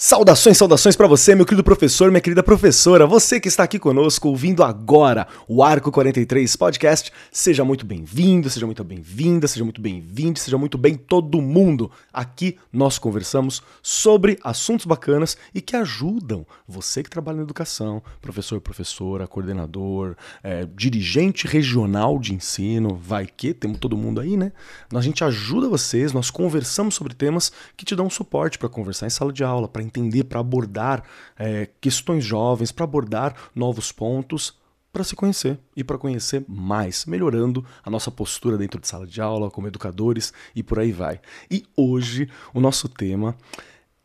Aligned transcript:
Saudações, 0.00 0.56
saudações 0.56 0.94
para 0.94 1.08
você, 1.08 1.34
meu 1.34 1.44
querido 1.44 1.64
professor, 1.64 2.08
minha 2.08 2.20
querida 2.20 2.40
professora, 2.40 3.04
você 3.04 3.40
que 3.40 3.48
está 3.48 3.64
aqui 3.64 3.80
conosco 3.80 4.28
ouvindo 4.28 4.62
agora 4.62 5.26
o 5.48 5.60
Arco 5.60 5.90
43 5.90 6.54
Podcast. 6.54 7.12
Seja 7.32 7.64
muito 7.64 7.84
bem-vindo, 7.84 8.48
seja 8.48 8.64
muito 8.64 8.84
bem-vinda, 8.84 9.48
seja 9.48 9.64
muito 9.64 9.80
bem-vindo, 9.80 10.38
seja 10.38 10.56
muito 10.56 10.78
bem 10.78 10.94
todo 10.94 11.42
mundo. 11.42 11.90
Aqui 12.12 12.56
nós 12.72 12.96
conversamos 12.96 13.60
sobre 13.82 14.38
assuntos 14.44 14.86
bacanas 14.86 15.36
e 15.52 15.60
que 15.60 15.74
ajudam 15.74 16.46
você 16.64 17.02
que 17.02 17.10
trabalha 17.10 17.38
na 17.38 17.42
educação, 17.42 18.00
professor, 18.22 18.60
professora, 18.60 19.26
coordenador, 19.26 20.14
é, 20.44 20.64
dirigente 20.76 21.44
regional 21.44 22.20
de 22.20 22.32
ensino, 22.32 22.94
vai 22.94 23.26
que 23.26 23.52
temos 23.52 23.80
todo 23.80 23.96
mundo 23.96 24.20
aí, 24.20 24.36
né? 24.36 24.52
A 24.94 25.00
gente 25.00 25.24
ajuda 25.24 25.68
vocês, 25.68 26.12
nós 26.12 26.30
conversamos 26.30 26.94
sobre 26.94 27.14
temas 27.14 27.50
que 27.76 27.84
te 27.84 27.96
dão 27.96 28.08
suporte 28.08 28.60
para 28.60 28.68
conversar 28.68 29.08
em 29.08 29.10
sala 29.10 29.32
de 29.32 29.42
aula, 29.42 29.66
para 29.66 29.87
entender, 29.88 30.24
para 30.24 30.40
abordar 30.40 31.02
é, 31.36 31.68
questões 31.80 32.24
jovens, 32.24 32.70
para 32.70 32.84
abordar 32.84 33.34
novos 33.54 33.90
pontos, 33.90 34.56
para 34.92 35.04
se 35.04 35.14
conhecer 35.14 35.58
e 35.76 35.84
para 35.84 35.98
conhecer 35.98 36.44
mais, 36.48 37.04
melhorando 37.06 37.64
a 37.84 37.90
nossa 37.90 38.10
postura 38.10 38.56
dentro 38.56 38.80
de 38.80 38.88
sala 38.88 39.06
de 39.06 39.20
aula, 39.20 39.50
como 39.50 39.68
educadores 39.68 40.32
e 40.54 40.62
por 40.62 40.78
aí 40.78 40.92
vai. 40.92 41.20
E 41.50 41.64
hoje 41.76 42.28
o 42.54 42.60
nosso 42.60 42.88
tema, 42.88 43.36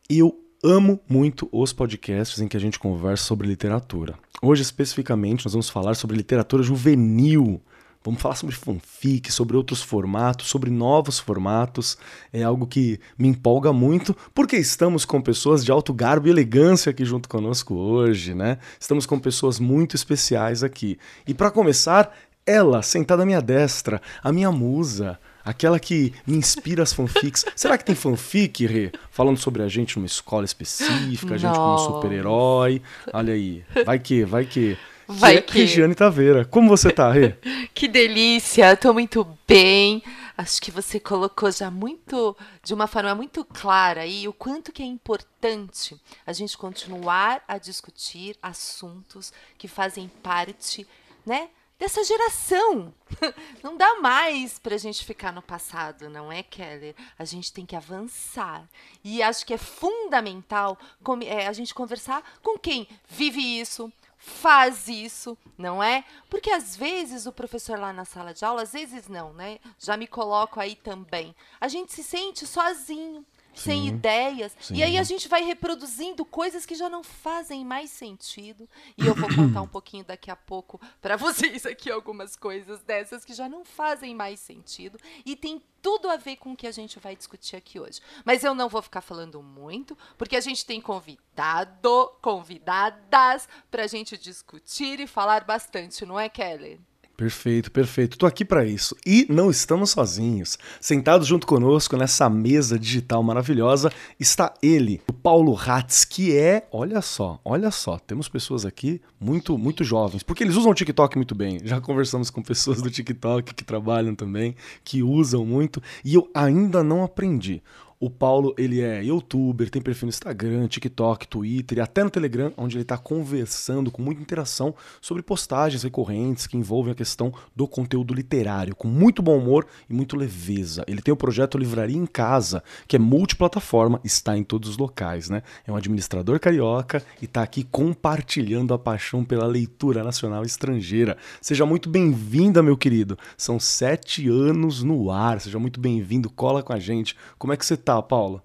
eu 0.10 0.40
amo 0.64 1.00
muito 1.10 1.50
os 1.52 1.74
podcasts 1.74 2.40
em 2.40 2.48
que 2.48 2.56
a 2.56 2.60
gente 2.60 2.80
conversa 2.80 3.24
sobre 3.24 3.48
literatura. 3.48 4.16
Hoje 4.42 4.62
especificamente 4.62 5.46
nós 5.46 5.54
vamos 5.54 5.70
falar 5.70 5.96
sobre 5.96 6.16
literatura 6.16 6.64
juvenil. 6.64 7.62
Vamos 8.04 8.22
falar 8.22 8.36
sobre 8.36 8.56
fanfic, 8.56 9.32
sobre 9.32 9.56
outros 9.56 9.82
formatos, 9.82 10.48
sobre 10.48 10.70
novos 10.70 11.20
formatos. 11.20 11.98
É 12.32 12.44
algo 12.44 12.68
que 12.68 13.00
me 13.18 13.28
empolga 13.28 13.72
muito, 13.72 14.16
porque 14.34 14.58
estamos 14.58 15.06
com 15.06 15.22
pessoas 15.22 15.64
de 15.64 15.72
alto 15.72 15.94
garbo 15.94 16.28
e 16.28 16.32
elegância 16.32 16.90
aqui 16.90 17.06
junto 17.06 17.30
conosco 17.30 17.76
hoje, 17.76 18.34
né? 18.34 18.58
Estamos 18.80 19.06
com 19.06 19.18
pessoas 19.18 19.60
muito 19.60 19.96
especiais 19.96 20.64
aqui. 20.64 20.98
E 21.26 21.34
para 21.34 21.50
começar, 21.50 22.14
ela, 22.46 22.82
sentada 22.82 23.24
à 23.24 23.26
minha 23.26 23.42
destra, 23.42 24.02
a 24.22 24.32
minha 24.32 24.52
musa, 24.52 25.18
aquela 25.46 25.80
que 25.80 26.14
me 26.28 26.36
inspira 26.36 26.84
as 26.84 26.94
fanfics. 26.94 27.46
Será 27.56 27.78
que 27.78 27.86
tem 27.86 27.96
fanfic, 27.96 28.66
Rê? 28.66 28.92
Falando 29.12 29.38
sobre 29.38 29.64
a 29.64 29.68
gente 29.68 29.98
numa 29.98 30.06
escola 30.06 30.46
específica, 30.46 31.36
a 31.36 31.38
gente 31.38 31.56
como 31.56 31.78
super-herói. 31.78 32.82
Olha 33.14 33.34
aí, 33.34 33.64
vai 33.86 34.00
que, 34.00 34.26
vai 34.26 34.46
que. 34.46 34.78
Vai 35.14 35.42
que. 35.42 35.60
Regiane 35.60 35.96
Taveira. 35.96 36.46
Como 36.46 36.68
você 36.68 36.90
tá, 36.90 37.12
Rê? 37.12 37.36
que 37.74 37.88
delícia, 37.88 38.76
tô 38.76 38.94
muito 38.94 39.26
bem. 39.48 40.04
Acho 40.36 40.62
que 40.62 40.72
você 40.72 41.00
colocou 41.00 41.52
já 41.52 41.70
muito, 41.70 42.36
de 42.64 42.74
uma 42.74 42.88
forma 42.88 43.14
muito 43.14 43.46
clara 43.46 44.02
aí, 44.02 44.28
o 44.28 44.34
quanto 44.34 44.72
que 44.72 44.82
é 44.82 44.86
importante 44.86 45.96
a 46.26 46.34
gente 46.34 46.58
continuar 46.58 47.44
a 47.48 47.60
discutir 47.60 48.36
assuntos 48.42 49.32
que 49.60 49.68
fazem 49.68 50.10
parte, 50.24 50.88
né, 51.24 51.50
dessa 51.78 52.04
geração. 52.04 52.94
Não 53.62 53.78
dá 53.78 54.00
mais 54.00 54.58
para 54.58 54.74
a 54.74 54.78
gente 54.78 55.06
ficar 55.06 55.32
no 55.32 55.42
passado, 55.42 56.10
não 56.10 56.32
é, 56.32 56.42
Keller? 56.42 56.96
A 57.20 57.26
gente 57.26 57.52
tem 57.52 57.66
que 57.66 57.76
avançar. 57.76 58.68
E 59.04 59.22
acho 59.22 59.46
que 59.46 59.54
é 59.54 59.58
fundamental 59.58 60.78
é, 61.26 61.46
a 61.46 61.54
gente 61.54 61.74
conversar 61.74 62.24
com 62.42 62.58
quem 62.58 62.88
vive 63.10 63.42
isso, 63.60 63.92
faz 64.26 64.88
isso, 64.88 65.38
não 65.58 65.84
é? 65.84 66.06
Porque 66.30 66.50
às 66.50 66.78
vezes 66.78 67.26
o 67.26 67.32
professor 67.34 67.78
lá 67.78 67.92
na 67.92 68.06
sala 68.06 68.34
de 68.34 68.46
aula, 68.46 68.62
às 68.62 68.72
vezes 68.72 69.10
não, 69.10 69.34
né? 69.34 69.60
Já 69.78 69.98
me 69.98 70.08
coloco 70.08 70.62
aí 70.62 70.76
também. 70.76 71.36
A 71.60 71.68
gente 71.68 71.92
se 71.92 72.02
sente 72.02 72.48
sozinho, 72.48 73.26
sem 73.54 73.88
ideias. 73.88 74.56
Sim. 74.60 74.76
E 74.76 74.84
aí 74.84 74.98
a 74.98 75.04
gente 75.04 75.28
vai 75.28 75.44
reproduzindo 75.44 76.26
coisas 76.26 76.66
que 76.66 76.76
já 76.76 76.90
não 76.90 77.04
fazem 77.04 77.64
mais 77.66 77.90
sentido. 77.90 78.68
E 78.98 79.06
eu 79.06 79.16
vou 79.16 79.30
contar 79.34 79.62
um 79.62 79.68
pouquinho 79.70 80.04
daqui 80.04 80.32
a 80.32 80.36
pouco 80.36 80.80
para 81.02 81.16
vocês 81.18 81.66
aqui 81.66 81.92
algumas 81.92 82.36
coisas 82.36 82.82
dessas 82.82 83.24
que 83.24 83.34
já 83.34 83.48
não 83.48 83.64
fazem 83.64 84.16
mais 84.16 84.40
sentido 84.40 84.98
e 85.26 85.36
tem 85.36 85.62
tudo 85.82 86.10
a 86.10 86.16
ver 86.16 86.38
com 86.38 86.54
o 86.54 86.56
que 86.56 86.66
a 86.66 86.72
gente 86.72 86.98
vai 87.00 87.16
discutir 87.16 87.58
aqui 87.58 87.80
hoje. 87.80 88.00
Mas 88.24 88.44
eu 88.44 88.56
não 88.56 88.70
vou 88.70 88.82
ficar 88.82 89.02
falando 89.02 89.44
muito, 89.44 89.98
porque 90.18 90.38
a 90.38 90.42
gente 90.42 90.66
tem 90.66 90.80
convidado, 90.80 92.12
convidadas 92.22 93.50
para 93.70 93.84
a 93.84 93.88
gente 93.88 94.18
discutir 94.18 95.00
e 95.02 95.08
falar 95.08 95.44
bastante, 95.44 96.06
não 96.06 96.18
é, 96.20 96.30
Kelly? 96.30 96.80
Perfeito, 97.16 97.72
perfeito. 97.72 98.18
Tô 98.18 98.26
aqui 98.26 98.44
para 98.44 98.66
isso. 98.66 98.96
E 99.06 99.28
não 99.30 99.52
estamos 99.52 99.92
sozinhos. 99.92 100.58
Sentado 100.82 101.24
junto 101.24 101.46
conosco 101.46 101.96
nessa 101.96 102.28
mesa 102.28 102.78
digital 102.78 103.22
maravilhosa 103.22 103.92
está 104.20 104.52
ele, 104.64 105.00
o 105.08 105.14
Paulo 105.14 105.54
Ratz, 105.54 106.06
que 106.06 106.36
é, 106.36 106.68
olha 106.72 107.02
só, 107.02 107.40
olha 107.46 107.70
só, 107.70 108.00
temos 108.00 108.28
pessoas 108.28 108.66
aqui 108.66 109.00
muito 109.20 109.58
muito 109.58 109.84
jovens, 109.84 110.24
porque 110.24 110.44
eles 110.44 110.56
usam 110.56 110.72
o 110.72 110.76
TikTok 110.76 111.16
muito 111.16 111.36
bem. 111.36 111.60
Já 111.64 111.80
conversamos 111.82 112.30
com 112.30 112.42
pessoas 112.42 112.82
do 112.82 112.90
TikTok 112.90 113.54
que 113.54 113.64
trabalham 113.64 114.16
também, 114.16 114.56
que 114.84 115.04
usam 115.04 115.46
muito, 115.46 115.82
e 116.04 116.16
eu 116.16 116.30
ainda 116.34 116.84
não 116.84 117.04
aprendi. 117.04 117.62
O 118.04 118.10
Paulo, 118.10 118.54
ele 118.58 118.82
é 118.82 119.02
youtuber, 119.02 119.70
tem 119.70 119.82
perfil 119.82 120.08
no 120.08 120.10
Instagram, 120.10 120.68
TikTok, 120.68 121.26
Twitter 121.26 121.78
e 121.78 121.82
até 121.82 122.04
no 122.04 122.10
Telegram, 122.10 122.52
onde 122.58 122.76
ele 122.76 122.82
está 122.82 122.98
conversando 122.98 123.90
com 123.90 124.02
muita 124.02 124.22
interação 124.22 124.76
sobre 125.00 125.24
postagens 125.24 125.84
recorrentes 125.84 126.46
que 126.46 126.58
envolvem 126.58 126.92
a 126.92 126.96
questão 126.96 127.34
do 127.56 127.66
conteúdo 127.66 128.14
literário, 128.14 128.76
com 128.76 128.90
muito 128.90 129.22
bom 129.22 129.38
humor 129.38 129.66
e 129.90 129.94
muito 129.94 130.18
leveza. 130.18 130.84
Ele 130.86 131.02
tem 131.02 131.14
o 131.14 131.16
projeto 131.16 131.58
Livraria 131.58 131.96
em 131.96 132.06
Casa, 132.06 132.62
que 132.90 132.98
é 132.98 133.00
multiplataforma, 133.00 134.02
está 134.04 134.38
em 134.38 134.44
todos 134.44 134.72
os 134.72 134.78
locais, 134.78 135.30
né? 135.30 135.42
É 135.66 135.72
um 135.72 135.78
administrador 135.78 136.42
carioca 136.42 137.02
e 137.22 137.26
está 137.26 137.42
aqui 137.42 137.64
compartilhando 137.64 138.74
a 138.74 138.78
paixão 138.78 139.24
pela 139.24 139.48
leitura 139.48 140.04
nacional 140.04 140.44
e 140.44 140.48
estrangeira. 140.48 141.16
Seja 141.40 141.66
muito 141.66 141.88
bem-vinda, 141.88 142.62
meu 142.62 142.76
querido. 142.76 143.18
São 143.38 143.62
sete 143.62 144.28
anos 144.28 144.84
no 144.84 145.10
ar. 145.10 145.40
Seja 145.40 145.58
muito 145.58 145.80
bem-vindo, 145.80 146.30
cola 146.30 146.62
com 146.62 146.74
a 146.74 146.80
gente. 146.80 147.16
Como 147.38 147.54
é 147.54 147.56
que 147.56 147.66
você 147.66 147.76
está? 147.76 147.93
Tá, 147.94 148.02
Paula? 148.02 148.44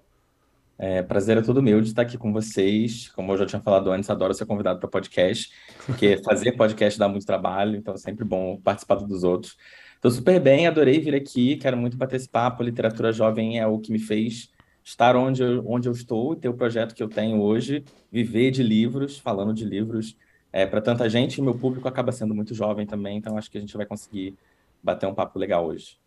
É, 0.77 1.01
prazer 1.01 1.37
é 1.37 1.41
todo 1.41 1.61
meu 1.61 1.81
de 1.81 1.89
estar 1.89 2.03
aqui 2.03 2.17
com 2.17 2.31
vocês. 2.31 3.09
Como 3.09 3.31
eu 3.31 3.37
já 3.37 3.45
tinha 3.45 3.61
falado 3.61 3.91
antes, 3.91 4.09
adoro 4.09 4.33
ser 4.33 4.45
convidado 4.45 4.79
para 4.79 4.87
podcast, 4.87 5.51
porque 5.85 6.17
fazer 6.23 6.53
podcast 6.53 6.99
dá 6.99 7.07
muito 7.07 7.25
trabalho, 7.25 7.75
então 7.75 7.93
é 7.93 7.97
sempre 7.97 8.23
bom 8.23 8.57
participar 8.57 8.95
dos 8.95 9.23
outros. 9.23 9.57
Estou 9.95 10.11
super 10.11 10.39
bem, 10.39 10.67
adorei 10.67 10.99
vir 10.99 11.15
aqui, 11.15 11.57
quero 11.57 11.75
muito 11.75 11.97
bater 11.97 12.15
esse 12.15 12.29
papo. 12.29 12.63
Literatura 12.63 13.11
jovem 13.11 13.59
é 13.59 13.67
o 13.67 13.79
que 13.79 13.91
me 13.91 13.99
fez 13.99 14.51
estar 14.83 15.15
onde 15.15 15.43
eu, 15.43 15.63
onde 15.67 15.89
eu 15.89 15.93
estou 15.93 16.33
e 16.33 16.37
ter 16.37 16.47
o 16.47 16.53
projeto 16.53 16.95
que 16.95 17.03
eu 17.03 17.09
tenho 17.09 17.41
hoje, 17.41 17.83
viver 18.11 18.51
de 18.51 18.63
livros, 18.63 19.17
falando 19.17 19.53
de 19.53 19.65
livros 19.65 20.15
é, 20.53 20.65
para 20.65 20.79
tanta 20.79 21.09
gente. 21.09 21.39
E 21.39 21.41
meu 21.41 21.55
público 21.55 21.87
acaba 21.87 22.11
sendo 22.11 22.33
muito 22.33 22.53
jovem 22.53 22.85
também, 22.85 23.17
então 23.17 23.37
acho 23.37 23.51
que 23.51 23.57
a 23.57 23.61
gente 23.61 23.75
vai 23.75 23.85
conseguir 23.85 24.37
bater 24.81 25.07
um 25.07 25.13
papo 25.13 25.37
legal 25.37 25.65
hoje. 25.65 25.97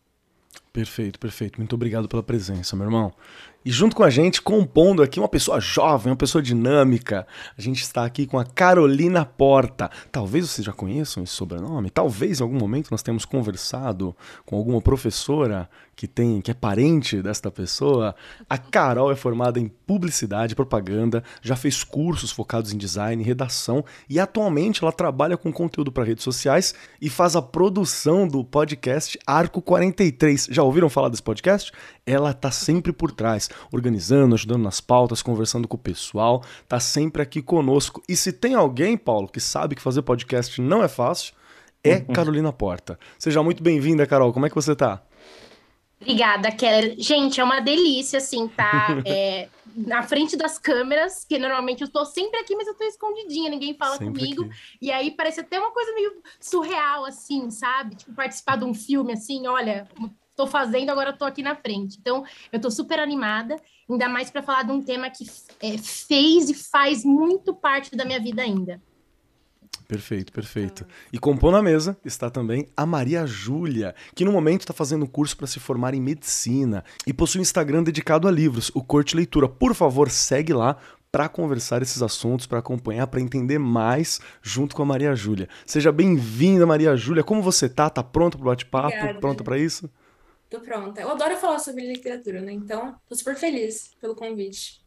Perfeito, 0.72 1.18
perfeito. 1.18 1.58
Muito 1.58 1.74
obrigado 1.74 2.08
pela 2.08 2.22
presença, 2.22 2.74
meu 2.74 2.86
irmão. 2.86 3.12
E 3.64 3.70
junto 3.70 3.94
com 3.94 4.02
a 4.02 4.10
gente, 4.10 4.42
compondo 4.42 5.02
aqui 5.02 5.20
uma 5.20 5.28
pessoa 5.28 5.60
jovem, 5.60 6.10
uma 6.10 6.16
pessoa 6.16 6.42
dinâmica, 6.42 7.26
a 7.56 7.60
gente 7.60 7.80
está 7.80 8.04
aqui 8.04 8.26
com 8.26 8.36
a 8.36 8.44
Carolina 8.44 9.24
Porta. 9.24 9.88
Talvez 10.10 10.50
vocês 10.50 10.64
já 10.64 10.72
conheçam 10.72 11.22
esse 11.22 11.32
sobrenome, 11.32 11.88
talvez 11.88 12.40
em 12.40 12.42
algum 12.42 12.58
momento 12.58 12.90
nós 12.90 13.02
tenhamos 13.02 13.24
conversado 13.24 14.16
com 14.44 14.56
alguma 14.56 14.80
professora 14.80 15.70
que 15.94 16.08
tem, 16.08 16.40
que 16.40 16.50
é 16.50 16.54
parente 16.54 17.22
desta 17.22 17.52
pessoa. 17.52 18.16
A 18.50 18.58
Carol 18.58 19.12
é 19.12 19.14
formada 19.14 19.60
em 19.60 19.68
publicidade, 19.68 20.56
propaganda, 20.56 21.22
já 21.40 21.54
fez 21.54 21.84
cursos 21.84 22.32
focados 22.32 22.72
em 22.72 22.78
design, 22.78 23.22
redação 23.22 23.84
e 24.08 24.18
atualmente 24.18 24.82
ela 24.82 24.92
trabalha 24.92 25.36
com 25.36 25.52
conteúdo 25.52 25.92
para 25.92 26.02
redes 26.02 26.24
sociais 26.24 26.74
e 27.00 27.08
faz 27.08 27.36
a 27.36 27.42
produção 27.42 28.26
do 28.26 28.42
podcast 28.42 29.16
Arco 29.24 29.62
43. 29.62 30.48
Já 30.50 30.61
ouviram 30.62 30.88
falar 30.88 31.08
desse 31.08 31.22
podcast? 31.22 31.72
Ela 32.06 32.32
tá 32.32 32.50
sempre 32.50 32.92
por 32.92 33.12
trás 33.12 33.48
organizando, 33.72 34.34
ajudando 34.34 34.62
nas 34.62 34.80
pautas, 34.80 35.22
conversando 35.22 35.68
com 35.68 35.76
o 35.76 35.80
pessoal, 35.80 36.42
tá 36.68 36.80
sempre 36.80 37.22
aqui 37.22 37.42
conosco. 37.42 38.02
E 38.08 38.16
se 38.16 38.32
tem 38.32 38.54
alguém, 38.54 38.96
Paulo, 38.96 39.28
que 39.28 39.40
sabe 39.40 39.74
que 39.74 39.82
fazer 39.82 40.02
podcast 40.02 40.60
não 40.60 40.82
é 40.82 40.88
fácil, 40.88 41.34
é. 41.84 42.00
Carolina 42.12 42.52
Porta. 42.52 42.98
Seja 43.18 43.42
muito 43.42 43.62
bem-vinda, 43.62 44.06
Carol. 44.06 44.32
Como 44.32 44.46
é 44.46 44.48
que 44.48 44.54
você 44.54 44.74
tá? 44.74 45.02
Obrigada, 46.00 46.50
Keller. 46.50 46.96
Gente, 46.98 47.40
é 47.40 47.44
uma 47.44 47.60
delícia, 47.60 48.18
assim, 48.18 48.48
tá 48.48 48.88
é, 49.06 49.48
na 49.74 50.02
frente 50.02 50.36
das 50.36 50.58
câmeras, 50.58 51.24
que 51.24 51.38
normalmente 51.38 51.82
eu 51.82 51.88
tô 51.88 52.04
sempre 52.04 52.40
aqui, 52.40 52.56
mas 52.56 52.66
eu 52.66 52.74
tô 52.74 52.84
escondidinha, 52.84 53.48
ninguém 53.48 53.74
fala 53.74 53.96
sempre 53.96 54.20
comigo. 54.20 54.44
Aqui. 54.44 54.78
E 54.82 54.92
aí 54.92 55.12
parece 55.12 55.40
até 55.40 55.60
uma 55.60 55.70
coisa 55.70 55.94
meio 55.94 56.20
surreal, 56.40 57.04
assim, 57.04 57.50
sabe? 57.50 57.94
Tipo, 57.94 58.12
participar 58.14 58.56
de 58.56 58.64
um 58.64 58.74
filme, 58.74 59.12
assim, 59.12 59.46
olha, 59.46 59.88
estou 60.32 60.46
fazendo, 60.46 60.90
agora 60.90 61.10
estou 61.10 61.28
aqui 61.28 61.42
na 61.42 61.54
frente. 61.54 61.96
Então, 62.00 62.24
eu 62.50 62.56
estou 62.56 62.70
super 62.70 62.98
animada, 62.98 63.56
ainda 63.88 64.08
mais 64.08 64.30
para 64.30 64.42
falar 64.42 64.64
de 64.64 64.72
um 64.72 64.82
tema 64.82 65.08
que 65.10 65.24
é, 65.60 65.78
fez 65.78 66.50
e 66.50 66.54
faz 66.54 67.04
muito 67.04 67.54
parte 67.54 67.94
da 67.94 68.04
minha 68.04 68.20
vida 68.20 68.42
ainda. 68.42 68.82
Perfeito, 69.86 70.32
perfeito. 70.32 70.86
E 71.12 71.18
compõe 71.18 71.52
na 71.52 71.62
mesa 71.62 71.96
está 72.02 72.30
também 72.30 72.66
a 72.74 72.86
Maria 72.86 73.26
Júlia, 73.26 73.94
que 74.14 74.24
no 74.24 74.32
momento 74.32 74.62
está 74.62 74.72
fazendo 74.72 75.04
um 75.04 75.08
curso 75.08 75.36
para 75.36 75.46
se 75.46 75.60
formar 75.60 75.92
em 75.92 76.00
medicina 76.00 76.82
e 77.06 77.12
possui 77.12 77.40
um 77.40 77.42
Instagram 77.42 77.82
dedicado 77.82 78.26
a 78.26 78.30
livros, 78.30 78.70
o 78.74 78.82
Corte 78.82 79.14
Leitura. 79.14 79.48
Por 79.48 79.74
favor, 79.74 80.08
segue 80.08 80.54
lá, 80.54 80.78
para 81.10 81.28
conversar 81.28 81.82
esses 81.82 82.00
assuntos, 82.00 82.46
para 82.46 82.60
acompanhar, 82.60 83.06
para 83.06 83.20
entender 83.20 83.58
mais 83.58 84.18
junto 84.40 84.74
com 84.74 84.80
a 84.80 84.86
Maria 84.86 85.14
Júlia. 85.14 85.46
Seja 85.66 85.92
bem-vinda, 85.92 86.64
Maria 86.64 86.96
Júlia. 86.96 87.22
Como 87.22 87.42
você 87.42 87.68
tá? 87.68 87.90
Tá 87.90 88.02
pronta 88.02 88.38
para 88.38 88.46
o 88.46 88.48
bate-papo? 88.48 89.20
Pronta 89.20 89.44
para 89.44 89.58
isso? 89.58 89.90
Tô 90.52 90.60
pronta. 90.60 91.00
Eu 91.00 91.08
adoro 91.08 91.34
falar 91.38 91.58
sobre 91.58 91.90
literatura, 91.90 92.42
né? 92.42 92.52
Então, 92.52 92.94
tô 93.08 93.14
super 93.14 93.34
feliz 93.34 93.96
pelo 93.98 94.14
convite. 94.14 94.82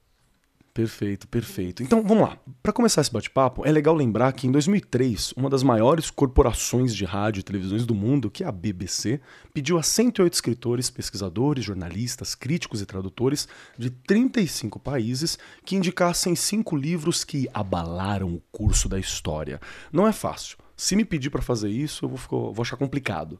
Perfeito, 0.71 1.27
perfeito. 1.27 1.81
Então 1.81 2.03
vamos 2.03 2.29
lá. 2.29 2.37
Para 2.61 2.71
começar 2.71 3.01
esse 3.01 3.11
bate-papo, 3.11 3.65
é 3.65 3.71
legal 3.71 3.95
lembrar 3.95 4.31
que 4.33 4.45
em 4.45 4.51
2003, 4.51 5.33
uma 5.35 5.49
das 5.49 5.63
maiores 5.63 6.11
corporações 6.11 6.95
de 6.95 7.03
rádio 7.03 7.39
e 7.39 7.43
televisões 7.43 7.83
do 7.83 7.95
mundo, 7.95 8.29
que 8.29 8.43
é 8.43 8.47
a 8.47 8.51
BBC, 8.51 9.19
pediu 9.55 9.79
a 9.79 9.81
108 9.81 10.33
escritores, 10.33 10.91
pesquisadores, 10.91 11.65
jornalistas, 11.65 12.35
críticos 12.35 12.79
e 12.79 12.85
tradutores 12.85 13.47
de 13.75 13.89
35 13.89 14.79
países 14.79 15.39
que 15.65 15.75
indicassem 15.75 16.35
cinco 16.35 16.75
livros 16.75 17.23
que 17.23 17.49
abalaram 17.51 18.35
o 18.35 18.41
curso 18.51 18.87
da 18.87 18.99
história. 18.99 19.59
Não 19.91 20.07
é 20.07 20.11
fácil. 20.11 20.59
Se 20.77 20.95
me 20.95 21.03
pedir 21.03 21.31
para 21.31 21.41
fazer 21.41 21.69
isso, 21.69 22.05
eu 22.05 22.09
vou, 22.09 22.53
vou 22.53 22.61
achar 22.61 22.77
complicado. 22.77 23.39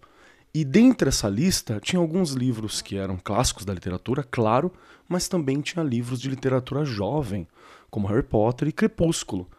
E 0.56 0.64
dentre 0.64 1.10
essa 1.10 1.28
lista, 1.28 1.82
tinha 1.82 2.00
alguns 2.00 2.32
livros 2.32 2.82
que 2.82 2.96
eram 2.96 3.18
clássicos 3.22 3.66
da 3.66 3.74
literatura, 3.74 4.24
claro, 4.24 4.72
mas 5.06 5.28
também 5.28 5.60
tinha 5.60 5.84
livros 5.84 6.18
de 6.22 6.30
literatura 6.30 6.86
jovem, 6.86 7.46
como 7.90 8.08
Harry 8.08 8.24
Potter 8.24 8.70
e 8.70 8.72
Crepúsculo. 8.72 9.50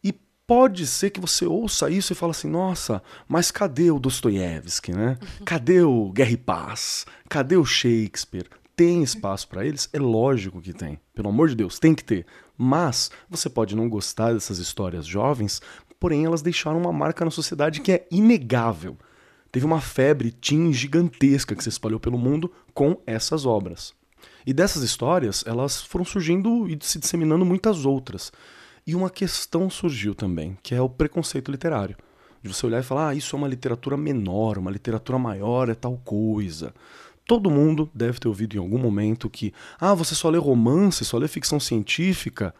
E 0.00 0.14
pode 0.46 0.86
ser 0.86 1.10
que 1.10 1.18
você 1.18 1.44
ouça 1.44 1.90
isso 1.90 2.12
e 2.12 2.14
fale 2.14 2.30
assim: 2.30 2.48
nossa, 2.48 3.02
mas 3.26 3.50
cadê 3.50 3.90
o 3.90 3.98
Dostoiévski, 3.98 4.92
né? 4.92 5.18
Cadê 5.44 5.82
o 5.82 6.12
Guerra 6.12 6.30
e 6.30 6.36
Paz? 6.36 7.04
Cadê 7.28 7.56
o 7.56 7.64
Shakespeare? 7.64 8.48
Tem 8.76 9.02
espaço 9.02 9.48
para 9.48 9.66
eles? 9.66 9.88
É 9.92 9.98
lógico 9.98 10.62
que 10.62 10.72
tem. 10.72 11.00
Pelo 11.16 11.30
amor 11.30 11.48
de 11.48 11.56
Deus, 11.56 11.80
tem 11.80 11.96
que 11.96 12.04
ter. 12.04 12.24
Mas 12.56 13.10
você 13.28 13.50
pode 13.50 13.74
não 13.74 13.88
gostar 13.88 14.34
dessas 14.34 14.58
histórias 14.58 15.04
jovens, 15.04 15.60
porém 15.98 16.26
elas 16.26 16.42
deixaram 16.42 16.78
uma 16.78 16.92
marca 16.92 17.24
na 17.24 17.30
sociedade 17.32 17.80
que 17.80 17.90
é 17.90 18.06
inegável 18.08 18.96
teve 19.58 19.66
uma 19.66 19.80
febre 19.80 20.30
teen 20.30 20.72
gigantesca 20.72 21.52
que 21.52 21.64
se 21.64 21.68
espalhou 21.68 21.98
pelo 21.98 22.16
mundo 22.16 22.48
com 22.72 22.96
essas 23.04 23.44
obras. 23.44 23.92
E 24.46 24.52
dessas 24.52 24.84
histórias, 24.84 25.42
elas 25.44 25.82
foram 25.82 26.04
surgindo 26.04 26.68
e 26.68 26.78
se 26.80 26.96
disseminando 26.96 27.44
muitas 27.44 27.84
outras. 27.84 28.30
E 28.86 28.94
uma 28.94 29.10
questão 29.10 29.68
surgiu 29.68 30.14
também, 30.14 30.56
que 30.62 30.76
é 30.76 30.80
o 30.80 30.88
preconceito 30.88 31.50
literário. 31.50 31.96
De 32.40 32.48
você 32.48 32.66
olhar 32.66 32.78
e 32.78 32.84
falar, 32.84 33.08
ah, 33.08 33.14
isso 33.16 33.34
é 33.34 33.36
uma 33.36 33.48
literatura 33.48 33.96
menor, 33.96 34.58
uma 34.58 34.70
literatura 34.70 35.18
maior 35.18 35.68
é 35.68 35.74
tal 35.74 36.00
coisa. 36.04 36.72
Todo 37.26 37.50
mundo 37.50 37.90
deve 37.92 38.20
ter 38.20 38.28
ouvido 38.28 38.54
em 38.54 38.60
algum 38.60 38.78
momento 38.78 39.28
que, 39.28 39.52
ah, 39.80 39.92
você 39.92 40.14
só 40.14 40.30
lê 40.30 40.38
romance, 40.38 41.04
só 41.04 41.18
lê 41.18 41.26
ficção 41.26 41.58
científica. 41.58 42.54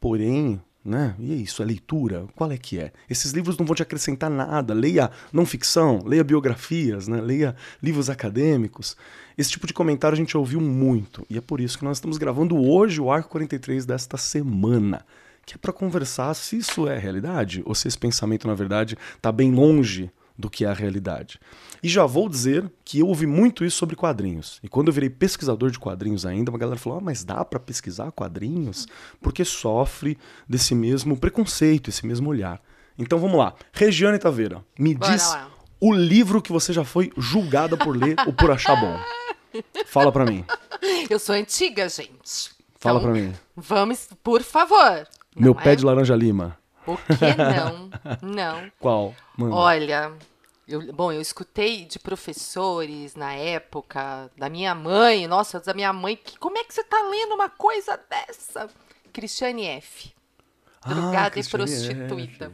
Porém, 0.00 0.62
né? 0.86 1.14
E 1.18 1.32
é 1.32 1.34
isso, 1.34 1.62
a 1.62 1.66
leitura, 1.66 2.26
qual 2.34 2.50
é 2.50 2.56
que 2.56 2.78
é? 2.78 2.92
Esses 3.10 3.32
livros 3.32 3.58
não 3.58 3.66
vão 3.66 3.74
te 3.74 3.82
acrescentar 3.82 4.30
nada. 4.30 4.72
Leia 4.72 5.10
não 5.32 5.44
ficção, 5.44 6.02
leia 6.04 6.22
biografias, 6.22 7.08
né? 7.08 7.20
leia 7.20 7.56
livros 7.82 8.08
acadêmicos. 8.08 8.96
Esse 9.36 9.50
tipo 9.50 9.66
de 9.66 9.74
comentário 9.74 10.14
a 10.14 10.18
gente 10.18 10.36
ouviu 10.36 10.60
muito. 10.60 11.26
E 11.28 11.36
é 11.36 11.40
por 11.40 11.60
isso 11.60 11.76
que 11.76 11.84
nós 11.84 11.98
estamos 11.98 12.16
gravando 12.16 12.56
hoje 12.56 13.00
o 13.00 13.10
Arco 13.10 13.28
43 13.30 13.84
desta 13.84 14.16
semana. 14.16 15.04
Que 15.44 15.54
é 15.54 15.58
para 15.58 15.72
conversar 15.72 16.32
se 16.34 16.56
isso 16.56 16.88
é 16.88 16.98
realidade 16.98 17.62
ou 17.66 17.74
se 17.74 17.86
esse 17.86 17.98
pensamento, 17.98 18.48
na 18.48 18.54
verdade, 18.54 18.96
está 19.16 19.30
bem 19.30 19.52
longe 19.52 20.10
do 20.38 20.50
que 20.50 20.64
é 20.64 20.68
a 20.68 20.72
realidade. 20.72 21.38
E 21.86 21.88
já 21.88 22.04
vou 22.04 22.28
dizer 22.28 22.68
que 22.84 22.98
eu 22.98 23.06
ouvi 23.06 23.28
muito 23.28 23.64
isso 23.64 23.76
sobre 23.76 23.94
quadrinhos. 23.94 24.58
E 24.60 24.68
quando 24.68 24.88
eu 24.88 24.92
virei 24.92 25.08
pesquisador 25.08 25.70
de 25.70 25.78
quadrinhos 25.78 26.26
ainda, 26.26 26.50
uma 26.50 26.58
galera 26.58 26.76
falou: 26.76 26.98
ah, 26.98 27.00
mas 27.00 27.22
dá 27.22 27.44
para 27.44 27.60
pesquisar 27.60 28.10
quadrinhos? 28.10 28.88
Porque 29.22 29.44
sofre 29.44 30.18
desse 30.48 30.74
mesmo 30.74 31.16
preconceito, 31.16 31.88
esse 31.88 32.04
mesmo 32.04 32.28
olhar. 32.28 32.60
Então 32.98 33.20
vamos 33.20 33.38
lá. 33.38 33.54
Regiane 33.72 34.18
Taveira, 34.18 34.64
me 34.76 34.96
Bora 34.96 35.12
diz 35.12 35.30
lá. 35.30 35.48
o 35.80 35.94
livro 35.94 36.42
que 36.42 36.50
você 36.50 36.72
já 36.72 36.82
foi 36.82 37.12
julgada 37.16 37.76
por 37.76 37.96
ler 37.96 38.16
ou 38.26 38.32
por 38.32 38.50
achar 38.50 38.74
bom. 38.74 38.98
Fala 39.86 40.10
para 40.10 40.24
mim. 40.24 40.44
Eu 41.08 41.20
sou 41.20 41.36
antiga, 41.36 41.88
gente. 41.88 42.50
Fala 42.80 42.98
então, 42.98 43.12
para 43.12 43.20
mim. 43.20 43.32
Vamos, 43.54 44.08
por 44.24 44.42
favor. 44.42 45.06
Meu 45.36 45.54
pé 45.54 45.74
é? 45.74 45.76
de 45.76 45.84
laranja 45.84 46.16
lima. 46.16 46.58
O 46.84 46.96
que 46.96 47.36
não? 47.36 47.90
Não. 48.22 48.72
Qual? 48.80 49.14
Manda. 49.36 49.54
Olha, 49.54 50.12
eu, 50.68 50.92
bom, 50.92 51.12
eu 51.12 51.20
escutei 51.20 51.84
de 51.84 51.98
professores 51.98 53.14
na 53.14 53.32
época, 53.32 54.30
da 54.36 54.48
minha 54.48 54.74
mãe, 54.74 55.26
nossa, 55.26 55.60
da 55.60 55.72
minha 55.72 55.92
mãe, 55.92 56.16
que 56.16 56.38
como 56.38 56.58
é 56.58 56.64
que 56.64 56.74
você 56.74 56.82
tá 56.82 57.00
lendo 57.08 57.34
uma 57.34 57.48
coisa 57.48 58.00
dessa? 58.10 58.68
Cristiane 59.12 59.66
F. 59.66 60.12
Ah, 60.82 60.92
Drogada 60.92 61.36
ah, 61.36 61.40
e 61.40 61.44
prostituída. 61.44 62.52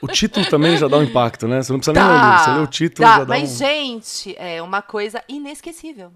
O 0.00 0.08
título 0.08 0.44
também 0.46 0.76
já 0.76 0.86
dá 0.86 0.98
um 0.98 1.02
impacto, 1.02 1.48
né? 1.48 1.62
Você 1.62 1.72
não 1.72 1.78
precisa 1.78 1.94
tá, 1.94 2.06
nem 2.06 2.30
ler, 2.30 2.38
você 2.38 2.50
lê 2.50 2.60
o 2.60 2.66
título 2.66 3.08
tá, 3.08 3.14
já 3.18 3.24
dá 3.24 3.26
Mas, 3.26 3.52
um... 3.52 3.56
gente, 3.56 4.34
é 4.38 4.60
uma 4.60 4.82
coisa 4.82 5.24
inesquecível, 5.26 6.12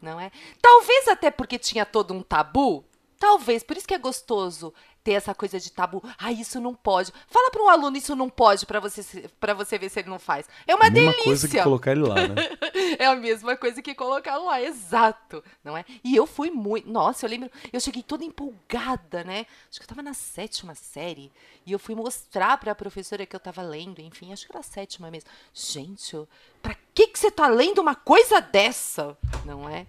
não 0.00 0.20
é? 0.20 0.30
Talvez 0.62 1.08
até 1.08 1.30
porque 1.30 1.58
tinha 1.58 1.84
todo 1.84 2.14
um 2.14 2.22
tabu, 2.22 2.84
talvez, 3.18 3.64
por 3.64 3.76
isso 3.76 3.86
que 3.86 3.94
é 3.94 3.98
gostoso 3.98 4.72
ter 5.02 5.12
essa 5.12 5.34
coisa 5.34 5.58
de 5.58 5.70
tabu. 5.72 6.02
Ah, 6.18 6.32
isso 6.32 6.60
não 6.60 6.74
pode. 6.74 7.12
Fala 7.28 7.50
para 7.50 7.62
um 7.62 7.68
aluno 7.68 7.96
isso 7.96 8.14
não 8.14 8.28
pode 8.28 8.66
para 8.66 8.80
você 8.80 9.28
para 9.40 9.54
você 9.54 9.78
ver 9.78 9.88
se 9.88 10.00
ele 10.00 10.10
não 10.10 10.18
faz. 10.18 10.46
É 10.66 10.74
uma 10.74 10.90
mesma 10.90 11.10
delícia. 11.12 11.24
coisa 11.24 11.48
que 11.48 11.62
colocar 11.62 11.92
ele 11.92 12.02
lá, 12.02 12.14
né? 12.14 12.34
é 12.98 13.06
a 13.06 13.16
mesma 13.16 13.56
coisa 13.56 13.80
que 13.82 13.94
colocar 13.94 14.36
lá, 14.36 14.60
exato, 14.60 15.42
não 15.64 15.76
é? 15.76 15.84
E 16.04 16.14
eu 16.14 16.26
fui 16.26 16.50
muito, 16.50 16.88
nossa, 16.90 17.26
eu 17.26 17.30
lembro, 17.30 17.50
eu 17.72 17.80
cheguei 17.80 18.02
toda 18.02 18.24
empolgada, 18.24 19.24
né? 19.24 19.46
Acho 19.70 19.80
que 19.80 19.84
eu 19.84 19.88
tava 19.88 20.02
na 20.02 20.14
sétima 20.14 20.74
série 20.74 21.32
e 21.64 21.72
eu 21.72 21.78
fui 21.78 21.94
mostrar 21.94 22.58
para 22.58 22.72
a 22.72 22.74
professora 22.74 23.26
que 23.26 23.34
eu 23.34 23.40
tava 23.40 23.62
lendo, 23.62 24.00
enfim, 24.00 24.32
acho 24.32 24.46
que 24.46 24.52
era 24.52 24.60
a 24.60 24.62
sétima 24.62 25.10
mesmo. 25.10 25.30
Gente, 25.52 26.16
para 26.62 26.76
que 26.94 27.08
que 27.08 27.18
você 27.18 27.30
tá 27.30 27.46
lendo 27.46 27.80
uma 27.80 27.94
coisa 27.94 28.40
dessa, 28.40 29.16
não 29.44 29.68
é? 29.68 29.86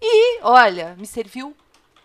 E, 0.00 0.40
olha, 0.42 0.94
me 0.96 1.06
serviu 1.06 1.56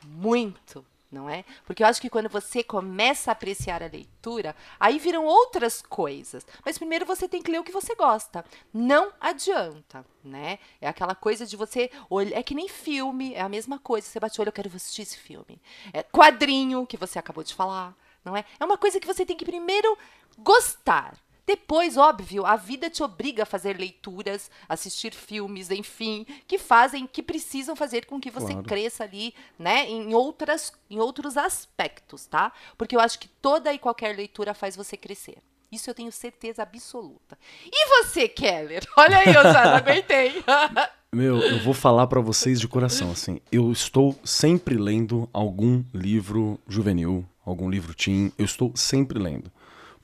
muito 0.05 0.85
não 1.11 1.29
é? 1.29 1.43
Porque 1.65 1.81
eu 1.81 1.87
acho 1.87 1.99
que 1.99 2.09
quando 2.09 2.29
você 2.29 2.63
começa 2.63 3.31
a 3.31 3.33
apreciar 3.33 3.81
a 3.81 3.87
leitura, 3.87 4.55
aí 4.79 4.99
viram 4.99 5.25
outras 5.25 5.81
coisas. 5.81 6.45
Mas 6.63 6.77
primeiro 6.77 7.05
você 7.05 7.27
tem 7.27 7.41
que 7.41 7.51
ler 7.51 7.59
o 7.59 7.63
que 7.63 7.71
você 7.71 7.95
gosta. 7.95 8.45
Não 8.73 9.11
adianta, 9.19 10.05
né? 10.23 10.59
É 10.79 10.87
aquela 10.87 11.15
coisa 11.15 11.45
de 11.45 11.57
você 11.57 11.89
olhar, 12.09 12.37
é 12.37 12.43
que 12.43 12.53
nem 12.53 12.67
filme, 12.67 13.33
é 13.33 13.41
a 13.41 13.49
mesma 13.49 13.79
coisa. 13.79 14.07
Você 14.07 14.19
bate 14.19 14.39
o 14.39 14.41
olho, 14.41 14.49
eu 14.49 14.53
quero 14.53 14.69
assistir 14.75 15.01
esse 15.01 15.17
filme. 15.17 15.59
É 15.93 16.03
quadrinho 16.03 16.85
que 16.85 16.97
você 16.97 17.17
acabou 17.17 17.43
de 17.43 17.55
falar, 17.55 17.95
não 18.23 18.37
é? 18.37 18.45
É 18.59 18.65
uma 18.65 18.77
coisa 18.77 18.99
que 18.99 19.07
você 19.07 19.25
tem 19.25 19.35
que 19.35 19.45
primeiro 19.45 19.97
gostar. 20.37 21.17
Depois, 21.49 21.97
óbvio, 21.97 22.45
a 22.45 22.55
vida 22.55 22.91
te 22.91 23.01
obriga 23.01 23.41
a 23.41 23.45
fazer 23.45 23.75
leituras, 23.75 24.51
assistir 24.69 25.11
filmes, 25.11 25.71
enfim, 25.71 26.23
que 26.47 26.59
fazem, 26.59 27.07
que 27.07 27.23
precisam 27.23 27.75
fazer 27.75 28.05
com 28.05 28.21
que 28.21 28.29
você 28.29 28.51
claro. 28.51 28.67
cresça 28.67 29.03
ali, 29.03 29.33
né, 29.57 29.89
em 29.89 30.13
outras, 30.13 30.71
em 30.91 30.99
outros 30.99 31.37
aspectos, 31.37 32.27
tá? 32.27 32.51
Porque 32.77 32.95
eu 32.95 32.99
acho 32.99 33.17
que 33.17 33.27
toda 33.27 33.73
e 33.73 33.79
qualquer 33.79 34.15
leitura 34.15 34.53
faz 34.53 34.75
você 34.75 34.95
crescer. 34.95 35.39
Isso 35.71 35.89
eu 35.89 35.95
tenho 35.95 36.11
certeza 36.11 36.61
absoluta. 36.61 37.35
E 37.65 38.03
você, 38.03 38.27
Keller? 38.27 38.85
Olha 38.95 39.17
aí, 39.17 39.29
eu 39.33 39.41
já 39.41 39.65
não 39.65 39.75
aguentei. 39.77 40.43
Meu, 41.11 41.39
eu 41.39 41.63
vou 41.63 41.73
falar 41.73 42.05
para 42.05 42.21
vocês 42.21 42.59
de 42.59 42.67
coração, 42.67 43.09
assim, 43.09 43.41
eu 43.51 43.71
estou 43.71 44.15
sempre 44.23 44.77
lendo 44.77 45.27
algum 45.33 45.83
livro 45.95 46.59
juvenil, 46.67 47.25
algum 47.43 47.67
livro 47.67 47.95
teen, 47.95 48.31
eu 48.37 48.45
estou 48.45 48.71
sempre 48.75 49.17
lendo. 49.17 49.51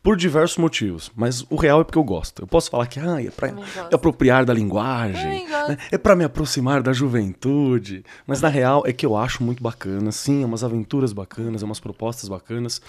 Por 0.05 0.15
diversos 0.15 0.59
motivos, 0.59 1.11
mas 1.15 1.43
o 1.49 1.55
real 1.55 1.81
é 1.81 1.83
porque 1.83 1.97
eu 1.97 2.03
gosto. 2.03 2.43
Eu 2.43 2.45
posso 2.45 2.69
falar 2.69 2.85
que 2.85 2.99
ah, 2.99 3.19
é 3.19 3.31
para 3.31 3.51
me 3.51 3.63
apropriar 3.91 4.45
da 4.45 4.53
linguagem, 4.53 5.47
né? 5.49 5.77
é 5.91 5.97
para 5.97 6.15
me 6.15 6.23
aproximar 6.23 6.83
da 6.83 6.93
juventude, 6.93 8.05
mas 8.27 8.39
na 8.39 8.47
real 8.47 8.83
é 8.85 8.93
que 8.93 9.03
eu 9.03 9.17
acho 9.17 9.43
muito 9.43 9.63
bacana, 9.63 10.11
sim, 10.11 10.43
é 10.43 10.45
umas 10.45 10.63
aventuras 10.63 11.11
bacanas, 11.11 11.63
é 11.63 11.65
umas 11.65 11.79
propostas 11.79 12.29
bacanas, 12.29 12.79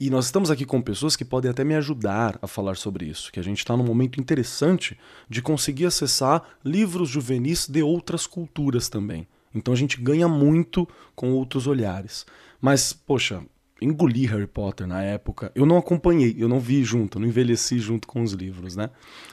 e 0.00 0.10
nós 0.10 0.24
estamos 0.24 0.50
aqui 0.50 0.64
com 0.64 0.82
pessoas 0.82 1.14
que 1.14 1.24
podem 1.24 1.48
até 1.48 1.62
me 1.62 1.76
ajudar 1.76 2.40
a 2.42 2.48
falar 2.48 2.74
sobre 2.74 3.06
isso, 3.06 3.30
que 3.30 3.38
a 3.38 3.44
gente 3.44 3.58
está 3.58 3.76
num 3.76 3.84
momento 3.84 4.20
interessante 4.20 4.98
de 5.28 5.40
conseguir 5.40 5.86
acessar 5.86 6.42
livros 6.64 7.08
juvenis 7.08 7.68
de 7.68 7.84
outras 7.84 8.26
culturas 8.26 8.88
também. 8.88 9.28
Então 9.54 9.72
a 9.72 9.76
gente 9.76 10.00
ganha 10.00 10.26
muito 10.26 10.88
com 11.14 11.30
outros 11.30 11.68
olhares. 11.68 12.26
Mas, 12.60 12.92
poxa, 12.92 13.42
engoli 13.84 14.26
Harry 14.26 14.46
Potter 14.46 14.86
na 14.86 15.02
época. 15.02 15.52
Eu 15.54 15.66
não 15.66 15.76
acompanhei, 15.76 16.34
eu 16.38 16.48
não 16.48 16.58
vi 16.58 16.82
junto, 16.82 17.18
não 17.18 17.28
envelheci 17.28 17.78
junto 17.78 18.08
com 18.08 18.22
os 18.22 18.32
livros, 18.32 18.74
né? 18.74 18.90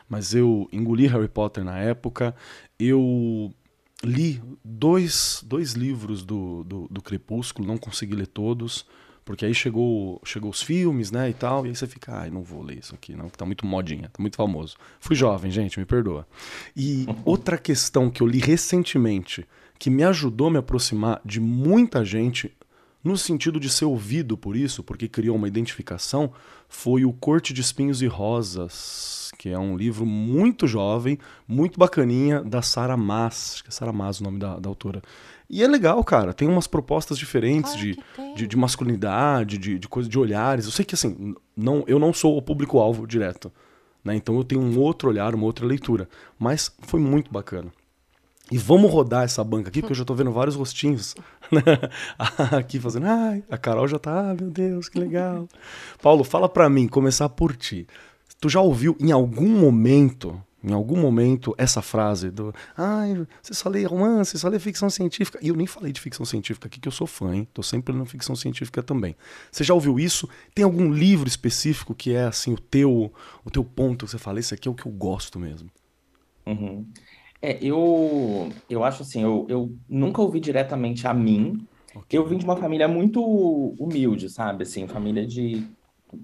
Mas 0.09 0.33
eu 0.35 0.67
engoli 0.71 1.07
Harry 1.07 1.29
Potter 1.29 1.63
na 1.63 1.77
época. 1.79 2.35
Eu 2.77 3.53
li 4.03 4.41
dois, 4.63 5.43
dois 5.45 5.73
livros 5.73 6.23
do, 6.23 6.63
do, 6.63 6.87
do 6.89 7.01
Crepúsculo, 7.01 7.67
não 7.67 7.77
consegui 7.77 8.15
ler 8.15 8.27
todos. 8.27 8.85
Porque 9.23 9.45
aí 9.45 9.53
chegou, 9.53 10.19
chegou 10.25 10.49
os 10.49 10.63
filmes, 10.63 11.11
né, 11.11 11.29
e 11.29 11.33
tal, 11.33 11.63
e 11.63 11.69
aí 11.69 11.75
você 11.75 11.85
fica, 11.85 12.11
ai, 12.11 12.31
não 12.31 12.41
vou 12.41 12.63
ler 12.63 12.79
isso 12.79 12.95
aqui, 12.95 13.15
não, 13.15 13.29
que 13.29 13.37
tá 13.37 13.45
muito 13.45 13.67
modinha, 13.67 14.09
tá 14.09 14.19
muito 14.19 14.35
famoso. 14.35 14.75
Fui 14.99 15.15
jovem, 15.15 15.51
gente, 15.51 15.79
me 15.79 15.85
perdoa. 15.85 16.27
E 16.75 17.05
outra 17.23 17.55
questão 17.55 18.09
que 18.09 18.21
eu 18.21 18.27
li 18.27 18.39
recentemente, 18.39 19.47
que 19.77 19.91
me 19.91 20.03
ajudou 20.03 20.47
a 20.47 20.51
me 20.51 20.57
aproximar 20.57 21.21
de 21.23 21.39
muita 21.39 22.03
gente 22.03 22.51
no 23.03 23.17
sentido 23.17 23.59
de 23.59 23.69
ser 23.69 23.85
ouvido 23.85 24.37
por 24.37 24.55
isso, 24.55 24.83
porque 24.83 25.07
criou 25.07 25.35
uma 25.35 25.47
identificação, 25.47 26.31
foi 26.69 27.03
o 27.03 27.13
Corte 27.13 27.53
de 27.53 27.61
Espinhos 27.61 28.01
e 28.01 28.07
Rosas, 28.07 29.31
que 29.37 29.49
é 29.49 29.57
um 29.57 29.75
livro 29.75 30.05
muito 30.05 30.67
jovem, 30.67 31.17
muito 31.47 31.79
bacaninha, 31.79 32.41
da 32.41 32.61
Sara 32.61 32.95
Mas, 32.95 33.53
acho 33.53 33.63
que 33.63 33.69
é 33.69 33.71
Sara 33.71 33.91
Mas 33.91 34.19
o 34.19 34.23
nome 34.23 34.39
da, 34.39 34.59
da 34.59 34.69
autora. 34.69 35.01
E 35.49 35.61
é 35.61 35.67
legal, 35.67 36.01
cara. 36.03 36.33
Tem 36.33 36.47
umas 36.47 36.65
propostas 36.65 37.17
diferentes 37.17 37.75
de, 37.75 37.97
de, 38.35 38.47
de, 38.47 38.55
masculinidade, 38.55 39.57
de, 39.57 39.77
de 39.77 39.87
coisa 39.87 40.07
de 40.07 40.17
olhares. 40.17 40.63
Eu 40.63 40.71
sei 40.71 40.85
que 40.85 40.95
assim, 40.95 41.35
não, 41.57 41.83
eu 41.87 41.99
não 41.99 42.13
sou 42.13 42.37
o 42.37 42.41
público-alvo 42.41 43.05
direto. 43.05 43.51
Né? 44.01 44.15
Então 44.15 44.37
eu 44.37 44.45
tenho 44.45 44.61
um 44.61 44.79
outro 44.79 45.09
olhar, 45.09 45.35
uma 45.35 45.45
outra 45.45 45.65
leitura. 45.65 46.07
Mas 46.39 46.73
foi 46.79 47.01
muito 47.01 47.29
bacana. 47.29 47.69
E 48.51 48.57
vamos 48.57 48.91
rodar 48.91 49.23
essa 49.23 49.43
banca 49.43 49.69
aqui, 49.69 49.79
porque 49.79 49.93
eu 49.93 49.97
já 49.97 50.03
tô 50.03 50.13
vendo 50.13 50.31
vários 50.31 50.55
rostinhos 50.55 51.15
né? 51.49 51.61
aqui 52.51 52.79
fazendo. 52.79 53.07
Ai, 53.07 53.43
a 53.49 53.57
Carol 53.57 53.87
já 53.87 53.97
tá, 53.97 54.31
ah, 54.31 54.35
meu 54.35 54.51
Deus, 54.51 54.89
que 54.89 54.99
legal. 54.99 55.47
Paulo, 56.01 56.23
fala 56.25 56.49
pra 56.49 56.69
mim, 56.69 56.87
começar 56.87 57.29
por 57.29 57.55
ti. 57.55 57.87
Tu 58.41 58.49
já 58.49 58.59
ouviu 58.59 58.97
em 58.99 59.11
algum 59.11 59.47
momento 59.47 60.41
em 60.63 60.73
algum 60.73 60.95
momento 60.95 61.55
essa 61.57 61.81
frase 61.81 62.29
do 62.29 62.53
ai, 62.77 63.25
você 63.41 63.53
só 63.53 63.67
lê 63.67 63.83
romance, 63.83 64.31
você 64.31 64.37
só 64.37 64.47
lê 64.47 64.59
ficção 64.59 64.89
científica. 64.89 65.39
E 65.41 65.47
eu 65.47 65.55
nem 65.55 65.65
falei 65.65 65.91
de 65.91 65.99
ficção 65.99 66.25
científica 66.25 66.67
aqui, 66.67 66.79
que 66.79 66.87
eu 66.87 66.91
sou 66.91 67.07
fã, 67.07 67.33
hein? 67.35 67.47
Tô 67.51 67.63
sempre 67.63 67.93
lendo 67.93 68.05
ficção 68.05 68.35
científica 68.35 68.83
também. 68.83 69.15
Você 69.51 69.63
já 69.63 69.73
ouviu 69.73 69.99
isso? 69.99 70.29
Tem 70.53 70.63
algum 70.63 70.91
livro 70.91 71.27
específico 71.27 71.95
que 71.95 72.13
é 72.13 72.25
assim 72.25 72.53
o 72.53 72.59
teu 72.59 73.11
o 73.43 73.49
teu 73.49 73.63
ponto 73.63 74.05
que 74.05 74.11
você 74.11 74.19
fala, 74.19 74.39
esse 74.39 74.53
aqui 74.53 74.67
é 74.67 74.71
o 74.71 74.75
que 74.75 74.85
eu 74.85 74.91
gosto 74.91 75.39
mesmo? 75.39 75.69
Uhum. 76.45 76.85
É, 77.41 77.57
eu, 77.61 78.51
eu 78.69 78.83
acho 78.83 79.01
assim, 79.01 79.23
eu, 79.23 79.45
eu 79.49 79.75
nunca 79.89 80.21
ouvi 80.21 80.39
diretamente 80.39 81.07
a 81.07 81.13
mim. 81.13 81.65
Okay. 81.93 82.17
Eu 82.17 82.25
vim 82.25 82.37
de 82.37 82.45
uma 82.45 82.55
família 82.55 82.87
muito 82.87 83.21
humilde, 83.79 84.29
sabe? 84.29 84.63
Assim, 84.63 84.87
família 84.87 85.25
de 85.25 85.67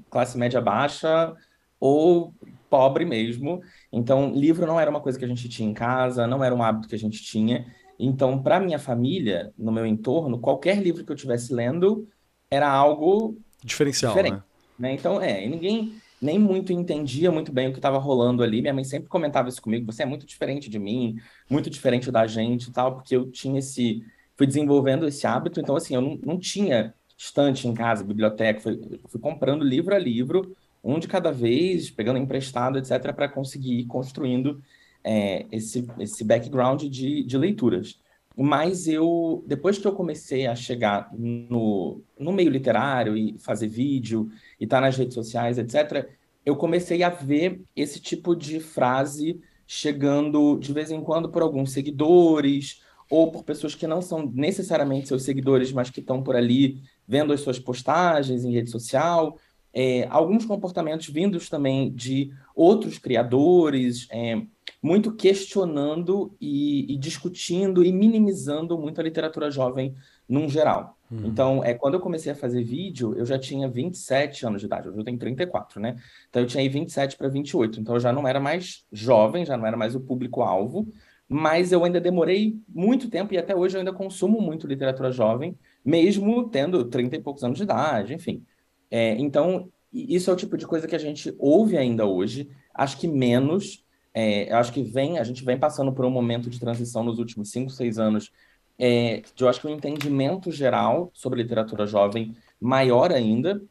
classe 0.10 0.38
média 0.38 0.62
baixa 0.62 1.36
ou 1.80 2.34
pobre 2.70 3.04
mesmo. 3.06 3.62
Então, 3.92 4.32
livro 4.34 4.66
não 4.68 4.80
era 4.80 4.90
uma 4.90 5.02
coisa 5.02 5.18
que 5.18 5.26
a 5.26 5.28
gente 5.28 5.50
tinha 5.50 5.70
em 5.70 5.74
casa, 5.74 6.28
não 6.28 6.44
era 6.44 6.54
um 6.54 6.62
hábito 6.62 6.88
que 6.88 6.96
a 6.96 7.00
gente 7.00 7.24
tinha. 7.24 7.66
Então, 8.00 8.42
para 8.42 8.60
minha 8.60 8.78
família, 8.78 9.52
no 9.58 9.72
meu 9.72 9.86
entorno, 9.86 10.40
qualquer 10.40 10.82
livro 10.82 11.04
que 11.04 11.12
eu 11.12 11.16
estivesse 11.16 11.54
lendo 11.54 12.08
era 12.50 12.70
algo 12.70 13.38
diferencial, 13.64 14.14
diferente, 14.14 14.36
né? 14.78 14.90
né? 14.90 14.94
Então, 14.94 15.22
é, 15.22 15.44
e 15.44 15.50
ninguém 15.50 15.96
nem 16.22 16.40
muito 16.40 16.74
entendia 16.74 17.32
muito 17.32 17.52
bem 17.52 17.68
o 17.68 17.72
que 17.72 17.80
estava 17.80 17.98
rolando 17.98 18.44
ali. 18.44 18.62
Minha 18.62 18.74
mãe 18.74 18.84
sempre 18.84 19.10
comentava 19.10 19.50
isso 19.50 19.62
comigo: 19.62 19.92
você 19.92 20.04
é 20.04 20.06
muito 20.06 20.26
diferente 20.26 20.70
de 20.70 20.80
mim, 20.80 21.20
muito 21.50 21.70
diferente 21.70 22.12
da 22.12 22.26
gente 22.28 22.70
e 22.70 22.72
tal, 22.72 22.96
porque 22.96 23.16
eu 23.16 23.30
tinha 23.32 23.60
esse. 23.60 24.04
fui 24.36 24.48
desenvolvendo 24.48 25.08
esse 25.08 25.26
hábito, 25.28 25.60
então, 25.60 25.76
assim, 25.76 25.96
eu 25.96 26.02
não, 26.02 26.20
não 26.24 26.40
tinha 26.40 26.94
estante 27.18 27.68
em 27.68 27.74
casa, 27.74 28.04
biblioteca, 28.04 28.60
fui, 28.60 29.00
fui 29.08 29.20
comprando 29.20 29.64
livro 29.64 29.96
a 29.96 30.00
livro 30.00 30.56
um 30.84 31.00
de 31.00 31.08
cada 31.08 31.32
vez, 31.32 31.90
pegando 31.90 32.20
emprestado, 32.20 32.78
etc., 32.78 33.14
para 33.14 33.28
conseguir 33.28 33.80
ir 33.80 33.86
construindo 33.86 34.62
é, 35.04 35.46
esse, 35.52 35.86
esse 36.00 36.24
background 36.24 36.84
de, 36.84 37.24
de 37.24 37.38
leituras. 37.38 38.00
Mas 38.38 38.88
eu, 38.88 39.44
depois 39.48 39.78
que 39.78 39.88
eu 39.88 39.94
comecei 39.94 40.46
a 40.46 40.56
chegar 40.56 41.10
no, 41.14 42.02
no 42.20 42.32
meio 42.32 42.52
literário 42.52 43.18
e 43.18 43.36
fazer 43.40 43.68
vídeo 43.68 44.30
e 44.60 44.66
estar 44.66 44.78
tá 44.78 44.82
nas 44.82 44.96
redes 44.96 45.16
sociais, 45.16 45.58
etc., 45.58 46.08
eu 46.46 46.56
comecei 46.56 47.04
a 47.04 47.10
ver 47.10 47.62
esse 47.76 48.00
tipo 48.00 48.36
de 48.36 48.60
frase 48.60 49.42
chegando 49.66 50.58
de 50.58 50.72
vez 50.72 50.92
em 50.92 51.02
quando 51.02 51.30
por 51.30 51.42
alguns 51.42 51.72
seguidores 51.72 52.82
ou 53.10 53.32
por 53.32 53.44
pessoas 53.44 53.76
que 53.76 53.88
não 53.88 54.02
são 54.02 54.32
necessariamente 54.34 55.08
seus 55.08 55.24
seguidores, 55.24 55.72
mas 55.72 55.90
que 55.90 56.00
estão 56.00 56.22
por 56.22 56.36
ali 56.36 56.82
vendo 57.08 57.34
as 57.34 57.42
suas 57.42 57.60
postagens 57.60 58.46
em 58.46 58.54
rede 58.54 58.70
social 58.70 59.38
é, 59.80 60.08
alguns 60.10 60.44
comportamentos 60.44 61.08
vindos 61.08 61.50
também 61.50 61.92
de 61.94 62.34
outros 62.56 62.98
criadores, 62.98 64.08
é, 64.10 64.42
muito 64.82 65.14
questionando 65.14 66.36
e, 66.40 66.94
e, 66.94 66.98
discutindo 66.98 67.84
e 67.84 67.92
minimizando 67.92 68.78
muito 68.78 69.02
a 69.02 69.04
literatura 69.04 69.50
jovem 69.50 69.96
num 70.30 70.48
geral. 70.48 70.98
Uhum. 71.10 71.26
Então, 71.26 71.64
é, 71.64 71.74
quando 71.74 71.96
eu 71.96 72.00
comecei 72.00 72.32
a 72.32 72.36
fazer 72.36 72.64
vídeo, 72.64 73.16
eu 73.18 73.26
já 73.26 73.40
tinha 73.40 73.68
27 73.68 74.46
anos 74.46 74.62
de 74.62 74.68
idade, 74.68 74.90
hoje 74.90 74.98
eu 74.98 75.04
tenho 75.04 75.18
34, 75.18 75.80
né? 75.80 75.96
Então, 76.30 76.42
eu 76.42 76.48
tinha 76.48 76.62
aí 76.62 76.70
27 76.70 77.18
para 77.18 77.28
28, 77.28 77.80
então 77.80 77.96
eu 77.96 78.00
já 78.00 78.14
não 78.14 78.28
era 78.28 78.40
mais 78.40 78.86
jovem, 78.92 79.46
já 79.46 79.58
não 79.58 79.66
era 79.66 79.78
mais 79.78 79.96
o 79.96 80.00
público-alvo, 80.00 80.88
mas 81.28 81.72
eu 81.72 81.84
ainda 81.84 82.00
demorei 82.00 82.58
muito 82.68 83.10
tempo 83.10 83.34
e 83.34 83.38
até 83.38 83.56
hoje 83.56 83.76
eu 83.76 83.80
ainda 83.80 83.94
consumo 83.94 84.40
muito 84.40 84.68
literatura 84.68 85.12
jovem, 85.12 85.58
mesmo 85.84 86.50
tendo 86.50 86.86
30 86.86 87.16
e 87.16 87.22
poucos 87.22 87.44
anos 87.44 87.58
de 87.58 87.64
idade, 87.64 88.14
enfim. 88.14 88.46
É, 88.90 89.16
então, 89.18 89.70
isso 89.92 90.30
é 90.30 90.34
o 90.34 90.38
tipo 90.38 90.58
de 90.58 90.66
coisa 90.66 90.88
que 90.88 90.96
a 90.96 91.00
gente 91.00 91.34
ouve 91.38 91.78
ainda 91.78 92.06
hoje, 92.06 92.50
acho 92.74 92.98
que 92.98 93.08
menos. 93.08 93.84
É, 94.20 94.52
acho 94.52 94.74
que 94.74 94.82
vem, 94.82 95.20
a 95.20 95.24
gente 95.24 95.46
vem 95.46 95.60
passando 95.60 95.94
por 95.94 96.04
um 96.04 96.10
momento 96.10 96.50
de 96.50 96.60
transição 96.60 97.04
nos 97.04 97.20
últimos 97.20 97.52
cinco, 97.52 97.70
seis 97.70 98.00
anos, 98.00 98.32
é, 98.76 99.22
de 99.36 99.44
eu 99.44 99.48
acho 99.48 99.62
que 99.62 99.68
um 99.68 99.76
entendimento 99.76 100.52
geral 100.52 101.12
sobre 101.14 101.44
literatura 101.44 101.86
jovem 101.86 102.36
maior 102.60 103.12
ainda, 103.12 103.62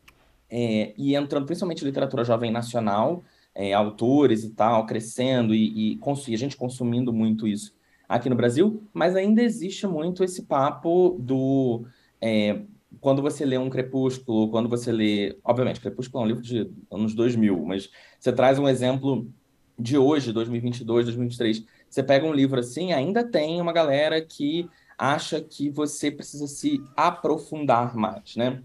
é, 0.49 0.95
e 0.97 1.17
entrando 1.17 1.47
principalmente 1.47 1.85
literatura 1.85 2.23
jovem 2.23 2.53
nacional, 2.53 3.25
é, 3.53 3.73
autores 3.73 4.45
e 4.45 4.51
tal, 4.51 4.87
crescendo 4.87 5.53
e, 5.53 5.97
e, 5.97 6.01
e, 6.29 6.35
a 6.35 6.39
gente 6.39 6.57
consumindo 6.57 7.13
muito 7.13 7.49
isso 7.49 7.75
aqui 8.09 8.31
no 8.31 8.37
Brasil, 8.37 8.85
mas 8.95 9.17
ainda 9.17 9.43
existe 9.43 9.85
muito 9.85 10.23
esse 10.23 10.43
papo 10.43 11.17
do 11.19 11.87
é, 12.21 12.61
quando 13.01 13.21
você 13.21 13.45
lê 13.45 13.59
um 13.59 13.69
Crepúsculo, 13.69 14.49
quando 14.49 14.69
você 14.69 14.93
lê. 14.93 15.37
Obviamente, 15.43 15.81
Crepúsculo 15.81 16.23
é 16.23 16.25
um 16.25 16.29
livro 16.29 16.43
de 16.45 16.71
anos 16.89 17.17
2000, 17.17 17.65
mas 17.67 17.91
você 18.21 18.33
traz 18.33 18.61
um 18.61 18.69
exemplo 18.69 19.29
de 19.79 19.99
hoje, 19.99 20.33
2022, 20.33 21.07
2023. 21.07 21.65
Você 21.89 22.03
pega 22.03 22.27
um 22.27 22.33
livro 22.33 22.59
assim, 22.61 22.93
ainda 22.93 23.25
tem 23.25 23.61
uma 23.61 23.73
galera 23.73 24.21
que 24.21 24.69
acha 24.99 25.41
que 25.41 25.69
você 25.69 26.11
precisa 26.11 26.47
se 26.47 26.83
aprofundar 26.97 27.95
mais, 27.95 28.37
né? 28.37 28.63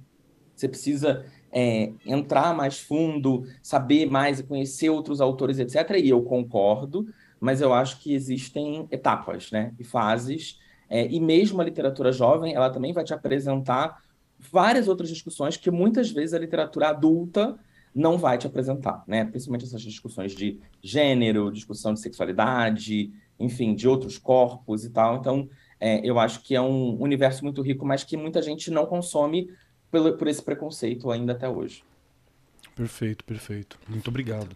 Você 0.55 0.67
precisa 0.67 1.25
é, 1.51 1.91
entrar 2.05 2.55
mais 2.55 2.79
fundo, 2.79 3.45
saber 3.61 4.09
mais 4.09 4.39
e 4.39 4.43
conhecer 4.43 4.89
outros 4.89 5.19
autores, 5.19 5.59
etc. 5.59 5.97
E 5.97 6.09
eu 6.09 6.21
concordo, 6.23 7.07
mas 7.39 7.61
eu 7.61 7.73
acho 7.73 7.99
que 7.99 8.13
existem 8.13 8.87
etapas, 8.91 9.51
né? 9.51 9.73
E 9.79 9.83
fases. 9.83 10.59
É, 10.89 11.07
e 11.07 11.19
mesmo 11.19 11.61
a 11.61 11.63
literatura 11.63 12.11
jovem, 12.11 12.53
ela 12.53 12.69
também 12.69 12.93
vai 12.93 13.03
te 13.03 13.13
apresentar 13.13 14.01
várias 14.39 14.87
outras 14.87 15.09
discussões 15.09 15.57
que 15.57 15.69
muitas 15.69 16.09
vezes 16.11 16.33
a 16.33 16.39
literatura 16.39 16.89
adulta 16.89 17.57
não 17.93 18.17
vai 18.17 18.37
te 18.37 18.47
apresentar, 18.47 19.03
né? 19.05 19.25
Principalmente 19.25 19.65
essas 19.65 19.81
discussões 19.81 20.33
de 20.33 20.59
gênero, 20.81 21.51
discussão 21.51 21.93
de 21.93 21.99
sexualidade, 21.99 23.11
enfim, 23.39 23.73
de 23.73 23.87
outros 23.87 24.17
corpos 24.17 24.85
e 24.85 24.89
tal. 24.89 25.17
Então, 25.17 25.49
é, 25.79 25.99
eu 26.07 26.19
acho 26.19 26.41
que 26.41 26.55
é 26.55 26.61
um 26.61 27.01
universo 27.01 27.43
muito 27.43 27.61
rico, 27.61 27.85
mas 27.85 28.03
que 28.03 28.15
muita 28.15 28.41
gente 28.41 28.71
não 28.71 28.85
consome 28.85 29.49
por, 29.89 30.17
por 30.17 30.27
esse 30.27 30.41
preconceito 30.41 31.11
ainda 31.11 31.33
até 31.33 31.49
hoje. 31.49 31.83
Perfeito, 32.75 33.23
perfeito. 33.25 33.77
Muito 33.87 34.07
obrigado. 34.07 34.55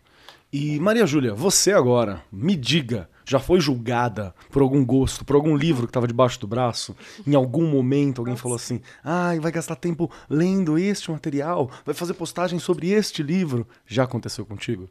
E 0.58 0.80
Maria 0.80 1.06
Júlia, 1.06 1.34
você 1.34 1.74
agora, 1.74 2.24
me 2.32 2.56
diga, 2.56 3.10
já 3.26 3.42
foi 3.42 3.60
julgada 3.60 4.34
por 4.50 4.62
algum 4.62 4.86
gosto, 4.86 5.26
por 5.26 5.36
algum 5.36 5.54
livro 5.54 5.86
que 5.86 5.90
estava 5.90 6.08
debaixo 6.08 6.40
do 6.40 6.48
braço? 6.48 6.96
Em 7.28 7.36
algum 7.36 7.70
momento 7.70 8.20
alguém 8.20 8.36
Nossa. 8.36 8.44
falou 8.44 8.56
assim: 8.56 8.80
ai, 9.04 9.36
ah, 9.38 9.42
vai 9.42 9.52
gastar 9.52 9.76
tempo 9.76 10.10
lendo 10.30 10.80
este 10.80 11.12
material, 11.12 11.70
vai 11.84 11.94
fazer 11.94 12.14
postagem 12.14 12.58
sobre 12.58 12.90
este 12.92 13.22
livro. 13.22 13.68
Já 13.86 14.06
aconteceu 14.06 14.46
contigo? 14.46 14.90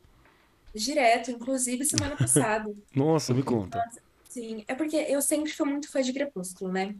Direto, 0.74 1.30
inclusive 1.30 1.82
semana 1.86 2.14
passada. 2.14 2.70
Nossa, 2.94 3.32
me 3.32 3.42
conta. 3.42 3.82
sim, 4.28 4.64
é 4.68 4.74
porque 4.74 4.96
eu 4.96 5.22
sempre 5.22 5.50
fui 5.50 5.66
muito 5.66 5.90
fã 5.90 6.02
de 6.02 6.12
Crepúsculo, 6.12 6.70
né? 6.70 6.94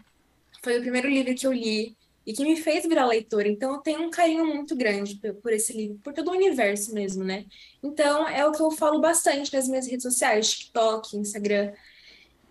Foi 0.63 0.79
o 0.79 0.81
primeiro 0.81 1.11
livro 1.11 1.35
que 1.35 1.47
eu 1.47 1.53
li 1.53 1.95
e 2.27 2.33
que 2.33 2.43
me 2.43 2.57
fez 2.57 2.85
virar 2.87 3.07
leitora. 3.07 3.49
Então, 3.49 3.75
eu 3.75 3.79
tenho 3.79 4.03
um 4.03 4.11
carinho 4.11 4.47
muito 4.47 4.75
grande 4.75 5.21
por 5.43 5.53
esse 5.53 5.73
livro, 5.73 5.99
por 6.03 6.13
todo 6.13 6.29
o 6.29 6.35
universo 6.35 6.95
mesmo, 6.95 7.23
né? 7.23 7.45
Então, 7.83 8.27
é 8.27 8.47
o 8.47 8.53
que 8.53 8.63
eu 8.63 8.71
falo 8.71 9.01
bastante 9.01 9.53
nas 9.53 9.69
minhas 9.69 9.87
redes 9.87 10.03
sociais, 10.03 10.51
TikTok, 10.51 11.17
Instagram. 11.17 11.73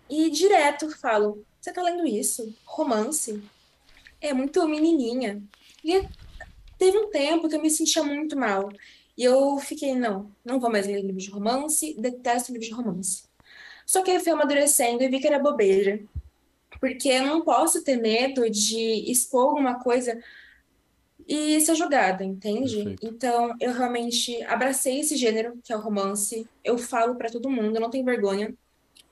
E 0.08 0.30
direto 0.30 0.90
falo: 0.98 1.44
Você 1.60 1.72
tá 1.72 1.82
lendo 1.82 2.06
isso? 2.06 2.54
Romance? 2.64 3.42
É 4.20 4.32
muito 4.32 4.66
menininha. 4.68 5.42
E 5.84 6.06
teve 6.78 6.96
um 6.98 7.10
tempo 7.10 7.48
que 7.48 7.56
eu 7.56 7.62
me 7.62 7.70
sentia 7.70 8.02
muito 8.02 8.38
mal. 8.38 8.70
E 9.16 9.24
eu 9.24 9.58
fiquei: 9.58 9.94
Não, 9.94 10.30
não 10.44 10.60
vou 10.60 10.70
mais 10.70 10.86
ler 10.86 11.02
livros 11.02 11.24
de 11.24 11.30
romance, 11.30 11.96
detesto 11.98 12.52
livros 12.52 12.68
de 12.68 12.74
romance. 12.74 13.24
Só 13.84 14.02
que 14.02 14.10
eu 14.10 14.20
fui 14.20 14.32
amadurecendo 14.32 15.02
e 15.02 15.08
vi 15.08 15.18
que 15.18 15.26
era 15.26 15.38
bobeira 15.38 16.00
porque 16.80 17.08
eu 17.08 17.26
não 17.26 17.42
posso 17.42 17.82
ter 17.82 17.96
medo 17.96 18.48
de 18.50 19.10
expor 19.10 19.48
alguma 19.48 19.78
coisa 19.82 20.18
e 21.26 21.60
ser 21.60 21.74
julgada, 21.74 22.24
entende? 22.24 22.76
Perfeito. 22.76 23.06
Então, 23.06 23.54
eu 23.60 23.72
realmente 23.72 24.42
abracei 24.44 25.00
esse 25.00 25.16
gênero, 25.16 25.58
que 25.62 25.72
é 25.72 25.76
o 25.76 25.80
romance. 25.80 26.46
Eu 26.62 26.76
falo 26.76 27.16
para 27.16 27.30
todo 27.30 27.50
mundo, 27.50 27.76
eu 27.76 27.80
não 27.80 27.90
tenho 27.90 28.04
vergonha, 28.04 28.54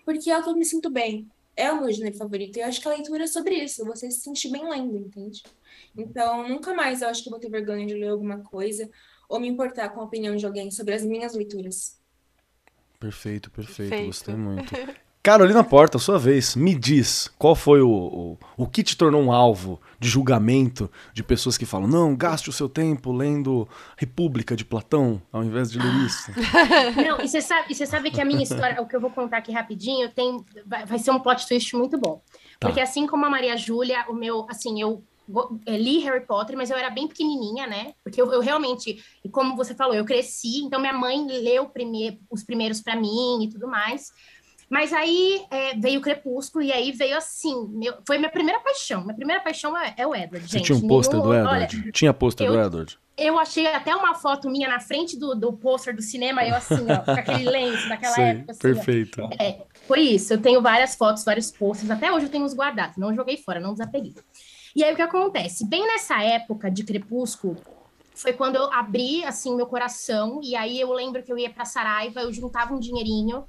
porque 0.04 0.30
é 0.30 0.38
o 0.38 0.42
que 0.42 0.50
eu 0.50 0.56
me 0.56 0.64
sinto 0.64 0.90
bem. 0.90 1.28
É 1.56 1.70
o 1.70 1.80
meu 1.80 1.92
gênero 1.92 2.16
favorito. 2.16 2.56
E 2.56 2.60
eu 2.60 2.66
acho 2.66 2.80
que 2.80 2.88
a 2.88 2.92
leitura 2.92 3.24
é 3.24 3.26
sobre 3.26 3.54
isso, 3.56 3.84
você 3.84 4.10
se 4.10 4.20
sentir 4.20 4.50
bem 4.50 4.68
lendo, 4.68 4.96
entende? 4.96 5.42
Então, 5.96 6.48
nunca 6.48 6.74
mais 6.74 7.02
eu 7.02 7.08
acho 7.08 7.22
que 7.22 7.28
eu 7.28 7.32
vou 7.32 7.40
ter 7.40 7.50
vergonha 7.50 7.86
de 7.86 7.94
ler 7.94 8.08
alguma 8.08 8.42
coisa 8.42 8.88
ou 9.28 9.40
me 9.40 9.48
importar 9.48 9.90
com 9.90 10.00
a 10.00 10.04
opinião 10.04 10.36
de 10.36 10.44
alguém 10.44 10.70
sobre 10.70 10.94
as 10.94 11.04
minhas 11.04 11.34
leituras. 11.34 11.98
Perfeito, 12.98 13.50
perfeito, 13.50 13.90
perfeito. 13.90 14.06
gostei 14.06 14.36
muito. 14.36 14.72
Carolina 15.22 15.62
Porta, 15.62 16.00
sua 16.00 16.18
vez, 16.18 16.56
me 16.56 16.74
diz 16.74 17.30
qual 17.38 17.54
foi 17.54 17.80
o, 17.80 17.88
o, 17.88 18.38
o 18.56 18.66
que 18.66 18.82
te 18.82 18.96
tornou 18.96 19.22
um 19.22 19.30
alvo 19.30 19.80
de 19.96 20.08
julgamento 20.08 20.90
de 21.14 21.22
pessoas 21.22 21.56
que 21.56 21.64
falam: 21.64 21.86
não, 21.86 22.16
gaste 22.16 22.50
o 22.50 22.52
seu 22.52 22.68
tempo 22.68 23.12
lendo 23.12 23.68
República 23.96 24.56
de 24.56 24.64
Platão 24.64 25.22
ao 25.32 25.44
invés 25.44 25.70
de 25.70 25.78
ler 25.78 25.94
isso. 26.04 26.32
Não, 27.06 27.20
e 27.20 27.28
você 27.28 27.40
sabe, 27.40 27.72
você 27.72 27.86
sabe 27.86 28.10
que 28.10 28.20
a 28.20 28.24
minha 28.24 28.42
história, 28.42 28.82
o 28.82 28.86
que 28.88 28.96
eu 28.96 29.00
vou 29.00 29.10
contar 29.10 29.36
aqui 29.36 29.52
rapidinho, 29.52 30.08
tem, 30.10 30.44
vai, 30.66 30.84
vai 30.84 30.98
ser 30.98 31.12
um 31.12 31.20
plot 31.20 31.46
twist 31.46 31.76
muito 31.76 31.96
bom. 31.96 32.20
Tá. 32.58 32.66
Porque 32.66 32.80
assim 32.80 33.06
como 33.06 33.24
a 33.24 33.30
Maria 33.30 33.56
Júlia, 33.56 34.04
o 34.08 34.14
meu, 34.14 34.44
assim, 34.50 34.80
eu 34.80 35.04
é, 35.66 35.78
li 35.78 35.98
Harry 36.00 36.26
Potter, 36.26 36.56
mas 36.56 36.68
eu 36.68 36.76
era 36.76 36.90
bem 36.90 37.06
pequenininha, 37.06 37.68
né? 37.68 37.94
Porque 38.02 38.20
eu, 38.20 38.32
eu 38.32 38.40
realmente, 38.40 39.02
e 39.24 39.28
como 39.28 39.56
você 39.56 39.72
falou, 39.72 39.94
eu 39.94 40.04
cresci, 40.04 40.64
então 40.64 40.80
minha 40.80 40.92
mãe 40.92 41.24
leu 41.28 41.68
primeir, 41.68 42.18
os 42.28 42.42
primeiros 42.42 42.80
para 42.80 42.96
mim 42.96 43.44
e 43.44 43.48
tudo 43.48 43.68
mais. 43.68 44.10
Mas 44.72 44.90
aí 44.90 45.44
é, 45.50 45.74
veio 45.76 46.00
o 46.00 46.02
Crepúsculo 46.02 46.64
e 46.64 46.72
aí 46.72 46.92
veio 46.92 47.14
assim, 47.14 47.68
meu, 47.68 47.92
foi 48.06 48.16
minha 48.16 48.30
primeira 48.30 48.58
paixão. 48.60 49.02
Minha 49.02 49.14
primeira 49.14 49.42
paixão 49.42 49.76
é, 49.76 49.92
é 49.98 50.06
o 50.06 50.14
Edward, 50.16 50.48
Você 50.48 50.60
tinha 50.60 50.78
um 50.78 50.88
pôster 50.88 51.20
do 51.20 51.34
Edward? 51.34 51.76
Olha, 51.76 51.92
tinha 51.92 52.14
pôster 52.14 52.50
do 52.50 52.58
Edward? 52.58 52.98
Eu 53.14 53.38
achei 53.38 53.66
até 53.66 53.94
uma 53.94 54.14
foto 54.14 54.48
minha 54.48 54.66
na 54.66 54.80
frente 54.80 55.18
do, 55.18 55.34
do 55.34 55.52
pôster 55.52 55.94
do 55.94 56.00
cinema, 56.00 56.42
eu 56.42 56.54
assim, 56.54 56.86
ó, 56.90 57.04
com 57.04 57.10
aquele 57.10 57.44
lenço 57.52 57.86
daquela 57.86 58.14
Sei, 58.14 58.24
época. 58.24 58.52
Assim, 58.52 58.60
perfeito. 58.60 59.20
É, 59.38 59.58
foi 59.86 60.00
isso, 60.00 60.32
eu 60.32 60.40
tenho 60.40 60.62
várias 60.62 60.94
fotos, 60.94 61.22
vários 61.22 61.50
pôsteres, 61.50 61.90
até 61.90 62.10
hoje 62.10 62.24
eu 62.24 62.30
tenho 62.30 62.46
os 62.46 62.54
guardados, 62.54 62.96
não 62.96 63.14
joguei 63.14 63.36
fora, 63.36 63.60
não 63.60 63.72
desapeguei. 63.72 64.14
E 64.74 64.82
aí 64.82 64.94
o 64.94 64.96
que 64.96 65.02
acontece? 65.02 65.68
Bem 65.68 65.86
nessa 65.86 66.22
época 66.22 66.70
de 66.70 66.82
Crepúsculo, 66.82 67.58
foi 68.14 68.32
quando 68.32 68.56
eu 68.56 68.72
abri 68.72 69.22
assim 69.22 69.54
meu 69.54 69.66
coração 69.66 70.40
e 70.42 70.56
aí 70.56 70.80
eu 70.80 70.90
lembro 70.94 71.22
que 71.22 71.30
eu 71.30 71.36
ia 71.36 71.50
para 71.50 71.66
Saraiva, 71.66 72.22
eu 72.22 72.32
juntava 72.32 72.72
um 72.72 72.80
dinheirinho 72.80 73.44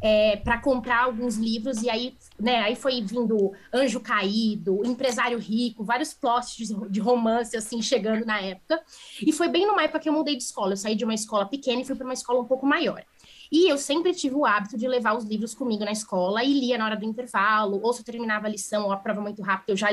é, 0.00 0.36
para 0.36 0.58
comprar 0.58 1.04
alguns 1.04 1.36
livros, 1.36 1.82
e 1.82 1.90
aí, 1.90 2.14
né, 2.38 2.58
aí 2.58 2.76
foi 2.76 3.02
vindo 3.02 3.52
Anjo 3.72 4.00
Caído, 4.00 4.84
Empresário 4.84 5.38
Rico, 5.38 5.84
vários 5.84 6.12
plots 6.12 6.56
de, 6.90 7.00
romance, 7.00 7.56
assim, 7.56 7.80
chegando 7.80 8.24
na 8.24 8.40
época. 8.40 8.80
E 9.20 9.32
foi 9.32 9.48
bem 9.48 9.66
numa 9.66 9.82
época 9.82 10.00
que 10.00 10.08
eu 10.08 10.12
mudei 10.12 10.36
de 10.36 10.42
escola. 10.42 10.72
Eu 10.72 10.76
saí 10.76 10.94
de 10.94 11.04
uma 11.04 11.14
escola 11.14 11.46
pequena 11.46 11.80
e 11.80 11.84
fui 11.84 11.94
para 11.94 12.04
uma 12.04 12.14
escola 12.14 12.40
um 12.40 12.44
pouco 12.44 12.66
maior. 12.66 13.02
E 13.50 13.70
eu 13.70 13.78
sempre 13.78 14.12
tive 14.12 14.34
o 14.34 14.44
hábito 14.44 14.76
de 14.76 14.88
levar 14.88 15.16
os 15.16 15.24
livros 15.24 15.54
comigo 15.54 15.84
na 15.84 15.92
escola 15.92 16.42
e 16.42 16.52
lia 16.52 16.76
na 16.76 16.84
hora 16.84 16.96
do 16.96 17.04
intervalo, 17.04 17.80
ou 17.82 17.92
se 17.92 18.00
eu 18.00 18.04
terminava 18.04 18.46
a 18.46 18.50
lição 18.50 18.84
ou 18.84 18.92
a 18.92 18.96
prova 18.96 19.20
muito 19.20 19.40
rápido, 19.40 19.70
eu 19.70 19.76
já 19.76 19.88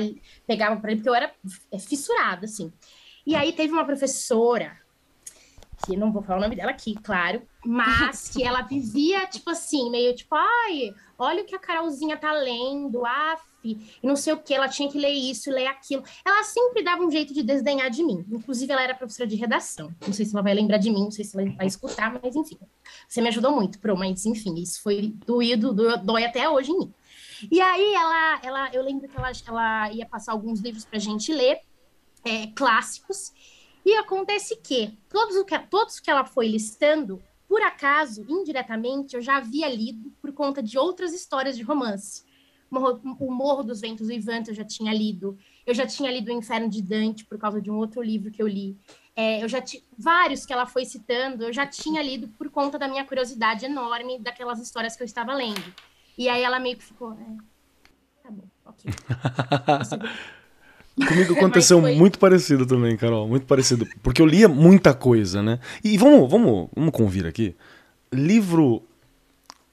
pegava 0.48 0.80
para 0.80 0.92
ele, 0.92 1.00
porque 1.00 1.10
eu 1.10 1.16
era 1.16 1.32
é, 1.72 1.78
fissurada, 1.78 2.46
assim. 2.46 2.74
E 3.26 3.36
aí 3.36 3.54
teve 3.54 3.72
uma 3.72 3.86
professora 3.86 4.83
que 5.86 5.98
não 5.98 6.12
vou 6.12 6.22
falar 6.22 6.40
o 6.40 6.42
nome 6.42 6.56
dela 6.56 6.72
aqui, 6.72 6.96
claro, 7.04 7.42
mas 7.66 8.30
que 8.30 8.44
ela 8.44 8.62
vivia, 8.68 9.26
tipo 9.28 9.50
assim, 9.50 9.90
meio 9.90 10.16
tipo, 10.16 10.34
ai, 10.36 10.94
olha 11.18 11.44
o 11.44 11.46
que 11.46 11.56
a 11.56 11.60
Carolzinha 11.60 12.18
tá 12.18 12.32
lendo, 12.32 13.06
af, 13.06 13.42
e 13.64 13.78
não 14.04 14.16
sei 14.16 14.34
o 14.34 14.38
que, 14.38 14.54
ela 14.54 14.68
tinha 14.68 14.92
que 14.92 15.00
ler 15.00 15.14
isso, 15.14 15.50
ler 15.50 15.68
aquilo. 15.68 16.04
Ela 16.26 16.44
sempre 16.44 16.84
dava 16.84 17.02
um 17.02 17.10
jeito 17.10 17.34
de 17.34 17.42
desdenhar 17.42 17.90
de 17.90 18.04
mim. 18.04 18.26
Inclusive, 18.30 18.72
ela 18.72 18.84
era 18.84 18.94
professora 18.94 19.26
de 19.26 19.38
redação. 19.38 19.94
Não 20.06 20.14
sei 20.14 20.26
se 20.26 20.36
ela 20.36 20.44
vai 20.44 20.54
lembrar 20.54 20.78
de 20.78 20.92
mim, 20.92 21.06
não 21.06 21.12
sei 21.12 21.24
se 21.24 21.40
ela 21.40 21.50
vai 21.52 21.68
escutar, 21.68 22.20
mas 22.22 22.36
enfim. 22.36 22.58
Você 23.08 23.22
me 23.22 23.30
ajudou 23.30 23.52
muito, 23.52 23.80
Pro, 23.80 23.98
mas 23.98 24.26
enfim, 24.26 24.56
isso 24.56 24.82
foi 24.82 25.14
doído, 25.26 25.74
dói 26.04 26.26
até 26.26 26.50
hoje 26.50 26.72
em 26.72 26.80
mim. 26.80 26.94
E 27.50 27.62
aí, 27.62 27.94
ela, 27.94 28.40
ela 28.44 28.70
eu 28.74 28.84
lembro 28.84 29.08
que 29.08 29.18
ela, 29.18 29.32
ela 29.48 29.92
ia 29.92 30.06
passar 30.06 30.34
alguns 30.34 30.60
livros 30.60 30.84
pra 30.86 31.00
gente 31.00 31.32
ler, 31.34 31.62
é, 32.26 32.48
clássicos, 32.48 33.34
e 33.86 33.96
acontece 33.96 34.56
que 34.58 34.98
todos, 35.10 35.44
que 35.44 35.60
todos 35.60 36.00
que 36.00 36.10
ela 36.10 36.24
foi 36.24 36.48
listando, 36.48 37.22
por 37.48 37.62
acaso, 37.62 38.26
indiretamente, 38.28 39.16
eu 39.16 39.22
já 39.22 39.38
havia 39.38 39.68
lido 39.68 40.12
por 40.22 40.32
conta 40.32 40.64
de 40.64 40.78
outras 40.78 41.14
histórias 41.14 41.56
de 41.56 41.64
romance. 41.64 42.24
O 42.72 43.32
Morro 43.32 43.64
dos 43.64 43.82
Ventos 43.82 44.08
Vivantes 44.08 44.50
eu 44.50 44.56
já 44.56 44.64
tinha 44.64 44.92
lido. 44.92 45.38
Eu 45.66 45.76
já 45.76 45.86
tinha 45.86 46.12
lido 46.12 46.30
O 46.30 46.34
Inferno 46.34 46.68
de 46.68 46.82
Dante 46.82 47.24
por 47.26 47.38
causa 47.38 47.62
de 47.62 47.70
um 47.70 47.76
outro 47.76 48.02
livro 48.02 48.32
que 48.32 48.42
eu 48.42 48.48
li. 48.48 48.76
É, 49.16 49.44
eu 49.44 49.48
já 49.48 49.64
vários 49.96 50.44
que 50.44 50.52
ela 50.52 50.66
foi 50.66 50.86
citando, 50.86 51.44
eu 51.44 51.54
já 51.54 51.68
tinha 51.68 52.02
lido 52.02 52.28
por 52.30 52.50
conta 52.50 52.80
da 52.80 52.88
minha 52.88 53.06
curiosidade 53.06 53.66
enorme 53.66 54.18
daquelas 54.18 54.60
histórias 54.60 54.96
que 54.96 55.04
eu 55.04 55.06
estava 55.06 55.36
lendo. 55.36 55.64
E 56.18 56.28
aí 56.28 56.42
ela 56.42 56.60
meio 56.60 56.78
que 56.78 56.84
ficou, 56.84 57.14
é, 57.14 58.24
tá 58.24 58.32
bom, 58.32 58.48
ok. 58.66 58.92
Comigo 60.96 61.34
aconteceu 61.34 61.82
foi... 61.82 61.96
muito 61.96 62.20
parecido 62.20 62.66
também, 62.66 62.96
Carol. 62.96 63.28
Muito 63.28 63.46
parecido. 63.46 63.88
Porque 64.02 64.22
eu 64.22 64.26
lia 64.26 64.48
muita 64.48 64.94
coisa, 64.94 65.42
né? 65.42 65.60
E 65.84 65.98
vamos, 65.98 66.30
vamos, 66.30 66.70
vamos 66.76 66.92
convir 66.92 67.26
aqui. 67.26 67.56
Livro 68.12 68.84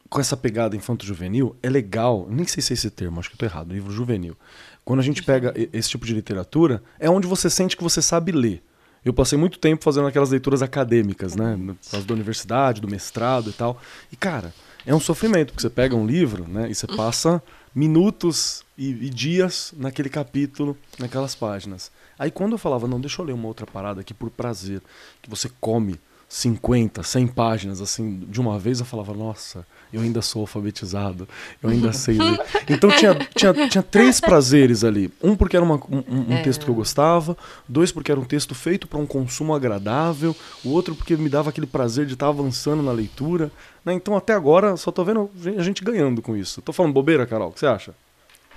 com 0.09 0.20
essa 0.20 0.37
pegada 0.37 0.74
infanto-juvenil 0.74 1.54
é 1.62 1.68
legal. 1.68 2.26
Nem 2.28 2.46
sei 2.46 2.62
se 2.62 2.72
é 2.72 2.74
esse 2.74 2.90
termo, 2.90 3.20
acho 3.20 3.28
que 3.28 3.35
eu 3.35 3.38
tô 3.38 3.44
errado. 3.44 3.72
Livro 3.72 3.92
juvenil. 3.92 4.37
Quando 4.85 5.00
a 5.00 5.02
gente 5.02 5.22
pega 5.22 5.54
esse 5.72 5.90
tipo 5.90 6.06
de 6.06 6.14
literatura, 6.14 6.83
é 6.98 7.09
onde 7.09 7.26
você 7.26 7.50
sente 7.50 7.76
que 7.76 7.83
você 7.83 8.00
sabe 8.00 8.33
ler. 8.33 8.62
Eu 9.04 9.14
passei 9.14 9.38
muito 9.38 9.59
tempo 9.59 9.83
fazendo 9.85 10.06
aquelas 10.06 10.30
leituras 10.30 10.62
acadêmicas, 10.62 11.35
né? 11.35 11.59
As 11.92 12.04
da 12.04 12.12
universidade, 12.12 12.80
do 12.80 12.88
mestrado 12.88 13.50
e 13.50 13.52
tal. 13.52 13.80
E, 14.12 14.16
cara, 14.16 14.52
é 14.85 14.94
um 14.94 15.00
sofrimento, 15.00 15.52
porque 15.52 15.62
você 15.62 15.70
pega 15.70 15.94
um 15.94 16.06
livro, 16.06 16.46
né? 16.48 16.70
E 16.70 16.74
você 16.74 16.87
passa 16.96 17.42
minutos 17.74 18.64
e, 18.76 18.88
e, 18.90 19.11
dias 19.11 19.72
naquele 19.76 20.09
capítulo, 20.09 20.76
naquelas 20.98 21.35
páginas. 21.35 21.90
Aí 22.18 22.30
quando 22.30 22.52
eu 22.52 22.59
falava, 22.59 22.88
não, 22.88 23.00
deixa 23.00 23.22
eu 23.22 23.26
ler 23.26 23.33
uma 23.33 23.48
outra 23.48 23.66
parada 23.66 24.00
aqui 24.00 24.12
por 24.12 24.30
prazer, 24.30 24.83
que 25.22 25.30
você 25.30 25.50
come 25.61 26.00
50, 26.33 27.03
100 27.03 27.27
páginas 27.27 27.81
assim 27.81 28.21
de 28.21 28.40
uma 28.40 28.57
vez, 28.57 28.79
eu 28.79 28.87
falava, 28.87 29.12
nossa, 29.12 29.66
eu 29.93 30.01
ainda 30.01 30.23
sou 30.23 30.43
alfabetizado, 30.43 31.29
eu 31.61 31.69
ainda 31.69 31.90
sei 31.93 32.19
ler. 32.19 32.38
Então 32.69 32.88
tinha, 32.88 33.16
tinha, 33.35 33.69
tinha 33.69 33.83
três 33.83 34.21
prazeres 34.21 34.85
ali. 34.85 35.12
Um 35.21 35.35
porque 35.35 35.57
era 35.57 35.64
uma, 35.64 35.75
um, 35.75 36.29
um 36.29 36.37
é. 36.37 36.40
texto 36.40 36.64
que 36.64 36.71
eu 36.71 36.75
gostava, 36.75 37.37
dois 37.69 37.90
porque 37.90 38.12
era 38.12 38.21
um 38.21 38.25
texto 38.25 38.55
feito 38.55 38.87
para 38.87 39.01
um 39.01 39.07
consumo 39.07 39.53
agradável, 39.53 40.35
o 40.64 40.71
outro 40.71 40.95
porque 40.95 41.16
me 41.16 41.29
dava 41.29 41.51
aquele 41.51 41.66
prazer 41.66 42.07
de 42.07 42.12
estar 42.12 42.29
avançando 42.29 42.81
na 42.81 42.93
leitura. 42.93 43.51
Né? 43.85 43.93
Então 43.93 44.16
até 44.16 44.33
agora 44.33 44.77
só 44.77 44.93
tô 44.93 45.05
vendo 45.05 45.29
a 45.59 45.62
gente 45.64 45.83
ganhando 45.83 46.23
com 46.23 46.37
isso. 46.37 46.62
Tô 46.62 46.73
falando 46.73 46.93
bobeira, 46.93 47.27
Carol, 47.27 47.49
o 47.49 47.53
que 47.53 47.59
você 47.59 47.66
acha? 47.66 47.93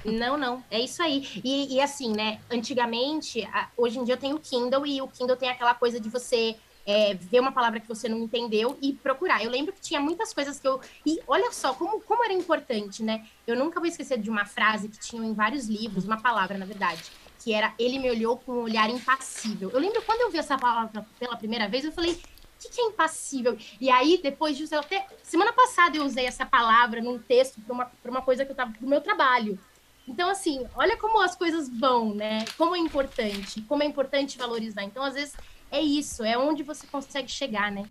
Não, 0.06 0.38
não, 0.38 0.64
é 0.70 0.80
isso 0.80 1.02
aí. 1.02 1.28
E, 1.44 1.76
e 1.76 1.82
assim, 1.82 2.14
né? 2.14 2.38
Antigamente, 2.52 3.48
hoje 3.76 3.98
em 3.98 4.04
dia 4.04 4.14
eu 4.14 4.20
tenho 4.20 4.36
o 4.36 4.40
Kindle 4.40 4.86
e 4.86 5.02
o 5.02 5.08
Kindle 5.08 5.38
tem 5.38 5.50
aquela 5.50 5.74
coisa 5.74 6.00
de 6.00 6.08
você 6.08 6.56
é, 6.86 7.14
ver 7.14 7.40
uma 7.40 7.52
palavra 7.52 7.80
que 7.80 7.88
você 7.88 8.10
não 8.10 8.20
entendeu 8.20 8.78
e 8.82 8.94
procurar. 8.94 9.44
Eu 9.44 9.50
lembro 9.50 9.74
que 9.74 9.82
tinha 9.82 10.00
muitas 10.00 10.34
coisas 10.34 10.60
que 10.60 10.68
eu. 10.68 10.82
E 11.06 11.20
olha 11.28 11.52
só 11.52 11.74
como, 11.74 12.02
como 12.02 12.24
era 12.24 12.34
importante, 12.34 13.04
né? 13.04 13.26
Eu 13.48 13.56
nunca 13.56 13.80
vou 13.80 13.88
esquecer 13.88 14.20
de 14.20 14.30
uma 14.30 14.46
frase 14.46 14.90
que 14.90 15.00
tinha 15.00 15.26
em 15.26 15.34
vários 15.34 15.68
livros, 15.68 16.06
uma 16.06 16.22
palavra, 16.22 16.58
na 16.58 16.66
verdade, 16.66 17.04
que 17.40 17.54
era 17.54 17.74
ele 17.80 18.00
me 18.00 18.10
olhou 18.10 18.38
com 18.38 18.52
um 18.52 18.64
olhar 18.64 18.90
impassível. 18.90 19.70
Eu 19.72 19.80
lembro 19.80 20.02
quando 20.04 20.22
eu 20.22 20.32
vi 20.32 20.38
essa 20.38 20.58
palavra 20.58 21.06
pela 21.20 21.38
primeira 21.38 21.68
vez, 21.68 21.86
eu 21.86 21.92
falei. 21.92 22.14
O 22.14 22.66
que, 22.66 22.76
que 22.76 22.82
é 22.82 22.86
impassível? 22.86 23.58
E 23.82 23.90
aí, 23.90 24.22
depois 24.24 24.56
disso, 24.56 24.74
até. 24.74 25.06
Semana 25.22 25.52
passada 25.52 25.98
eu 25.98 26.06
usei 26.06 26.26
essa 26.26 26.46
palavra 26.46 27.02
num 27.02 27.20
texto 27.20 27.60
para 27.60 27.74
uma, 27.74 27.92
uma 28.06 28.22
coisa 28.22 28.46
que 28.46 28.52
eu 28.52 28.56
tava 28.56 28.72
do 28.80 28.88
meu 28.88 29.02
trabalho. 29.02 29.60
Então, 30.08 30.30
assim, 30.30 30.66
olha 30.76 30.98
como 30.98 31.22
as 31.22 31.36
coisas 31.36 31.70
vão, 31.70 32.14
né? 32.14 32.46
Como 32.58 32.76
é 32.76 32.80
importante, 32.80 33.62
como 33.64 33.84
é 33.84 33.86
importante 33.86 34.38
valorizar. 34.38 34.84
Então, 34.84 35.04
às 35.04 35.14
vezes, 35.14 35.36
é 35.74 35.82
isso, 35.82 36.24
é 36.24 36.38
onde 36.38 36.62
você 36.62 36.86
consegue 36.86 37.30
chegar, 37.30 37.72
né? 37.72 37.86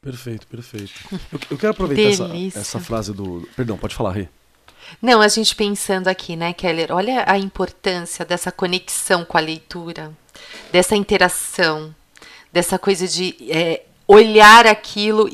Perfeito, 0.00 0.46
perfeito. 0.46 0.92
Eu, 1.32 1.40
eu 1.50 1.58
quero 1.58 1.72
aproveitar 1.72 2.24
essa, 2.24 2.58
essa, 2.58 2.80
frase 2.80 3.12
do. 3.12 3.48
Perdão, 3.56 3.76
pode 3.76 3.94
falar, 3.94 4.12
Rê. 4.12 4.28
Não, 5.00 5.20
a 5.20 5.28
gente 5.28 5.54
pensando 5.54 6.08
aqui, 6.08 6.36
né, 6.36 6.52
Keller? 6.52 6.92
Olha 6.92 7.24
a 7.26 7.38
importância 7.38 8.24
dessa 8.24 8.50
conexão 8.50 9.24
com 9.24 9.36
a 9.36 9.40
leitura, 9.40 10.12
dessa 10.70 10.96
interação, 10.96 11.94
dessa 12.52 12.78
coisa 12.78 13.06
de 13.06 13.36
é, 13.48 13.84
olhar 14.06 14.66
aquilo, 14.66 15.28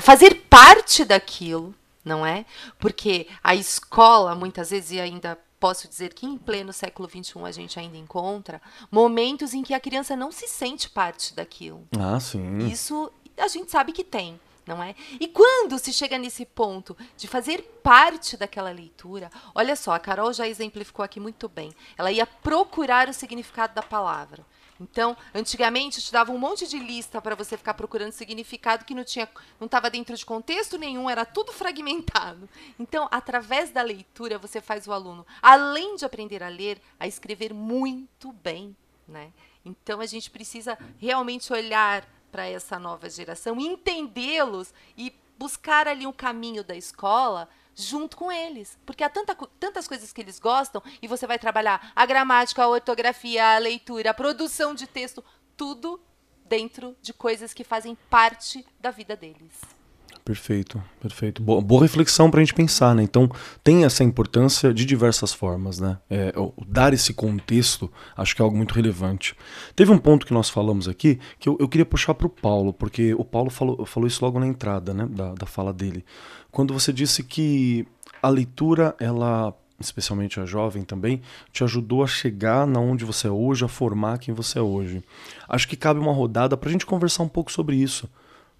fazer 0.00 0.34
parte 0.48 1.04
daquilo, 1.04 1.74
não 2.04 2.24
é? 2.24 2.44
Porque 2.78 3.26
a 3.42 3.54
escola, 3.54 4.34
muitas 4.34 4.70
vezes, 4.70 4.92
e 4.92 5.00
ainda 5.00 5.38
posso 5.60 5.86
dizer 5.86 6.14
que 6.14 6.26
em 6.26 6.38
pleno 6.38 6.72
século 6.72 7.08
XXI 7.08 7.44
a 7.44 7.52
gente 7.52 7.78
ainda 7.78 7.98
encontra 7.98 8.60
momentos 8.90 9.52
em 9.52 9.62
que 9.62 9.74
a 9.74 9.78
criança 9.78 10.16
não 10.16 10.32
se 10.32 10.48
sente 10.48 10.88
parte 10.88 11.34
daquilo. 11.34 11.86
Ah, 11.98 12.18
sim. 12.18 12.58
Isso 12.66 13.12
a 13.36 13.46
gente 13.46 13.70
sabe 13.70 13.92
que 13.92 14.02
tem. 14.02 14.40
Não 14.66 14.82
é? 14.82 14.94
E 15.18 15.26
quando 15.26 15.78
se 15.78 15.92
chega 15.92 16.16
nesse 16.16 16.44
ponto 16.44 16.96
de 17.16 17.26
fazer 17.26 17.62
parte 17.82 18.36
daquela 18.36 18.70
leitura, 18.70 19.28
olha 19.52 19.74
só, 19.74 19.92
a 19.92 19.98
Carol 19.98 20.32
já 20.32 20.46
exemplificou 20.46 21.04
aqui 21.04 21.18
muito 21.18 21.48
bem. 21.48 21.72
Ela 21.98 22.12
ia 22.12 22.26
procurar 22.26 23.08
o 23.08 23.12
significado 23.12 23.74
da 23.74 23.82
palavra. 23.82 24.44
Então, 24.80 25.16
antigamente 25.34 26.00
te 26.00 26.10
dava 26.10 26.32
um 26.32 26.38
monte 26.38 26.66
de 26.66 26.78
lista 26.78 27.20
para 27.20 27.34
você 27.34 27.56
ficar 27.56 27.74
procurando 27.74 28.12
significado 28.12 28.84
que 28.84 28.94
não 28.94 29.04
tinha, 29.04 29.28
não 29.58 29.66
estava 29.66 29.90
dentro 29.90 30.16
de 30.16 30.24
contexto 30.24 30.78
nenhum, 30.78 31.08
era 31.10 31.24
tudo 31.24 31.52
fragmentado. 31.54 32.48
Então, 32.78 33.06
através 33.10 33.70
da 33.70 33.82
leitura, 33.82 34.38
você 34.38 34.60
faz 34.60 34.86
o 34.86 34.92
aluno, 34.92 35.26
além 35.42 35.96
de 35.96 36.04
aprender 36.04 36.42
a 36.42 36.48
ler, 36.48 36.80
a 36.98 37.06
escrever 37.06 37.52
muito 37.52 38.32
bem 38.32 38.74
né? 39.10 39.32
Então 39.64 40.00
a 40.00 40.06
gente 40.06 40.30
precisa 40.30 40.78
realmente 40.98 41.52
olhar 41.52 42.08
para 42.30 42.46
essa 42.46 42.78
nova 42.78 43.10
geração, 43.10 43.60
entendê-los 43.60 44.72
e 44.96 45.12
buscar 45.36 45.88
ali 45.88 46.06
um 46.06 46.12
caminho 46.12 46.62
da 46.62 46.76
escola 46.76 47.48
junto 47.82 48.16
com 48.16 48.30
eles. 48.30 48.78
Porque 48.84 49.04
há 49.04 49.08
tanta, 49.08 49.34
tantas 49.58 49.88
coisas 49.88 50.12
que 50.12 50.20
eles 50.20 50.38
gostam 50.38 50.82
e 51.00 51.08
você 51.08 51.26
vai 51.26 51.38
trabalhar 51.38 51.92
a 51.94 52.06
gramática, 52.06 52.62
a 52.62 52.68
ortografia, 52.68 53.56
a 53.56 53.58
leitura, 53.58 54.10
a 54.10 54.14
produção 54.14 54.74
de 54.74 54.86
texto, 54.86 55.24
tudo 55.56 56.00
dentro 56.44 56.96
de 57.00 57.12
coisas 57.12 57.54
que 57.54 57.62
fazem 57.62 57.96
parte 58.08 58.66
da 58.78 58.90
vida 58.90 59.16
deles. 59.16 59.79
Perfeito, 60.24 60.82
perfeito. 61.00 61.42
Boa, 61.42 61.60
boa 61.60 61.82
reflexão 61.82 62.30
para 62.30 62.40
a 62.40 62.44
gente 62.44 62.54
pensar, 62.54 62.94
né? 62.94 63.02
Então, 63.02 63.28
tem 63.64 63.84
essa 63.84 64.04
importância 64.04 64.72
de 64.72 64.84
diversas 64.84 65.32
formas, 65.32 65.80
né? 65.80 65.98
É, 66.08 66.32
dar 66.66 66.92
esse 66.92 67.14
contexto, 67.14 67.90
acho 68.16 68.36
que 68.36 68.42
é 68.42 68.44
algo 68.44 68.56
muito 68.56 68.74
relevante. 68.74 69.34
Teve 69.74 69.90
um 69.90 69.98
ponto 69.98 70.26
que 70.26 70.34
nós 70.34 70.48
falamos 70.48 70.88
aqui 70.88 71.18
que 71.38 71.48
eu, 71.48 71.56
eu 71.58 71.68
queria 71.68 71.86
puxar 71.86 72.14
para 72.14 72.26
o 72.26 72.30
Paulo, 72.30 72.72
porque 72.72 73.14
o 73.14 73.24
Paulo 73.24 73.50
falou, 73.50 73.84
falou 73.86 74.06
isso 74.06 74.24
logo 74.24 74.38
na 74.38 74.46
entrada, 74.46 74.92
né? 74.92 75.06
Da, 75.10 75.34
da 75.34 75.46
fala 75.46 75.72
dele. 75.72 76.04
Quando 76.50 76.74
você 76.74 76.92
disse 76.92 77.22
que 77.22 77.86
a 78.22 78.28
leitura, 78.28 78.94
ela 79.00 79.54
especialmente 79.80 80.38
a 80.38 80.44
jovem 80.44 80.82
também, 80.82 81.22
te 81.50 81.64
ajudou 81.64 82.04
a 82.04 82.06
chegar 82.06 82.66
na 82.66 82.78
onde 82.78 83.02
você 83.02 83.28
é 83.28 83.30
hoje, 83.30 83.64
a 83.64 83.68
formar 83.68 84.18
quem 84.18 84.34
você 84.34 84.58
é 84.58 84.62
hoje. 84.62 85.02
Acho 85.48 85.66
que 85.66 85.74
cabe 85.74 85.98
uma 85.98 86.12
rodada 86.12 86.54
para 86.56 86.68
a 86.68 86.72
gente 86.72 86.84
conversar 86.84 87.22
um 87.22 87.28
pouco 87.28 87.50
sobre 87.50 87.76
isso. 87.76 88.08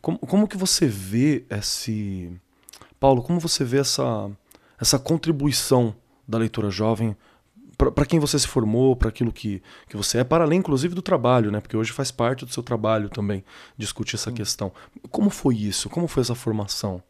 Como, 0.01 0.19
como 0.19 0.49
que 0.49 0.57
você 0.57 0.87
vê 0.87 1.45
esse. 1.51 2.31
Paulo, 2.99 3.23
como 3.23 3.41
você 3.41 3.65
vê 3.65 3.79
essa, 3.79 4.31
essa 4.81 4.99
contribuição 4.99 5.95
da 6.27 6.39
leitura 6.39 6.71
jovem 6.71 7.17
para 7.89 8.05
quem 8.05 8.21
você 8.21 8.39
se 8.39 8.47
formou, 8.47 8.95
para 8.95 9.09
aquilo 9.09 9.33
que, 9.33 9.63
que 9.89 9.97
você 9.97 10.19
é, 10.19 10.25
para 10.25 10.45
além, 10.45 10.59
inclusive, 10.59 10.95
do 10.95 11.01
trabalho, 11.01 11.51
né? 11.51 11.61
Porque 11.61 11.77
hoje 11.77 11.93
faz 11.93 12.11
parte 12.11 12.45
do 12.45 12.53
seu 12.53 12.63
trabalho 12.63 13.09
também 13.09 13.43
discutir 13.77 14.17
essa 14.17 14.31
questão. 14.31 14.71
Como 15.11 15.31
foi 15.31 15.57
isso? 15.57 15.89
Como 15.89 16.07
foi 16.07 16.21
essa 16.21 16.35
formação? 16.35 17.03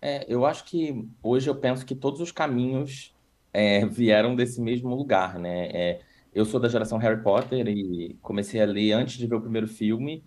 É, 0.00 0.24
eu 0.26 0.46
acho 0.46 0.64
que 0.64 1.06
hoje 1.22 1.50
eu 1.50 1.54
penso 1.54 1.84
que 1.84 1.94
todos 1.94 2.20
os 2.20 2.32
caminhos 2.32 3.14
é, 3.52 3.84
vieram 3.86 4.34
desse 4.34 4.60
mesmo 4.60 4.94
lugar, 4.94 5.38
né? 5.38 5.66
É, 5.66 6.00
eu 6.34 6.46
sou 6.46 6.58
da 6.58 6.68
geração 6.68 6.96
Harry 6.96 7.22
Potter 7.22 7.68
e 7.68 8.16
comecei 8.22 8.60
a 8.60 8.64
ler 8.64 8.92
antes 8.92 9.18
de 9.18 9.26
ver 9.26 9.34
o 9.34 9.40
primeiro 9.40 9.68
filme. 9.68 10.22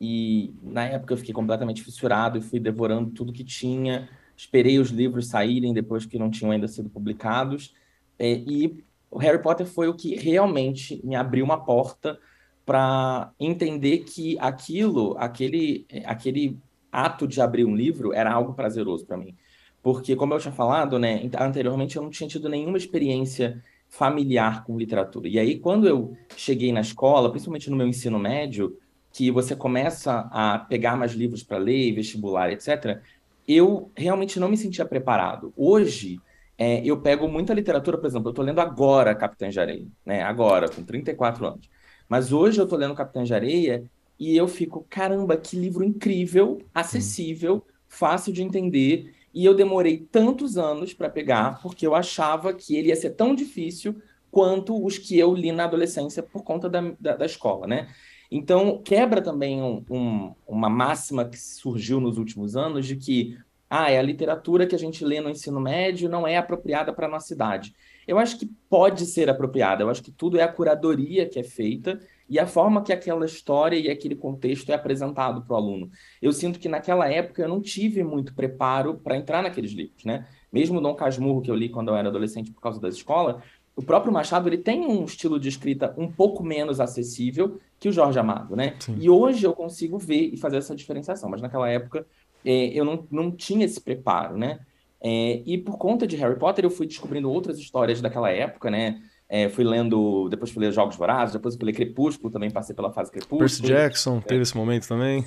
E 0.00 0.54
na 0.62 0.84
época 0.84 1.14
eu 1.14 1.18
fiquei 1.18 1.32
completamente 1.32 1.82
fissurado 1.82 2.38
e 2.38 2.42
fui 2.42 2.60
devorando 2.60 3.10
tudo 3.10 3.32
que 3.32 3.44
tinha. 3.44 4.08
Esperei 4.36 4.78
os 4.78 4.90
livros 4.90 5.28
saírem 5.28 5.72
depois 5.72 6.04
que 6.04 6.18
não 6.18 6.30
tinham 6.30 6.50
ainda 6.50 6.68
sido 6.68 6.90
publicados. 6.90 7.74
É, 8.18 8.32
e 8.32 8.84
o 9.10 9.18
Harry 9.18 9.40
Potter 9.40 9.66
foi 9.66 9.88
o 9.88 9.94
que 9.94 10.14
realmente 10.14 11.00
me 11.04 11.14
abriu 11.14 11.44
uma 11.44 11.64
porta 11.64 12.18
para 12.64 13.32
entender 13.38 13.98
que 14.00 14.36
aquilo, 14.40 15.16
aquele, 15.18 15.86
aquele 16.04 16.58
ato 16.90 17.26
de 17.26 17.40
abrir 17.40 17.64
um 17.64 17.76
livro 17.76 18.12
era 18.12 18.32
algo 18.32 18.54
prazeroso 18.54 19.06
para 19.06 19.16
mim. 19.16 19.36
Porque, 19.82 20.16
como 20.16 20.34
eu 20.34 20.40
tinha 20.40 20.52
falado, 20.52 20.98
né, 20.98 21.30
anteriormente 21.38 21.96
eu 21.96 22.02
não 22.02 22.10
tinha 22.10 22.28
tido 22.28 22.48
nenhuma 22.48 22.76
experiência 22.76 23.62
familiar 23.88 24.64
com 24.64 24.76
literatura. 24.76 25.28
E 25.28 25.38
aí, 25.38 25.60
quando 25.60 25.86
eu 25.86 26.16
cheguei 26.36 26.72
na 26.72 26.80
escola, 26.80 27.30
principalmente 27.30 27.70
no 27.70 27.76
meu 27.76 27.86
ensino 27.86 28.18
médio, 28.18 28.76
que 29.16 29.30
você 29.30 29.56
começa 29.56 30.28
a 30.30 30.58
pegar 30.58 30.94
mais 30.94 31.12
livros 31.12 31.42
para 31.42 31.56
ler, 31.56 31.94
vestibular, 31.94 32.52
etc., 32.52 33.00
eu 33.48 33.90
realmente 33.96 34.38
não 34.38 34.46
me 34.46 34.58
sentia 34.58 34.84
preparado. 34.84 35.54
Hoje, 35.56 36.20
é, 36.58 36.84
eu 36.84 37.00
pego 37.00 37.26
muita 37.26 37.54
literatura, 37.54 37.96
por 37.96 38.06
exemplo, 38.06 38.28
eu 38.28 38.32
estou 38.32 38.44
lendo 38.44 38.60
agora 38.60 39.14
Capitã 39.14 39.48
de 39.48 39.58
Areia, 39.58 39.86
né? 40.04 40.22
agora, 40.22 40.68
com 40.68 40.82
34 40.82 41.46
anos. 41.46 41.70
Mas 42.06 42.30
hoje 42.30 42.60
eu 42.60 42.64
estou 42.64 42.78
lendo 42.78 42.94
Capitã 42.94 43.24
de 43.24 43.32
Areia 43.32 43.84
e 44.20 44.36
eu 44.36 44.46
fico, 44.46 44.86
caramba, 44.90 45.34
que 45.34 45.56
livro 45.56 45.82
incrível, 45.82 46.60
acessível, 46.74 47.64
fácil 47.88 48.34
de 48.34 48.42
entender. 48.42 49.14
E 49.32 49.46
eu 49.46 49.54
demorei 49.54 49.96
tantos 50.12 50.58
anos 50.58 50.92
para 50.92 51.08
pegar, 51.08 51.62
porque 51.62 51.86
eu 51.86 51.94
achava 51.94 52.52
que 52.52 52.76
ele 52.76 52.88
ia 52.88 52.96
ser 52.96 53.10
tão 53.10 53.34
difícil 53.34 53.96
quanto 54.30 54.84
os 54.84 54.98
que 54.98 55.18
eu 55.18 55.32
li 55.32 55.52
na 55.52 55.64
adolescência 55.64 56.22
por 56.22 56.44
conta 56.44 56.68
da, 56.68 56.82
da, 57.00 57.16
da 57.16 57.24
escola, 57.24 57.66
né? 57.66 57.88
Então, 58.30 58.82
quebra 58.82 59.22
também 59.22 59.62
um, 59.62 59.84
um, 59.90 60.34
uma 60.46 60.68
máxima 60.68 61.24
que 61.24 61.38
surgiu 61.38 62.00
nos 62.00 62.18
últimos 62.18 62.56
anos 62.56 62.86
de 62.86 62.96
que 62.96 63.38
ah, 63.68 63.90
é 63.90 63.98
a 63.98 64.02
literatura 64.02 64.66
que 64.66 64.74
a 64.74 64.78
gente 64.78 65.04
lê 65.04 65.20
no 65.20 65.28
ensino 65.28 65.60
médio 65.60 66.08
não 66.08 66.26
é 66.26 66.36
apropriada 66.36 66.92
para 66.92 67.06
a 67.06 67.10
nossa 67.10 67.34
idade. 67.34 67.74
Eu 68.06 68.18
acho 68.18 68.38
que 68.38 68.46
pode 68.70 69.04
ser 69.06 69.28
apropriada, 69.28 69.82
eu 69.82 69.90
acho 69.90 70.02
que 70.02 70.12
tudo 70.12 70.38
é 70.38 70.42
a 70.42 70.48
curadoria 70.48 71.28
que 71.28 71.40
é 71.40 71.42
feita 71.42 72.00
e 72.28 72.38
a 72.38 72.46
forma 72.46 72.82
que 72.82 72.92
aquela 72.92 73.26
história 73.26 73.76
e 73.76 73.90
aquele 73.90 74.14
contexto 74.14 74.70
é 74.70 74.74
apresentado 74.74 75.42
para 75.42 75.54
o 75.54 75.56
aluno. 75.56 75.90
Eu 76.22 76.32
sinto 76.32 76.60
que 76.60 76.68
naquela 76.68 77.08
época 77.08 77.42
eu 77.42 77.48
não 77.48 77.60
tive 77.60 78.04
muito 78.04 78.34
preparo 78.34 78.94
para 78.98 79.16
entrar 79.16 79.42
naqueles 79.42 79.72
livros, 79.72 80.04
né? 80.04 80.26
Mesmo 80.52 80.80
Dom 80.80 80.94
Casmurro, 80.94 81.42
que 81.42 81.50
eu 81.50 81.54
li 81.54 81.68
quando 81.68 81.88
eu 81.88 81.96
era 81.96 82.08
adolescente 82.08 82.52
por 82.52 82.60
causa 82.60 82.80
da 82.80 82.88
escola, 82.88 83.42
o 83.76 83.82
próprio 83.82 84.10
Machado 84.10 84.48
ele 84.48 84.56
tem 84.56 84.86
um 84.86 85.04
estilo 85.04 85.38
de 85.38 85.50
escrita 85.50 85.94
um 85.98 86.10
pouco 86.10 86.42
menos 86.42 86.80
acessível 86.80 87.60
que 87.78 87.90
o 87.90 87.92
Jorge 87.92 88.18
Amado, 88.18 88.56
né? 88.56 88.74
Sim. 88.78 88.96
E 88.98 89.10
hoje 89.10 89.46
eu 89.46 89.52
consigo 89.52 89.98
ver 89.98 90.32
e 90.32 90.36
fazer 90.38 90.56
essa 90.56 90.74
diferenciação, 90.74 91.28
mas 91.28 91.42
naquela 91.42 91.68
época 91.68 92.06
é, 92.42 92.68
eu 92.68 92.86
não, 92.86 93.06
não 93.10 93.30
tinha 93.30 93.66
esse 93.66 93.78
preparo, 93.78 94.38
né? 94.38 94.60
É, 94.98 95.42
e 95.44 95.58
por 95.58 95.76
conta 95.76 96.06
de 96.06 96.16
Harry 96.16 96.38
Potter 96.38 96.64
eu 96.64 96.70
fui 96.70 96.86
descobrindo 96.86 97.30
outras 97.30 97.58
histórias 97.58 98.00
daquela 98.00 98.30
época, 98.30 98.70
né? 98.70 99.02
É, 99.28 99.48
fui 99.50 99.64
lendo, 99.64 100.28
depois 100.30 100.50
fui 100.50 100.64
ler 100.64 100.72
Jogos 100.72 100.96
Vorazes, 100.96 101.34
depois 101.34 101.54
fui 101.54 101.66
ler 101.66 101.72
Crepúsculo, 101.72 102.32
também 102.32 102.50
passei 102.50 102.74
pela 102.74 102.90
fase 102.90 103.10
Crepúsculo. 103.10 103.40
Percy 103.40 103.62
Jackson, 103.62 104.20
teve 104.20 104.42
esse 104.42 104.56
momento 104.56 104.88
também. 104.88 105.22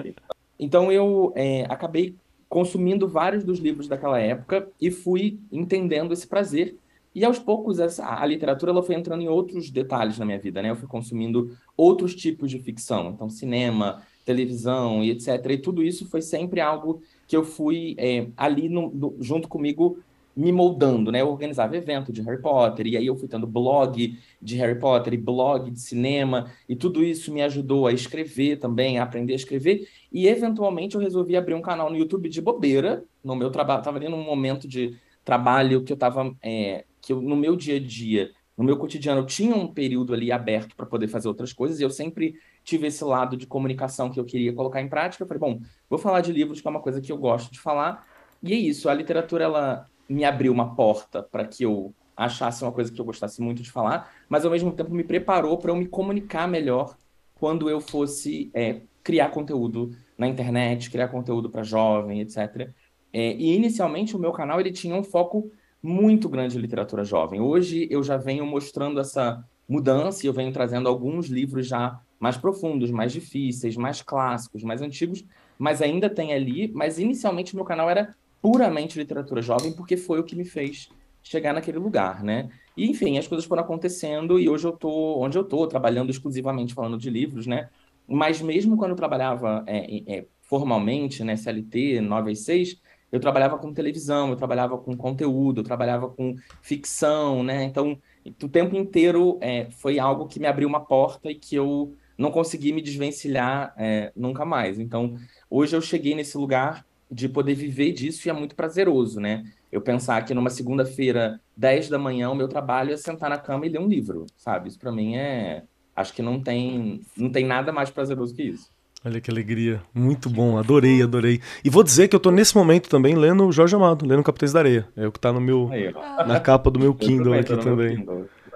então 0.58 0.90
eu 0.90 1.32
é, 1.36 1.66
acabei 1.68 2.16
consumindo 2.48 3.06
vários 3.08 3.44
dos 3.44 3.58
livros 3.58 3.88
daquela 3.88 4.18
época 4.18 4.68
e 4.80 4.90
fui 4.90 5.40
entendendo 5.50 6.12
esse 6.12 6.26
prazer 6.26 6.76
e 7.14 7.24
aos 7.24 7.38
poucos 7.38 7.78
essa, 7.78 8.06
a 8.06 8.24
literatura 8.24 8.72
ela 8.72 8.82
foi 8.82 8.94
entrando 8.94 9.22
em 9.22 9.28
outros 9.28 9.70
detalhes 9.70 10.18
na 10.18 10.24
minha 10.24 10.38
vida, 10.38 10.62
né? 10.62 10.70
Eu 10.70 10.76
fui 10.76 10.88
consumindo 10.88 11.56
outros 11.76 12.14
tipos 12.14 12.50
de 12.50 12.58
ficção, 12.58 13.10
então 13.10 13.28
cinema, 13.28 14.02
televisão 14.24 15.02
e 15.02 15.10
etc. 15.10 15.28
E 15.50 15.58
tudo 15.58 15.82
isso 15.82 16.08
foi 16.08 16.22
sempre 16.22 16.60
algo 16.60 17.02
que 17.26 17.36
eu 17.36 17.44
fui 17.44 17.94
é, 17.98 18.28
ali 18.36 18.68
no, 18.68 18.90
no, 18.90 19.16
junto 19.20 19.48
comigo 19.48 19.98
me 20.34 20.50
moldando, 20.50 21.12
né? 21.12 21.20
Eu 21.20 21.28
organizava 21.28 21.76
evento 21.76 22.12
de 22.12 22.22
Harry 22.22 22.40
Potter, 22.40 22.86
e 22.86 22.96
aí 22.96 23.06
eu 23.06 23.16
fui 23.16 23.28
tendo 23.28 23.46
blog 23.46 24.18
de 24.40 24.56
Harry 24.56 24.78
Potter 24.78 25.12
e 25.12 25.18
blog 25.18 25.70
de 25.70 25.80
cinema, 25.80 26.50
e 26.68 26.74
tudo 26.74 27.04
isso 27.04 27.32
me 27.32 27.42
ajudou 27.42 27.86
a 27.86 27.92
escrever 27.92 28.58
também, 28.58 28.98
a 28.98 29.02
aprender 29.02 29.34
a 29.34 29.36
escrever, 29.36 29.86
e 30.10 30.26
eventualmente 30.26 30.94
eu 30.94 31.00
resolvi 31.00 31.36
abrir 31.36 31.54
um 31.54 31.60
canal 31.60 31.90
no 31.90 31.96
YouTube 31.96 32.28
de 32.28 32.40
bobeira, 32.40 33.04
no 33.22 33.36
meu 33.36 33.50
trabalho, 33.50 33.80
estava 33.80 33.98
ali 33.98 34.08
num 34.08 34.22
momento 34.22 34.66
de 34.66 34.96
trabalho 35.24 35.84
que 35.84 35.92
eu 35.92 35.96
estava 35.96 36.34
é, 36.42 36.84
que 37.02 37.12
eu, 37.12 37.20
no 37.20 37.36
meu 37.36 37.56
dia 37.56 37.76
a 37.76 37.80
dia, 37.80 38.30
no 38.56 38.64
meu 38.64 38.78
cotidiano, 38.78 39.20
eu 39.20 39.26
tinha 39.26 39.54
um 39.54 39.66
período 39.66 40.14
ali 40.14 40.30
aberto 40.30 40.76
para 40.76 40.86
poder 40.86 41.08
fazer 41.08 41.26
outras 41.26 41.52
coisas, 41.52 41.80
e 41.80 41.82
eu 41.82 41.90
sempre 41.90 42.34
tive 42.62 42.86
esse 42.86 43.02
lado 43.04 43.36
de 43.36 43.46
comunicação 43.46 44.08
que 44.08 44.20
eu 44.20 44.24
queria 44.24 44.52
colocar 44.52 44.80
em 44.80 44.88
prática. 44.88 45.24
Eu 45.24 45.28
falei, 45.28 45.40
bom, 45.40 45.60
vou 45.90 45.98
falar 45.98 46.20
de 46.20 46.32
livros, 46.32 46.60
que 46.60 46.66
é 46.66 46.70
uma 46.70 46.80
coisa 46.80 47.00
que 47.00 47.10
eu 47.10 47.18
gosto 47.18 47.50
de 47.52 47.58
falar, 47.58 48.06
e 48.42 48.52
é 48.52 48.56
isso, 48.56 48.88
a 48.88 48.94
literatura, 48.94 49.44
ela 49.44 49.86
me 50.08 50.24
abriu 50.24 50.52
uma 50.52 50.74
porta 50.74 51.22
para 51.22 51.46
que 51.46 51.64
eu 51.64 51.94
achasse 52.16 52.62
uma 52.62 52.72
coisa 52.72 52.92
que 52.92 53.00
eu 53.00 53.04
gostasse 53.04 53.40
muito 53.40 53.62
de 53.62 53.70
falar, 53.70 54.12
mas 54.28 54.44
ao 54.44 54.50
mesmo 54.50 54.72
tempo 54.72 54.94
me 54.94 55.02
preparou 55.04 55.58
para 55.58 55.70
eu 55.70 55.76
me 55.76 55.86
comunicar 55.86 56.46
melhor 56.46 56.96
quando 57.34 57.68
eu 57.68 57.80
fosse 57.80 58.50
é, 58.54 58.82
criar 59.02 59.30
conteúdo 59.30 59.96
na 60.16 60.28
internet, 60.28 60.90
criar 60.90 61.08
conteúdo 61.08 61.50
para 61.50 61.62
jovem, 61.62 62.20
etc. 62.20 62.70
É, 63.12 63.32
e 63.34 63.54
inicialmente 63.54 64.14
o 64.14 64.18
meu 64.18 64.32
canal 64.32 64.60
ele 64.60 64.70
tinha 64.70 64.94
um 64.94 65.02
foco 65.02 65.50
muito 65.82 66.28
grande 66.28 66.54
de 66.54 66.60
literatura 66.60 67.04
jovem. 67.04 67.40
Hoje 67.40 67.88
eu 67.90 68.02
já 68.02 68.16
venho 68.16 68.46
mostrando 68.46 69.00
essa 69.00 69.44
mudança 69.68 70.24
e 70.24 70.28
eu 70.28 70.32
venho 70.32 70.52
trazendo 70.52 70.88
alguns 70.88 71.26
livros 71.26 71.66
já 71.66 72.00
mais 72.20 72.36
profundos, 72.36 72.90
mais 72.90 73.12
difíceis, 73.12 73.76
mais 73.76 74.00
clássicos, 74.00 74.62
mais 74.62 74.80
antigos, 74.80 75.24
mas 75.58 75.82
ainda 75.82 76.08
tem 76.08 76.32
ali. 76.32 76.70
Mas 76.72 76.98
inicialmente 76.98 77.56
meu 77.56 77.64
canal 77.64 77.90
era 77.90 78.14
puramente 78.40 78.98
literatura 78.98 79.42
jovem 79.42 79.72
porque 79.72 79.96
foi 79.96 80.20
o 80.20 80.24
que 80.24 80.36
me 80.36 80.44
fez 80.44 80.88
chegar 81.22 81.52
naquele 81.52 81.78
lugar, 81.78 82.22
né? 82.22 82.48
E 82.76 82.88
enfim, 82.88 83.18
as 83.18 83.26
coisas 83.28 83.46
foram 83.46 83.62
acontecendo 83.62 84.38
e 84.38 84.48
hoje 84.48 84.66
eu 84.66 84.72
tô 84.72 85.18
onde 85.18 85.36
eu 85.36 85.44
tô, 85.44 85.66
trabalhando 85.66 86.10
exclusivamente 86.10 86.74
falando 86.74 86.98
de 86.98 87.10
livros, 87.10 87.46
né? 87.46 87.68
Mas 88.06 88.40
mesmo 88.40 88.76
quando 88.76 88.90
eu 88.90 88.96
trabalhava 88.96 89.64
é, 89.66 90.18
é, 90.18 90.26
formalmente, 90.42 91.22
né, 91.22 91.36
CLT, 91.36 92.00
9 92.00 92.32
às 92.32 92.40
6, 92.40 92.80
eu 93.12 93.20
trabalhava 93.20 93.58
com 93.58 93.72
televisão, 93.72 94.30
eu 94.30 94.36
trabalhava 94.36 94.76
com 94.78 94.96
conteúdo, 94.96 95.60
eu 95.60 95.64
trabalhava 95.64 96.08
com 96.08 96.34
ficção, 96.62 97.44
né? 97.44 97.62
Então, 97.62 97.96
o 98.42 98.48
tempo 98.48 98.74
inteiro 98.74 99.38
é, 99.40 99.70
foi 99.70 99.98
algo 99.98 100.26
que 100.26 100.40
me 100.40 100.46
abriu 100.46 100.66
uma 100.66 100.80
porta 100.80 101.30
e 101.30 101.34
que 101.34 101.54
eu 101.54 101.94
não 102.18 102.32
consegui 102.32 102.72
me 102.72 102.82
desvencilhar 102.82 103.74
é, 103.76 104.10
nunca 104.16 104.44
mais. 104.44 104.78
Então, 104.78 105.16
hoje 105.50 105.76
eu 105.76 105.80
cheguei 105.82 106.14
nesse 106.14 106.36
lugar 106.38 106.86
de 107.10 107.28
poder 107.28 107.54
viver 107.54 107.92
disso 107.92 108.26
e 108.26 108.30
é 108.30 108.32
muito 108.32 108.56
prazeroso, 108.56 109.20
né? 109.20 109.44
eu 109.72 109.80
pensar 109.80 110.22
que 110.24 110.34
numa 110.34 110.50
segunda-feira, 110.50 111.40
10 111.56 111.88
da 111.88 111.98
manhã, 111.98 112.30
o 112.30 112.34
meu 112.34 112.46
trabalho 112.46 112.92
é 112.92 112.96
sentar 112.98 113.30
na 113.30 113.38
cama 113.38 113.64
e 113.64 113.70
ler 113.70 113.80
um 113.80 113.88
livro, 113.88 114.26
sabe? 114.36 114.68
Isso 114.68 114.78
para 114.78 114.92
mim 114.92 115.16
é. 115.16 115.64
Acho 115.96 116.12
que 116.12 116.22
não 116.22 116.42
tem, 116.42 117.00
não 117.16 117.30
tem 117.30 117.44
nada 117.44 117.72
mais 117.72 117.90
prazeroso 117.90 118.34
que 118.34 118.42
isso. 118.42 118.70
Olha 119.04 119.20
que 119.20 119.30
alegria. 119.30 119.82
Muito 119.92 120.30
bom. 120.30 120.56
Adorei, 120.56 121.02
adorei. 121.02 121.40
E 121.64 121.68
vou 121.68 121.82
dizer 121.82 122.06
que 122.06 122.14
eu 122.14 122.20
tô 122.20 122.30
nesse 122.30 122.56
momento 122.56 122.88
também 122.88 123.16
lendo 123.16 123.50
Jorge 123.50 123.74
Amado, 123.74 124.06
lendo 124.06 124.22
Capitães 124.22 124.52
da 124.52 124.60
Areia. 124.60 124.86
É 124.96 125.06
o 125.06 125.12
que 125.12 125.18
tá 125.18 125.32
no 125.32 125.40
meu, 125.40 125.68
Aí, 125.72 125.92
na 126.26 126.38
capa 126.38 126.70
do 126.70 126.78
meu 126.78 126.94
Kindle 126.94 127.34
aqui 127.34 127.56
também. 127.56 128.06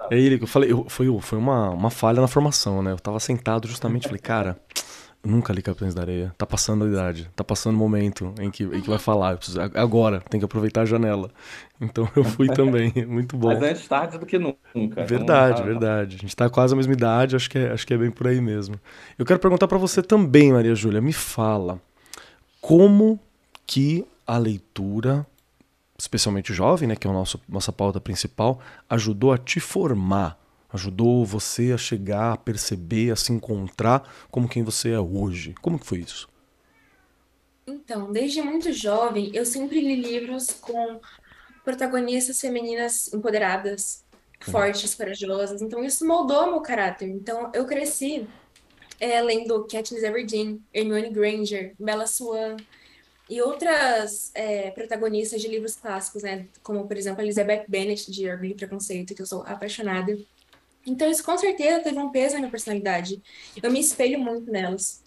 É 0.09 0.17
ele 0.17 0.37
que 0.37 0.45
eu 0.45 0.47
falei, 0.47 0.71
eu, 0.71 0.85
foi, 0.87 1.07
foi 1.19 1.37
uma, 1.37 1.69
uma 1.71 1.89
falha 1.89 2.21
na 2.21 2.27
formação, 2.27 2.81
né? 2.81 2.93
Eu 2.93 2.99
tava 2.99 3.19
sentado 3.19 3.67
justamente, 3.67 4.07
falei, 4.07 4.21
cara, 4.21 4.57
Nunca 5.27 5.51
li 5.51 5.61
Capitães 5.61 5.93
da 5.93 6.01
Areia. 6.01 6.33
Tá 6.37 6.45
passando 6.45 6.85
a 6.85 6.87
idade. 6.87 7.29
Tá 7.35 7.43
passando 7.43 7.75
o 7.75 7.77
momento 7.77 8.33
em 8.39 8.49
que, 8.49 8.63
em 8.63 8.81
que 8.81 8.89
vai 8.89 8.97
falar. 8.97 9.33
Eu 9.33 9.37
preciso, 9.37 9.59
agora, 9.59 10.21
tem 10.21 10.39
que 10.39 10.45
aproveitar 10.45 10.83
a 10.83 10.85
janela. 10.85 11.29
Então 11.81 12.07
eu 12.15 12.23
fui 12.23 12.47
também. 12.47 12.93
Muito 13.05 13.35
bom. 13.35 13.49
Mas 13.49 13.61
antes 13.61 13.87
tarde 13.89 14.17
do 14.17 14.25
que 14.25 14.39
nunca. 14.39 15.03
Verdade, 15.05 15.61
verdade. 15.63 16.15
A 16.15 16.19
gente 16.19 16.33
tá 16.33 16.49
quase 16.49 16.73
a 16.73 16.77
mesma 16.77 16.93
idade, 16.93 17.35
acho 17.35 17.49
que 17.49 17.57
é, 17.57 17.71
acho 17.73 17.85
que 17.85 17.93
é 17.93 17.97
bem 17.97 18.09
por 18.09 18.25
aí 18.25 18.39
mesmo. 18.39 18.79
Eu 19.19 19.25
quero 19.25 19.37
perguntar 19.37 19.67
para 19.67 19.77
você 19.77 20.01
também, 20.01 20.53
Maria 20.53 20.73
Júlia. 20.73 21.01
Me 21.01 21.11
fala, 21.11 21.81
como 22.61 23.19
que 23.65 24.05
a 24.25 24.37
leitura, 24.37 25.27
especialmente 25.99 26.53
jovem, 26.53 26.87
né, 26.87 26.95
que 26.95 27.05
é 27.05 27.11
a 27.11 27.23
nossa 27.49 27.71
pauta 27.73 27.99
principal, 27.99 28.61
ajudou 28.89 29.33
a 29.33 29.37
te 29.37 29.59
formar? 29.59 30.39
Ajudou 30.71 31.25
você 31.25 31.71
a 31.71 31.77
chegar, 31.77 32.33
a 32.33 32.37
perceber, 32.37 33.11
a 33.11 33.15
se 33.15 33.31
encontrar 33.31 34.27
como 34.29 34.49
quem 34.49 34.63
você 34.63 34.91
é 34.91 34.99
hoje. 34.99 35.55
Como 35.61 35.79
que 35.79 35.85
foi 35.85 35.99
isso? 35.99 36.27
Então, 37.65 38.11
desde 38.11 38.41
muito 38.41 38.71
jovem, 38.71 39.29
eu 39.33 39.45
sempre 39.45 39.81
li 39.81 39.95
livros 39.95 40.51
com 40.51 40.99
protagonistas 41.63 42.39
femininas 42.39 43.13
empoderadas, 43.13 44.05
fortes, 44.39 44.95
corajosas. 44.95 45.61
Então, 45.61 45.83
isso 45.83 46.05
moldou 46.07 46.47
meu 46.47 46.61
caráter. 46.61 47.09
Então, 47.09 47.51
eu 47.53 47.65
cresci 47.65 48.27
é, 48.99 49.21
lendo 49.21 49.65
Katniss 49.65 50.03
Everdeen, 50.03 50.63
Hermione 50.73 51.09
Granger, 51.09 51.73
Bella 51.79 52.07
Swan 52.07 52.55
e 53.29 53.41
outras 53.41 54.31
é, 54.33 54.71
protagonistas 54.71 55.41
de 55.41 55.47
livros 55.47 55.75
clássicos, 55.75 56.23
né? 56.23 56.47
Como, 56.63 56.87
por 56.87 56.95
exemplo, 56.95 57.21
Elizabeth 57.21 57.65
Bennet, 57.67 58.09
de 58.09 58.29
Orgulho 58.29 58.51
e 58.51 58.55
Preconceito, 58.55 59.13
que 59.13 59.21
eu 59.21 59.25
sou 59.25 59.43
apaixonada. 59.43 60.17
Então, 60.87 61.09
isso 61.11 61.23
com 61.23 61.37
certeza 61.37 61.83
teve 61.83 61.99
um 61.99 62.09
peso 62.09 62.35
na 62.35 62.39
minha 62.39 62.51
personalidade. 62.51 63.21
Eu 63.61 63.69
me 63.69 63.79
espelho 63.79 64.17
muito 64.17 64.49
nelas. 64.49 65.03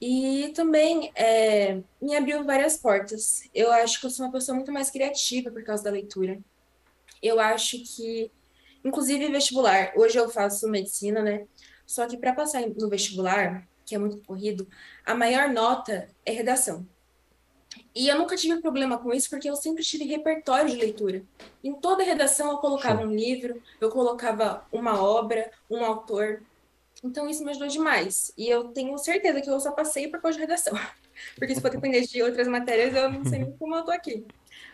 E 0.00 0.52
também 0.56 1.12
é, 1.14 1.80
me 2.02 2.16
abriu 2.16 2.44
várias 2.44 2.76
portas. 2.76 3.48
Eu 3.54 3.72
acho 3.72 4.00
que 4.00 4.06
eu 4.06 4.10
sou 4.10 4.26
uma 4.26 4.32
pessoa 4.32 4.56
muito 4.56 4.72
mais 4.72 4.90
criativa 4.90 5.52
por 5.52 5.62
causa 5.62 5.84
da 5.84 5.90
leitura. 5.90 6.40
Eu 7.22 7.38
acho 7.38 7.78
que, 7.78 8.30
inclusive 8.84 9.28
vestibular, 9.28 9.92
hoje 9.96 10.18
eu 10.18 10.28
faço 10.28 10.68
medicina, 10.68 11.22
né? 11.22 11.46
Só 11.86 12.06
que 12.08 12.16
para 12.16 12.34
passar 12.34 12.62
no 12.68 12.88
vestibular, 12.88 13.66
que 13.86 13.94
é 13.94 13.98
muito 13.98 14.18
corrido, 14.26 14.66
a 15.06 15.14
maior 15.14 15.48
nota 15.48 16.10
é 16.26 16.32
redação. 16.32 16.86
E 17.94 18.08
eu 18.08 18.18
nunca 18.18 18.36
tive 18.36 18.60
problema 18.60 18.98
com 18.98 19.12
isso, 19.12 19.30
porque 19.30 19.48
eu 19.48 19.54
sempre 19.54 19.84
tive 19.84 20.04
repertório 20.04 20.68
de 20.68 20.76
leitura. 20.76 21.22
Em 21.62 21.72
toda 21.74 22.02
redação 22.02 22.50
eu 22.50 22.58
colocava 22.58 23.02
um 23.02 23.14
livro, 23.14 23.62
eu 23.80 23.88
colocava 23.88 24.66
uma 24.72 25.00
obra, 25.00 25.50
um 25.70 25.84
autor. 25.84 26.42
Então 27.04 27.28
isso 27.28 27.44
me 27.44 27.50
ajudou 27.50 27.68
demais. 27.68 28.32
E 28.36 28.48
eu 28.48 28.64
tenho 28.68 28.98
certeza 28.98 29.40
que 29.40 29.48
eu 29.48 29.60
só 29.60 29.70
passei 29.70 30.08
por 30.08 30.20
causa 30.20 30.36
de 30.36 30.42
redação. 30.42 30.74
Porque 31.38 31.54
se 31.54 31.60
for 31.60 31.70
depender 31.70 32.00
de 32.00 32.20
outras 32.20 32.48
matérias, 32.48 32.96
eu 32.96 33.12
não 33.12 33.24
sei 33.24 33.38
nem 33.40 33.52
como 33.52 33.76
eu 33.76 33.84
tô 33.84 33.92
aqui. 33.92 34.26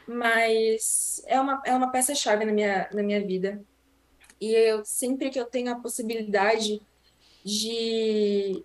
Mas 0.06 1.22
é 1.26 1.38
uma, 1.38 1.62
é 1.66 1.74
uma 1.74 1.90
peça-chave 1.90 2.46
na 2.46 2.52
minha, 2.52 2.88
na 2.90 3.02
minha 3.02 3.24
vida. 3.24 3.62
E 4.40 4.50
eu 4.54 4.82
sempre 4.82 5.28
que 5.28 5.38
eu 5.38 5.44
tenho 5.44 5.70
a 5.70 5.78
possibilidade 5.78 6.80
de 7.44 8.64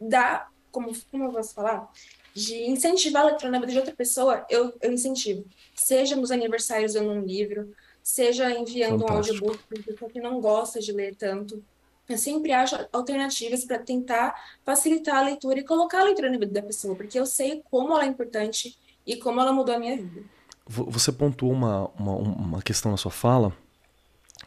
dar, 0.00 0.50
como, 0.70 0.90
como 1.10 1.24
eu 1.24 1.32
posso 1.32 1.54
falar? 1.54 1.90
De 2.36 2.70
incentivar 2.70 3.22
a 3.22 3.26
leitura 3.28 3.50
na 3.50 3.58
vida 3.58 3.72
de 3.72 3.78
outra 3.78 3.94
pessoa, 3.94 4.44
eu, 4.50 4.74
eu 4.82 4.92
incentivo. 4.92 5.42
Seja 5.74 6.14
nos 6.14 6.30
aniversários 6.30 6.92
dando 6.92 7.10
um 7.10 7.22
livro, 7.22 7.72
seja 8.02 8.50
enviando 8.50 9.00
Fantástico. 9.00 9.46
um 9.46 9.48
audiobook 9.48 9.58
para 9.66 9.82
pessoa 9.82 10.10
que 10.10 10.20
não 10.20 10.38
gosta 10.38 10.78
de 10.78 10.92
ler 10.92 11.14
tanto. 11.14 11.64
Eu 12.06 12.18
sempre 12.18 12.52
acho 12.52 12.76
alternativas 12.92 13.64
para 13.64 13.78
tentar 13.78 14.34
facilitar 14.66 15.16
a 15.16 15.22
leitura 15.22 15.60
e 15.60 15.64
colocar 15.64 16.00
a 16.00 16.04
leitura 16.04 16.30
na 16.30 16.36
vida 16.36 16.52
da 16.52 16.62
pessoa, 16.62 16.94
porque 16.94 17.18
eu 17.18 17.24
sei 17.24 17.62
como 17.70 17.94
ela 17.94 18.04
é 18.04 18.06
importante 18.06 18.76
e 19.06 19.16
como 19.16 19.40
ela 19.40 19.52
mudou 19.52 19.74
a 19.74 19.78
minha 19.78 19.96
vida. 19.96 20.22
Você 20.68 21.10
pontuou 21.10 21.52
uma, 21.52 21.88
uma, 21.98 22.12
uma 22.12 22.62
questão 22.62 22.90
na 22.90 22.98
sua 22.98 23.10
fala 23.10 23.50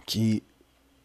que 0.06 0.43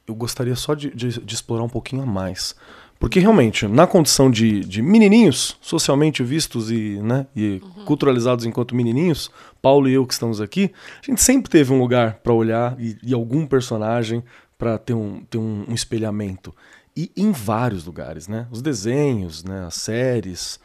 eu 0.06 0.14
gostaria 0.14 0.54
só 0.54 0.74
de, 0.74 0.90
de, 0.90 1.18
de 1.18 1.34
explorar 1.34 1.62
um 1.62 1.68
pouquinho 1.68 2.02
a 2.02 2.06
mais. 2.06 2.54
Porque 2.98 3.20
realmente, 3.20 3.66
na 3.66 3.86
condição 3.86 4.30
de, 4.30 4.60
de 4.60 4.80
menininhos, 4.80 5.56
socialmente 5.60 6.22
vistos 6.22 6.70
e, 6.70 7.00
né, 7.02 7.26
e 7.34 7.60
uhum. 7.62 7.84
culturalizados 7.84 8.46
enquanto 8.46 8.74
menininhos, 8.74 9.30
Paulo 9.60 9.88
e 9.88 9.94
eu 9.94 10.06
que 10.06 10.14
estamos 10.14 10.40
aqui, 10.40 10.72
a 11.02 11.06
gente 11.10 11.22
sempre 11.22 11.50
teve 11.50 11.72
um 11.72 11.78
lugar 11.78 12.14
para 12.22 12.32
olhar 12.32 12.76
e, 12.80 12.96
e, 13.02 13.12
algum 13.12 13.46
personagem 13.46 14.22
para 14.56 14.78
ter, 14.78 14.94
um, 14.94 15.20
ter 15.24 15.38
um, 15.38 15.64
um, 15.68 15.74
espelhamento. 15.74 16.54
E 16.96 17.10
em 17.16 17.32
vários 17.32 17.84
lugares, 17.84 18.28
né? 18.28 18.46
Os 18.50 18.62
desenhos, 18.62 19.42
né, 19.42 19.66
as 19.66 19.74
séries, 19.74 20.60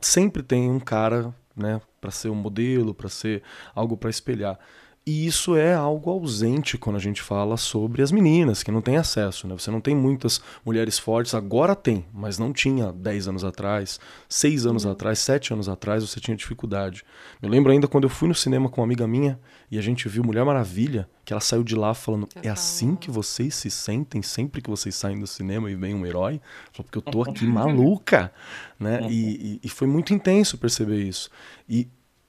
sempre 0.00 0.42
tem 0.42 0.70
um 0.70 0.80
cara 0.80 1.34
né, 1.56 1.80
para 2.00 2.10
ser 2.10 2.28
um 2.28 2.34
modelo, 2.34 2.94
para 2.94 3.08
ser 3.08 3.42
algo 3.74 3.96
para 3.96 4.10
espelhar. 4.10 4.58
E 5.08 5.24
isso 5.24 5.54
é 5.54 5.72
algo 5.72 6.10
ausente 6.10 6.76
quando 6.76 6.96
a 6.96 6.98
gente 6.98 7.22
fala 7.22 7.56
sobre 7.56 8.02
as 8.02 8.10
meninas, 8.10 8.64
que 8.64 8.72
não 8.72 8.82
têm 8.82 8.96
acesso. 8.96 9.46
Né? 9.46 9.54
Você 9.56 9.70
não 9.70 9.80
tem 9.80 9.94
muitas 9.94 10.42
mulheres 10.64 10.98
fortes, 10.98 11.32
agora 11.32 11.76
tem, 11.76 12.04
mas 12.12 12.40
não 12.40 12.52
tinha 12.52 12.92
10 12.92 13.28
anos 13.28 13.44
atrás, 13.44 14.00
6 14.28 14.66
anos 14.66 14.84
uhum. 14.84 14.90
atrás, 14.90 15.20
7 15.20 15.52
anos 15.52 15.68
atrás, 15.68 16.02
você 16.02 16.18
tinha 16.18 16.36
dificuldade. 16.36 17.04
Eu 17.40 17.48
lembro 17.48 17.70
ainda 17.70 17.86
quando 17.86 18.02
eu 18.02 18.10
fui 18.10 18.26
no 18.26 18.34
cinema 18.34 18.68
com 18.68 18.80
uma 18.80 18.84
amiga 18.84 19.06
minha 19.06 19.38
e 19.70 19.78
a 19.78 19.82
gente 19.82 20.08
viu 20.08 20.24
Mulher 20.24 20.44
Maravilha, 20.44 21.08
que 21.24 21.32
ela 21.32 21.40
saiu 21.40 21.62
de 21.62 21.76
lá 21.76 21.94
falando: 21.94 22.28
É 22.42 22.48
assim 22.48 22.96
que 22.96 23.08
vocês 23.08 23.54
se 23.54 23.70
sentem 23.70 24.22
sempre 24.22 24.60
que 24.60 24.68
vocês 24.68 24.96
saem 24.96 25.20
do 25.20 25.26
cinema 25.28 25.70
e 25.70 25.76
vem 25.76 25.94
um 25.94 26.04
herói? 26.04 26.40
Porque 26.74 26.98
eu 26.98 27.02
tô 27.02 27.22
aqui 27.22 27.46
maluca. 27.46 28.32
Né? 28.78 29.06
E, 29.08 29.14
e, 29.14 29.60
e 29.62 29.68
foi 29.68 29.86
muito 29.86 30.12
intenso 30.12 30.58
perceber 30.58 31.00
isso. 31.00 31.30
E 31.68 31.86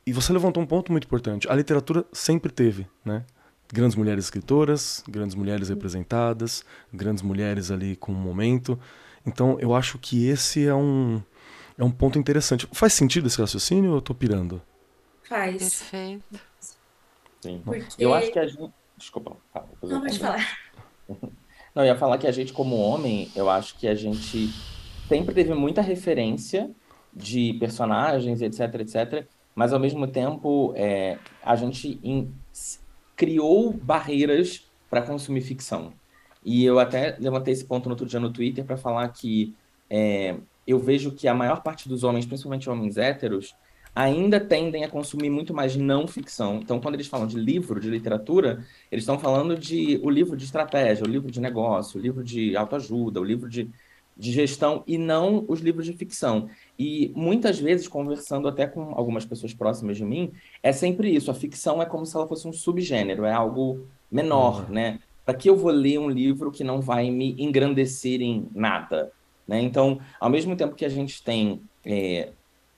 e 0.07 0.13
você 0.13 0.31
levantou 0.31 0.63
um 0.63 0.65
ponto 0.65 0.89
muito 0.89 1.03
importante. 1.03 1.49
A 1.51 1.53
literatura 1.53 2.05
sempre 2.13 2.49
teve, 2.49 2.87
né? 3.03 3.25
Grandes 3.67 3.97
mulheres 3.97 4.23
escritoras, 4.23 5.03
grandes 5.05 5.35
mulheres 5.35 5.67
representadas, 5.67 6.63
grandes 6.93 7.21
mulheres 7.21 7.69
ali 7.69 7.97
com 7.97 8.13
um 8.13 8.15
momento. 8.15 8.79
Então, 9.25 9.59
eu 9.59 9.75
acho 9.75 9.97
que 9.97 10.25
esse 10.29 10.65
é 10.65 10.73
um, 10.73 11.21
é 11.77 11.83
um 11.83 11.91
ponto 11.91 12.17
interessante. 12.17 12.65
Faz 12.71 12.93
sentido 12.93 13.27
esse 13.27 13.37
raciocínio 13.41 13.89
ou 13.89 13.97
eu 13.97 14.01
tô 14.01 14.15
pirando? 14.15 14.61
Faz. 15.23 15.57
Perfeito. 15.57 16.39
Sim. 17.41 17.61
Porque... 17.65 17.83
Eu 17.99 18.13
acho 18.13 18.31
que 18.31 18.39
a 18.39 18.47
gente. 18.47 18.71
Desculpa. 18.95 19.35
Fala, 19.51 19.67
Não, 19.83 19.99
pode 19.99 20.19
falar. 20.19 20.57
Não, 21.75 21.83
eu 21.83 21.87
ia 21.87 21.97
falar 21.97 22.17
que 22.17 22.27
a 22.27 22.31
gente, 22.31 22.53
como 22.53 22.77
homem, 22.77 23.29
eu 23.35 23.49
acho 23.49 23.77
que 23.77 23.85
a 23.89 23.93
gente 23.93 24.53
sempre 25.09 25.35
teve 25.35 25.53
muita 25.53 25.81
referência 25.81 26.71
de 27.13 27.51
personagens, 27.59 28.41
etc, 28.41 28.73
etc 28.75 29.27
mas 29.57 29.73
ao 29.73 29.79
mesmo 29.79 30.05
tempo 30.05 30.71
é, 30.75 31.17
a 31.43 31.55
gente 31.55 31.99
in, 32.03 32.31
criou 33.15 33.73
barreiras 33.73 34.69
para 34.87 35.01
consumir 35.01 35.41
ficção. 35.41 35.91
E 36.45 36.63
eu 36.63 36.77
até 36.77 37.17
levantei 37.19 37.55
esse 37.55 37.65
ponto 37.65 37.85
no 37.85 37.93
outro 37.93 38.05
dia 38.05 38.19
no 38.19 38.31
Twitter 38.31 38.63
para 38.63 38.77
falar 38.77 39.09
que 39.09 39.55
é, 39.89 40.35
eu 40.67 40.77
vejo 40.77 41.11
que 41.11 41.27
a 41.27 41.33
maior 41.33 41.63
parte 41.63 41.89
dos 41.89 42.03
homens, 42.03 42.23
principalmente 42.23 42.69
homens 42.69 42.97
héteros, 42.97 43.55
ainda 43.95 44.39
tendem 44.39 44.83
a 44.83 44.89
consumir 44.89 45.31
muito 45.31 45.55
mais 45.55 45.75
não 45.75 46.07
ficção. 46.07 46.59
Então, 46.61 46.79
quando 46.79 46.93
eles 46.93 47.07
falam 47.07 47.25
de 47.25 47.39
livro, 47.39 47.79
de 47.79 47.89
literatura, 47.89 48.63
eles 48.91 49.05
estão 49.05 49.17
falando 49.17 49.57
de 49.57 49.99
o 50.03 50.09
livro 50.11 50.37
de 50.37 50.45
estratégia, 50.45 51.03
o 51.03 51.09
livro 51.09 51.31
de 51.31 51.41
negócio, 51.41 51.99
o 51.99 52.03
livro 52.03 52.23
de 52.23 52.55
autoajuda, 52.55 53.19
o 53.19 53.23
livro 53.23 53.49
de, 53.49 53.67
de 54.15 54.31
gestão, 54.31 54.83
e 54.85 54.99
não 54.99 55.43
os 55.47 55.61
livros 55.61 55.87
de 55.87 55.93
ficção. 55.93 56.47
E 56.77 57.11
muitas 57.15 57.59
vezes, 57.59 57.87
conversando 57.87 58.47
até 58.47 58.67
com 58.67 58.93
algumas 58.95 59.25
pessoas 59.25 59.53
próximas 59.53 59.97
de 59.97 60.05
mim, 60.05 60.31
é 60.61 60.71
sempre 60.71 61.09
isso. 61.09 61.31
A 61.31 61.33
ficção 61.33 61.81
é 61.81 61.85
como 61.85 62.05
se 62.05 62.15
ela 62.15 62.27
fosse 62.27 62.47
um 62.47 62.53
subgênero, 62.53 63.25
é 63.25 63.33
algo 63.33 63.87
menor, 64.11 64.65
uhum. 64.67 64.73
né? 64.73 64.99
Para 65.25 65.33
que 65.33 65.49
eu 65.49 65.57
vou 65.57 65.71
ler 65.71 65.99
um 65.99 66.09
livro 66.09 66.51
que 66.51 66.63
não 66.63 66.79
vai 66.79 67.09
me 67.09 67.35
engrandecer 67.37 68.21
em 68.21 68.47
nada? 68.53 69.11
Né? 69.47 69.61
Então, 69.61 69.99
ao 70.19 70.29
mesmo 70.29 70.55
tempo 70.55 70.75
que 70.75 70.85
a 70.85 70.89
gente 70.89 71.23
tem, 71.23 71.61
é, 71.85 72.29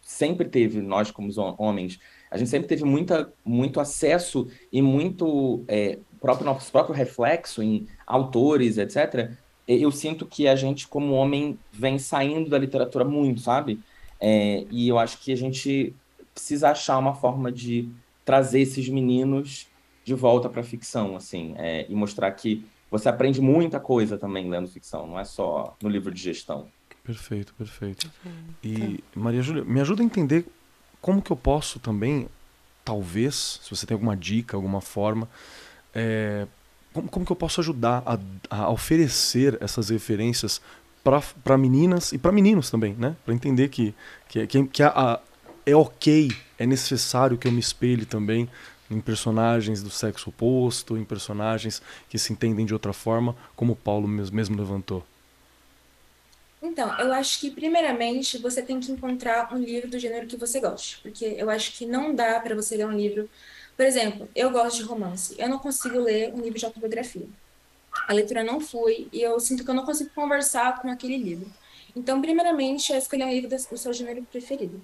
sempre 0.01 0.47
teve, 0.47 0.81
nós 0.81 1.12
como 1.12 1.31
homens, 1.57 1.99
a 2.31 2.38
gente 2.38 2.49
sempre 2.49 2.67
teve 2.67 2.83
muita, 2.85 3.31
muito 3.43 3.79
acesso 3.79 4.47
e 4.71 4.81
muito 4.81 5.63
é, 5.67 5.99
próprio, 6.21 6.45
nosso 6.45 6.71
próprio 6.71 6.95
reflexo 6.95 7.62
em 7.62 7.88
autores, 8.05 8.77
etc., 8.77 9.31
eu 9.67 9.91
sinto 9.91 10.25
que 10.25 10.47
a 10.47 10.55
gente, 10.55 10.88
como 10.88 11.13
homem, 11.13 11.59
vem 11.71 11.99
saindo 11.99 12.49
da 12.49 12.57
literatura 12.57 13.05
muito, 13.05 13.41
sabe? 13.41 13.79
É, 14.19 14.65
e 14.69 14.88
eu 14.88 14.99
acho 14.99 15.19
que 15.19 15.32
a 15.32 15.38
gente 15.38 15.95
precisa 16.34 16.71
achar 16.71 16.97
uma 16.97 17.15
forma 17.15 17.51
de 17.51 17.89
trazer 18.25 18.62
esses 18.62 18.88
meninos 18.89 19.67
de 20.03 20.13
volta 20.13 20.49
para 20.49 20.62
a 20.62 20.63
ficção, 20.63 21.15
assim, 21.15 21.53
é, 21.58 21.86
e 21.89 21.95
mostrar 21.95 22.32
que 22.32 22.65
você 22.89 23.08
aprende 23.08 23.39
muita 23.39 23.79
coisa 23.79 24.17
também 24.17 24.49
lendo 24.49 24.67
ficção, 24.67 25.05
não 25.05 25.19
é 25.19 25.23
só 25.23 25.75
no 25.82 25.89
livro 25.89 26.12
de 26.12 26.21
gestão. 26.21 26.67
Perfeito, 27.03 27.53
perfeito. 27.55 28.12
E 28.63 29.03
Maria 29.15 29.41
Júlia, 29.41 29.63
me 29.63 29.79
ajuda 29.82 30.01
a 30.01 30.05
entender 30.05 30.45
como 31.01 31.21
que 31.21 31.32
eu 31.32 31.36
posso 31.36 31.79
também, 31.79 32.27
talvez, 32.84 33.60
se 33.63 33.69
você 33.69 33.86
tem 33.86 33.95
alguma 33.95 34.15
dica, 34.15 34.58
alguma 34.58 34.82
forma, 34.82 35.27
é, 35.93 36.47
como, 36.93 37.10
como 37.10 37.25
que 37.25 37.32
eu 37.32 37.36
posso 37.36 37.62
ajudar 37.62 38.03
a, 38.05 38.19
a 38.49 38.69
oferecer 38.69 39.58
essas 39.62 39.89
referências 39.89 40.62
para 41.03 41.57
meninas 41.57 42.12
e 42.12 42.17
para 42.17 42.31
meninos 42.31 42.69
também, 42.69 42.93
né? 42.93 43.15
Para 43.25 43.33
entender 43.33 43.69
que, 43.69 43.93
que, 44.27 44.45
que, 44.47 44.67
que 44.67 44.83
a, 44.83 44.89
a, 44.89 45.19
é 45.65 45.75
ok, 45.75 46.31
é 46.57 46.65
necessário 46.65 47.38
que 47.38 47.47
eu 47.47 47.51
me 47.51 47.59
espelhe 47.59 48.05
também 48.05 48.49
em 48.89 48.99
personagens 48.99 49.83
do 49.83 49.89
sexo 49.89 50.29
oposto, 50.29 50.97
em 50.97 51.03
personagens 51.03 51.81
que 52.09 52.17
se 52.17 52.33
entendem 52.33 52.65
de 52.65 52.73
outra 52.73 52.91
forma, 52.91 53.35
como 53.55 53.73
o 53.73 53.75
Paulo 53.75 54.07
mesmo 54.07 54.57
levantou. 54.57 55.05
Então, 56.62 56.97
eu 56.99 57.13
acho 57.13 57.39
que, 57.39 57.51
primeiramente, 57.51 58.38
você 58.38 58.62
tem 58.62 58.79
que 58.79 58.91
encontrar 58.91 59.53
um 59.53 59.57
livro 59.57 59.89
do 59.89 59.97
gênero 59.97 60.27
que 60.27 60.35
você 60.35 60.59
goste. 60.59 60.99
Porque 61.01 61.23
eu 61.25 61.49
acho 61.49 61.77
que 61.77 61.85
não 61.85 62.13
dá 62.13 62.39
para 62.39 62.53
você 62.53 62.75
ler 62.75 62.85
um 62.85 62.91
livro. 62.91 63.29
Por 63.77 63.85
exemplo, 63.85 64.27
eu 64.35 64.51
gosto 64.51 64.77
de 64.77 64.83
romance. 64.83 65.35
Eu 65.38 65.47
não 65.47 65.57
consigo 65.57 65.97
ler 65.99 66.33
um 66.33 66.41
livro 66.41 66.59
de 66.59 66.65
autobiografia. 66.65 67.27
A 68.08 68.13
leitura 68.13 68.43
não 68.43 68.60
flui 68.60 69.08
e 69.12 69.21
eu 69.21 69.39
sinto 69.39 69.63
que 69.63 69.69
eu 69.69 69.75
não 69.75 69.86
consigo 69.86 70.10
conversar 70.15 70.82
com 70.82 70.89
aquele 70.89 71.17
livro. 71.17 71.52
Então, 71.95 72.21
primeiramente, 72.21 72.93
é 72.93 72.97
escolher 72.97 73.25
um 73.25 73.32
livro 73.32 73.49
do 73.49 73.78
seu 73.78 73.93
gênero 73.93 74.23
preferido. 74.23 74.82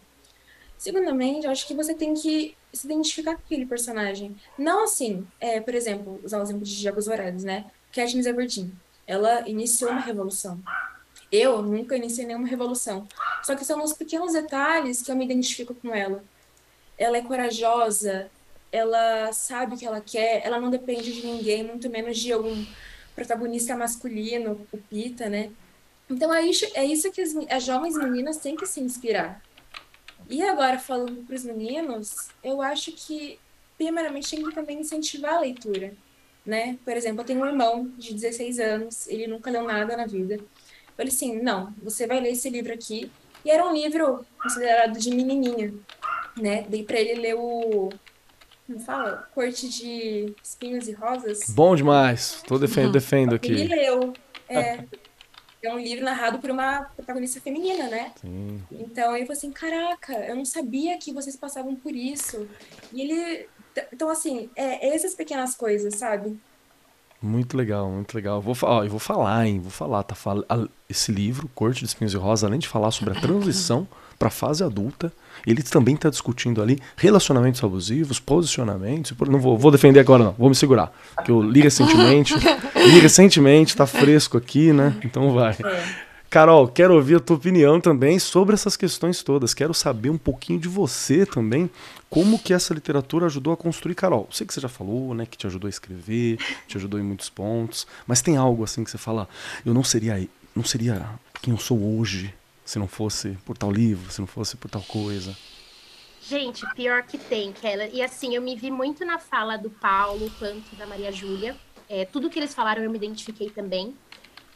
Segundamente, 0.78 1.46
eu 1.46 1.52
acho 1.52 1.66
que 1.66 1.74
você 1.74 1.94
tem 1.94 2.14
que 2.14 2.56
se 2.74 2.86
identificar 2.86 3.36
com 3.36 3.42
aquele 3.42 3.66
personagem. 3.66 4.36
Não 4.58 4.84
assim, 4.84 5.26
é, 5.40 5.62
por 5.62 5.74
exemplo, 5.74 6.20
usar 6.24 6.40
o 6.40 6.44
exemplo 6.44 6.64
de 6.64 6.74
Jogos 6.74 7.06
Vorazes, 7.06 7.44
né? 7.44 7.66
Katniss 7.94 8.26
Everdeen. 8.26 8.72
Ela 9.08 9.48
iniciou 9.48 9.92
uma 9.92 10.02
revolução. 10.02 10.60
Eu 11.32 11.62
nunca 11.62 11.96
iniciei 11.96 12.26
nenhuma 12.26 12.48
revolução. 12.48 13.08
Só 13.44 13.56
que 13.56 13.64
são 13.64 13.82
os 13.84 13.94
pequenos 13.94 14.34
detalhes 14.34 15.02
que 15.02 15.12
eu 15.12 15.16
me 15.16 15.26
identifico 15.26 15.74
com 15.74 15.94
ela. 15.94 16.24
Ela 16.98 17.18
é 17.18 17.22
corajosa, 17.22 18.30
ela 18.72 19.32
sabe 19.32 19.76
o 19.76 19.78
que 19.78 19.86
ela 19.86 20.02
quer, 20.02 20.46
ela 20.46 20.60
não 20.60 20.70
depende 20.70 21.14
de 21.14 21.26
ninguém, 21.26 21.64
muito 21.64 21.90
menos 21.90 22.18
de 22.18 22.32
algum 22.32 22.66
protagonista 23.16 23.76
masculino, 23.76 24.68
o 24.72 24.78
Pita, 24.78 25.30
né? 25.30 25.52
Então 26.10 26.34
é 26.34 26.46
isso, 26.46 26.66
é 26.76 26.86
isso 26.86 27.12
que 27.12 27.22
as, 27.22 27.36
as 27.50 27.64
jovens 27.64 27.98
meninas 27.98 28.38
têm 28.38 28.56
que 28.56 28.66
se 28.66 28.80
inspirar. 28.80 29.42
E 30.30 30.42
agora, 30.44 30.80
falando 30.80 31.26
para 31.26 31.36
os 31.36 31.44
meninos, 31.44 32.30
eu 32.44 32.62
acho 32.62 32.92
que, 32.92 33.40
primeiramente, 33.78 34.30
tem 34.30 34.44
que 34.44 34.54
também 34.54 34.80
incentivar 34.80 35.36
a 35.36 35.40
leitura, 35.40 35.94
né? 36.46 36.78
Por 36.84 36.94
exemplo, 36.94 37.22
eu 37.22 37.26
tenho 37.26 37.42
um 37.42 37.46
irmão 37.46 37.88
de 37.98 38.14
16 38.14 38.60
anos, 38.60 39.08
ele 39.08 39.28
nunca 39.28 39.52
leu 39.52 39.64
nada 39.64 39.96
na 39.96 40.06
vida. 40.06 40.36
Eu 40.36 40.48
falei 40.96 41.12
assim, 41.12 41.42
não, 41.42 41.74
você 41.82 42.08
vai 42.08 42.20
ler 42.20 42.32
esse 42.32 42.50
livro 42.50 42.74
aqui. 42.74 43.12
E 43.44 43.52
era 43.52 43.68
um 43.68 43.74
livro 43.74 44.26
considerado 44.42 44.98
de 44.98 45.12
menininha, 45.12 45.74
né? 46.36 46.64
Dei 46.64 46.84
para 46.84 47.00
ele 47.00 47.22
ler 47.22 47.36
o... 47.36 47.90
Como 48.66 48.80
fala? 48.80 49.30
Corte 49.34 49.70
de 49.70 50.34
espinhos 50.44 50.88
e 50.88 50.94
rosas. 50.94 51.50
Bom 51.50 51.76
demais. 51.76 52.42
Tô 52.48 52.58
defendo, 52.58 52.92
defendo 52.92 53.36
aqui. 53.36 53.52
Ele 53.52 53.76
leu. 53.76 54.14
É, 54.50 54.84
é 55.62 55.74
um 55.74 55.80
livro 55.80 56.04
narrado 56.04 56.40
por 56.40 56.50
uma 56.50 56.84
protagonista 56.96 57.40
feminina, 57.40 57.88
né? 57.88 58.12
Sim. 58.20 58.62
Então 58.72 59.16
ele 59.16 59.26
falou 59.26 59.38
assim: 59.38 59.52
caraca, 59.52 60.14
eu 60.14 60.36
não 60.36 60.46
sabia 60.46 60.98
que 60.98 61.14
vocês 61.14 61.36
passavam 61.36 61.76
por 61.76 61.96
isso. 61.96 62.48
E 62.92 63.02
ele. 63.02 63.48
Então, 63.92 64.10
assim, 64.10 64.50
é 64.56 64.96
essas 64.96 65.14
pequenas 65.14 65.56
coisas, 65.56 65.96
sabe? 65.96 66.40
Muito 67.22 67.58
legal, 67.58 67.90
muito 67.90 68.14
legal. 68.16 68.42
Vou, 68.42 68.56
ó, 68.62 68.84
eu 68.84 68.90
vou 68.90 69.00
falar, 69.00 69.46
hein? 69.48 69.60
Vou 69.60 69.72
falar, 69.72 70.04
tá? 70.04 70.16
Esse 70.90 71.12
livro, 71.12 71.50
Corte 71.54 71.80
de 71.80 71.86
Espinhos 71.86 72.14
e 72.14 72.18
Rosa, 72.18 72.48
além 72.48 72.60
de 72.60 72.68
falar 72.68 72.92
sobre 72.92 73.18
a 73.18 73.22
transição 73.22 73.88
para 74.18 74.28
a 74.30 74.32
fase 74.32 74.64
adulta, 74.64 75.12
ele 75.46 75.62
também 75.62 75.96
está 75.96 76.10
discutindo 76.10 76.62
ali 76.62 76.80
relacionamentos 76.96 77.64
abusivos, 77.64 78.20
posicionamentos. 78.20 79.14
Não 79.28 79.40
vou, 79.40 79.58
vou 79.58 79.72
defender 79.72 80.00
agora, 80.00 80.24
não. 80.24 80.36
Vou 80.38 80.50
me 80.50 80.56
segurar. 80.56 80.92
Porque 81.16 81.32
eu 81.32 81.42
li 81.42 81.62
recentemente. 81.62 82.34
li 82.76 83.00
recentemente, 83.00 83.72
está 83.72 83.86
fresco 83.86 84.38
aqui, 84.38 84.74
né? 84.74 84.96
Então 85.04 85.34
vai. 85.34 85.54
É. 85.54 86.06
Carol, 86.36 86.68
quero 86.68 86.96
ouvir 86.96 87.16
a 87.16 87.20
tua 87.22 87.38
opinião 87.38 87.80
também 87.80 88.20
sobre 88.20 88.56
essas 88.56 88.76
questões 88.76 89.24
todas. 89.24 89.54
Quero 89.54 89.74
saber 89.74 90.10
um 90.10 90.18
pouquinho 90.18 90.60
de 90.60 90.68
você 90.68 91.26
também, 91.26 91.70
como 92.10 92.38
que 92.38 92.54
essa 92.54 92.74
literatura 92.74 93.28
ajudou 93.28 93.54
a 93.54 93.58
construir 93.58 93.96
Carol. 93.96 94.28
Sei 94.32 94.46
que 94.46 94.54
você 94.54 94.60
já 94.60 94.68
falou, 94.68 95.14
né, 95.14 95.26
que 95.26 95.38
te 95.38 95.48
ajudou 95.48 95.68
a 95.68 95.70
escrever, 95.70 96.38
te 96.68 96.76
ajudou 96.76 97.00
em 97.00 97.04
muitos 97.04 97.30
pontos, 97.30 97.88
mas 98.06 98.22
tem 98.22 98.36
algo 98.36 98.66
assim 98.66 98.84
que 98.84 98.92
você 98.92 98.98
fala, 98.98 99.30
eu 99.66 99.74
não 99.74 99.84
seria, 99.84 100.28
não 100.54 100.66
seria 100.66 101.08
quem 101.42 101.54
eu 101.54 101.60
sou 101.60 101.98
hoje 101.98 102.34
se 102.66 102.80
não 102.80 102.88
fosse 102.88 103.38
por 103.46 103.56
tal 103.58 103.72
livro, 103.72 104.12
se 104.12 104.20
não 104.20 104.28
fosse 104.28 104.58
por 104.58 104.70
tal 104.70 104.82
coisa. 104.82 105.38
Gente, 106.28 106.66
pior 106.74 107.04
que 107.04 107.20
tem, 107.20 107.54
Keller. 107.54 107.92
E 107.94 108.02
assim, 108.02 108.36
eu 108.36 108.42
me 108.42 108.56
vi 108.56 108.72
muito 108.72 109.06
na 109.06 109.20
fala 109.20 109.58
do 109.58 109.70
Paulo 109.70 110.30
quanto 110.40 110.76
da 110.76 110.88
Maria 110.88 111.12
Júlia. 111.12 111.56
É, 111.88 112.04
tudo 112.04 112.32
que 112.32 112.40
eles 112.40 112.54
falaram 112.54 112.84
eu 112.84 112.90
me 112.90 112.98
identifiquei 112.98 113.52
também. 113.52 113.96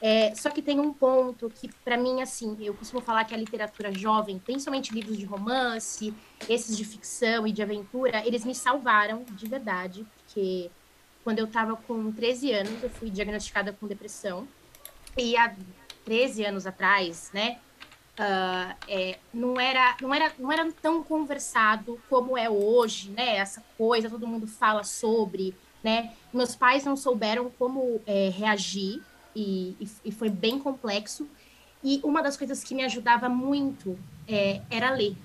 É, 0.02 0.34
só 0.34 0.50
que 0.50 0.62
tem 0.62 0.80
um 0.80 0.92
ponto 0.92 1.50
que, 1.50 1.70
para 1.84 1.98
mim, 1.98 2.22
assim, 2.22 2.58
eu 2.62 2.74
costumo 2.74 3.02
falar 3.02 3.26
que 3.26 3.36
a 3.36 3.38
literatura 3.38 3.92
jovem, 3.92 4.40
principalmente 4.40 4.94
livros 4.94 5.18
de 5.18 5.26
romance, 5.26 6.14
esses 6.48 6.76
de 6.76 6.86
ficção 6.86 7.46
e 7.46 7.52
de 7.52 7.62
aventura, 7.62 8.26
eles 8.26 8.46
me 8.46 8.56
salvaram 8.56 9.26
de 9.30 9.46
verdade, 9.46 10.08
porque 10.16 10.72
quando 11.24 11.40
eu 11.40 11.46
estava 11.46 11.76
com 11.76 12.12
13 12.12 12.52
anos, 12.54 12.82
eu 12.82 12.90
fui 12.90 13.10
diagnosticada 13.10 13.74
com 13.74 13.86
depressão. 13.88 14.48
E 15.18 15.36
há 15.36 15.54
13 16.06 16.46
anos 16.46 16.66
atrás, 16.66 17.30
né, 17.34 17.60
uh, 18.20 18.76
é, 18.88 19.18
não, 19.34 19.60
era, 19.60 19.96
não, 20.02 20.14
era, 20.14 20.32
não 20.38 20.52
era 20.52 20.72
tão 20.74 21.02
conversado 21.02 22.00
como 22.10 22.38
é 22.38 22.50
hoje, 22.50 23.10
né, 23.12 23.38
essa 23.38 23.64
coisa, 23.78 24.10
todo 24.10 24.28
mundo 24.28 24.46
fala 24.46 24.84
sobre, 24.84 25.56
né, 25.84 26.14
meus 26.34 26.56
pais 26.56 26.84
não 26.84 26.98
souberam 26.98 27.50
como 27.58 28.02
é, 28.06 28.30
reagir 28.30 29.02
e, 29.36 29.76
e, 30.04 30.12
foi 30.12 30.30
bem 30.30 30.60
complexo. 30.60 31.28
E 31.82 32.02
uma 32.04 32.22
das 32.22 32.36
coisas 32.36 32.62
que 32.62 32.76
me 32.76 32.84
ajudava 32.84 33.30
muito 33.30 33.98
é, 34.28 34.62
era 34.70 34.92
ler. 34.92 35.16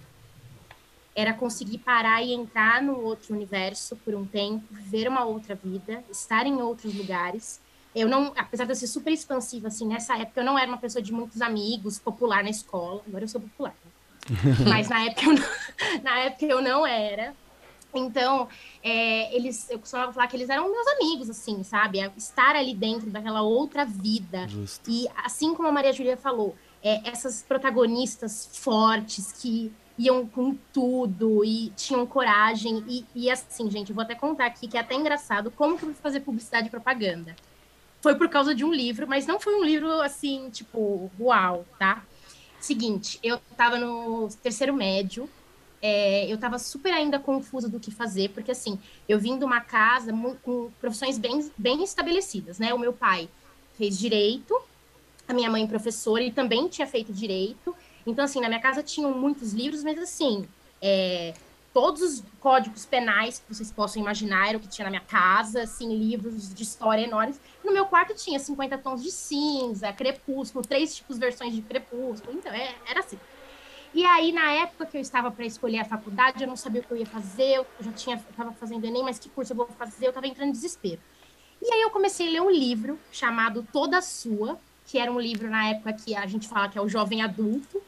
Era 1.16 1.32
conseguir 1.32 1.78
parar 1.78 2.22
e 2.22 2.32
entrar 2.32 2.80
no 2.80 3.00
outro 3.00 3.34
universo 3.34 3.96
por 3.96 4.14
um 4.14 4.24
tempo, 4.24 4.64
ver 4.70 5.08
uma 5.08 5.24
outra 5.24 5.54
vida, 5.56 6.04
estar 6.10 6.46
em 6.46 6.62
outros 6.62 6.94
lugares. 6.94 7.60
Eu 7.94 8.08
não, 8.08 8.32
apesar 8.36 8.64
de 8.64 8.72
eu 8.72 8.76
ser 8.76 8.86
super 8.86 9.12
expansiva, 9.12 9.68
assim, 9.68 9.86
nessa 9.86 10.16
época 10.16 10.40
eu 10.40 10.44
não 10.44 10.58
era 10.58 10.68
uma 10.68 10.78
pessoa 10.78 11.00
de 11.00 11.12
muitos 11.12 11.40
amigos, 11.40 11.98
popular 11.98 12.42
na 12.42 12.50
escola. 12.50 13.02
Agora 13.06 13.24
eu 13.24 13.28
sou 13.28 13.40
popular. 13.40 13.74
Né? 13.84 14.34
Mas 14.68 14.88
na 14.88 15.04
época, 15.04 15.24
eu 15.26 15.34
não, 15.34 15.44
na 16.02 16.18
época 16.20 16.44
eu 16.44 16.62
não 16.62 16.86
era. 16.86 17.34
Então, 17.94 18.48
é, 18.82 19.34
eles, 19.34 19.70
eu 19.70 19.78
costumava 19.78 20.12
falar 20.12 20.26
que 20.26 20.36
eles 20.36 20.50
eram 20.50 20.70
meus 20.70 20.86
amigos, 20.88 21.30
assim, 21.30 21.62
sabe? 21.62 22.00
É 22.00 22.10
estar 22.16 22.56
ali 22.56 22.74
dentro 22.74 23.08
daquela 23.08 23.42
outra 23.42 23.84
vida. 23.84 24.48
Justo. 24.48 24.90
E 24.90 25.06
assim 25.16 25.54
como 25.54 25.68
a 25.68 25.72
Maria 25.72 25.92
Júlia 25.92 26.16
falou, 26.16 26.56
é, 26.82 27.08
essas 27.08 27.42
protagonistas 27.42 28.50
fortes 28.52 29.32
que 29.32 29.72
iam 29.96 30.26
com 30.26 30.56
tudo 30.72 31.44
e 31.44 31.70
tinham 31.76 32.04
coragem. 32.04 32.84
E, 32.88 33.06
e, 33.14 33.30
assim, 33.30 33.70
gente, 33.70 33.90
eu 33.90 33.94
vou 33.94 34.02
até 34.02 34.16
contar 34.16 34.46
aqui 34.46 34.66
que 34.66 34.76
é 34.76 34.80
até 34.80 34.94
engraçado 34.94 35.50
como 35.52 35.78
que 35.78 35.84
eu 35.84 35.90
fui 35.90 36.02
fazer 36.02 36.20
publicidade 36.20 36.66
e 36.66 36.70
propaganda. 36.70 37.36
Foi 38.04 38.14
por 38.14 38.28
causa 38.28 38.54
de 38.54 38.62
um 38.62 38.70
livro, 38.70 39.08
mas 39.08 39.26
não 39.26 39.40
foi 39.40 39.54
um 39.54 39.64
livro 39.64 39.90
assim, 40.02 40.50
tipo, 40.50 41.10
uau, 41.18 41.64
tá? 41.78 42.04
Seguinte, 42.60 43.18
eu 43.22 43.40
tava 43.56 43.78
no 43.78 44.28
terceiro 44.42 44.74
médio, 44.74 45.26
é, 45.80 46.30
eu 46.30 46.34
estava 46.34 46.58
super 46.58 46.92
ainda 46.92 47.18
confusa 47.18 47.66
do 47.66 47.80
que 47.80 47.90
fazer, 47.90 48.28
porque 48.28 48.50
assim, 48.50 48.78
eu 49.08 49.18
vim 49.18 49.38
de 49.38 49.44
uma 49.46 49.58
casa 49.62 50.12
com 50.42 50.70
profissões 50.78 51.16
bem, 51.16 51.50
bem 51.56 51.82
estabelecidas, 51.82 52.58
né? 52.58 52.74
O 52.74 52.78
meu 52.78 52.92
pai 52.92 53.26
fez 53.78 53.98
direito, 53.98 54.54
a 55.26 55.32
minha 55.32 55.50
mãe 55.50 55.66
professora, 55.66 56.22
ele 56.22 56.32
também 56.32 56.68
tinha 56.68 56.86
feito 56.86 57.10
direito. 57.10 57.74
Então, 58.06 58.26
assim, 58.26 58.38
na 58.38 58.48
minha 58.48 58.60
casa 58.60 58.82
tinham 58.82 59.18
muitos 59.18 59.54
livros, 59.54 59.82
mas 59.82 59.98
assim, 59.98 60.46
é, 60.78 61.32
todos 61.74 62.00
os 62.00 62.24
códigos 62.40 62.86
penais 62.86 63.40
que 63.40 63.52
vocês 63.52 63.72
possam 63.72 64.00
imaginar 64.00 64.48
era 64.48 64.56
o 64.56 64.60
que 64.60 64.68
tinha 64.68 64.84
na 64.84 64.90
minha 64.90 65.02
casa, 65.02 65.62
assim, 65.62 65.94
livros 65.94 66.54
de 66.54 66.62
história 66.62 67.02
enormes. 67.02 67.40
No 67.64 67.72
meu 67.72 67.84
quarto 67.84 68.14
tinha 68.14 68.38
50 68.38 68.78
tons 68.78 69.02
de 69.02 69.10
cinza, 69.10 69.92
crepúsculo, 69.92 70.64
três 70.64 70.94
tipos 70.94 71.18
versões 71.18 71.52
de 71.52 71.60
crepúsculo, 71.60 72.38
então 72.38 72.52
é, 72.52 72.76
era 72.88 73.00
assim. 73.00 73.18
E 73.92 74.04
aí, 74.04 74.32
na 74.32 74.52
época 74.52 74.86
que 74.86 74.96
eu 74.96 75.00
estava 75.00 75.30
para 75.30 75.44
escolher 75.44 75.80
a 75.80 75.84
faculdade, 75.84 76.42
eu 76.42 76.48
não 76.48 76.56
sabia 76.56 76.80
o 76.80 76.84
que 76.84 76.92
eu 76.92 76.96
ia 76.96 77.06
fazer, 77.06 77.56
eu 77.56 77.66
já 77.80 77.92
tinha, 77.92 78.16
estava 78.16 78.52
fazendo 78.52 78.84
Enem, 78.84 79.02
mas 79.02 79.18
que 79.18 79.28
curso 79.28 79.52
eu 79.52 79.56
vou 79.56 79.66
fazer? 79.66 80.06
Eu 80.06 80.10
estava 80.10 80.26
entrando 80.26 80.48
em 80.48 80.52
desespero. 80.52 81.00
E 81.60 81.72
aí 81.72 81.80
eu 81.80 81.90
comecei 81.90 82.28
a 82.28 82.30
ler 82.30 82.42
um 82.42 82.50
livro 82.50 82.98
chamado 83.10 83.66
Toda 83.72 84.00
Sua, 84.00 84.58
que 84.86 84.98
era 84.98 85.10
um 85.10 85.20
livro 85.20 85.48
na 85.48 85.70
época 85.70 85.92
que 85.92 86.14
a 86.14 86.26
gente 86.26 86.48
fala 86.48 86.68
que 86.68 86.78
é 86.78 86.80
o 86.80 86.88
jovem 86.88 87.22
adulto. 87.22 87.82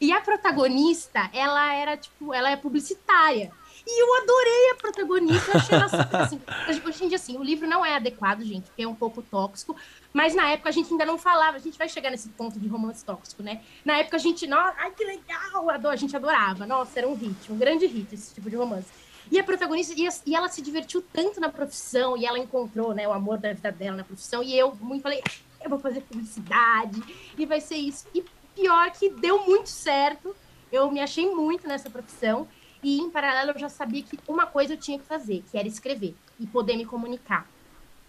E 0.00 0.12
a 0.12 0.20
protagonista, 0.20 1.28
ela 1.32 1.74
era 1.74 1.96
tipo, 1.96 2.32
ela 2.32 2.50
é 2.50 2.56
publicitária. 2.56 3.50
E 3.90 4.02
eu 4.02 4.22
adorei 4.22 4.70
a 4.70 4.74
protagonista, 4.74 5.56
achei 5.56 5.74
ela 5.74 5.88
super, 5.88 6.16
assim, 6.20 6.40
hoje 6.84 7.04
em 7.04 7.08
dia, 7.08 7.16
assim, 7.16 7.38
o 7.38 7.42
livro 7.42 7.66
não 7.66 7.84
é 7.84 7.96
adequado, 7.96 8.42
gente, 8.42 8.66
porque 8.66 8.82
é 8.82 8.88
um 8.88 8.94
pouco 8.94 9.22
tóxico, 9.22 9.74
mas 10.12 10.34
na 10.34 10.50
época 10.50 10.68
a 10.68 10.72
gente 10.72 10.92
ainda 10.92 11.06
não 11.06 11.16
falava, 11.16 11.56
a 11.56 11.60
gente 11.60 11.78
vai 11.78 11.88
chegar 11.88 12.10
nesse 12.10 12.28
ponto 12.28 12.60
de 12.60 12.68
romance 12.68 13.02
tóxico, 13.02 13.42
né? 13.42 13.62
Na 13.86 13.96
época 13.96 14.16
a 14.16 14.20
gente, 14.20 14.46
nossa, 14.46 14.74
ai 14.78 14.90
que 14.90 15.02
legal, 15.02 15.70
a 15.70 15.96
gente 15.96 16.14
adorava, 16.14 16.66
nossa, 16.66 16.98
era 16.98 17.08
um 17.08 17.14
hit, 17.14 17.50
um 17.50 17.56
grande 17.56 17.86
hit 17.86 18.14
esse 18.14 18.34
tipo 18.34 18.50
de 18.50 18.56
romance. 18.56 18.88
E 19.30 19.38
a 19.38 19.44
protagonista, 19.44 19.94
e, 19.96 20.34
ela 20.34 20.48
se 20.48 20.60
divertiu 20.60 21.02
tanto 21.12 21.40
na 21.40 21.48
profissão, 21.48 22.14
e 22.16 22.26
ela 22.26 22.38
encontrou, 22.38 22.94
né, 22.94 23.08
o 23.08 23.12
amor 23.12 23.38
da 23.38 23.52
vida 23.54 23.72
dela 23.72 23.96
na 23.96 24.04
profissão, 24.04 24.42
e 24.42 24.54
eu 24.56 24.74
muito 24.80 25.02
falei, 25.02 25.22
eu 25.62 25.70
vou 25.70 25.78
fazer 25.78 26.02
publicidade, 26.02 27.02
e 27.36 27.46
vai 27.46 27.60
ser 27.60 27.76
isso. 27.76 28.06
E 28.14 28.22
pior 28.58 28.90
que 28.90 29.10
deu 29.10 29.44
muito 29.46 29.68
certo, 29.68 30.34
eu 30.70 30.90
me 30.90 31.00
achei 31.00 31.32
muito 31.32 31.66
nessa 31.66 31.88
profissão, 31.88 32.46
e 32.82 32.98
em 32.98 33.10
paralelo 33.10 33.52
eu 33.52 33.58
já 33.58 33.68
sabia 33.68 34.02
que 34.02 34.18
uma 34.26 34.46
coisa 34.46 34.74
eu 34.74 34.76
tinha 34.76 34.98
que 34.98 35.04
fazer, 35.04 35.44
que 35.50 35.56
era 35.56 35.66
escrever 35.66 36.14
e 36.38 36.46
poder 36.46 36.76
me 36.76 36.84
comunicar. 36.84 37.48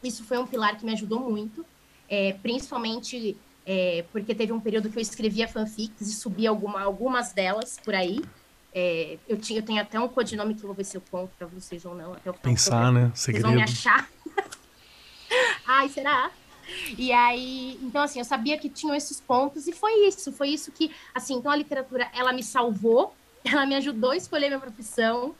Isso 0.03 0.23
foi 0.23 0.37
um 0.37 0.45
pilar 0.45 0.77
que 0.77 0.85
me 0.85 0.93
ajudou 0.93 1.19
muito, 1.19 1.65
é, 2.07 2.33
principalmente 2.33 3.37
é, 3.65 4.05
porque 4.11 4.33
teve 4.33 4.51
um 4.51 4.59
período 4.59 4.89
que 4.89 4.97
eu 4.97 5.01
escrevia 5.01 5.47
fanfics 5.47 6.07
e 6.07 6.13
subi 6.13 6.47
alguma, 6.47 6.81
algumas 6.81 7.33
delas 7.33 7.79
por 7.83 7.93
aí. 7.93 8.21
É, 8.73 9.17
eu, 9.27 9.37
tinha, 9.37 9.59
eu 9.59 9.63
tenho 9.63 9.81
até 9.81 9.99
um 9.99 10.07
codinome 10.07 10.53
que 10.53 10.63
eu 10.63 10.67
vou 10.67 10.75
ver 10.75 10.83
se 10.83 10.95
eu 10.95 11.01
conto 11.09 11.31
para 11.37 11.47
vocês 11.47 11.83
ou 11.85 11.95
não. 11.95 12.13
Até 12.13 12.31
Pensar, 12.31 12.91
né? 12.91 13.11
Segredo. 13.15 13.43
Vocês 13.47 13.55
vão 13.55 13.55
me 13.55 13.63
achar. 13.63 14.09
Ai, 15.65 15.89
será? 15.89 16.31
E 16.97 17.11
aí, 17.11 17.79
então 17.81 18.01
assim, 18.01 18.19
eu 18.19 18.25
sabia 18.25 18.57
que 18.57 18.69
tinham 18.69 18.95
esses 18.95 19.19
pontos 19.19 19.67
e 19.67 19.71
foi 19.71 20.07
isso, 20.07 20.31
foi 20.31 20.49
isso 20.49 20.71
que, 20.71 20.91
assim, 21.13 21.35
então 21.35 21.51
a 21.51 21.55
literatura, 21.55 22.09
ela 22.13 22.33
me 22.33 22.43
salvou 22.43 23.13
ela 23.43 23.65
me 23.65 23.75
ajudou 23.75 24.11
a 24.11 24.17
escolher 24.17 24.47
minha 24.47 24.59
profissão. 24.59 25.33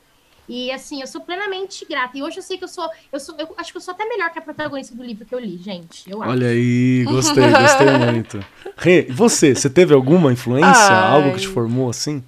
E 0.48 0.70
assim, 0.72 1.00
eu 1.00 1.06
sou 1.06 1.20
plenamente 1.20 1.84
grata. 1.88 2.18
E 2.18 2.22
hoje 2.22 2.38
eu 2.38 2.42
sei 2.42 2.58
que 2.58 2.64
eu 2.64 2.68
sou, 2.68 2.88
eu 3.12 3.20
sou, 3.20 3.36
eu 3.38 3.54
acho 3.56 3.70
que 3.70 3.76
eu 3.76 3.80
sou 3.80 3.94
até 3.94 4.04
melhor 4.04 4.30
que 4.30 4.38
a 4.38 4.42
protagonista 4.42 4.94
do 4.96 5.04
livro 5.04 5.24
que 5.24 5.32
eu 5.32 5.38
li, 5.38 5.56
gente. 5.58 6.10
Eu 6.10 6.18
Olha 6.18 6.48
aí, 6.48 7.04
gostei, 7.04 7.50
gostei 7.50 7.86
muito. 8.12 8.44
Rê, 8.76 9.02
você, 9.02 9.54
você 9.54 9.70
teve 9.70 9.94
alguma 9.94 10.32
influência, 10.32 10.96
Ai. 10.96 11.12
algo 11.12 11.34
que 11.34 11.40
te 11.40 11.48
formou 11.48 11.88
assim? 11.88 12.24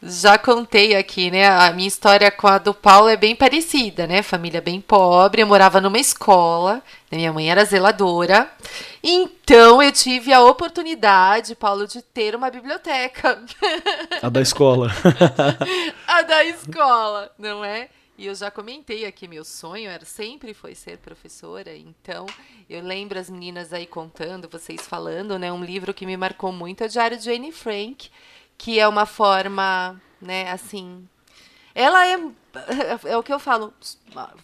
Já 0.00 0.38
contei 0.38 0.94
aqui, 0.94 1.28
né? 1.28 1.48
A 1.48 1.72
minha 1.72 1.88
história 1.88 2.30
com 2.30 2.46
a 2.46 2.58
do 2.58 2.72
Paulo 2.72 3.08
é 3.08 3.16
bem 3.16 3.34
parecida, 3.34 4.06
né? 4.06 4.22
Família 4.22 4.60
bem 4.60 4.80
pobre, 4.80 5.42
eu 5.42 5.46
morava 5.46 5.80
numa 5.80 5.98
escola, 5.98 6.74
né? 7.10 7.18
minha 7.18 7.32
mãe 7.32 7.50
era 7.50 7.64
zeladora. 7.64 8.48
Então 9.02 9.82
eu 9.82 9.90
tive 9.90 10.32
a 10.32 10.40
oportunidade, 10.40 11.56
Paulo, 11.56 11.84
de 11.88 12.00
ter 12.00 12.36
uma 12.36 12.48
biblioteca. 12.48 13.42
A 14.22 14.28
da 14.28 14.40
escola. 14.40 14.88
a 16.06 16.22
da 16.22 16.44
escola, 16.44 17.32
não 17.36 17.64
é? 17.64 17.88
E 18.16 18.26
eu 18.26 18.34
já 18.34 18.50
comentei 18.50 19.04
aqui, 19.04 19.28
meu 19.28 19.44
sonho 19.44 19.88
era 19.88 20.04
sempre 20.04 20.52
foi 20.52 20.74
ser 20.74 20.98
professora. 20.98 21.76
Então, 21.76 22.26
eu 22.68 22.82
lembro 22.82 23.18
as 23.18 23.30
meninas 23.30 23.72
aí 23.72 23.86
contando, 23.86 24.48
vocês 24.48 24.86
falando, 24.86 25.38
né? 25.38 25.52
Um 25.52 25.62
livro 25.62 25.94
que 25.94 26.04
me 26.04 26.16
marcou 26.16 26.50
muito 26.52 26.82
é 26.82 26.86
o 26.86 26.88
Diário 26.88 27.16
de 27.16 27.30
Anne 27.30 27.52
Frank 27.52 28.10
que 28.58 28.80
é 28.80 28.88
uma 28.88 29.06
forma, 29.06 30.00
né, 30.20 30.50
assim. 30.50 31.08
Ela 31.74 32.08
é, 32.08 32.18
é 33.04 33.16
o 33.16 33.22
que 33.22 33.32
eu 33.32 33.38
falo, 33.38 33.72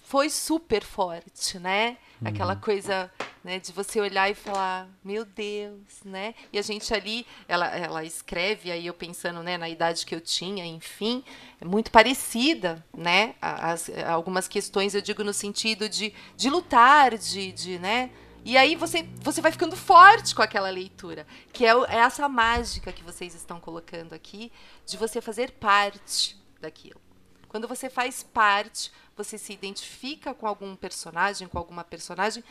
foi 0.05 0.31
super 0.31 0.85
forte, 0.85 1.59
né? 1.59 1.99
Aquela 2.25 2.55
uhum. 2.55 2.61
coisa, 2.61 3.11
né, 3.43 3.59
de 3.59 3.73
você 3.73 4.01
olhar 4.01 4.31
e 4.31 4.35
falar, 4.35 4.89
meu 5.05 5.25
Deus, 5.25 6.01
né? 6.05 6.33
E 6.53 6.59
a 6.59 6.62
gente 6.62 6.95
ali, 6.95 7.27
ela, 7.49 7.67
ela 7.67 8.05
escreve, 8.05 8.71
aí 8.71 8.87
eu 8.87 8.95
pensando, 8.95 9.43
né, 9.43 9.59
na 9.59 9.69
idade 9.69 10.07
que 10.07 10.15
eu 10.15 10.21
tinha, 10.21 10.65
enfim, 10.65 11.25
é 11.61 11.65
muito 11.65 11.91
parecida, 11.91 12.83
né? 12.97 13.35
As, 13.43 13.91
algumas 14.07 14.47
questões 14.47 14.95
eu 14.95 15.03
digo 15.03 15.25
no 15.25 15.33
sentido 15.33 15.89
de, 15.89 16.15
de 16.37 16.49
lutar, 16.49 17.19
de, 17.19 17.51
de, 17.53 17.79
né? 17.81 18.11
E 18.45 18.59
aí 18.59 18.76
você, 18.76 19.09
você 19.22 19.40
vai 19.40 19.51
ficando 19.51 19.74
forte 19.74 20.34
com 20.34 20.42
aquela 20.42 20.68
leitura, 20.68 21.26
que 21.53 21.64
é, 21.64 21.70
é 21.70 21.97
essa 21.97 22.28
mágica 22.28 22.92
que 22.92 23.03
vocês 23.03 23.34
estão 23.34 23.59
colocando 23.59 24.12
aqui, 24.12 24.53
de 24.84 24.99
você 24.99 25.20
fazer 25.20 25.53
parte 25.53 26.36
daquilo. 26.61 27.01
Quando 27.49 27.66
você 27.66 27.88
faz 27.88 28.22
parte, 28.22 28.92
você 29.16 29.38
se 29.38 29.53
identifica 29.53 30.34
com 30.34 30.47
algum 30.47 30.76
personagem, 30.76 31.49
com 31.49 31.57
alguma 31.57 31.84
personagem, 31.84 32.45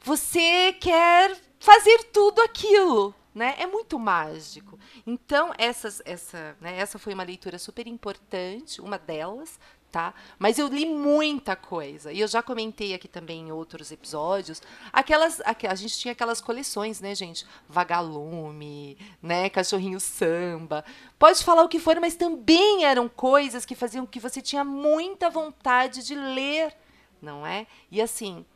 você 0.00 0.72
quer 0.74 1.36
fazer 1.58 2.04
tudo 2.12 2.40
aquilo, 2.42 3.14
né? 3.34 3.54
É 3.58 3.66
muito 3.66 3.98
mágico. 3.98 4.78
Então, 5.06 5.52
essas, 5.58 6.02
essa, 6.04 6.56
né, 6.60 6.76
essa 6.78 6.98
foi 6.98 7.14
uma 7.14 7.22
leitura 7.22 7.58
super 7.58 7.86
importante, 7.86 8.80
uma 8.80 8.98
delas, 8.98 9.58
tá? 9.92 10.14
Mas 10.38 10.58
eu 10.58 10.66
li 10.68 10.86
muita 10.86 11.54
coisa. 11.54 12.10
E 12.10 12.20
eu 12.20 12.26
já 12.26 12.42
comentei 12.42 12.94
aqui 12.94 13.06
também 13.06 13.48
em 13.48 13.52
outros 13.52 13.92
episódios. 13.92 14.62
Aquelas. 14.90 15.40
A 15.42 15.74
gente 15.74 15.98
tinha 15.98 16.12
aquelas 16.12 16.40
coleções, 16.40 16.98
né, 17.00 17.14
gente? 17.14 17.46
Vagalume, 17.68 18.96
né? 19.22 19.50
Cachorrinho 19.50 20.00
samba. 20.00 20.82
Pode 21.18 21.44
falar 21.44 21.62
o 21.62 21.68
que 21.68 21.78
for, 21.78 22.00
mas 22.00 22.14
também 22.14 22.86
eram 22.86 23.06
coisas 23.08 23.66
que 23.66 23.74
faziam 23.74 24.06
que 24.06 24.18
você 24.18 24.40
tinha 24.40 24.64
muita 24.64 25.28
vontade 25.28 26.02
de 26.02 26.14
ler, 26.14 26.74
não 27.20 27.46
é? 27.46 27.66
E 27.90 28.00
assim, 28.00 28.46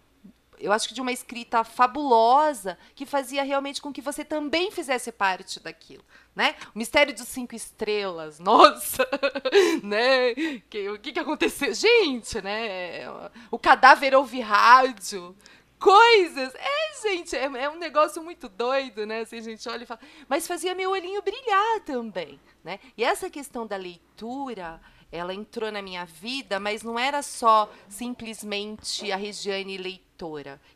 eu 0.59 0.73
acho 0.73 0.89
que 0.89 0.95
de 0.95 1.01
uma 1.01 1.13
escrita 1.13 1.63
fabulosa 1.65 2.79
que 2.95 3.07
fazia 3.07 3.43
realmente 3.43 3.81
com 3.81 3.93
que 3.93 4.01
você 4.01 4.25
também 4.25 4.71
fizesse 4.71 5.13
parte 5.13 5.61
daquilo, 5.61 6.05
né? 6.35 6.55
O 6.75 6.79
mistério 6.79 7.15
dos 7.15 7.29
cinco 7.29 7.55
estrelas, 7.55 8.39
nossa, 8.41 9.09
né? 9.83 10.35
Que, 10.69 10.89
o 10.89 10.99
que, 10.99 11.13
que 11.13 11.21
aconteceu? 11.21 11.75
Gente, 11.75 12.41
né? 12.41 13.01
O 13.51 13.59
cadáver 13.59 14.15
ouve 14.15 14.41
rádio, 14.41 15.37
coisas. 15.79 16.55
É, 16.55 17.09
gente, 17.09 17.37
é, 17.37 17.45
é, 17.45 17.71
um 17.71 17.79
negócio 17.79 18.23
muito 18.23 18.49
doido, 18.49 19.07
né? 19.07 19.21
Assim, 19.21 19.39
a 19.39 19.43
gente 19.43 19.69
olha 19.69 19.83
e 19.85 19.87
fala. 19.87 20.01
Mas 20.29 20.47
fazia 20.47 20.75
meu 20.75 20.91
olhinho 20.91 21.23
brilhar 21.23 21.81
também, 21.85 22.41
né? 22.65 22.81
E 22.97 23.05
essa 23.05 23.31
questão 23.31 23.67
da 23.67 23.77
leitura 23.77 24.81
ela 25.11 25.33
entrou 25.33 25.71
na 25.71 25.81
minha 25.81 26.05
vida, 26.05 26.59
mas 26.59 26.83
não 26.83 26.99
era 26.99 27.23
só 27.23 27.71
simplesmente 27.89 29.11
a 29.13 29.17
Regiane 29.17 29.77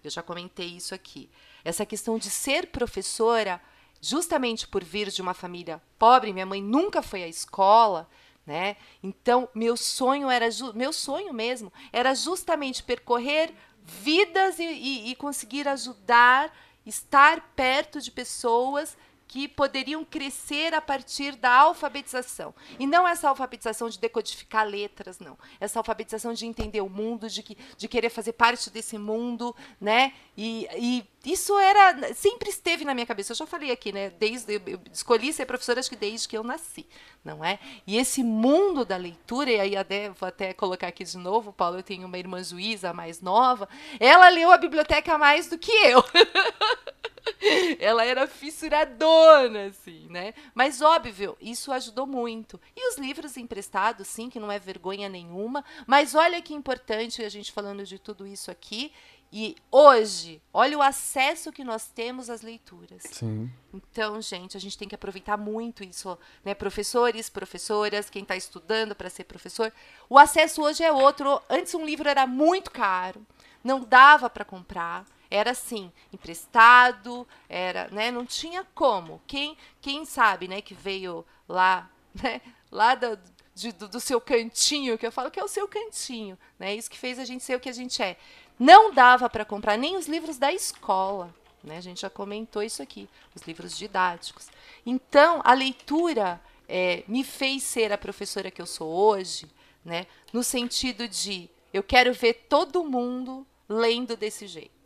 Eu 0.05 0.11
já 0.11 0.23
comentei 0.23 0.67
isso 0.67 0.95
aqui. 0.95 1.31
Essa 1.65 1.87
questão 1.87 2.19
de 2.19 2.31
ser 2.31 2.69
professora, 2.69 3.61
justamente 4.01 4.67
por 4.67 4.85
vir 4.85 5.11
de 5.11 5.23
uma 5.23 5.35
família 5.35 5.81
pobre, 5.99 6.33
minha 6.33 6.47
mãe 6.47 6.63
nunca 6.63 7.03
foi 7.03 7.23
à 7.23 7.29
escola, 7.29 8.09
né? 8.47 8.77
Então, 9.03 9.49
meu 9.55 9.77
sonho 9.77 10.31
era 10.31 10.47
meu 10.75 10.93
sonho 10.93 11.33
mesmo 11.33 11.73
era 11.93 12.15
justamente 12.15 12.83
percorrer 12.83 13.53
vidas 13.83 14.59
e, 14.59 14.65
e, 14.65 15.11
e 15.11 15.15
conseguir 15.15 15.69
ajudar, 15.69 16.53
estar 16.85 17.53
perto 17.55 18.01
de 18.01 18.11
pessoas 18.11 18.97
que 19.31 19.47
poderiam 19.47 20.05
crescer 20.05 20.75
a 20.75 20.81
partir 20.81 21.37
da 21.37 21.53
alfabetização. 21.53 22.53
E 22.81 22.85
não 22.85 23.07
essa 23.07 23.29
alfabetização 23.29 23.89
de 23.89 23.97
decodificar 23.97 24.67
letras, 24.67 25.21
não. 25.21 25.39
Essa 25.61 25.79
alfabetização 25.79 26.35
de 26.35 26.47
entender 26.47 26.81
o 26.81 26.89
mundo, 26.89 27.29
de, 27.29 27.41
que, 27.41 27.57
de 27.77 27.87
querer 27.87 28.11
fazer 28.11 28.33
parte 28.33 28.69
desse 28.71 28.99
mundo, 28.99 29.55
né? 29.81 30.15
E, 30.37 30.67
e 30.77 31.31
isso 31.31 31.57
era 31.61 32.13
sempre 32.13 32.51
esteve 32.51 32.85
na 32.85 32.93
minha 32.93 33.07
cabeça. 33.07 33.31
Eu 33.31 33.37
já 33.37 33.47
falei 33.47 33.71
aqui, 33.71 33.93
né? 33.93 34.11
Desde 34.11 34.55
eu 34.67 34.81
escolhi 34.93 35.33
ser 35.33 35.47
professora 35.47 35.79
acho 35.79 35.91
que 35.91 35.95
desde 35.95 36.27
que 36.27 36.37
eu 36.37 36.43
nasci, 36.43 36.85
não 37.25 37.45
é? 37.45 37.61
E 37.87 37.99
esse 37.99 38.25
mundo 38.25 38.85
da 38.85 38.97
leitura 38.97 39.49
e 39.53 39.61
aí 39.61 39.77
até, 39.77 40.11
vou 40.11 40.29
até 40.29 40.53
colocar 40.53 40.89
aqui 40.89 41.05
de 41.05 41.17
novo, 41.17 41.53
Paulo, 41.53 41.79
eu 41.79 41.85
tenho 41.85 42.05
uma 42.09 42.19
irmã 42.19 42.43
juíza 42.43 42.93
mais 42.93 43.21
nova. 43.21 43.69
Ela 44.01 44.29
leu 44.29 44.51
a 44.51 44.59
biblioteca 44.59 45.17
mais 45.17 45.47
do 45.47 45.57
que 45.57 45.71
eu. 45.71 46.03
ela 47.79 48.05
era 48.05 48.27
fissuradona, 48.27 49.67
assim, 49.67 50.07
né? 50.09 50.35
Mas 50.55 50.83
óbvio, 50.83 51.37
isso 51.41 51.73
ajudou 51.73 52.07
muito. 52.07 52.61
E 52.77 52.89
os 52.91 52.99
livros 52.99 53.37
emprestados, 53.37 54.07
sim, 54.09 54.29
que 54.29 54.41
não 54.41 54.53
é 54.53 54.59
vergonha 54.59 55.09
nenhuma. 55.09 55.65
Mas 55.87 56.15
olha 56.15 56.43
que 56.43 56.55
importante 56.55 57.23
a 57.23 57.29
gente 57.29 57.53
falando 57.53 57.85
de 57.85 57.99
tudo 57.99 58.27
isso 58.27 58.51
aqui. 58.51 58.93
E 59.33 59.55
hoje, 59.71 60.43
olha 60.53 60.77
o 60.77 60.83
acesso 60.83 61.53
que 61.53 61.63
nós 61.63 61.87
temos 61.87 62.29
às 62.29 62.43
leituras. 62.43 63.03
Sim. 63.13 63.49
Então, 63.73 64.21
gente, 64.21 64.57
a 64.57 64.61
gente 64.61 64.77
tem 64.77 64.89
que 64.89 64.95
aproveitar 64.95 65.37
muito 65.37 65.85
isso, 65.85 66.19
né? 66.45 66.53
Professores, 66.53 67.31
professoras, 67.31 68.11
quem 68.11 68.23
está 68.23 68.35
estudando 68.35 68.93
para 68.93 69.09
ser 69.09 69.25
professor. 69.25 69.73
O 70.09 70.19
acesso 70.19 70.63
hoje 70.63 70.83
é 70.83 70.91
outro. 70.91 71.41
Antes 71.49 71.75
um 71.75 71.87
livro 71.87 72.09
era 72.09 72.27
muito 72.27 72.73
caro, 72.73 73.25
não 73.63 73.85
dava 73.85 74.29
para 74.29 74.45
comprar 74.45 75.07
era 75.31 75.53
assim, 75.53 75.93
emprestado, 76.13 77.27
era, 77.49 77.89
né, 77.89 78.11
não 78.11 78.27
tinha 78.27 78.67
como. 78.75 79.23
Quem, 79.27 79.57
quem 79.81 80.05
sabe, 80.05 80.49
né, 80.49 80.61
que 80.61 80.75
veio 80.75 81.25
lá, 81.49 81.89
né, 82.21 82.41
lá 82.71 82.95
do, 82.95 83.19
de, 83.55 83.73
do, 83.73 83.89
do, 83.89 84.01
seu 84.01 84.21
cantinho, 84.21 84.99
que 84.99 85.07
eu 85.07 85.13
falo 85.13 85.31
que 85.31 85.39
é 85.39 85.45
o 85.45 85.49
seu 85.49 85.69
cantinho, 85.69 86.37
né, 86.59 86.75
isso 86.75 86.91
que 86.91 86.99
fez 86.99 87.19
a 87.19 87.25
gente 87.25 87.45
ser 87.45 87.57
o 87.57 87.61
que 87.61 87.69
a 87.69 87.75
gente 87.75 88.03
é. 88.03 88.17
Não 88.59 88.93
dava 88.93 89.31
para 89.31 89.45
comprar 89.45 89.79
nem 89.79 89.97
os 89.97 90.07
livros 90.07 90.37
da 90.37 90.53
escola, 90.53 91.35
né, 91.63 91.77
a 91.77 91.81
gente 91.81 92.01
já 92.01 92.11
comentou 92.11 92.63
isso 92.63 92.83
aqui, 92.83 93.09
os 93.35 93.43
livros 93.43 93.77
didáticos. 93.77 94.49
Então, 94.85 95.41
a 95.45 95.55
leitura 95.55 96.41
é, 96.69 97.05
me 97.07 97.25
fez 97.25 97.63
ser 97.63 97.93
a 97.93 97.99
professora 97.99 98.51
que 98.51 98.63
eu 98.63 98.67
sou 98.67 98.89
hoje, 98.89 99.47
né? 99.85 100.07
No 100.33 100.43
sentido 100.43 101.09
de 101.09 101.51
eu 101.73 101.83
quero 101.83 102.13
ver 102.15 102.47
todo 102.49 102.85
mundo 102.85 103.47
lendo 103.69 104.17
desse 104.17 104.47
jeito. 104.47 104.80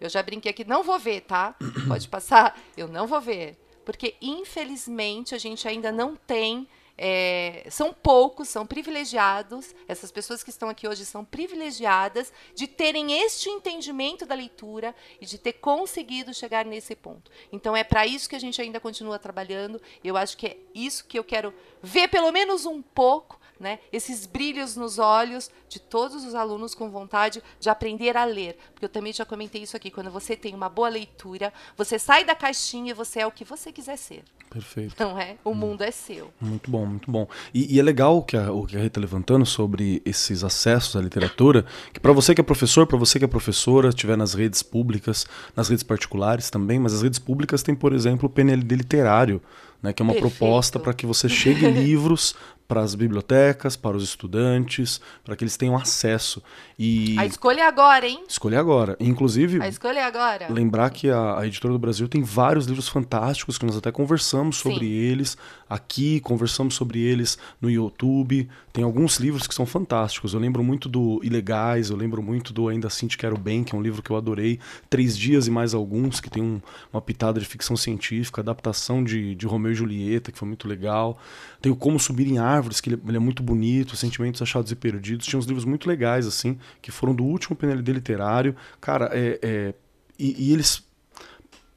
Eu 0.00 0.08
já 0.08 0.22
brinquei 0.22 0.50
aqui, 0.50 0.64
não 0.64 0.82
vou 0.82 0.98
ver, 0.98 1.22
tá? 1.22 1.54
Pode 1.86 2.06
passar, 2.10 2.58
eu 2.76 2.88
não 2.88 3.06
vou 3.06 3.20
ver. 3.20 3.56
Porque, 3.84 4.16
infelizmente, 4.20 5.34
a 5.34 5.38
gente 5.38 5.66
ainda 5.66 5.90
não 5.90 6.14
tem 6.14 6.68
é, 7.00 7.64
são 7.70 7.94
poucos, 7.94 8.48
são 8.48 8.66
privilegiados, 8.66 9.72
essas 9.86 10.10
pessoas 10.10 10.42
que 10.42 10.50
estão 10.50 10.68
aqui 10.68 10.88
hoje 10.88 11.06
são 11.06 11.24
privilegiadas 11.24 12.32
de 12.56 12.66
terem 12.66 13.22
este 13.22 13.48
entendimento 13.48 14.26
da 14.26 14.34
leitura 14.34 14.92
e 15.20 15.24
de 15.24 15.38
ter 15.38 15.52
conseguido 15.54 16.34
chegar 16.34 16.64
nesse 16.64 16.96
ponto. 16.96 17.30
Então 17.52 17.76
é 17.76 17.84
para 17.84 18.04
isso 18.04 18.28
que 18.28 18.34
a 18.34 18.40
gente 18.40 18.60
ainda 18.60 18.80
continua 18.80 19.18
trabalhando. 19.18 19.80
Eu 20.02 20.16
acho 20.16 20.36
que 20.36 20.48
é 20.48 20.56
isso 20.74 21.04
que 21.06 21.16
eu 21.16 21.22
quero 21.22 21.54
ver 21.80 22.08
pelo 22.08 22.32
menos 22.32 22.66
um 22.66 22.82
pouco 22.82 23.38
né, 23.58 23.78
esses 23.92 24.26
brilhos 24.26 24.76
nos 24.76 24.98
olhos 24.98 25.50
de 25.68 25.80
todos 25.80 26.24
os 26.24 26.34
alunos 26.34 26.74
com 26.74 26.90
vontade 26.90 27.42
de 27.60 27.68
aprender 27.68 28.16
a 28.16 28.24
ler. 28.24 28.56
Porque 28.72 28.84
eu 28.84 28.88
também 28.88 29.12
já 29.12 29.24
comentei 29.24 29.62
isso 29.62 29.76
aqui, 29.76 29.90
quando 29.90 30.10
você 30.10 30.36
tem 30.36 30.54
uma 30.54 30.68
boa 30.68 30.88
leitura, 30.88 31.52
você 31.76 31.98
sai 31.98 32.24
da 32.24 32.34
caixinha 32.34 32.90
e 32.90 32.94
você 32.94 33.20
é 33.20 33.26
o 33.26 33.32
que 33.32 33.44
você 33.44 33.72
quiser 33.72 33.96
ser. 33.96 34.24
Perfeito. 34.50 34.94
Não 34.98 35.18
é? 35.18 35.36
O 35.44 35.50
hum. 35.50 35.54
mundo 35.54 35.82
é 35.82 35.90
seu. 35.90 36.30
Muito 36.40 36.70
bom, 36.70 36.86
muito 36.86 37.10
bom. 37.10 37.28
E, 37.52 37.74
e 37.74 37.78
é 37.78 37.82
legal 37.82 38.18
o 38.18 38.22
que 38.22 38.36
a, 38.36 38.50
o 38.50 38.66
que 38.66 38.76
a 38.76 38.80
Rita 38.80 38.94
tá 38.94 39.00
levantando 39.00 39.44
sobre 39.44 40.00
esses 40.04 40.42
acessos 40.42 40.96
à 40.96 41.00
literatura, 41.00 41.66
que 41.92 42.00
para 42.00 42.12
você 42.12 42.34
que 42.34 42.40
é 42.40 42.44
professor, 42.44 42.86
para 42.86 42.96
você 42.96 43.18
que 43.18 43.24
é 43.24 43.28
professora, 43.28 43.88
estiver 43.88 44.16
nas 44.16 44.34
redes 44.34 44.62
públicas, 44.62 45.26
nas 45.54 45.68
redes 45.68 45.82
particulares 45.82 46.50
também, 46.50 46.78
mas 46.78 46.94
as 46.94 47.02
redes 47.02 47.18
públicas 47.18 47.62
têm, 47.62 47.74
por 47.74 47.92
exemplo, 47.92 48.26
o 48.26 48.30
PNLD 48.30 48.76
literário, 48.76 49.42
né, 49.82 49.92
que 49.92 50.02
é 50.02 50.04
uma 50.04 50.14
Perfeito. 50.14 50.36
proposta 50.36 50.78
para 50.78 50.94
que 50.94 51.06
você 51.06 51.28
chegue 51.28 51.68
livros 51.70 52.34
para 52.68 52.82
as 52.82 52.94
bibliotecas, 52.94 53.76
para 53.76 53.96
os 53.96 54.04
estudantes, 54.04 55.00
para 55.24 55.34
que 55.34 55.42
eles 55.42 55.56
tenham 55.56 55.74
acesso. 55.74 56.42
E 56.78 57.18
a 57.18 57.24
escolha 57.24 57.62
é 57.62 57.66
agora, 57.66 58.06
hein? 58.06 58.22
Escolha 58.28 58.60
agora. 58.60 58.94
Inclusive, 59.00 59.60
a 59.60 59.66
escolha 59.66 60.00
é 60.00 60.04
agora. 60.04 60.52
Lembrar 60.52 60.90
que 60.90 61.08
a, 61.08 61.38
a, 61.38 61.46
Editora 61.46 61.72
do 61.72 61.78
Brasil 61.78 62.06
tem 62.06 62.22
vários 62.22 62.66
livros 62.66 62.86
fantásticos 62.86 63.56
que 63.56 63.64
nós 63.64 63.76
até 63.76 63.90
conversamos 63.90 64.58
sobre 64.58 64.80
Sim. 64.80 64.92
eles 64.92 65.38
aqui, 65.68 66.20
conversamos 66.20 66.74
sobre 66.74 67.00
eles 67.00 67.38
no 67.60 67.70
YouTube. 67.70 68.48
Tem 68.72 68.84
alguns 68.84 69.16
livros 69.16 69.46
que 69.46 69.54
são 69.54 69.66
fantásticos. 69.66 70.34
Eu 70.34 70.40
lembro 70.40 70.62
muito 70.62 70.88
do 70.88 71.20
Ilegais, 71.24 71.90
eu 71.90 71.96
lembro 71.96 72.22
muito 72.22 72.52
do 72.52 72.68
Ainda 72.68 72.86
Assim 72.86 73.06
Te 73.06 73.16
Quero 73.16 73.36
Bem, 73.36 73.64
que 73.64 73.74
é 73.74 73.78
um 73.78 73.82
livro 73.82 74.02
que 74.02 74.10
eu 74.10 74.16
adorei. 74.16 74.60
Três 74.90 75.16
Dias 75.16 75.46
e 75.46 75.50
Mais 75.50 75.74
Alguns, 75.74 76.20
que 76.20 76.30
tem 76.30 76.42
um, 76.42 76.60
uma 76.92 77.00
pitada 77.00 77.40
de 77.40 77.46
ficção 77.46 77.76
científica, 77.76 78.40
adaptação 78.40 79.02
de, 79.02 79.34
de 79.34 79.46
Romeu 79.46 79.72
e 79.72 79.74
Julieta, 79.74 80.30
que 80.30 80.38
foi 80.38 80.46
muito 80.46 80.68
legal. 80.68 81.18
Tem 81.60 81.72
o 81.72 81.76
Como 81.76 81.98
Subir 81.98 82.28
em 82.28 82.38
Árvores, 82.38 82.80
que 82.80 82.90
ele, 82.90 83.02
ele, 83.06 83.16
é 83.16 83.20
muito 83.20 83.42
bonito, 83.42 83.96
Sentimentos 83.96 84.40
Achados 84.40 84.70
e 84.70 84.76
Perdidos. 84.76 85.26
Tinha 85.26 85.38
uns 85.38 85.46
livros 85.46 85.64
muito 85.64 85.88
legais, 85.88 86.26
assim, 86.26 86.56
que 86.80 86.90
foram 86.90 87.14
do 87.14 87.24
último 87.24 87.56
PNLD 87.56 87.92
literário. 87.92 88.54
Cara, 88.80 89.10
é, 89.12 89.38
é 89.42 89.74
e, 90.18 90.48
e, 90.48 90.52
eles, 90.52 90.84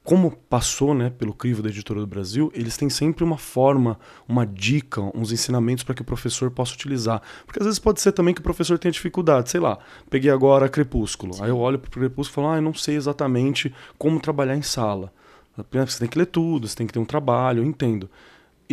como 0.04 0.32
passou 0.32 0.94
né, 0.94 1.10
pelo 1.10 1.34
crivo 1.34 1.64
da 1.64 1.70
Editora 1.70 2.00
do 2.00 2.08
Brasil, 2.08 2.52
eles 2.56 2.78
têm 2.78 2.90
sempre 2.90 3.24
uma 3.24 3.38
forma, 3.38 4.00
uma 4.28 4.46
dica, 4.46 5.02
uns 5.16 5.32
ensinamentos 5.32 5.84
para 5.84 5.96
que 5.96 6.02
o 6.02 6.06
professor 6.06 6.52
possa 6.52 6.74
utilizar. 6.74 7.22
Porque 7.46 7.60
às 7.60 7.66
vezes 7.66 7.80
pode 7.80 8.02
ser 8.02 8.12
também 8.12 8.36
que 8.36 8.40
o 8.40 8.44
professor 8.44 8.78
tenha 8.78 8.92
dificuldade. 8.92 9.50
Sei 9.50 9.60
lá, 9.60 9.80
peguei 10.10 10.30
agora 10.30 10.70
Crepúsculo. 10.70 11.34
Sim. 11.34 11.44
Aí 11.44 11.50
eu 11.50 11.58
olho 11.58 11.80
para 11.80 11.88
o 11.88 11.92
Crepúsculo 11.92 12.32
e 12.32 12.36
falo, 12.36 12.48
ah, 12.56 12.58
eu 12.58 12.62
não 12.62 12.74
sei 12.74 12.96
exatamente 12.96 13.74
como 13.98 14.20
trabalhar 14.20 14.56
em 14.56 14.62
sala. 14.62 15.12
Você 15.72 16.00
tem 16.00 16.08
que 16.08 16.18
ler 16.18 16.28
tudo, 16.28 16.68
você 16.68 16.76
tem 16.76 16.88
que 16.88 16.94
ter 16.94 17.00
um 17.00 17.06
trabalho, 17.06 17.62
eu 17.62 17.66
entendo 17.66 18.10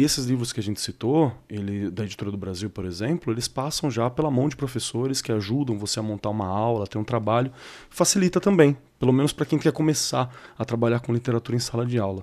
esses 0.03 0.27
livros 0.27 0.53
que 0.53 0.61
a 0.61 0.63
gente 0.63 0.81
citou, 0.81 1.33
ele 1.49 1.91
da 1.91 2.05
Editora 2.05 2.31
do 2.31 2.37
Brasil, 2.37 2.69
por 2.69 2.85
exemplo, 2.85 3.33
eles 3.33 3.49
passam 3.49 3.91
já 3.91 4.09
pela 4.11 4.31
mão 4.31 4.49
de 4.49 4.57
professores 4.57 5.23
que 5.23 5.33
ajudam 5.33 5.79
você 5.79 5.99
a 5.99 6.03
montar 6.03 6.31
uma 6.31 6.47
aula, 6.47 6.87
ter 6.87 6.99
um 6.99 7.05
trabalho, 7.05 7.53
facilita 7.89 8.41
também, 8.41 8.77
pelo 8.99 9.13
menos 9.13 9.33
para 9.33 9.47
quem 9.47 9.59
quer 9.59 9.73
começar 9.73 10.35
a 10.59 10.65
trabalhar 10.65 11.01
com 11.01 11.13
literatura 11.13 11.57
em 11.57 11.61
sala 11.61 11.87
de 11.87 11.99
aula. 11.99 12.23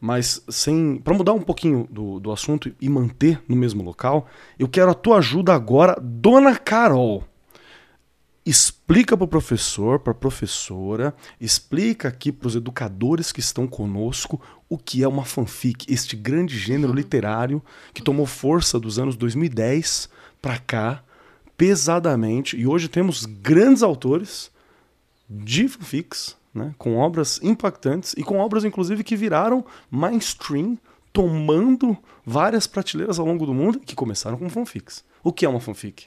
Mas 0.00 0.42
sem, 0.48 0.96
para 0.96 1.14
mudar 1.14 1.32
um 1.32 1.40
pouquinho 1.40 1.88
do, 1.90 2.18
do 2.20 2.32
assunto 2.32 2.74
e 2.80 2.88
manter 2.88 3.42
no 3.48 3.56
mesmo 3.56 3.82
local, 3.82 4.26
eu 4.58 4.68
quero 4.68 4.90
a 4.90 4.94
tua 4.94 5.18
ajuda 5.18 5.54
agora, 5.54 5.98
Dona 6.00 6.56
Carol 6.56 7.24
explica 8.44 9.16
para 9.16 9.24
o 9.24 9.28
professor, 9.28 9.98
para 9.98 10.12
a 10.12 10.16
professora, 10.16 11.14
explica 11.40 12.08
aqui 12.08 12.30
para 12.30 12.48
os 12.48 12.56
educadores 12.56 13.32
que 13.32 13.40
estão 13.40 13.66
conosco 13.66 14.40
o 14.74 14.78
que 14.78 15.04
é 15.04 15.08
uma 15.08 15.24
fanfic, 15.24 15.86
este 15.88 16.16
grande 16.16 16.58
gênero 16.58 16.90
uhum. 16.90 16.96
literário 16.96 17.62
que 17.92 18.02
tomou 18.02 18.26
força 18.26 18.78
dos 18.78 18.98
anos 18.98 19.16
2010 19.16 20.08
para 20.42 20.58
cá, 20.58 21.02
pesadamente, 21.56 22.56
e 22.56 22.66
hoje 22.66 22.88
temos 22.88 23.24
grandes 23.24 23.84
autores 23.84 24.50
de 25.30 25.68
fanfics, 25.68 26.36
né, 26.52 26.74
com 26.76 26.96
obras 26.96 27.40
impactantes 27.42 28.14
e 28.16 28.24
com 28.24 28.38
obras 28.38 28.64
inclusive 28.64 29.04
que 29.04 29.16
viraram 29.16 29.64
mainstream, 29.88 30.76
tomando 31.12 31.96
várias 32.26 32.66
prateleiras 32.66 33.20
ao 33.20 33.26
longo 33.26 33.46
do 33.46 33.54
mundo 33.54 33.78
que 33.78 33.94
começaram 33.94 34.36
com 34.36 34.50
fanfics. 34.50 35.04
O 35.22 35.32
que 35.32 35.46
é 35.46 35.48
uma 35.48 35.60
fanfic? 35.60 36.06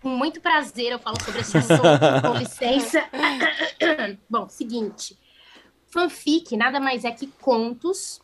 Com 0.00 0.08
muito 0.08 0.40
prazer 0.40 0.92
eu 0.92 0.98
falo 0.98 1.22
sobre 1.22 1.42
esse 1.42 1.58
assunto, 1.58 1.82
com 2.22 2.38
licença. 2.38 3.04
Bom, 4.30 4.48
seguinte. 4.48 5.16
Fanfic 5.90 6.56
nada 6.56 6.78
mais 6.78 7.04
é 7.04 7.10
que 7.10 7.26
contos 7.26 8.20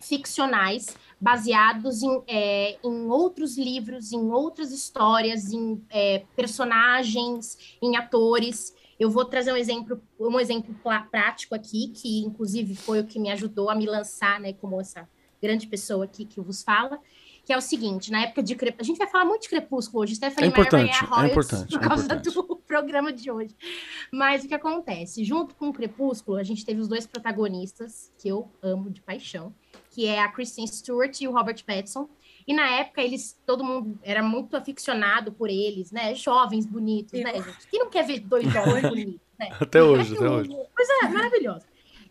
ficcionais 0.00 0.96
baseados 1.20 2.02
em, 2.02 2.22
é, 2.28 2.78
em 2.84 3.06
outros 3.08 3.58
livros, 3.58 4.12
em 4.12 4.30
outras 4.30 4.70
histórias, 4.70 5.52
em 5.52 5.84
é, 5.90 6.24
personagens, 6.36 7.76
em 7.82 7.96
atores. 7.96 8.74
Eu 8.98 9.10
vou 9.10 9.24
trazer 9.24 9.52
um 9.52 9.56
exemplo, 9.56 10.00
um 10.18 10.38
exemplo 10.38 10.74
prático 11.10 11.54
aqui, 11.54 11.88
que 11.88 12.20
inclusive 12.20 12.76
foi 12.76 13.00
o 13.00 13.06
que 13.06 13.18
me 13.18 13.30
ajudou 13.30 13.70
a 13.70 13.74
me 13.74 13.86
lançar, 13.86 14.38
né, 14.40 14.52
como 14.52 14.80
essa 14.80 15.08
grande 15.42 15.66
pessoa 15.66 16.04
aqui 16.04 16.24
que 16.24 16.40
vos 16.40 16.62
fala, 16.62 17.00
que 17.48 17.52
é 17.54 17.56
o 17.56 17.62
seguinte, 17.62 18.12
na 18.12 18.24
época 18.24 18.42
de 18.42 18.54
Crepúsculo, 18.54 18.82
a 18.82 18.84
gente 18.84 18.98
vai 18.98 19.06
falar 19.06 19.24
muito 19.24 19.40
de 19.40 19.48
Crepúsculo 19.48 20.02
hoje, 20.02 20.14
Stephanie 20.16 20.50
é 20.50 20.52
importante, 20.52 21.02
Meyer 21.02 21.24
é 21.24 21.30
importante, 21.30 21.70
por 21.70 21.80
causa 21.80 22.02
é 22.02 22.04
importante. 22.04 22.34
do 22.34 22.56
programa 22.68 23.10
de 23.10 23.30
hoje. 23.30 23.56
Mas 24.12 24.44
o 24.44 24.48
que 24.48 24.52
acontece? 24.52 25.24
Junto 25.24 25.54
com 25.54 25.70
o 25.70 25.72
Crepúsculo, 25.72 26.36
a 26.36 26.42
gente 26.42 26.62
teve 26.62 26.78
os 26.78 26.88
dois 26.88 27.06
protagonistas, 27.06 28.12
que 28.18 28.28
eu 28.28 28.52
amo 28.62 28.90
de 28.90 29.00
paixão, 29.00 29.54
que 29.90 30.04
é 30.04 30.20
a 30.20 30.28
Kristen 30.28 30.66
Stewart 30.66 31.18
e 31.22 31.26
o 31.26 31.32
Robert 31.32 31.64
Pattinson. 31.64 32.06
E 32.46 32.52
na 32.52 32.68
época, 32.68 33.00
eles, 33.00 33.40
todo 33.46 33.64
mundo 33.64 33.98
era 34.02 34.22
muito 34.22 34.54
aficionado 34.54 35.32
por 35.32 35.48
eles, 35.48 35.90
né? 35.90 36.14
Jovens, 36.14 36.66
bonitos, 36.66 37.14
eu... 37.14 37.24
né, 37.24 37.32
gente? 37.32 37.66
Quem 37.70 37.80
não 37.80 37.88
quer 37.88 38.04
ver 38.04 38.20
dois 38.20 38.44
jovens 38.44 38.82
bonitos, 38.90 39.20
né? 39.38 39.48
Até 39.58 39.82
hoje, 39.82 40.14
até 40.14 40.28
hoje. 40.28 40.50
Pois 40.76 40.88
é, 41.02 41.08
maravilhoso. 41.08 41.64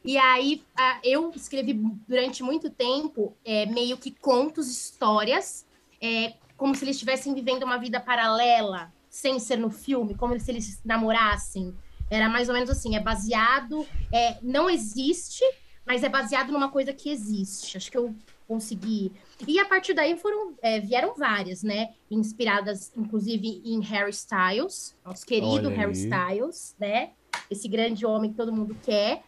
E 0.08 0.18
aí 0.18 0.64
eu 1.04 1.34
escrevi 1.36 1.74
durante 2.08 2.42
muito 2.42 2.70
tempo 2.70 3.36
é, 3.44 3.66
meio 3.66 3.98
que 3.98 4.10
contos, 4.10 4.72
histórias, 4.72 5.66
é, 6.02 6.36
como 6.56 6.74
se 6.74 6.86
eles 6.86 6.96
estivessem 6.96 7.34
vivendo 7.34 7.64
uma 7.64 7.78
vida 7.78 8.00
paralela, 8.00 8.90
sem 9.10 9.38
ser 9.38 9.58
no 9.58 9.70
filme, 9.70 10.16
como 10.16 10.40
se 10.40 10.50
eles 10.50 10.80
namorassem. 10.86 11.76
Era 12.10 12.30
mais 12.30 12.48
ou 12.48 12.54
menos 12.54 12.70
assim, 12.70 12.96
é 12.96 13.02
baseado, 13.02 13.86
é, 14.10 14.38
não 14.42 14.70
existe, 14.70 15.44
mas 15.86 16.06
é 16.06 16.08
baseado 16.08 16.54
numa 16.54 16.72
coisa 16.72 16.94
que 16.94 17.10
existe. 17.10 17.76
Acho 17.76 17.92
que 17.92 17.98
eu 17.98 18.16
consegui. 18.48 19.12
E 19.46 19.60
a 19.60 19.66
partir 19.66 19.94
daí 19.94 20.16
foram, 20.16 20.54
é, 20.62 20.80
vieram 20.80 21.16
várias, 21.16 21.64
né? 21.64 21.90
Inspiradas, 22.10 22.94
inclusive, 22.96 23.62
em 23.66 23.82
Harry 23.82 24.12
Styles, 24.12 24.96
nosso 25.04 25.26
querido 25.26 25.68
Harry 25.68 25.92
Styles, 25.92 26.78
né? 26.80 27.10
Esse 27.52 27.68
grande 27.68 28.06
homem 28.06 28.32
que 28.32 28.38
todo 28.38 28.54
mundo 28.54 28.74
quer 28.82 29.22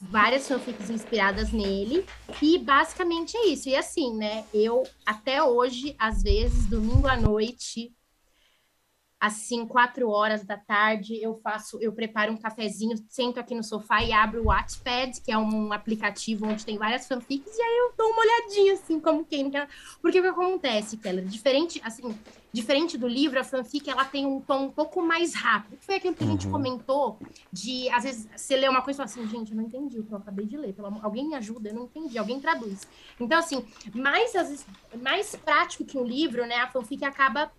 várias 0.00 0.46
fanfics 0.46 0.90
inspiradas 0.90 1.52
nele. 1.52 2.04
E 2.40 2.58
basicamente 2.58 3.36
é 3.36 3.46
isso. 3.46 3.68
E 3.68 3.76
assim, 3.76 4.16
né? 4.16 4.44
Eu, 4.52 4.84
até 5.04 5.42
hoje, 5.42 5.94
às 5.98 6.22
vezes, 6.22 6.66
domingo 6.66 7.06
à 7.06 7.16
noite, 7.16 7.94
assim, 9.20 9.66
quatro 9.66 10.08
horas 10.08 10.44
da 10.44 10.56
tarde, 10.56 11.20
eu 11.20 11.40
faço, 11.42 11.78
eu 11.80 11.92
preparo 11.92 12.32
um 12.32 12.36
cafezinho, 12.36 12.96
sento 13.08 13.40
aqui 13.40 13.54
no 13.54 13.64
sofá 13.64 14.02
e 14.02 14.12
abro 14.12 14.42
o 14.42 14.44
Wattpad, 14.46 15.20
que 15.20 15.32
é 15.32 15.36
um 15.36 15.72
aplicativo 15.72 16.46
onde 16.46 16.64
tem 16.64 16.78
várias 16.78 17.08
fanfics, 17.08 17.56
e 17.56 17.60
aí 17.60 17.78
eu 17.78 17.94
dou 17.96 18.12
uma 18.12 18.22
olhadinha, 18.22 18.74
assim, 18.74 19.00
como 19.00 19.24
quem 19.24 19.50
quer. 19.50 19.68
Porque 20.00 20.20
o 20.20 20.22
que 20.22 20.28
acontece, 20.28 20.96
Keller? 20.96 21.24
Diferente, 21.24 21.80
assim, 21.84 22.16
diferente 22.52 22.96
do 22.96 23.06
livro, 23.06 23.38
a 23.38 23.44
fanfic, 23.44 23.88
ela 23.88 24.04
tem 24.04 24.26
um 24.26 24.40
tom 24.40 24.64
um 24.64 24.70
pouco 24.70 25.02
mais 25.02 25.34
rápido. 25.34 25.76
Foi 25.80 25.96
aquilo 25.96 26.14
que 26.14 26.24
a 26.24 26.26
gente 26.26 26.46
uhum. 26.46 26.52
comentou, 26.52 27.18
de, 27.52 27.88
às 27.90 28.04
vezes, 28.04 28.28
você 28.34 28.56
lê 28.56 28.68
uma 28.68 28.82
coisa 28.82 29.02
e 29.02 29.08
fala 29.08 29.22
assim, 29.24 29.36
gente, 29.36 29.50
eu 29.50 29.56
não 29.56 29.64
entendi 29.64 29.98
o 29.98 30.04
que 30.04 30.12
eu 30.12 30.18
acabei 30.18 30.46
de 30.46 30.56
ler, 30.56 30.72
pelo 30.72 30.88
alguém 31.02 31.28
me 31.28 31.34
ajuda, 31.34 31.68
eu 31.68 31.74
não 31.74 31.84
entendi, 31.84 32.18
alguém 32.18 32.40
traduz. 32.40 32.88
Então, 33.20 33.38
assim, 33.38 33.64
mais, 33.94 34.34
às 34.34 34.48
vezes, 34.48 34.66
mais 35.02 35.36
prático 35.36 35.84
que 35.84 35.98
um 35.98 36.04
livro, 36.04 36.46
né, 36.46 36.56
a 36.56 36.68
fanfic 36.68 37.04
acaba 37.04 37.50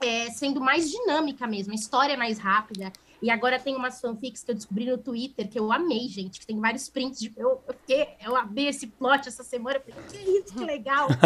é, 0.00 0.30
sendo 0.30 0.60
mais 0.60 0.90
dinâmica 0.90 1.46
mesmo, 1.46 1.72
a 1.72 1.76
história 1.76 2.14
é 2.14 2.16
mais 2.16 2.38
rápida. 2.38 2.92
E 3.20 3.30
agora 3.30 3.58
tem 3.58 3.74
umas 3.74 4.00
fanfics 4.00 4.44
que 4.44 4.50
eu 4.50 4.54
descobri 4.54 4.86
no 4.86 4.96
Twitter 4.96 5.48
que 5.48 5.58
eu 5.58 5.72
amei, 5.72 6.08
gente, 6.08 6.38
que 6.38 6.46
tem 6.46 6.60
vários 6.60 6.88
prints 6.88 7.18
de. 7.18 7.32
Eu, 7.36 7.60
eu, 7.66 7.74
fiquei, 7.74 8.08
eu 8.24 8.36
abri 8.36 8.66
esse 8.66 8.86
plot 8.86 9.28
essa 9.28 9.42
semana, 9.42 9.76
eu 9.76 9.92
falei, 9.92 10.08
que 10.08 10.30
isso, 10.30 10.54
que 10.54 10.64
legal! 10.64 11.08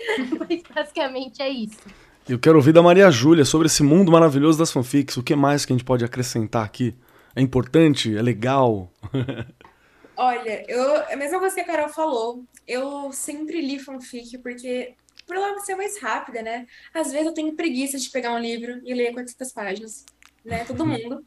Mas 0.48 0.62
basicamente 0.72 1.42
é 1.42 1.48
isso. 1.48 1.80
Eu 2.28 2.38
quero 2.38 2.56
ouvir 2.56 2.72
da 2.72 2.82
Maria 2.82 3.10
Júlia 3.10 3.44
sobre 3.44 3.66
esse 3.66 3.82
mundo 3.82 4.12
maravilhoso 4.12 4.58
das 4.58 4.70
fanfics. 4.70 5.16
O 5.16 5.22
que 5.22 5.34
mais 5.34 5.64
que 5.64 5.72
a 5.72 5.76
gente 5.76 5.84
pode 5.84 6.04
acrescentar 6.04 6.64
aqui? 6.64 6.94
É 7.34 7.40
importante? 7.40 8.16
É 8.16 8.22
legal? 8.22 8.92
Olha, 10.16 10.64
eu, 10.68 10.96
a 11.12 11.16
mesma 11.16 11.38
coisa 11.38 11.54
que 11.54 11.62
a 11.62 11.64
Carol 11.64 11.88
falou, 11.88 12.44
eu 12.68 13.10
sempre 13.10 13.60
li 13.60 13.78
fanfic 13.78 14.36
porque 14.38 14.94
por 15.26 15.36
ela 15.36 15.58
ser 15.60 15.76
mais 15.76 15.98
rápida, 16.00 16.42
né? 16.42 16.66
Às 16.92 17.10
vezes 17.10 17.26
eu 17.26 17.32
tenho 17.32 17.54
preguiça 17.54 17.96
de 17.96 18.10
pegar 18.10 18.34
um 18.34 18.38
livro 18.38 18.80
e 18.84 18.92
ler 18.92 19.12
400 19.12 19.52
páginas, 19.52 20.04
né? 20.44 20.64
Todo 20.64 20.86
mundo. 20.86 21.24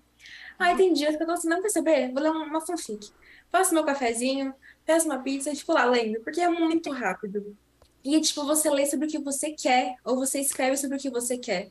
Aí 0.57 0.77
tem 0.77 0.93
dias 0.93 1.15
que 1.15 1.23
eu 1.23 1.27
tô 1.27 1.33
assim, 1.33 1.47
não 1.47 1.61
perceber, 1.61 2.11
vou 2.11 2.21
ler 2.21 2.29
uma 2.29 2.61
fanfic. 2.61 3.11
Faço 3.51 3.73
meu 3.73 3.83
cafezinho, 3.83 4.53
peço 4.85 5.05
uma 5.05 5.19
pizza 5.19 5.51
e, 5.51 5.55
tipo, 5.55 5.73
lá 5.73 5.85
lendo, 5.85 6.19
porque 6.21 6.41
é 6.41 6.47
muito 6.47 6.91
rápido. 6.91 7.55
E, 8.03 8.19
tipo, 8.21 8.45
você 8.45 8.69
lê 8.69 8.85
sobre 8.85 9.07
o 9.07 9.09
que 9.09 9.19
você 9.19 9.51
quer, 9.51 9.95
ou 10.03 10.15
você 10.15 10.39
escreve 10.39 10.77
sobre 10.77 10.97
o 10.97 10.99
que 10.99 11.09
você 11.09 11.37
quer. 11.37 11.69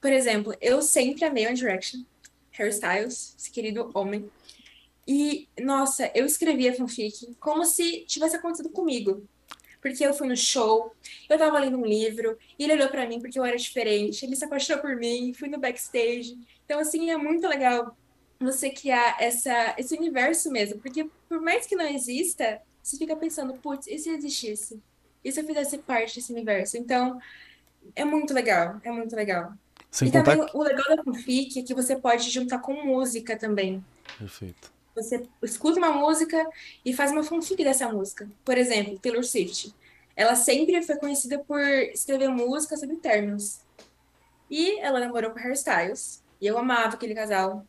Por 0.00 0.12
exemplo, 0.12 0.54
eu 0.60 0.82
sempre 0.82 1.24
amei 1.24 1.46
One 1.46 1.56
Direction, 1.56 2.02
Harry 2.52 2.70
Styles, 2.70 3.34
esse 3.38 3.50
querido 3.50 3.90
homem. 3.94 4.30
E, 5.06 5.48
nossa, 5.60 6.10
eu 6.14 6.26
escrevia 6.26 6.74
fanfic 6.74 7.34
como 7.40 7.64
se 7.64 8.04
tivesse 8.06 8.36
acontecido 8.36 8.70
comigo. 8.70 9.26
Porque 9.82 10.06
eu 10.06 10.14
fui 10.14 10.28
no 10.28 10.36
show, 10.36 10.94
eu 11.28 11.36
tava 11.36 11.58
lendo 11.58 11.76
um 11.76 11.84
livro, 11.84 12.38
e 12.56 12.64
ele 12.64 12.74
olhou 12.74 12.88
para 12.88 13.06
mim 13.06 13.20
porque 13.20 13.38
eu 13.38 13.44
era 13.44 13.56
diferente, 13.56 14.24
ele 14.24 14.36
se 14.36 14.44
apaixonou 14.44 14.80
por 14.80 14.94
mim, 14.96 15.34
fui 15.34 15.48
no 15.48 15.58
backstage. 15.58 16.38
Então, 16.64 16.78
assim, 16.78 17.10
é 17.10 17.16
muito 17.16 17.46
legal 17.48 17.96
você 18.38 18.70
criar 18.70 19.16
essa, 19.20 19.74
esse 19.76 19.96
universo 19.96 20.50
mesmo. 20.50 20.80
Porque 20.80 21.10
por 21.28 21.40
mais 21.40 21.66
que 21.66 21.74
não 21.74 21.86
exista, 21.86 22.62
você 22.82 22.96
fica 22.96 23.16
pensando, 23.16 23.54
putz, 23.54 23.86
e 23.88 23.98
se 23.98 24.10
existisse? 24.10 24.80
E 25.24 25.30
se 25.30 25.40
eu 25.40 25.44
fizesse 25.44 25.78
parte 25.78 26.16
desse 26.16 26.32
universo? 26.32 26.76
Então, 26.76 27.20
é 27.94 28.04
muito 28.04 28.32
legal, 28.32 28.80
é 28.84 28.90
muito 28.90 29.14
legal. 29.14 29.52
Sem 29.90 30.08
e 30.08 30.10
também 30.12 30.40
o 30.54 30.62
legal 30.62 30.96
da 30.96 31.02
fanfic 31.02 31.58
é 31.58 31.62
que 31.62 31.74
você 31.74 31.96
pode 31.96 32.30
juntar 32.30 32.60
com 32.60 32.72
música 32.84 33.36
também. 33.36 33.84
Perfeito. 34.18 34.72
Você 34.94 35.26
escuta 35.42 35.78
uma 35.78 35.92
música 35.92 36.46
e 36.84 36.92
faz 36.92 37.12
uma 37.12 37.22
fanfic 37.22 37.62
dessa 37.64 37.88
música. 37.88 38.28
Por 38.44 38.58
exemplo, 38.58 38.98
Taylor 38.98 39.24
Swift. 39.24 39.74
Ela 40.14 40.34
sempre 40.34 40.82
foi 40.82 40.96
conhecida 40.96 41.38
por 41.38 41.60
escrever 41.60 42.28
música 42.28 42.76
sobre 42.76 42.96
términos. 42.96 43.60
E 44.50 44.78
ela 44.80 45.00
namorou 45.00 45.30
com 45.30 45.38
Harry 45.38 45.54
Styles. 45.54 46.22
E 46.40 46.46
eu 46.46 46.58
amava 46.58 46.94
aquele 46.94 47.14
casal. 47.14 47.64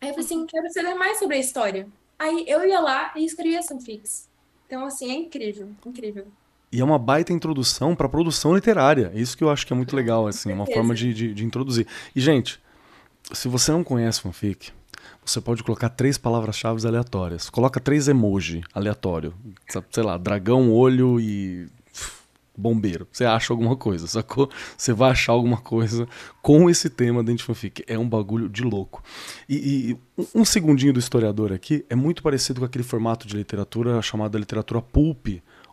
Aí 0.00 0.08
eu 0.08 0.14
falei 0.14 0.26
assim, 0.26 0.46
quero 0.46 0.72
saber 0.72 0.94
mais 0.94 1.18
sobre 1.18 1.36
a 1.36 1.40
história. 1.40 1.86
Aí 2.18 2.44
eu 2.48 2.66
ia 2.66 2.80
lá 2.80 3.12
e 3.16 3.24
escrevia 3.24 3.62
fanfics. 3.62 4.28
Então, 4.66 4.84
assim, 4.84 5.10
é 5.10 5.14
incrível, 5.14 5.70
incrível. 5.86 6.26
E 6.72 6.80
é 6.80 6.84
uma 6.84 6.98
baita 6.98 7.32
introdução 7.32 7.94
para 7.94 8.08
produção 8.08 8.54
literária. 8.54 9.12
É 9.14 9.20
isso 9.20 9.36
que 9.36 9.44
eu 9.44 9.50
acho 9.50 9.64
que 9.66 9.72
é 9.72 9.76
muito 9.76 9.94
legal, 9.94 10.26
assim, 10.26 10.52
uma 10.52 10.66
forma 10.66 10.94
de, 10.94 11.14
de, 11.14 11.32
de 11.32 11.44
introduzir. 11.44 11.86
E, 12.16 12.20
gente, 12.20 12.60
se 13.32 13.46
você 13.46 13.70
não 13.70 13.84
conhece 13.84 14.20
fanfic, 14.20 14.72
você 15.24 15.40
pode 15.40 15.62
colocar 15.62 15.88
três 15.88 16.18
palavras-chave 16.18 16.86
aleatórias. 16.86 17.48
Coloca 17.50 17.80
três 17.80 18.08
emoji 18.08 18.62
aleatório. 18.72 19.34
Sei 19.90 20.02
lá, 20.02 20.16
dragão, 20.18 20.72
olho 20.72 21.18
e 21.20 21.66
bombeiro. 22.56 23.06
Você 23.10 23.24
acha 23.24 23.52
alguma 23.52 23.76
coisa, 23.76 24.06
sacou? 24.06 24.48
Você 24.76 24.92
vai 24.92 25.10
achar 25.10 25.32
alguma 25.32 25.56
coisa 25.56 26.08
com 26.40 26.70
esse 26.70 26.88
tema 26.88 27.22
dentro 27.22 27.38
de 27.38 27.44
fanfic. 27.44 27.84
É 27.86 27.98
um 27.98 28.08
bagulho 28.08 28.48
de 28.48 28.62
louco. 28.62 29.02
E, 29.48 29.98
e, 30.16 30.24
um 30.34 30.44
segundinho 30.44 30.92
do 30.92 31.00
historiador 31.00 31.52
aqui 31.52 31.84
é 31.90 31.96
muito 31.96 32.22
parecido 32.22 32.60
com 32.60 32.66
aquele 32.66 32.84
formato 32.84 33.26
de 33.26 33.36
literatura 33.36 34.00
chamada 34.02 34.38
literatura 34.38 34.80
pulp, 34.80 35.28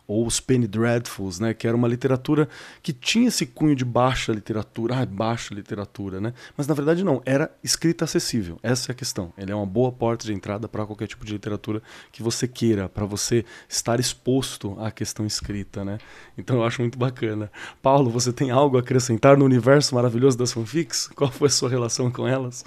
ou 0.06 0.26
os 0.26 0.40
Penny 0.40 0.66
Dreadfuls, 0.66 1.38
né, 1.38 1.54
que 1.54 1.66
era 1.66 1.76
uma 1.76 1.88
literatura 1.88 2.48
que 2.82 2.92
tinha 2.92 3.28
esse 3.28 3.46
cunho 3.46 3.74
de 3.74 3.84
baixa 3.84 4.32
literatura, 4.32 4.96
ah, 4.96 5.06
baixa 5.06 5.54
literatura, 5.54 6.20
né? 6.20 6.34
Mas 6.56 6.66
na 6.66 6.74
verdade 6.74 7.04
não, 7.04 7.22
era 7.24 7.50
escrita 7.62 8.04
acessível. 8.04 8.58
Essa 8.62 8.90
é 8.90 8.92
a 8.92 8.94
questão. 8.94 9.32
Ele 9.38 9.52
é 9.52 9.54
uma 9.54 9.66
boa 9.66 9.92
porta 9.92 10.26
de 10.26 10.32
entrada 10.32 10.68
para 10.68 10.84
qualquer 10.84 11.06
tipo 11.06 11.24
de 11.24 11.32
literatura 11.32 11.82
que 12.10 12.22
você 12.22 12.46
queira, 12.48 12.88
para 12.88 13.06
você 13.06 13.44
estar 13.68 14.00
exposto 14.00 14.76
à 14.80 14.90
questão 14.90 15.24
escrita, 15.24 15.84
né? 15.84 15.98
Então 16.36 16.56
eu 16.56 16.64
acho 16.64 16.80
muito 16.80 16.98
bacana. 16.98 17.50
Paulo, 17.80 18.10
você 18.10 18.32
tem 18.32 18.50
algo 18.50 18.76
a 18.76 18.80
acrescentar 18.80 19.36
no 19.36 19.44
universo 19.44 19.94
maravilhoso 19.94 20.36
das 20.36 20.52
fanfics? 20.52 21.08
Qual 21.14 21.30
foi 21.30 21.48
a 21.48 21.50
sua 21.50 21.68
relação 21.68 22.10
com 22.10 22.26
elas? 22.26 22.64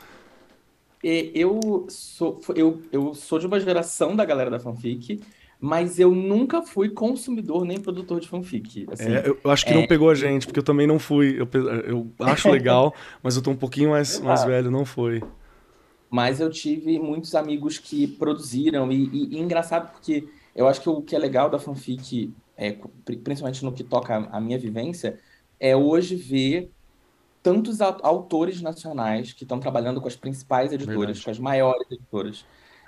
Eu 1.04 1.86
sou, 1.88 2.42
eu, 2.56 2.82
eu 2.92 3.14
sou 3.14 3.38
de 3.38 3.46
uma 3.46 3.60
geração 3.60 4.16
da 4.16 4.26
galera 4.26 4.50
da 4.50 4.60
fanfic 4.60 5.22
mas 5.60 5.99
eu 5.99 6.14
nunca 6.14 6.62
fui 6.62 6.89
consumidor 6.89 7.66
nem 7.66 7.80
produtor 7.80 8.20
de 8.20 8.28
fanfic. 8.28 8.86
Assim, 8.91 9.14
é, 9.14 9.28
eu 9.28 9.51
acho 9.51 9.66
que 9.66 9.72
é... 9.72 9.76
não 9.76 9.88
pegou 9.88 10.10
a 10.10 10.16
gente, 10.16 10.45
porque 10.45 10.60
eu 10.60 10.64
também 10.64 10.86
não 10.86 10.99
fui. 10.99 11.39
Eu, 11.39 11.47
eu 11.89 12.12
acho 12.20 12.49
legal, 12.49 12.93
mas 13.24 13.36
eu 13.36 13.41
tô 13.41 13.51
um 13.51 13.56
pouquinho 13.56 13.91
mais, 13.91 14.20
mais 14.20 14.43
velho, 14.43 14.70
não 14.70 14.86
foi. 14.86 15.24
Mas 16.10 16.39
eu 16.39 16.49
tive 16.49 16.99
muitos 16.99 17.36
amigos 17.36 17.78
que 17.78 18.08
produziram, 18.08 18.91
e, 18.91 19.10
e, 19.12 19.36
e 19.36 19.39
engraçado 19.39 19.91
porque 19.91 20.28
eu 20.56 20.68
acho 20.68 20.82
que 20.82 20.89
o 20.89 21.01
que 21.01 21.16
é 21.16 21.20
legal 21.20 21.49
da 21.49 21.60
fanfic, 21.60 22.34
é, 22.56 22.78
principalmente 23.24 23.64
no 23.66 23.72
que 23.72 23.84
toca 23.84 24.16
a 24.16 24.39
minha 24.39 24.58
vivência, 24.58 25.20
é 25.60 25.76
hoje 25.76 26.16
ver 26.16 26.72
tantos 27.41 27.80
autores 27.80 28.62
nacionais 28.62 29.32
que 29.32 29.43
estão 29.43 29.60
trabalhando 29.60 30.01
com 30.01 30.08
as 30.08 30.16
principais 30.16 30.72
editoras, 30.72 30.97
Verdade. 30.97 31.24
com 31.24 31.30
as 31.32 31.39
maiores 31.39 31.91
editoras 31.91 32.45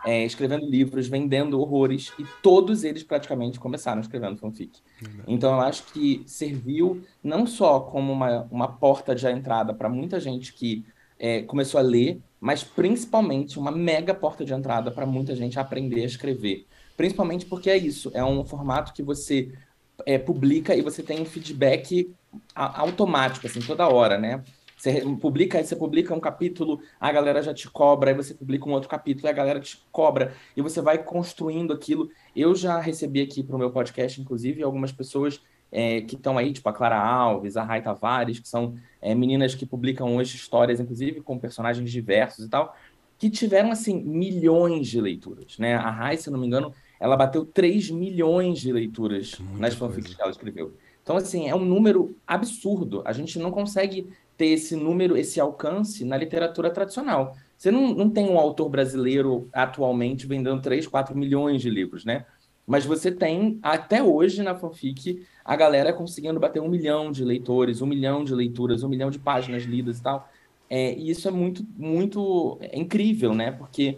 é, 0.08 0.24
escrevendo 0.24 0.66
livros, 0.66 1.10
vendendo 1.10 1.60
horrores, 1.60 2.14
e 2.18 2.24
todos 2.42 2.86
eles 2.86 3.04
praticamente 3.04 3.60
começaram 3.60 4.00
escrevendo 4.00 4.38
fanfic. 4.38 4.80
Uhum. 5.02 5.24
Então 5.28 5.54
eu 5.56 5.60
acho 5.60 5.84
que 5.92 6.24
serviu 6.26 7.04
não 7.22 7.46
só 7.46 7.82
como 7.82 8.14
uma, 8.14 8.48
uma 8.50 8.70
porta 8.70 9.14
de 9.14 9.28
entrada 9.28 9.74
para 9.74 9.90
muita 9.90 10.18
gente 10.18 10.54
que 10.54 10.86
é, 11.20 11.42
começou 11.42 11.78
a 11.78 11.84
ler, 11.84 12.22
mas 12.40 12.64
principalmente 12.64 13.60
uma 13.60 13.70
mega 13.70 14.14
porta 14.14 14.46
de 14.46 14.54
entrada 14.54 14.92
para 14.92 15.06
muita 15.06 15.36
gente 15.36 15.60
aprender 15.60 16.04
a 16.04 16.06
escrever. 16.06 16.66
Principalmente 16.96 17.46
porque 17.46 17.70
é 17.70 17.76
isso, 17.76 18.10
é 18.14 18.24
um 18.24 18.46
formato 18.46 18.94
que 18.94 19.04
você 19.04 19.52
é, 20.06 20.18
publica 20.18 20.74
e 20.74 20.82
você 20.82 21.04
tem 21.04 21.20
um 21.20 21.26
feedback 21.26 22.10
automático, 22.56 23.46
assim, 23.46 23.60
toda 23.60 23.90
hora, 23.90 24.18
né? 24.18 24.42
Você 24.78 25.02
publica, 25.20 25.58
aí 25.58 25.66
você 25.66 25.76
publica 25.76 26.14
um 26.14 26.20
capítulo, 26.20 26.80
a 27.00 27.12
galera 27.12 27.42
já 27.42 27.52
te 27.52 27.68
cobra, 27.68 28.12
aí 28.12 28.16
você 28.16 28.36
publica 28.36 28.70
um 28.70 28.74
outro 28.74 28.88
capítulo, 28.88 29.28
a 29.28 29.32
galera 29.32 29.60
te 29.60 29.84
cobra, 29.92 30.36
e 30.56 30.62
você 30.62 30.82
vai 30.82 31.00
construindo 31.00 31.74
aquilo. 31.74 32.12
Eu 32.36 32.54
já 32.54 32.80
recebi 32.80 33.22
aqui 33.22 33.42
para 33.42 33.56
o 33.56 33.60
meu 33.60 33.72
podcast, 33.72 34.22
inclusive, 34.22 34.62
algumas 34.62 34.92
pessoas 34.92 35.42
é, 35.72 36.02
que 36.02 36.16
estão 36.16 36.38
aí, 36.38 36.54
tipo 36.54 36.70
a 36.70 36.74
Clara 36.74 36.96
Alves, 36.96 37.58
a 37.58 37.64
Rai 37.64 37.82
Tavares, 37.82 38.40
que 38.40 38.48
são 38.48 38.76
é, 39.02 39.16
meninas 39.16 39.56
que 39.56 39.66
publicam 39.66 40.16
hoje 40.16 40.36
histórias, 40.36 40.80
inclusive 40.80 41.22
com 41.22 41.40
personagens 41.40 41.92
diversos 41.92 42.46
e 42.46 42.50
tal, 42.50 42.76
que 43.18 43.32
tiveram, 43.32 43.72
assim, 43.72 44.00
milhões 44.00 44.88
de 44.88 45.02
leituras, 45.02 45.58
né? 45.58 45.74
A 45.74 45.90
Rai, 45.90 46.18
se 46.18 46.30
não 46.30 46.40
me 46.40 46.46
engano, 46.46 46.72
ela 47.00 47.18
bateu 47.18 47.44
3 47.44 47.90
milhões 47.90 48.60
de 48.60 48.72
leituras 48.72 49.40
Muita 49.40 49.60
nas 49.60 49.74
fanfics 49.74 50.14
que 50.14 50.22
ela 50.22 50.30
escreveu. 50.30 50.76
Então, 51.02 51.18
assim, 51.18 51.48
é 51.48 51.56
um 51.56 51.64
número 51.66 52.16
absurdo. 52.28 53.02
A 53.06 53.14
gente 53.14 53.40
não 53.40 53.50
consegue 53.50 54.08
ter 54.38 54.48
esse 54.48 54.76
número, 54.76 55.18
esse 55.18 55.40
alcance 55.40 56.06
na 56.06 56.16
literatura 56.16 56.70
tradicional. 56.70 57.36
Você 57.58 57.72
não, 57.72 57.94
não 57.94 58.10
tem 58.10 58.30
um 58.30 58.38
autor 58.38 58.70
brasileiro 58.70 59.50
atualmente 59.52 60.28
vendendo 60.28 60.62
3, 60.62 60.88
4 60.88 61.18
milhões 61.18 61.62
de 61.62 61.70
livros, 61.70 62.06
né? 62.06 62.26
Mas 62.68 62.86
você 62.86 63.12
tem, 63.12 63.60
até 63.64 64.04
hoje, 64.04 64.44
na 64.44 64.54
fanfic, 64.54 65.26
a 65.44 65.56
galera 65.56 65.94
conseguindo 65.94 66.40
bater 66.40 66.62
um 66.62 66.68
milhão 66.68 67.12
de 67.12 67.24
leitores, 67.24 67.82
um 67.82 67.88
milhão 67.88 68.24
de 68.24 68.36
leituras, 68.36 68.84
um 68.84 68.90
milhão 68.90 69.10
de 69.10 69.18
páginas 69.18 69.64
lidas 69.64 70.00
e 70.00 70.04
tal. 70.04 70.30
É, 70.70 70.94
e 70.94 71.10
isso 71.10 71.28
é 71.28 71.32
muito, 71.32 71.66
muito 71.78 72.58
é 72.62 72.78
incrível, 72.78 73.34
né? 73.34 73.52
Porque 73.52 73.98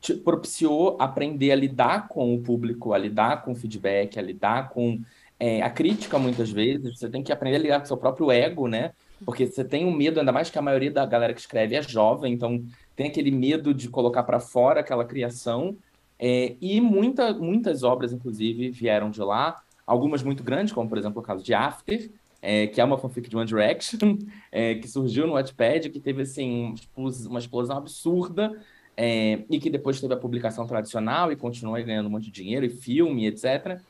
te 0.00 0.14
propiciou 0.14 0.96
aprender 1.00 1.52
a 1.52 1.56
lidar 1.56 2.08
com 2.08 2.34
o 2.34 2.40
público, 2.40 2.92
a 2.92 2.98
lidar 2.98 3.42
com 3.42 3.52
o 3.52 3.54
feedback, 3.54 4.18
a 4.18 4.22
lidar 4.22 4.70
com 4.70 5.00
é, 5.38 5.62
a 5.62 5.70
crítica, 5.70 6.18
muitas 6.18 6.50
vezes. 6.50 6.98
Você 6.98 7.08
tem 7.08 7.22
que 7.22 7.32
aprender 7.32 7.56
a 7.56 7.60
lidar 7.60 7.78
com 7.78 7.84
o 7.84 7.88
seu 7.88 7.96
próprio 7.96 8.30
ego, 8.32 8.66
né? 8.66 8.92
Porque 9.24 9.46
você 9.46 9.64
tem 9.64 9.84
um 9.84 9.92
medo, 9.92 10.20
ainda 10.20 10.32
mais 10.32 10.50
que 10.50 10.58
a 10.58 10.62
maioria 10.62 10.90
da 10.90 11.04
galera 11.04 11.34
que 11.34 11.40
escreve 11.40 11.74
é 11.74 11.82
jovem, 11.82 12.32
então 12.32 12.64
tem 12.94 13.08
aquele 13.08 13.30
medo 13.30 13.74
de 13.74 13.88
colocar 13.88 14.22
para 14.22 14.40
fora 14.40 14.80
aquela 14.80 15.04
criação. 15.04 15.76
É, 16.18 16.56
e 16.60 16.80
muita, 16.80 17.32
muitas 17.32 17.82
obras, 17.82 18.12
inclusive, 18.12 18.70
vieram 18.70 19.10
de 19.10 19.20
lá. 19.20 19.62
Algumas 19.86 20.22
muito 20.22 20.42
grandes, 20.42 20.72
como 20.72 20.88
por 20.88 20.98
exemplo 20.98 21.20
o 21.20 21.24
caso 21.24 21.42
de 21.42 21.54
After, 21.54 22.10
é, 22.42 22.66
que 22.66 22.80
é 22.80 22.84
uma 22.84 22.98
fanfic 22.98 23.28
de 23.28 23.36
One 23.36 23.46
Direction, 23.46 24.18
é, 24.52 24.74
que 24.74 24.88
surgiu 24.88 25.26
no 25.26 25.34
Wattpad, 25.34 25.90
que 25.90 26.00
teve 26.00 26.22
assim, 26.22 26.74
uma 26.96 27.38
explosão 27.38 27.76
absurda, 27.76 28.52
é, 28.96 29.44
e 29.48 29.60
que 29.60 29.70
depois 29.70 30.00
teve 30.00 30.12
a 30.12 30.16
publicação 30.16 30.66
tradicional 30.66 31.30
e 31.30 31.36
continuou 31.36 31.76
ganhando 31.84 32.06
um 32.06 32.10
monte 32.10 32.24
de 32.24 32.32
dinheiro, 32.32 32.66
e 32.66 32.70
filme, 32.70 33.26
etc. 33.26 33.80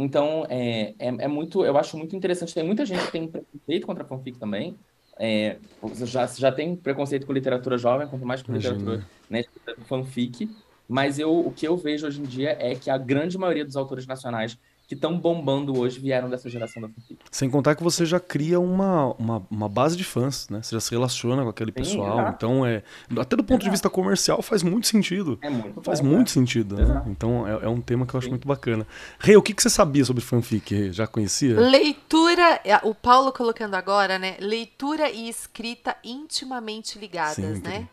Então, 0.00 0.46
é, 0.48 0.94
é, 0.96 1.08
é, 1.08 1.26
muito, 1.26 1.64
eu 1.64 1.76
acho 1.76 1.98
muito 1.98 2.14
interessante. 2.14 2.54
Tem 2.54 2.62
muita 2.62 2.86
gente 2.86 3.04
que 3.06 3.10
tem 3.10 3.26
preconceito 3.26 3.84
contra 3.84 4.04
a 4.04 4.06
fanfic 4.06 4.38
também. 4.38 4.78
É, 5.18 5.56
já, 6.04 6.24
já 6.24 6.52
tem 6.52 6.76
preconceito 6.76 7.26
com 7.26 7.32
literatura 7.32 7.76
jovem, 7.76 8.06
quanto 8.06 8.24
mais 8.24 8.40
com 8.40 8.52
literatura 8.52 9.04
né, 9.28 9.42
fanfic. 9.86 10.48
Mas 10.88 11.18
eu, 11.18 11.40
o 11.40 11.50
que 11.50 11.66
eu 11.66 11.76
vejo 11.76 12.06
hoje 12.06 12.20
em 12.20 12.24
dia 12.24 12.56
é 12.60 12.76
que 12.76 12.88
a 12.88 12.96
grande 12.96 13.36
maioria 13.36 13.64
dos 13.64 13.76
autores 13.76 14.06
nacionais 14.06 14.56
que 14.88 14.94
estão 14.94 15.18
bombando 15.18 15.78
hoje 15.78 16.00
vieram 16.00 16.30
dessa 16.30 16.48
geração 16.48 16.80
da 16.80 16.88
fanfic. 16.88 17.18
Sem 17.30 17.50
contar 17.50 17.74
que 17.74 17.82
você 17.82 18.06
já 18.06 18.18
cria 18.18 18.58
uma, 18.58 19.12
uma, 19.18 19.46
uma 19.50 19.68
base 19.68 19.94
de 19.94 20.02
fãs, 20.02 20.48
né? 20.48 20.62
Você 20.62 20.74
já 20.74 20.80
se 20.80 20.90
relaciona 20.90 21.42
com 21.42 21.50
aquele 21.50 21.70
Sim, 21.72 21.74
pessoal. 21.74 22.20
Exato. 22.20 22.34
Então, 22.34 22.66
é, 22.66 22.82
até 23.18 23.36
do 23.36 23.44
ponto 23.44 23.60
exato. 23.60 23.64
de 23.64 23.70
vista 23.70 23.90
comercial, 23.90 24.40
faz 24.40 24.62
muito 24.62 24.86
sentido. 24.86 25.38
É 25.42 25.50
muito 25.50 25.82
Faz 25.82 26.00
bom, 26.00 26.06
muito 26.06 26.28
é. 26.28 26.32
sentido. 26.32 26.76
Né? 26.76 27.02
Então, 27.06 27.46
é, 27.46 27.66
é, 27.66 27.68
um 27.68 27.82
tema 27.82 28.06
que 28.06 28.14
eu 28.14 28.18
acho 28.18 28.28
Sim. 28.28 28.30
muito 28.30 28.48
bacana. 28.48 28.86
Rei, 29.18 29.36
o 29.36 29.42
que, 29.42 29.52
que 29.52 29.62
você 29.62 29.68
sabia 29.68 30.06
sobre 30.06 30.24
fanfic? 30.24 30.90
Já 30.90 31.06
conhecia? 31.06 31.60
Leitura, 31.60 32.58
é, 32.64 32.80
o 32.82 32.94
Paulo 32.94 33.30
colocando 33.30 33.74
agora, 33.74 34.18
né? 34.18 34.38
Leitura 34.40 35.10
e 35.10 35.28
escrita 35.28 35.98
intimamente 36.02 36.98
ligadas, 36.98 37.36
Sim, 37.36 37.60
né? 37.60 37.86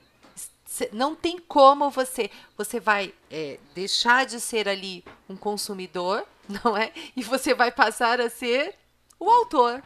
Não 0.94 1.14
tem 1.14 1.40
como 1.40 1.90
você. 1.90 2.32
Você 2.58 2.80
vai 2.80 3.14
é, 3.30 3.60
deixar 3.74 4.26
de 4.26 4.40
ser 4.40 4.70
ali 4.70 5.04
um 5.30 5.36
consumidor 5.36 6.26
não 6.64 6.76
é? 6.78 6.92
E 7.16 7.24
você 7.24 7.54
vai 7.54 7.72
passar 7.72 8.20
a 8.20 8.30
ser 8.30 8.76
o 9.20 9.30
autor. 9.30 9.84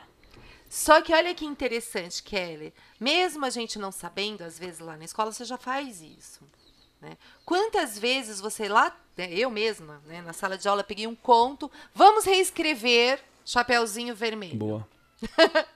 Só 0.69 1.01
que 1.01 1.13
olha 1.13 1.33
que 1.33 1.45
interessante, 1.45 2.21
Kelly. 2.21 2.73
Mesmo 2.99 3.45
a 3.45 3.49
gente 3.49 3.79
não 3.79 3.91
sabendo, 3.91 4.43
às 4.43 4.59
vezes 4.59 4.79
lá 4.79 4.95
na 4.95 5.05
escola 5.05 5.31
você 5.31 5.43
já 5.43 5.57
faz 5.57 6.01
isso. 6.01 6.41
Né? 7.01 7.17
Quantas 7.45 7.97
vezes 7.97 8.39
você 8.39 8.67
lá, 8.67 8.95
né, 9.17 9.31
eu 9.31 9.49
mesma, 9.49 10.01
né, 10.05 10.21
na 10.21 10.33
sala 10.33 10.57
de 10.57 10.67
aula, 10.67 10.83
peguei 10.83 11.07
um 11.07 11.15
conto, 11.15 11.71
vamos 11.93 12.25
reescrever 12.25 13.19
Chapeuzinho 13.45 14.13
Vermelho. 14.13 14.57
Boa. 14.57 14.87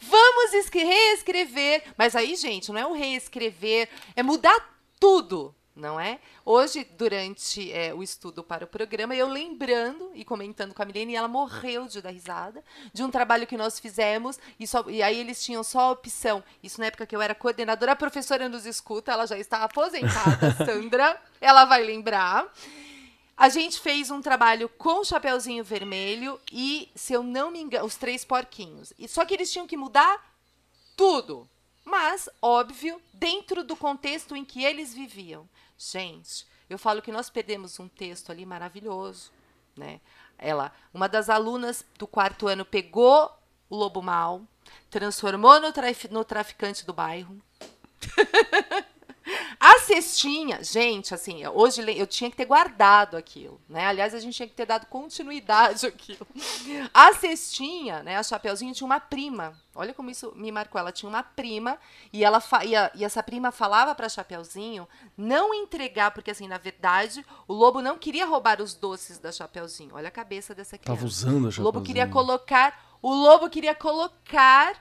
vamos 0.00 0.70
reescrever. 0.72 1.82
Mas 1.96 2.16
aí, 2.16 2.34
gente, 2.36 2.72
não 2.72 2.80
é 2.80 2.86
um 2.86 2.92
reescrever, 2.92 3.88
é 4.16 4.22
mudar 4.22 4.78
tudo 4.98 5.54
não 5.80 5.98
é? 5.98 6.20
Hoje, 6.44 6.84
durante 6.96 7.72
é, 7.72 7.92
o 7.92 8.02
estudo 8.02 8.44
para 8.44 8.64
o 8.64 8.68
programa, 8.68 9.14
eu 9.14 9.26
lembrando 9.26 10.10
e 10.14 10.24
comentando 10.24 10.74
com 10.74 10.82
a 10.82 10.84
Milene, 10.84 11.16
ela 11.16 11.26
morreu 11.26 11.86
de 11.86 12.00
dar 12.00 12.10
risada, 12.10 12.62
de 12.92 13.02
um 13.02 13.10
trabalho 13.10 13.46
que 13.46 13.56
nós 13.56 13.80
fizemos, 13.80 14.38
e, 14.58 14.66
só, 14.66 14.84
e 14.88 15.02
aí 15.02 15.18
eles 15.18 15.42
tinham 15.42 15.64
só 15.64 15.80
a 15.80 15.90
opção, 15.90 16.44
isso 16.62 16.78
na 16.78 16.86
época 16.86 17.06
que 17.06 17.16
eu 17.16 17.22
era 17.22 17.34
coordenadora, 17.34 17.92
a 17.92 17.96
professora 17.96 18.48
nos 18.48 18.66
escuta, 18.66 19.12
ela 19.12 19.26
já 19.26 19.38
está 19.38 19.64
aposentada, 19.64 20.54
Sandra, 20.64 21.20
ela 21.40 21.64
vai 21.64 21.82
lembrar. 21.82 22.52
A 23.36 23.48
gente 23.48 23.80
fez 23.80 24.10
um 24.10 24.20
trabalho 24.20 24.68
com 24.68 25.00
o 25.00 25.04
Chapeuzinho 25.04 25.64
Vermelho 25.64 26.38
e, 26.52 26.90
se 26.94 27.14
eu 27.14 27.22
não 27.22 27.50
me 27.50 27.58
engano, 27.58 27.86
os 27.86 27.96
três 27.96 28.22
porquinhos. 28.22 28.92
E 28.98 29.08
só 29.08 29.24
que 29.24 29.32
eles 29.32 29.50
tinham 29.50 29.66
que 29.66 29.78
mudar 29.78 30.30
tudo. 30.94 31.48
Mas, 31.82 32.28
óbvio, 32.42 33.00
dentro 33.12 33.64
do 33.64 33.74
contexto 33.74 34.36
em 34.36 34.44
que 34.44 34.62
eles 34.62 34.92
viviam. 34.92 35.48
Gente, 35.82 36.46
eu 36.68 36.78
falo 36.78 37.00
que 37.00 37.10
nós 37.10 37.30
perdemos 37.30 37.80
um 37.80 37.88
texto 37.88 38.30
ali 38.30 38.44
maravilhoso, 38.44 39.32
né? 39.74 39.98
Ela, 40.36 40.70
uma 40.92 41.08
das 41.08 41.30
alunas 41.30 41.86
do 41.98 42.06
quarto 42.06 42.46
ano 42.48 42.66
pegou 42.66 43.34
o 43.70 43.76
lobo 43.76 44.02
mal, 44.02 44.42
transformou 44.90 45.58
no, 45.58 45.72
traf 45.72 46.06
no 46.08 46.22
traficante 46.22 46.84
do 46.84 46.92
bairro. 46.92 47.40
A 49.60 49.78
cestinha, 49.80 50.64
gente, 50.64 51.12
assim, 51.12 51.46
hoje 51.46 51.82
eu 51.94 52.06
tinha 52.06 52.30
que 52.30 52.36
ter 52.36 52.46
guardado 52.46 53.14
aquilo, 53.14 53.60
né? 53.68 53.84
Aliás, 53.84 54.14
a 54.14 54.18
gente 54.18 54.34
tinha 54.34 54.48
que 54.48 54.54
ter 54.54 54.64
dado 54.64 54.86
continuidade 54.86 55.84
àquilo. 55.86 56.26
A 56.94 57.12
cestinha, 57.12 58.02
né, 58.02 58.16
a 58.16 58.22
Chapeuzinho 58.22 58.72
tinha 58.72 58.86
uma 58.86 58.98
prima. 58.98 59.52
Olha 59.74 59.92
como 59.92 60.08
isso 60.08 60.32
me 60.34 60.50
marcou. 60.50 60.80
Ela 60.80 60.90
tinha 60.90 61.10
uma 61.10 61.22
prima 61.22 61.76
e 62.10 62.24
ela 62.24 62.42
e, 62.64 62.74
a, 62.74 62.90
e 62.94 63.04
essa 63.04 63.22
prima 63.22 63.52
falava 63.52 63.94
para 63.94 64.08
Chapeuzinho 64.08 64.88
não 65.14 65.52
entregar, 65.52 66.10
porque 66.12 66.30
assim, 66.30 66.48
na 66.48 66.56
verdade, 66.56 67.22
o 67.46 67.52
lobo 67.52 67.82
não 67.82 67.98
queria 67.98 68.24
roubar 68.24 68.62
os 68.62 68.72
doces 68.72 69.18
da 69.18 69.30
Chapeuzinho. 69.30 69.94
Olha 69.94 70.08
a 70.08 70.12
cabeça 70.12 70.54
dessa 70.54 70.78
criança. 70.78 70.96
Tava 70.96 71.06
usando 71.06 71.48
a 71.48 71.50
Chapeuzinho. 71.50 71.62
O 71.62 71.64
lobo 71.66 71.82
queria 71.82 72.08
colocar, 72.08 72.96
o 73.02 73.12
lobo 73.12 73.50
queria 73.50 73.74
colocar 73.74 74.74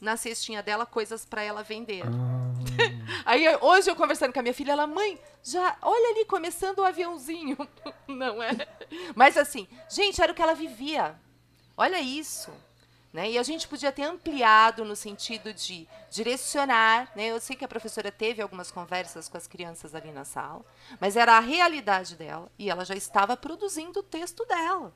na 0.00 0.16
cestinha 0.16 0.62
dela 0.62 0.86
coisas 0.86 1.26
para 1.26 1.42
ela 1.42 1.62
vender. 1.62 2.04
Ah. 2.06 2.93
Aí 3.24 3.44
hoje 3.60 3.90
eu 3.90 3.96
conversando 3.96 4.32
com 4.32 4.38
a 4.38 4.42
minha 4.42 4.54
filha, 4.54 4.72
ela, 4.72 4.86
mãe, 4.86 5.18
já 5.42 5.76
olha 5.82 6.10
ali 6.10 6.24
começando 6.24 6.78
o 6.80 6.84
aviãozinho. 6.84 7.56
Não 8.06 8.42
é? 8.42 8.52
Mas 9.14 9.36
assim, 9.36 9.66
gente, 9.88 10.20
era 10.20 10.32
o 10.32 10.34
que 10.34 10.42
ela 10.42 10.54
vivia. 10.54 11.18
Olha 11.76 12.00
isso. 12.00 12.50
Né? 13.12 13.30
E 13.30 13.38
a 13.38 13.44
gente 13.44 13.68
podia 13.68 13.92
ter 13.92 14.02
ampliado 14.02 14.84
no 14.84 14.96
sentido 14.96 15.54
de 15.54 15.86
direcionar. 16.10 17.12
Né? 17.14 17.26
Eu 17.26 17.40
sei 17.40 17.54
que 17.54 17.64
a 17.64 17.68
professora 17.68 18.10
teve 18.10 18.42
algumas 18.42 18.72
conversas 18.72 19.28
com 19.28 19.36
as 19.36 19.46
crianças 19.46 19.94
ali 19.94 20.10
na 20.10 20.24
sala, 20.24 20.64
mas 21.00 21.16
era 21.16 21.36
a 21.36 21.40
realidade 21.40 22.16
dela 22.16 22.50
e 22.58 22.68
ela 22.68 22.84
já 22.84 22.96
estava 22.96 23.36
produzindo 23.36 24.00
o 24.00 24.02
texto 24.02 24.44
dela, 24.46 24.92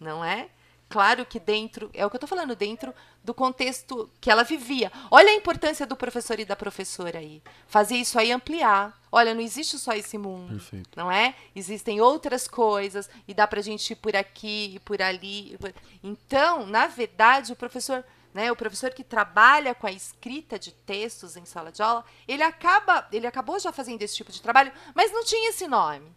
não 0.00 0.24
é? 0.24 0.50
Claro 0.92 1.24
que 1.24 1.40
dentro, 1.40 1.90
é 1.94 2.04
o 2.04 2.10
que 2.10 2.16
eu 2.16 2.18
estou 2.18 2.28
falando, 2.28 2.54
dentro 2.54 2.94
do 3.24 3.32
contexto 3.32 4.10
que 4.20 4.30
ela 4.30 4.44
vivia. 4.44 4.92
Olha 5.10 5.30
a 5.30 5.34
importância 5.34 5.86
do 5.86 5.96
professor 5.96 6.38
e 6.38 6.44
da 6.44 6.54
professora 6.54 7.18
aí. 7.18 7.42
Fazer 7.66 7.96
isso 7.96 8.18
aí 8.18 8.30
ampliar. 8.30 9.00
Olha, 9.10 9.32
não 9.32 9.40
existe 9.40 9.78
só 9.78 9.94
esse 9.94 10.18
mundo. 10.18 10.50
Perfeito. 10.50 10.90
Não 10.94 11.10
é? 11.10 11.34
Existem 11.56 12.02
outras 12.02 12.46
coisas 12.46 13.08
e 13.26 13.32
dá 13.32 13.46
para 13.46 13.60
a 13.60 13.62
gente 13.62 13.94
ir 13.94 13.96
por 13.96 14.14
aqui 14.14 14.72
e 14.74 14.80
por 14.80 15.00
ali. 15.00 15.58
Então, 16.04 16.66
na 16.66 16.86
verdade, 16.88 17.54
o 17.54 17.56
professor 17.56 18.04
né, 18.34 18.50
o 18.50 18.56
professor 18.56 18.90
que 18.90 19.04
trabalha 19.04 19.74
com 19.74 19.86
a 19.86 19.92
escrita 19.92 20.58
de 20.58 20.72
textos 20.72 21.36
em 21.36 21.44
sala 21.44 21.70
de 21.70 21.82
aula, 21.82 22.04
ele 22.26 22.42
acaba, 22.42 23.06
ele 23.12 23.26
acabou 23.26 23.58
já 23.58 23.72
fazendo 23.72 24.02
esse 24.02 24.16
tipo 24.16 24.32
de 24.32 24.40
trabalho, 24.40 24.72
mas 24.94 25.12
não 25.12 25.24
tinha 25.24 25.50
esse 25.50 25.66
nome. 25.66 26.10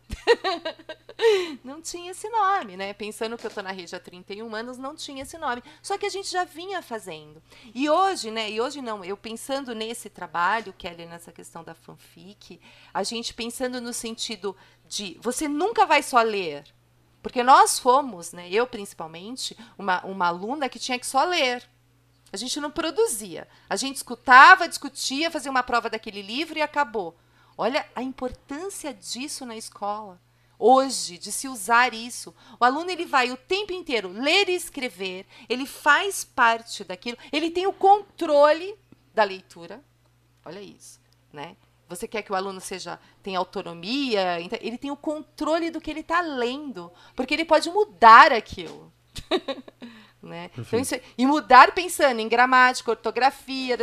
não 1.63 1.81
tinha 1.81 2.11
esse 2.11 2.29
nome, 2.29 2.77
né? 2.77 2.93
Pensando 2.93 3.37
que 3.37 3.45
eu 3.45 3.49
estou 3.49 3.63
na 3.63 3.71
rede 3.71 3.95
há 3.95 3.99
31 3.99 4.55
anos, 4.55 4.77
não 4.77 4.95
tinha 4.95 5.23
esse 5.23 5.37
nome. 5.37 5.63
Só 5.81 5.97
que 5.97 6.05
a 6.05 6.09
gente 6.09 6.29
já 6.29 6.43
vinha 6.43 6.81
fazendo. 6.81 7.41
E 7.73 7.89
hoje, 7.89 8.31
né, 8.31 8.49
e 8.49 8.61
hoje 8.61 8.81
não, 8.81 9.03
eu 9.03 9.17
pensando 9.17 9.75
nesse 9.75 10.09
trabalho, 10.09 10.73
Kelly, 10.77 11.05
nessa 11.05 11.31
questão 11.31 11.63
da 11.63 11.73
fanfic, 11.73 12.59
a 12.93 13.03
gente 13.03 13.33
pensando 13.33 13.81
no 13.81 13.93
sentido 13.93 14.55
de 14.87 15.17
você 15.21 15.47
nunca 15.47 15.85
vai 15.85 16.01
só 16.01 16.21
ler, 16.21 16.63
porque 17.21 17.41
nós 17.41 17.79
fomos, 17.79 18.31
né, 18.31 18.47
eu 18.51 18.67
principalmente, 18.67 19.57
uma, 19.77 20.05
uma 20.05 20.27
aluna 20.27 20.69
que 20.69 20.77
tinha 20.77 20.99
que 20.99 21.07
só 21.07 21.23
ler. 21.23 21.67
A 22.35 22.37
gente 22.37 22.59
não 22.59 22.69
produzia. 22.69 23.47
A 23.69 23.77
gente 23.77 23.95
escutava, 23.95 24.67
discutia, 24.67 25.31
fazia 25.31 25.49
uma 25.49 25.63
prova 25.63 25.89
daquele 25.89 26.21
livro 26.21 26.59
e 26.59 26.61
acabou. 26.61 27.15
Olha 27.57 27.87
a 27.95 28.03
importância 28.03 28.93
disso 28.93 29.45
na 29.45 29.55
escola. 29.55 30.19
Hoje, 30.59 31.17
de 31.17 31.31
se 31.31 31.47
usar 31.47 31.93
isso. 31.93 32.35
O 32.59 32.65
aluno 32.65 32.91
ele 32.91 33.05
vai 33.05 33.31
o 33.31 33.37
tempo 33.37 33.71
inteiro 33.71 34.09
ler 34.09 34.49
e 34.49 34.53
escrever, 34.53 35.25
ele 35.47 35.65
faz 35.65 36.25
parte 36.25 36.83
daquilo, 36.83 37.17
ele 37.31 37.49
tem 37.49 37.67
o 37.67 37.71
controle 37.71 38.77
da 39.13 39.23
leitura. 39.23 39.81
Olha 40.43 40.59
isso, 40.59 40.99
né? 41.31 41.55
Você 41.87 42.05
quer 42.05 42.21
que 42.21 42.33
o 42.33 42.35
aluno 42.35 42.59
seja 42.59 42.99
tenha 43.23 43.39
autonomia, 43.39 44.41
então, 44.41 44.59
ele 44.61 44.77
tem 44.77 44.91
o 44.91 44.97
controle 44.97 45.71
do 45.71 45.79
que 45.79 45.89
ele 45.89 46.01
está 46.01 46.19
lendo, 46.19 46.91
porque 47.15 47.33
ele 47.33 47.45
pode 47.45 47.69
mudar 47.69 48.33
aquilo. 48.33 48.91
Né? 50.25 50.49
Então, 50.57 50.79
isso, 50.79 50.95
e 51.15 51.25
mudar 51.25 51.71
pensando 51.71 52.19
em 52.19 52.27
gramática, 52.27 52.89
ortografia, 52.89 53.77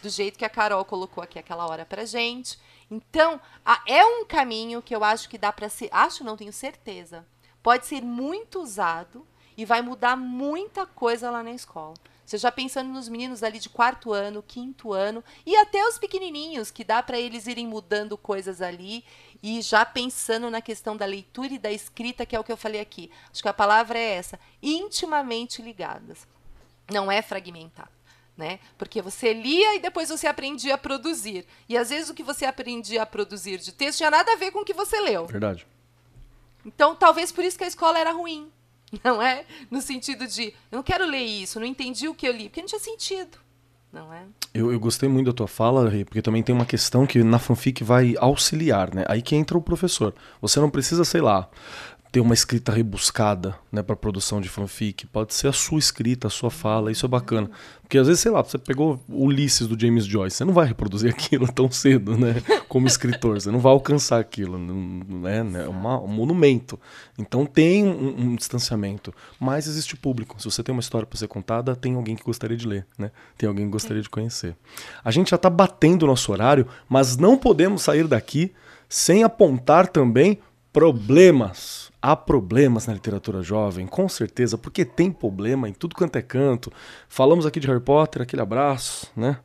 do 0.00 0.08
jeito 0.08 0.38
que 0.38 0.44
a 0.44 0.48
Carol 0.48 0.84
colocou 0.84 1.24
aqui 1.24 1.40
aquela 1.40 1.66
hora 1.66 1.84
pra 1.84 2.04
gente. 2.04 2.56
Então, 2.88 3.40
a, 3.66 3.82
é 3.84 4.04
um 4.04 4.24
caminho 4.24 4.80
que 4.80 4.94
eu 4.94 5.02
acho 5.02 5.28
que 5.28 5.36
dá 5.36 5.52
para 5.52 5.68
ser, 5.68 5.88
acho 5.90 6.22
não 6.22 6.36
tenho 6.36 6.52
certeza, 6.52 7.26
pode 7.60 7.84
ser 7.84 8.00
muito 8.00 8.60
usado 8.60 9.26
e 9.56 9.64
vai 9.64 9.82
mudar 9.82 10.16
muita 10.16 10.86
coisa 10.86 11.32
lá 11.32 11.42
na 11.42 11.50
escola. 11.50 11.94
Você 12.24 12.36
já 12.36 12.52
pensando 12.52 12.90
nos 12.90 13.08
meninos 13.08 13.42
ali 13.42 13.58
de 13.58 13.70
quarto 13.70 14.12
ano, 14.12 14.44
quinto 14.46 14.92
ano 14.92 15.24
e 15.46 15.56
até 15.56 15.82
os 15.88 15.96
pequenininhos 15.96 16.70
que 16.70 16.84
dá 16.84 17.02
para 17.02 17.18
eles 17.18 17.46
irem 17.46 17.66
mudando 17.66 18.18
coisas 18.18 18.60
ali 18.60 19.02
e 19.42 19.60
já 19.62 19.84
pensando 19.84 20.50
na 20.50 20.60
questão 20.60 20.96
da 20.96 21.04
leitura 21.04 21.54
e 21.54 21.58
da 21.58 21.70
escrita, 21.70 22.26
que 22.26 22.34
é 22.34 22.40
o 22.40 22.44
que 22.44 22.52
eu 22.52 22.56
falei 22.56 22.80
aqui. 22.80 23.10
Acho 23.30 23.42
que 23.42 23.48
a 23.48 23.54
palavra 23.54 23.98
é 23.98 24.14
essa, 24.14 24.38
intimamente 24.62 25.62
ligadas. 25.62 26.26
Não 26.90 27.10
é 27.10 27.22
fragmentado. 27.22 27.90
Né? 28.36 28.60
Porque 28.76 29.02
você 29.02 29.32
lia 29.32 29.74
e 29.74 29.80
depois 29.80 30.08
você 30.08 30.26
aprendia 30.26 30.74
a 30.74 30.78
produzir. 30.78 31.44
E 31.68 31.76
às 31.76 31.90
vezes 31.90 32.08
o 32.08 32.14
que 32.14 32.22
você 32.22 32.44
aprendia 32.44 33.02
a 33.02 33.06
produzir 33.06 33.58
de 33.58 33.72
texto 33.72 33.98
tinha 33.98 34.10
nada 34.10 34.32
a 34.32 34.36
ver 34.36 34.52
com 34.52 34.60
o 34.60 34.64
que 34.64 34.72
você 34.72 35.00
leu. 35.00 35.26
Verdade. 35.26 35.66
Então, 36.64 36.94
talvez 36.94 37.32
por 37.32 37.44
isso 37.44 37.58
que 37.58 37.64
a 37.64 37.68
escola 37.68 37.98
era 37.98 38.12
ruim. 38.12 38.52
Não 39.02 39.20
é? 39.20 39.44
No 39.70 39.82
sentido 39.82 40.26
de, 40.26 40.54
eu 40.70 40.76
não 40.76 40.82
quero 40.82 41.04
ler 41.04 41.24
isso, 41.24 41.60
não 41.60 41.66
entendi 41.66 42.08
o 42.08 42.14
que 42.14 42.26
eu 42.26 42.32
li, 42.32 42.48
porque 42.48 42.62
não 42.62 42.68
tinha 42.68 42.80
sentido 42.80 43.38
não 43.92 44.12
é? 44.12 44.22
Eu, 44.52 44.72
eu 44.72 44.80
gostei 44.80 45.08
muito 45.08 45.26
da 45.26 45.32
tua 45.32 45.48
fala, 45.48 45.90
porque 46.04 46.22
também 46.22 46.42
tem 46.42 46.54
uma 46.54 46.66
questão 46.66 47.06
que 47.06 47.22
na 47.22 47.38
fanfic 47.38 47.84
vai 47.84 48.14
auxiliar, 48.18 48.94
né? 48.94 49.04
Aí 49.08 49.22
que 49.22 49.36
entra 49.36 49.56
o 49.56 49.62
professor. 49.62 50.14
Você 50.40 50.58
não 50.60 50.70
precisa, 50.70 51.04
sei 51.04 51.20
lá, 51.20 51.48
ter 52.10 52.20
uma 52.20 52.32
escrita 52.32 52.72
rebuscada, 52.72 53.54
né, 53.70 53.82
para 53.82 53.94
produção 53.94 54.40
de 54.40 54.48
fanfic. 54.48 55.06
Pode 55.06 55.34
ser 55.34 55.48
a 55.48 55.52
sua 55.52 55.78
escrita, 55.78 56.26
a 56.26 56.30
sua 56.30 56.50
fala, 56.50 56.90
isso 56.90 57.04
é 57.04 57.08
bacana. 57.08 57.50
Porque 57.82 57.98
às 57.98 58.06
vezes, 58.06 58.22
sei 58.22 58.32
lá, 58.32 58.42
você 58.42 58.56
pegou 58.56 59.02
Ulisses 59.08 59.66
do 59.66 59.78
James 59.78 60.04
Joyce, 60.04 60.36
você 60.36 60.44
não 60.44 60.52
vai 60.52 60.66
reproduzir 60.66 61.10
aquilo 61.12 61.50
tão 61.52 61.70
cedo, 61.70 62.16
né, 62.16 62.42
como 62.68 62.86
escritor, 62.86 63.40
você 63.40 63.50
não 63.50 63.58
vai 63.58 63.72
alcançar 63.72 64.18
aquilo, 64.18 64.58
não 64.58 65.28
é, 65.28 65.42
né, 65.42 65.64
é 65.64 65.68
uma, 65.68 66.00
um 66.00 66.08
monumento. 66.08 66.78
Então 67.18 67.44
tem 67.44 67.84
um, 67.84 68.20
um, 68.20 68.36
distanciamento, 68.36 69.12
mas 69.38 69.66
existe 69.66 69.96
público. 69.96 70.40
Se 70.40 70.50
você 70.50 70.62
tem 70.62 70.72
uma 70.72 70.80
história 70.80 71.06
para 71.06 71.18
ser 71.18 71.28
contada, 71.28 71.76
tem 71.76 71.94
alguém 71.94 72.16
que 72.16 72.24
gostaria 72.24 72.56
de 72.56 72.66
ler, 72.66 72.86
né? 72.98 73.10
Tem 73.36 73.48
alguém 73.48 73.66
que 73.66 73.72
gostaria 73.72 74.02
de 74.02 74.08
conhecer. 74.08 74.56
A 75.04 75.10
gente 75.10 75.30
já 75.30 75.36
está 75.36 75.50
batendo 75.50 76.04
o 76.04 76.06
nosso 76.06 76.32
horário, 76.32 76.66
mas 76.88 77.16
não 77.16 77.36
podemos 77.36 77.82
sair 77.82 78.06
daqui 78.06 78.52
sem 78.88 79.22
apontar 79.22 79.88
também 79.88 80.38
problemas. 80.72 81.87
Há 82.08 82.16
problemas 82.16 82.86
na 82.86 82.94
literatura 82.94 83.42
jovem, 83.42 83.86
com 83.86 84.08
certeza, 84.08 84.56
porque 84.56 84.82
tem 84.82 85.12
problema 85.12 85.68
em 85.68 85.74
tudo 85.74 85.94
quanto 85.94 86.16
é 86.16 86.22
canto. 86.22 86.72
Falamos 87.06 87.44
aqui 87.44 87.60
de 87.60 87.66
Harry 87.66 87.82
Potter, 87.82 88.22
aquele 88.22 88.40
abraço, 88.40 89.12
né? 89.14 89.38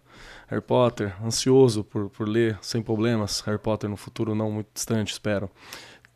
Harry 0.48 0.62
Potter, 0.62 1.14
ansioso 1.22 1.84
por, 1.84 2.10
por 2.10 2.26
ler 2.26 2.58
sem 2.62 2.82
problemas 2.82 3.42
Harry 3.42 3.60
Potter 3.60 3.90
no 3.90 3.98
futuro 3.98 4.34
não 4.34 4.50
muito 4.50 4.70
distante, 4.74 5.12
espero. 5.12 5.52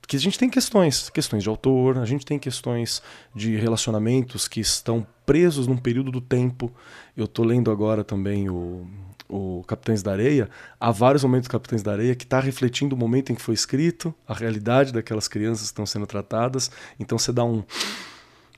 Que 0.08 0.16
a 0.16 0.20
gente 0.22 0.40
tem 0.40 0.50
questões, 0.50 1.10
questões 1.10 1.44
de 1.44 1.50
autor, 1.50 1.98
a 1.98 2.06
gente 2.06 2.26
tem 2.26 2.40
questões 2.40 3.04
de 3.36 3.58
relacionamentos 3.58 4.48
que 4.48 4.62
estão 4.62 5.06
presos 5.26 5.68
num 5.68 5.76
período 5.76 6.12
do 6.12 6.22
tempo. 6.22 6.72
Eu 7.18 7.26
estou 7.26 7.44
lendo 7.44 7.70
agora 7.70 8.06
também 8.06 8.50
o 8.50 8.88
o 9.30 9.64
Capitães 9.68 10.02
da 10.02 10.12
Areia, 10.12 10.50
há 10.80 10.92
vários 10.92 11.24
momentos 11.24 11.48
do 11.48 11.52
Capitães 11.52 11.84
da 11.84 11.92
Areia 11.92 12.16
que 12.16 12.24
está 12.24 12.40
refletindo 12.40 12.96
o 12.96 12.98
momento 12.98 13.32
em 13.32 13.36
que 13.36 13.42
foi 13.42 13.54
escrito, 13.54 14.14
a 14.28 14.34
realidade 14.34 14.94
daquelas 14.94 15.28
crianças 15.28 15.64
que 15.64 15.74
estão 15.74 15.86
sendo 15.86 16.08
tratadas. 16.08 16.72
Então 17.00 17.18
você 17.18 17.32
dá 17.32 17.44
um. 17.44 17.64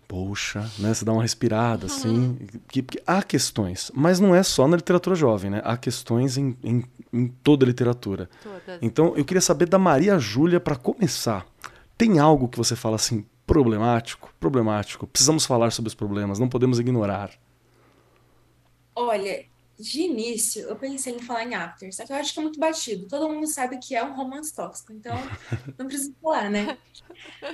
Poxa, 0.08 0.62
né? 0.80 0.94
Você 0.94 1.06
dá 1.06 1.14
uma 1.14 1.22
respirada, 1.22 1.86
uhum. 1.86 1.92
assim. 1.92 2.40
Que, 2.68 2.82
que, 2.82 3.02
há 3.06 3.22
questões, 3.22 3.92
mas 3.94 4.20
não 4.20 4.34
é 4.34 4.42
só 4.42 4.68
na 4.68 4.76
literatura 4.76 5.16
jovem, 5.16 5.52
né? 5.52 5.62
Há 5.64 5.78
questões 5.78 6.38
em, 6.38 6.58
em, 6.64 6.84
em 7.14 7.28
toda 7.28 7.66
a 7.66 7.68
literatura. 7.68 8.30
Todas. 8.42 8.80
Então 8.82 9.14
eu 9.16 9.26
queria 9.26 9.42
saber 9.42 9.68
da 9.68 9.78
Maria 9.78 10.18
Júlia, 10.18 10.60
para 10.60 10.76
começar. 10.76 11.46
Tem 11.98 12.18
algo 12.18 12.48
que 12.48 12.58
você 12.58 12.76
fala 12.76 12.96
assim, 12.96 13.26
problemático? 13.46 14.34
Problemático. 14.40 15.06
Precisamos 15.06 15.46
falar 15.46 15.72
sobre 15.72 15.90
os 15.90 15.96
problemas, 15.96 16.40
não 16.40 16.48
podemos 16.48 16.80
ignorar. 16.80 17.32
Olha, 18.96 19.46
de 19.80 20.02
início, 20.02 20.64
eu 20.64 20.76
pensei 20.76 21.16
em 21.16 21.20
falar 21.20 21.46
em 21.46 21.56
After, 21.56 21.94
só 21.94 22.06
que 22.06 22.12
eu 22.12 22.18
acho 22.18 22.34
que 22.34 22.40
é 22.40 22.44
muito 22.44 22.60
batido. 22.60 23.08
Todo 23.08 23.30
mundo 23.30 23.48
sabe 23.48 23.78
que 23.78 23.96
é 23.96 24.04
um 24.04 24.14
romance 24.14 24.54
tóxico, 24.54 24.92
então 24.92 25.16
não 25.78 25.88
preciso 25.88 26.14
falar, 26.22 26.50
né? 26.50 26.78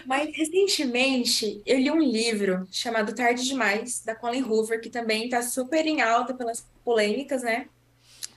Mas 0.07 0.35
recentemente 0.35 1.61
eu 1.65 1.77
li 1.77 1.91
um 1.91 2.01
livro 2.01 2.67
chamado 2.71 3.13
Tarde 3.13 3.45
Demais, 3.45 3.99
da 4.03 4.15
Colin 4.15 4.41
Hoover, 4.41 4.81
que 4.81 4.89
também 4.89 5.25
está 5.25 5.43
super 5.43 5.85
em 5.85 6.01
alta 6.01 6.33
pelas 6.33 6.65
polêmicas, 6.83 7.43
né? 7.43 7.69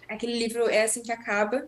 Aquele 0.06 0.38
livro 0.38 0.68
é 0.68 0.82
assim 0.82 1.02
que 1.02 1.12
acaba. 1.12 1.66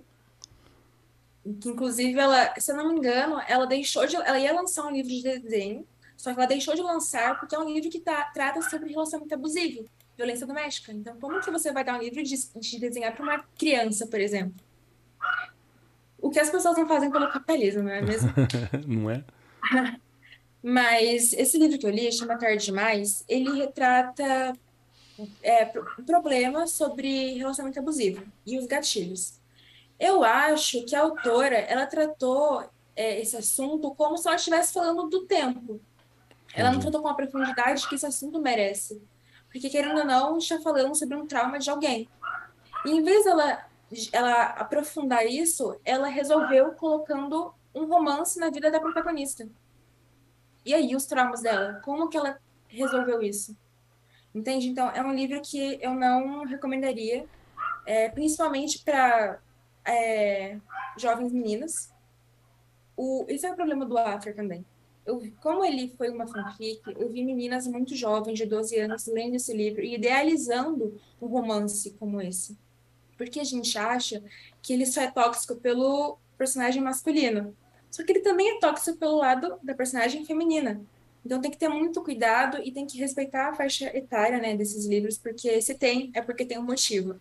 Que 1.43 1.71
inclusive 1.71 2.19
ela, 2.19 2.55
se 2.59 2.71
eu 2.71 2.77
não 2.77 2.89
me 2.89 2.99
engano, 2.99 3.41
ela 3.49 3.67
deixou 3.67 4.07
de. 4.07 4.15
Ela 4.17 4.39
ia 4.39 4.53
lançar 4.53 4.85
um 4.85 4.91
livro 4.91 5.11
de 5.11 5.23
desenho, 5.23 5.87
só 6.19 6.35
que 6.35 6.39
ela 6.39 6.47
deixou 6.47 6.75
de 6.75 6.83
lançar 6.83 7.41
porque 7.41 7.55
é 7.55 7.59
um 7.59 7.69
livro 7.69 7.89
que 7.89 7.99
tá, 7.99 8.25
trata 8.35 8.61
sobre 8.63 8.91
relacionamento 8.91 9.35
abusivo 9.35 9.89
violência 10.21 10.47
doméstica. 10.47 10.93
Então, 10.93 11.19
como 11.19 11.41
que 11.41 11.51
você 11.51 11.73
vai 11.73 11.83
dar 11.83 11.97
um 11.99 12.03
livro 12.03 12.23
de, 12.23 12.37
de 12.37 12.79
desenhar 12.79 13.15
para 13.15 13.23
uma 13.23 13.39
criança, 13.59 14.07
por 14.07 14.21
exemplo? 14.21 14.55
O 16.19 16.31
que 16.31 16.39
as 16.39 16.51
pessoas 16.51 16.77
não 16.77 16.87
fazem 16.87 17.11
pelo 17.11 17.31
capitalismo, 17.31 17.83
não 17.83 17.91
é 17.91 18.03
mesmo? 18.03 18.31
não 18.87 19.11
é? 19.11 19.25
Mas 20.63 21.33
esse 21.33 21.57
livro 21.57 21.79
que 21.79 21.87
eu 21.87 21.91
li, 21.91 22.13
chama 22.13 22.37
Tarde 22.37 22.67
Demais, 22.67 23.25
ele 23.27 23.51
retrata 23.59 24.53
é, 25.43 25.65
problemas 26.05 26.73
sobre 26.73 27.33
relacionamento 27.39 27.79
abusivo 27.79 28.23
e 28.47 28.59
os 28.59 28.67
gatilhos. 28.67 29.41
Eu 29.99 30.23
acho 30.23 30.85
que 30.85 30.95
a 30.95 31.01
autora, 31.01 31.57
ela 31.57 31.87
tratou 31.87 32.69
é, 32.95 33.21
esse 33.21 33.37
assunto 33.39 33.95
como 33.95 34.19
se 34.19 34.29
ela 34.29 34.37
estivesse 34.37 34.75
falando 34.75 35.09
do 35.09 35.25
tempo. 35.25 35.81
Ela 36.55 36.73
não 36.73 36.81
tratou 36.81 37.01
com 37.01 37.09
a 37.09 37.15
profundidade 37.15 37.89
que 37.89 37.95
esse 37.95 38.05
assunto 38.05 38.39
merece. 38.39 39.01
Porque, 39.53 39.69
querendo 39.69 39.99
ou 39.99 40.05
não, 40.05 40.39
está 40.39 40.61
falando 40.61 40.95
sobre 40.95 41.17
um 41.17 41.27
trauma 41.27 41.59
de 41.59 41.69
alguém. 41.69 42.09
E 42.85 42.91
em 42.91 43.03
vez 43.03 43.25
dela 43.25 43.67
ela 44.13 44.45
aprofundar 44.45 45.27
isso, 45.27 45.79
ela 45.85 46.07
resolveu 46.07 46.73
colocando 46.73 47.53
um 47.75 47.87
romance 47.87 48.39
na 48.39 48.49
vida 48.49 48.71
da 48.71 48.79
protagonista. 48.79 49.49
E 50.65 50.73
aí, 50.73 50.95
os 50.95 51.07
traumas 51.07 51.41
dela? 51.41 51.81
Como 51.85 52.09
que 52.09 52.17
ela 52.17 52.39
resolveu 52.69 53.21
isso? 53.21 53.57
Entende? 54.33 54.69
Então, 54.69 54.89
é 54.91 55.03
um 55.03 55.13
livro 55.13 55.41
que 55.43 55.79
eu 55.83 55.93
não 55.93 56.45
recomendaria, 56.45 57.27
é, 57.85 58.09
principalmente 58.09 58.85
para 58.85 59.41
é, 59.85 60.57
jovens 60.97 61.33
meninas. 61.33 61.93
O, 62.97 63.25
esse 63.29 63.47
é 63.47 63.51
o 63.51 63.57
problema 63.57 63.85
do 63.85 63.99
After 63.99 64.35
também 64.37 64.65
eu, 65.05 65.23
como 65.41 65.65
ele 65.65 65.93
foi 65.97 66.11
uma 66.11 66.27
fanfic, 66.27 66.81
eu 66.99 67.09
vi 67.09 67.25
meninas 67.25 67.67
muito 67.67 67.95
jovens, 67.97 68.39
de 68.39 68.47
12 68.47 68.79
anos, 68.79 69.07
lendo 69.07 69.37
esse 69.37 69.53
livro 69.53 69.83
e 69.83 69.95
idealizando 69.95 71.01
um 71.21 71.27
romance 71.27 71.91
como 71.99 72.21
esse. 72.21 72.57
Porque 73.17 73.41
a 73.41 73.45
gente 73.45 73.77
acha 73.77 74.23
que 74.63 74.73
ele 74.73 74.87
só 74.87 75.03
é 75.03 75.11
tóxico 75.11 75.57
pelo 75.57 76.19
personagem 76.39 76.83
masculino. 76.83 77.55
Só 77.91 78.05
que 78.05 78.13
ele 78.13 78.21
também 78.21 78.57
é 78.57 78.61
tóxico 78.61 78.97
pelo 78.99 79.17
lado 79.17 79.59
da 79.63 79.75
personagem 79.75 80.25
feminina. 80.25 80.81
Então 81.25 81.41
tem 81.41 81.51
que 81.51 81.59
ter 81.59 81.69
muito 81.69 82.03
cuidado 82.03 82.59
e 82.65 82.73
tem 82.73 82.87
que 82.87 82.99
respeitar 82.99 83.51
a 83.51 83.55
faixa 83.55 83.95
etária 83.97 84.39
né, 84.39 84.57
desses 84.57 84.87
livros, 84.87 85.19
porque 85.19 85.61
se 85.61 85.75
tem, 85.75 86.11
é 86.15 86.23
porque 86.23 86.47
tem 86.47 86.59
um 86.59 86.63
motivo. 86.63 87.15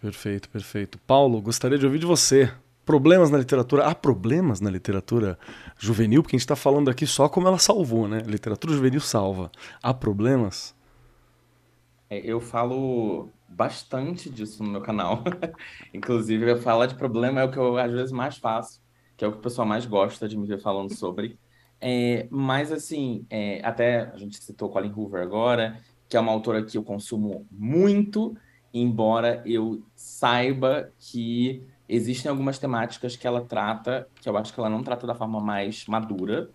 Perfeito, 0.00 0.48
perfeito. 0.50 0.98
Paulo, 1.06 1.40
gostaria 1.40 1.78
de 1.78 1.86
ouvir 1.86 1.98
de 1.98 2.06
você 2.06 2.52
problemas 2.88 3.30
na 3.30 3.36
literatura. 3.36 3.84
Há 3.84 3.94
problemas 3.94 4.62
na 4.62 4.70
literatura 4.70 5.38
juvenil, 5.78 6.22
porque 6.22 6.36
a 6.36 6.38
gente 6.38 6.46
está 6.46 6.56
falando 6.56 6.88
aqui 6.88 7.06
só 7.06 7.28
como 7.28 7.46
ela 7.46 7.58
salvou, 7.58 8.08
né? 8.08 8.22
Literatura 8.24 8.72
juvenil 8.72 8.98
salva. 8.98 9.52
Há 9.82 9.92
problemas? 9.92 10.74
É, 12.08 12.18
eu 12.18 12.40
falo 12.40 13.28
bastante 13.46 14.30
disso 14.30 14.62
no 14.62 14.70
meu 14.70 14.80
canal. 14.80 15.22
Inclusive, 15.92 16.50
eu 16.50 16.62
falar 16.62 16.86
de 16.86 16.94
problema 16.94 17.42
é 17.42 17.44
o 17.44 17.50
que 17.50 17.58
eu 17.58 17.76
às 17.76 17.92
vezes 17.92 18.10
mais 18.10 18.38
faço, 18.38 18.80
que 19.18 19.22
é 19.22 19.28
o 19.28 19.32
que 19.32 19.38
o 19.38 19.42
pessoal 19.42 19.68
mais 19.68 19.84
gosta 19.84 20.26
de 20.26 20.38
me 20.38 20.46
ver 20.46 20.58
falando 20.58 20.94
sobre. 20.94 21.38
É, 21.78 22.26
mas, 22.30 22.72
assim, 22.72 23.26
é, 23.28 23.60
até 23.62 24.10
a 24.14 24.16
gente 24.16 24.42
citou 24.42 24.70
Colin 24.70 24.94
Hoover 24.96 25.22
agora, 25.22 25.78
que 26.08 26.16
é 26.16 26.20
uma 26.20 26.32
autora 26.32 26.64
que 26.64 26.78
eu 26.78 26.82
consumo 26.82 27.46
muito, 27.50 28.34
embora 28.72 29.42
eu 29.44 29.82
saiba 29.94 30.90
que 30.98 31.62
Existem 31.88 32.30
algumas 32.30 32.58
temáticas 32.58 33.16
que 33.16 33.26
ela 33.26 33.40
trata, 33.40 34.08
que 34.20 34.28
eu 34.28 34.36
acho 34.36 34.52
que 34.52 34.60
ela 34.60 34.68
não 34.68 34.82
trata 34.82 35.06
da 35.06 35.14
forma 35.14 35.40
mais 35.40 35.86
madura, 35.86 36.50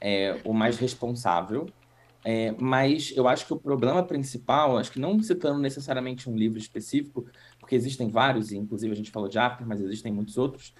é, 0.00 0.38
ou 0.44 0.52
mais 0.52 0.76
responsável. 0.76 1.66
É, 2.24 2.54
mas 2.58 3.12
eu 3.16 3.28
acho 3.28 3.46
que 3.46 3.52
o 3.52 3.58
problema 3.58 4.02
principal, 4.02 4.78
acho 4.78 4.90
que 4.90 4.98
não 4.98 5.22
citando 5.22 5.58
necessariamente 5.58 6.28
um 6.28 6.34
livro 6.34 6.58
específico, 6.58 7.26
porque 7.58 7.74
existem 7.74 8.08
vários, 8.08 8.50
e 8.50 8.56
inclusive 8.56 8.92
a 8.92 8.96
gente 8.96 9.10
falou 9.10 9.28
de 9.28 9.38
After, 9.38 9.66
mas 9.66 9.80
existem 9.80 10.12
muitos 10.12 10.38
outros, 10.38 10.74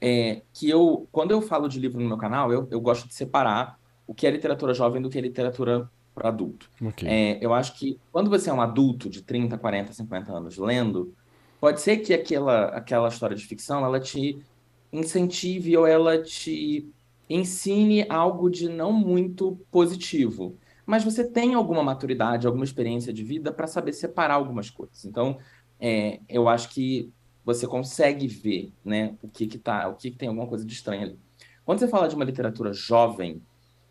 é 0.00 0.42
que 0.52 0.68
eu, 0.68 1.06
quando 1.12 1.30
eu 1.30 1.42
falo 1.42 1.68
de 1.68 1.78
livro 1.78 2.00
no 2.00 2.08
meu 2.08 2.18
canal, 2.18 2.52
eu, 2.52 2.66
eu 2.70 2.80
gosto 2.80 3.06
de 3.06 3.14
separar 3.14 3.78
o 4.06 4.14
que 4.14 4.26
é 4.26 4.30
literatura 4.30 4.74
jovem 4.74 5.00
do 5.00 5.08
que 5.08 5.18
é 5.18 5.20
literatura 5.20 5.88
para 6.14 6.28
adulto. 6.28 6.70
Okay. 6.82 7.08
É, 7.08 7.38
eu 7.40 7.54
acho 7.54 7.78
que 7.78 7.98
quando 8.10 8.28
você 8.28 8.50
é 8.50 8.52
um 8.52 8.60
adulto 8.60 9.08
de 9.08 9.22
30, 9.22 9.56
40, 9.56 9.92
50 9.92 10.32
anos 10.32 10.58
lendo, 10.58 11.14
Pode 11.60 11.82
ser 11.82 11.98
que 11.98 12.14
aquela, 12.14 12.68
aquela 12.68 13.08
história 13.08 13.36
de 13.36 13.44
ficção 13.44 13.84
ela 13.84 14.00
te 14.00 14.42
incentive 14.90 15.76
ou 15.76 15.86
ela 15.86 16.20
te 16.22 16.88
ensine 17.28 18.06
algo 18.08 18.48
de 18.48 18.68
não 18.68 18.92
muito 18.92 19.60
positivo. 19.70 20.56
Mas 20.86 21.04
você 21.04 21.22
tem 21.22 21.54
alguma 21.54 21.82
maturidade, 21.82 22.46
alguma 22.46 22.64
experiência 22.64 23.12
de 23.12 23.22
vida 23.22 23.52
para 23.52 23.66
saber 23.66 23.92
separar 23.92 24.34
algumas 24.34 24.70
coisas. 24.70 25.04
Então, 25.04 25.38
é, 25.78 26.18
eu 26.28 26.48
acho 26.48 26.70
que 26.70 27.12
você 27.44 27.66
consegue 27.66 28.26
ver 28.26 28.72
né, 28.82 29.14
o 29.22 29.28
que, 29.28 29.46
que 29.46 29.58
tá, 29.58 29.86
o 29.86 29.94
que, 29.94 30.10
que 30.10 30.16
tem 30.16 30.28
alguma 30.28 30.46
coisa 30.46 30.64
de 30.64 30.72
estranho 30.72 31.02
ali. 31.02 31.18
Quando 31.64 31.78
você 31.78 31.88
fala 31.88 32.08
de 32.08 32.14
uma 32.14 32.24
literatura 32.24 32.72
jovem, 32.72 33.40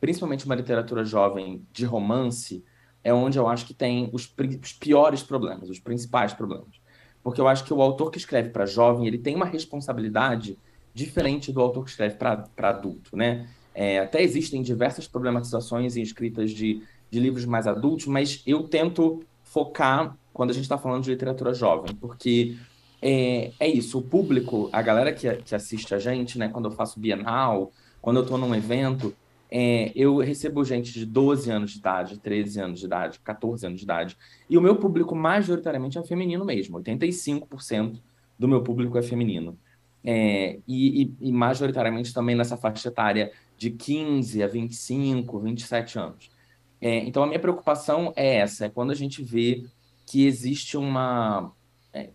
principalmente 0.02 0.46
uma 0.46 0.56
literatura 0.56 1.06
jovem 1.06 1.66
de 1.72 1.86
romance, 1.86 2.64
é 3.04 3.14
onde 3.14 3.38
eu 3.38 3.48
acho 3.48 3.66
que 3.66 3.74
tem 3.74 4.10
os, 4.12 4.34
os 4.62 4.74
piores 4.74 5.22
problemas, 5.22 5.70
os 5.70 5.80
principais 5.80 6.34
problemas 6.34 6.79
porque 7.24 7.40
eu 7.40 7.48
acho 7.48 7.64
que 7.64 7.74
o 7.74 7.82
autor 7.82 8.12
que 8.12 8.18
escreve 8.18 8.50
para 8.50 8.66
jovem 8.66 9.08
ele 9.08 9.18
tem 9.18 9.36
uma 9.36 9.46
responsabilidade 9.46 10.58
diferente 10.94 11.52
do 11.52 11.62
autor 11.62 11.84
que 11.84 11.92
escreve 11.92 12.16
para 12.16 12.46
adulto, 12.58 13.16
né? 13.16 13.48
É, 13.74 14.00
até 14.00 14.22
existem 14.22 14.62
diversas 14.62 15.08
problematizações 15.08 15.96
em 15.96 16.02
escritas 16.02 16.52
de, 16.52 16.82
de 17.10 17.20
livros 17.20 17.46
mais 17.46 17.68
adultos, 17.68 18.08
mas 18.08 18.42
eu 18.46 18.64
tento 18.64 19.24
focar 19.44 20.18
quando 20.34 20.50
a 20.50 20.54
gente 20.54 20.64
está 20.64 20.78
falando 20.78 21.04
de 21.04 21.12
literatura 21.12 21.54
jovem, 21.54 21.96
porque 21.96 22.56
é, 23.02 23.52
é 23.60 23.68
isso, 23.68 24.00
o 24.00 24.02
público, 24.02 24.70
a 24.72 24.82
galera 24.82 25.14
que, 25.14 25.34
que 25.38 25.56
assiste 25.56 25.96
a 25.96 26.00
gente, 26.00 26.38
né, 26.38 26.50
quando 26.50 26.66
eu 26.66 26.72
faço 26.72 27.00
Bienal, 27.00 27.72
quando 28.02 28.18
eu 28.18 28.24
estou 28.24 28.38
num 28.38 28.54
evento, 28.54 29.14
é, 29.52 29.92
eu 29.96 30.18
recebo 30.18 30.64
gente 30.64 30.94
de 30.94 31.06
12 31.06 31.50
anos 31.52 31.72
de 31.72 31.80
idade, 31.80 32.20
13 32.20 32.62
anos 32.62 32.80
de 32.80 32.86
idade, 32.86 33.20
14 33.20 33.66
anos 33.66 33.80
de 33.80 33.86
idade, 33.86 34.18
e 34.50 34.58
o 34.58 34.62
meu 34.62 34.76
público 34.76 35.16
majoritariamente 35.16 35.98
é 35.98 36.04
feminino 36.04 36.46
mesmo, 36.46 36.80
85% 36.80 38.00
do 38.38 38.48
meu 38.48 38.62
público 38.62 38.98
é 38.98 39.02
feminino. 39.02 39.58
É, 40.04 40.60
e, 40.66 41.04
e, 41.04 41.14
e, 41.20 41.32
majoritariamente 41.32 42.14
também 42.14 42.34
nessa 42.34 42.56
faixa 42.56 42.88
etária 42.88 43.34
de 43.58 43.70
15 43.70 44.42
a 44.42 44.48
25, 44.48 45.40
27 45.40 46.00
anos. 46.00 46.32
É, 46.80 47.00
então 47.00 47.22
a 47.24 47.28
minha 47.28 47.40
preocupação 47.40 48.14
é 48.16 48.38
essa, 48.38 48.66
é 48.66 48.70
quando 48.70 48.92
a 48.92 48.96
gente 48.96 49.22
vê 49.22 49.66
que 50.06 50.26
existe 50.26 50.78
uma. 50.78 51.52
É, 51.94 52.12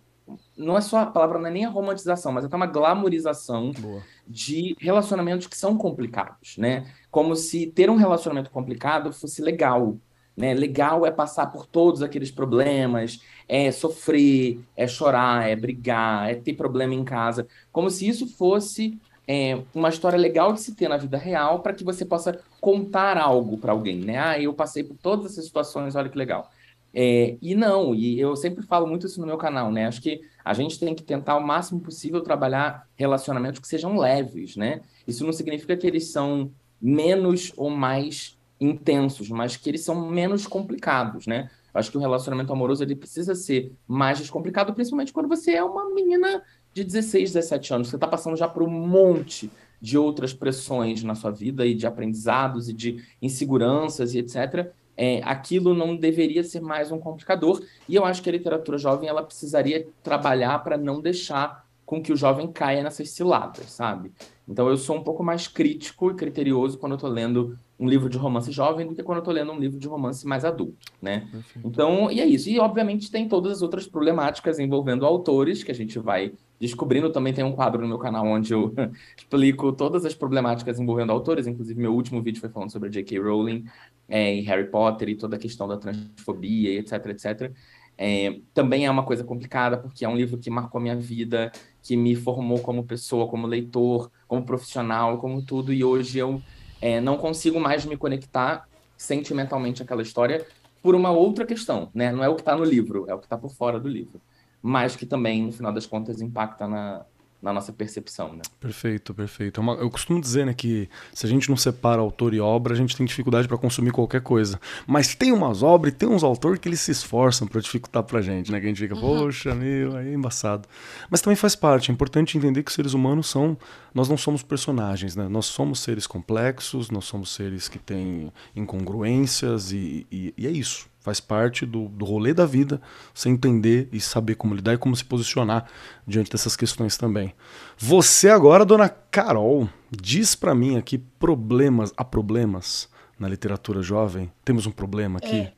não 0.56 0.78
é 0.78 0.80
só 0.80 1.00
a 1.00 1.06
palavra, 1.06 1.38
não 1.38 1.48
é 1.48 1.50
nem 1.50 1.66
a 1.66 1.68
romantização, 1.68 2.32
mas 2.32 2.46
até 2.46 2.56
uma 2.56 2.66
glamorização 2.66 3.72
Boa. 3.72 4.02
de 4.26 4.74
relacionamentos 4.80 5.46
que 5.46 5.56
são 5.56 5.76
complicados, 5.76 6.56
né? 6.56 6.90
Como 7.14 7.36
se 7.36 7.68
ter 7.68 7.88
um 7.88 7.94
relacionamento 7.94 8.50
complicado 8.50 9.12
fosse 9.12 9.40
legal. 9.40 9.96
Né? 10.36 10.52
Legal 10.52 11.06
é 11.06 11.12
passar 11.12 11.46
por 11.46 11.64
todos 11.64 12.02
aqueles 12.02 12.28
problemas, 12.28 13.20
é 13.48 13.70
sofrer, 13.70 14.58
é 14.76 14.88
chorar, 14.88 15.48
é 15.48 15.54
brigar, 15.54 16.28
é 16.28 16.34
ter 16.34 16.54
problema 16.54 16.92
em 16.92 17.04
casa, 17.04 17.46
como 17.70 17.88
se 17.88 18.08
isso 18.08 18.26
fosse 18.26 18.98
é, 19.28 19.62
uma 19.72 19.90
história 19.90 20.18
legal 20.18 20.52
de 20.52 20.60
se 20.60 20.74
ter 20.74 20.88
na 20.88 20.96
vida 20.96 21.16
real 21.16 21.60
para 21.60 21.72
que 21.72 21.84
você 21.84 22.04
possa 22.04 22.40
contar 22.60 23.16
algo 23.16 23.58
para 23.58 23.70
alguém, 23.70 24.00
né? 24.00 24.18
Ah, 24.18 24.40
eu 24.40 24.52
passei 24.52 24.82
por 24.82 24.96
todas 24.96 25.30
essas 25.30 25.44
situações, 25.44 25.94
olha 25.94 26.08
que 26.08 26.18
legal. 26.18 26.50
É, 26.92 27.36
e 27.40 27.54
não, 27.54 27.94
e 27.94 28.18
eu 28.18 28.34
sempre 28.34 28.66
falo 28.66 28.88
muito 28.88 29.06
isso 29.06 29.20
no 29.20 29.26
meu 29.26 29.38
canal, 29.38 29.70
né? 29.70 29.86
Acho 29.86 30.02
que 30.02 30.20
a 30.44 30.52
gente 30.52 30.80
tem 30.80 30.96
que 30.96 31.04
tentar 31.04 31.36
o 31.36 31.46
máximo 31.46 31.80
possível 31.80 32.20
trabalhar 32.22 32.88
relacionamentos 32.96 33.60
que 33.60 33.68
sejam 33.68 33.96
leves, 33.96 34.56
né? 34.56 34.80
Isso 35.06 35.24
não 35.24 35.32
significa 35.32 35.76
que 35.76 35.86
eles 35.86 36.10
são 36.10 36.50
menos 36.80 37.52
ou 37.56 37.70
mais 37.70 38.38
intensos, 38.60 39.28
mas 39.30 39.56
que 39.56 39.68
eles 39.68 39.82
são 39.82 40.08
menos 40.10 40.46
complicados, 40.46 41.26
né? 41.26 41.50
Acho 41.72 41.90
que 41.90 41.96
o 41.96 42.00
relacionamento 42.00 42.52
amoroso 42.52 42.84
ele 42.84 42.94
precisa 42.94 43.34
ser 43.34 43.72
mais 43.86 44.18
descomplicado, 44.18 44.72
principalmente 44.72 45.12
quando 45.12 45.28
você 45.28 45.52
é 45.52 45.64
uma 45.64 45.92
menina 45.92 46.42
de 46.72 46.84
16, 46.84 47.32
17 47.32 47.74
anos. 47.74 47.88
Você 47.88 47.96
está 47.96 48.06
passando 48.06 48.36
já 48.36 48.46
por 48.46 48.62
um 48.62 48.70
monte 48.70 49.50
de 49.80 49.98
outras 49.98 50.32
pressões 50.32 51.02
na 51.02 51.14
sua 51.14 51.32
vida 51.32 51.66
e 51.66 51.74
de 51.74 51.86
aprendizados 51.86 52.68
e 52.68 52.72
de 52.72 53.04
inseguranças 53.20 54.14
e 54.14 54.18
etc 54.18 54.72
é, 54.96 55.20
aquilo 55.24 55.74
não 55.74 55.96
deveria 55.96 56.42
ser 56.42 56.60
mais 56.60 56.90
um 56.90 56.98
complicador. 56.98 57.62
E 57.88 57.94
eu 57.94 58.04
acho 58.04 58.22
que 58.22 58.28
a 58.28 58.32
literatura 58.32 58.78
jovem 58.78 59.08
ela 59.08 59.22
precisaria 59.22 59.86
trabalhar 60.02 60.58
para 60.60 60.76
não 60.76 61.00
deixar 61.00 61.66
com 61.84 62.02
que 62.02 62.12
o 62.12 62.16
jovem 62.16 62.50
caia 62.50 62.82
nessas 62.82 63.10
ciladas, 63.10 63.70
sabe? 63.70 64.12
Então 64.46 64.68
eu 64.68 64.76
sou 64.76 64.96
um 64.96 65.02
pouco 65.02 65.22
mais 65.22 65.48
crítico 65.48 66.10
e 66.10 66.14
criterioso 66.14 66.78
quando 66.78 66.92
eu 66.92 66.96
estou 66.96 67.10
lendo 67.10 67.58
um 67.78 67.88
livro 67.88 68.08
de 68.08 68.16
romance 68.16 68.52
jovem 68.52 68.86
do 68.86 68.94
que 68.94 69.02
quando 69.02 69.16
eu 69.16 69.22
estou 69.22 69.34
lendo 69.34 69.50
um 69.50 69.58
livro 69.58 69.78
de 69.78 69.88
romance 69.88 70.26
mais 70.26 70.44
adulto, 70.44 70.76
né? 71.02 71.26
Então, 71.64 72.10
e 72.10 72.20
é 72.20 72.26
isso. 72.26 72.48
E 72.48 72.58
obviamente 72.58 73.10
tem 73.10 73.28
todas 73.28 73.52
as 73.52 73.62
outras 73.62 73.86
problemáticas 73.86 74.58
envolvendo 74.58 75.04
autores 75.04 75.64
que 75.64 75.72
a 75.72 75.74
gente 75.74 75.98
vai 75.98 76.32
descobrindo. 76.60 77.10
Também 77.10 77.32
tem 77.32 77.44
um 77.44 77.52
quadro 77.52 77.82
no 77.82 77.88
meu 77.88 77.98
canal 77.98 78.26
onde 78.26 78.52
eu 78.52 78.72
explico 79.16 79.72
todas 79.72 80.04
as 80.04 80.14
problemáticas 80.14 80.78
envolvendo 80.78 81.10
autores. 81.10 81.46
Inclusive, 81.46 81.80
meu 81.80 81.94
último 81.94 82.22
vídeo 82.22 82.40
foi 82.40 82.48
falando 82.48 82.70
sobre 82.70 82.90
J.K. 82.90 83.18
Rowling 83.18 83.64
é, 84.08 84.34
em 84.34 84.42
Harry 84.42 84.68
Potter 84.68 85.08
e 85.08 85.16
toda 85.16 85.36
a 85.36 85.38
questão 85.38 85.66
da 85.66 85.76
transfobia 85.76 86.70
e 86.70 86.78
etc, 86.78 87.06
etc. 87.06 87.52
É, 87.96 88.40
também 88.52 88.86
é 88.86 88.90
uma 88.90 89.04
coisa 89.04 89.22
complicada, 89.22 89.76
porque 89.76 90.04
é 90.04 90.08
um 90.08 90.16
livro 90.16 90.38
que 90.38 90.50
marcou 90.50 90.80
minha 90.80 90.96
vida, 90.96 91.52
que 91.82 91.96
me 91.96 92.16
formou 92.16 92.58
como 92.58 92.84
pessoa, 92.84 93.28
como 93.28 93.46
leitor, 93.46 94.10
como 94.26 94.44
profissional, 94.44 95.18
como 95.18 95.42
tudo, 95.42 95.72
e 95.72 95.84
hoje 95.84 96.18
eu 96.18 96.42
é, 96.80 97.00
não 97.00 97.16
consigo 97.16 97.60
mais 97.60 97.84
me 97.84 97.96
conectar 97.96 98.68
sentimentalmente 98.96 99.82
àquela 99.82 100.02
história 100.02 100.46
por 100.82 100.94
uma 100.94 101.10
outra 101.10 101.46
questão, 101.46 101.90
né? 101.94 102.12
Não 102.12 102.22
é 102.22 102.28
o 102.28 102.34
que 102.34 102.42
está 102.42 102.56
no 102.56 102.64
livro, 102.64 103.06
é 103.08 103.14
o 103.14 103.18
que 103.18 103.26
está 103.26 103.38
por 103.38 103.50
fora 103.50 103.80
do 103.80 103.88
livro. 103.88 104.20
Mas 104.60 104.96
que 104.96 105.06
também, 105.06 105.42
no 105.42 105.52
final 105.52 105.72
das 105.72 105.86
contas, 105.86 106.20
impacta 106.20 106.66
na, 106.66 107.06
na 107.44 107.52
nossa 107.52 107.72
percepção, 107.72 108.32
né? 108.32 108.42
Perfeito, 108.58 109.12
perfeito. 109.12 109.60
É 109.60 109.64
eu 109.82 109.90
costumo 109.90 110.18
dizer, 110.18 110.46
né, 110.46 110.54
que 110.54 110.88
se 111.12 111.26
a 111.26 111.28
gente 111.28 111.50
não 111.50 111.56
separa 111.58 112.00
autor 112.00 112.32
e 112.32 112.40
obra, 112.40 112.72
a 112.72 112.76
gente 112.76 112.96
tem 112.96 113.04
dificuldade 113.04 113.46
para 113.46 113.58
consumir 113.58 113.90
qualquer 113.90 114.22
coisa. 114.22 114.58
Mas 114.86 115.14
tem 115.14 115.30
umas 115.30 115.62
obras 115.62 115.92
e 115.92 115.96
tem 115.96 116.08
uns 116.08 116.24
autores 116.24 116.58
que 116.58 116.66
eles 116.66 116.80
se 116.80 116.90
esforçam 116.90 117.46
para 117.46 117.60
dificultar 117.60 118.02
pra 118.02 118.22
gente, 118.22 118.50
né? 118.50 118.58
Que 118.58 118.64
a 118.64 118.68
gente 118.70 118.80
fica, 118.80 118.94
uhum. 118.94 119.00
poxa, 119.00 119.54
meu, 119.54 119.94
aí 119.94 120.08
é 120.08 120.14
embaçado. 120.14 120.66
Mas 121.10 121.20
também 121.20 121.36
faz 121.36 121.54
parte, 121.54 121.90
é 121.90 121.94
importante 121.94 122.38
entender 122.38 122.62
que 122.62 122.70
os 122.70 122.74
seres 122.74 122.94
humanos 122.94 123.28
são, 123.28 123.58
nós 123.92 124.08
não 124.08 124.16
somos 124.16 124.42
personagens, 124.42 125.14
né? 125.14 125.28
Nós 125.28 125.44
somos 125.44 125.80
seres 125.80 126.06
complexos, 126.06 126.90
nós 126.90 127.04
somos 127.04 127.34
seres 127.34 127.68
que 127.68 127.78
têm 127.78 128.32
incongruências 128.56 129.70
e, 129.70 130.06
e, 130.10 130.32
e 130.38 130.46
é 130.46 130.50
isso. 130.50 130.88
Faz 131.04 131.20
parte 131.20 131.66
do, 131.66 131.86
do 131.90 132.02
rolê 132.06 132.32
da 132.32 132.46
vida, 132.46 132.80
você 133.12 133.28
entender 133.28 133.90
e 133.92 134.00
saber 134.00 134.36
como 134.36 134.54
lidar 134.54 134.72
e 134.72 134.78
como 134.78 134.96
se 134.96 135.04
posicionar 135.04 135.68
diante 136.06 136.30
dessas 136.30 136.56
questões 136.56 136.96
também. 136.96 137.34
Você 137.76 138.30
agora, 138.30 138.64
dona 138.64 138.88
Carol, 138.88 139.68
diz 139.90 140.34
para 140.34 140.54
mim 140.54 140.78
aqui 140.78 140.96
problemas, 140.96 141.92
há 141.94 142.02
problemas 142.02 142.88
na 143.18 143.28
literatura 143.28 143.82
jovem? 143.82 144.32
Temos 144.42 144.66
um 144.66 144.70
problema 144.70 145.18
aqui? 145.18 145.40
É. 145.40 145.52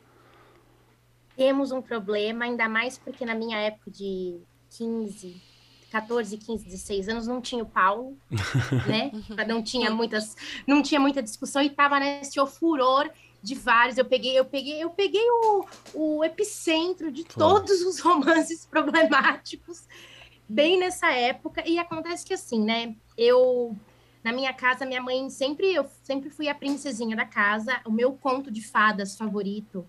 Temos 1.37 1.71
um 1.71 1.81
problema, 1.81 2.45
ainda 2.45 2.69
mais 2.69 2.99
porque 2.99 3.25
na 3.25 3.37
minha 3.37 3.57
época 3.57 3.89
de 3.89 4.41
15, 4.77 5.41
14, 5.93 6.39
15, 6.39 6.65
16 6.65 7.09
anos 7.09 7.27
não 7.29 7.41
tinha 7.41 7.63
o 7.63 7.69
Paulo, 7.69 8.19
né? 8.89 9.13
Não 9.47 9.63
tinha 9.63 9.93
muitas, 9.93 10.35
não 10.67 10.83
tinha 10.83 10.99
muita 10.99 11.23
discussão 11.23 11.63
e 11.63 11.71
tava 11.71 12.01
nesse 12.01 12.45
furor 12.49 13.09
de 13.47 13.55
vários. 13.55 13.97
Eu 13.97 14.05
peguei, 14.05 14.37
eu 14.37 14.45
peguei, 14.45 14.83
eu 14.83 14.91
peguei 14.91 15.25
o, 15.31 15.65
o 15.95 16.25
epicentro 16.25 17.13
de 17.13 17.23
claro. 17.23 17.55
todos 17.55 17.81
os 17.83 18.01
romances 18.03 18.67
problemáticos 18.67 19.85
bem 20.49 20.79
nessa 20.79 21.13
época. 21.13 21.63
E 21.67 21.79
acontece 21.79 22.27
que 22.27 22.35
assim, 22.35 22.61
né? 22.61 22.97
Eu 23.17 23.77
na 24.25 24.33
minha 24.33 24.53
casa, 24.53 24.85
minha 24.85 25.01
mãe 25.01 25.31
sempre 25.31 25.73
eu 25.73 25.87
sempre 26.03 26.29
fui 26.29 26.49
a 26.49 26.55
princesinha 26.55 27.15
da 27.15 27.25
casa. 27.25 27.81
O 27.87 27.93
meu 27.93 28.13
conto 28.15 28.51
de 28.51 28.63
fadas 28.63 29.17
favorito 29.17 29.87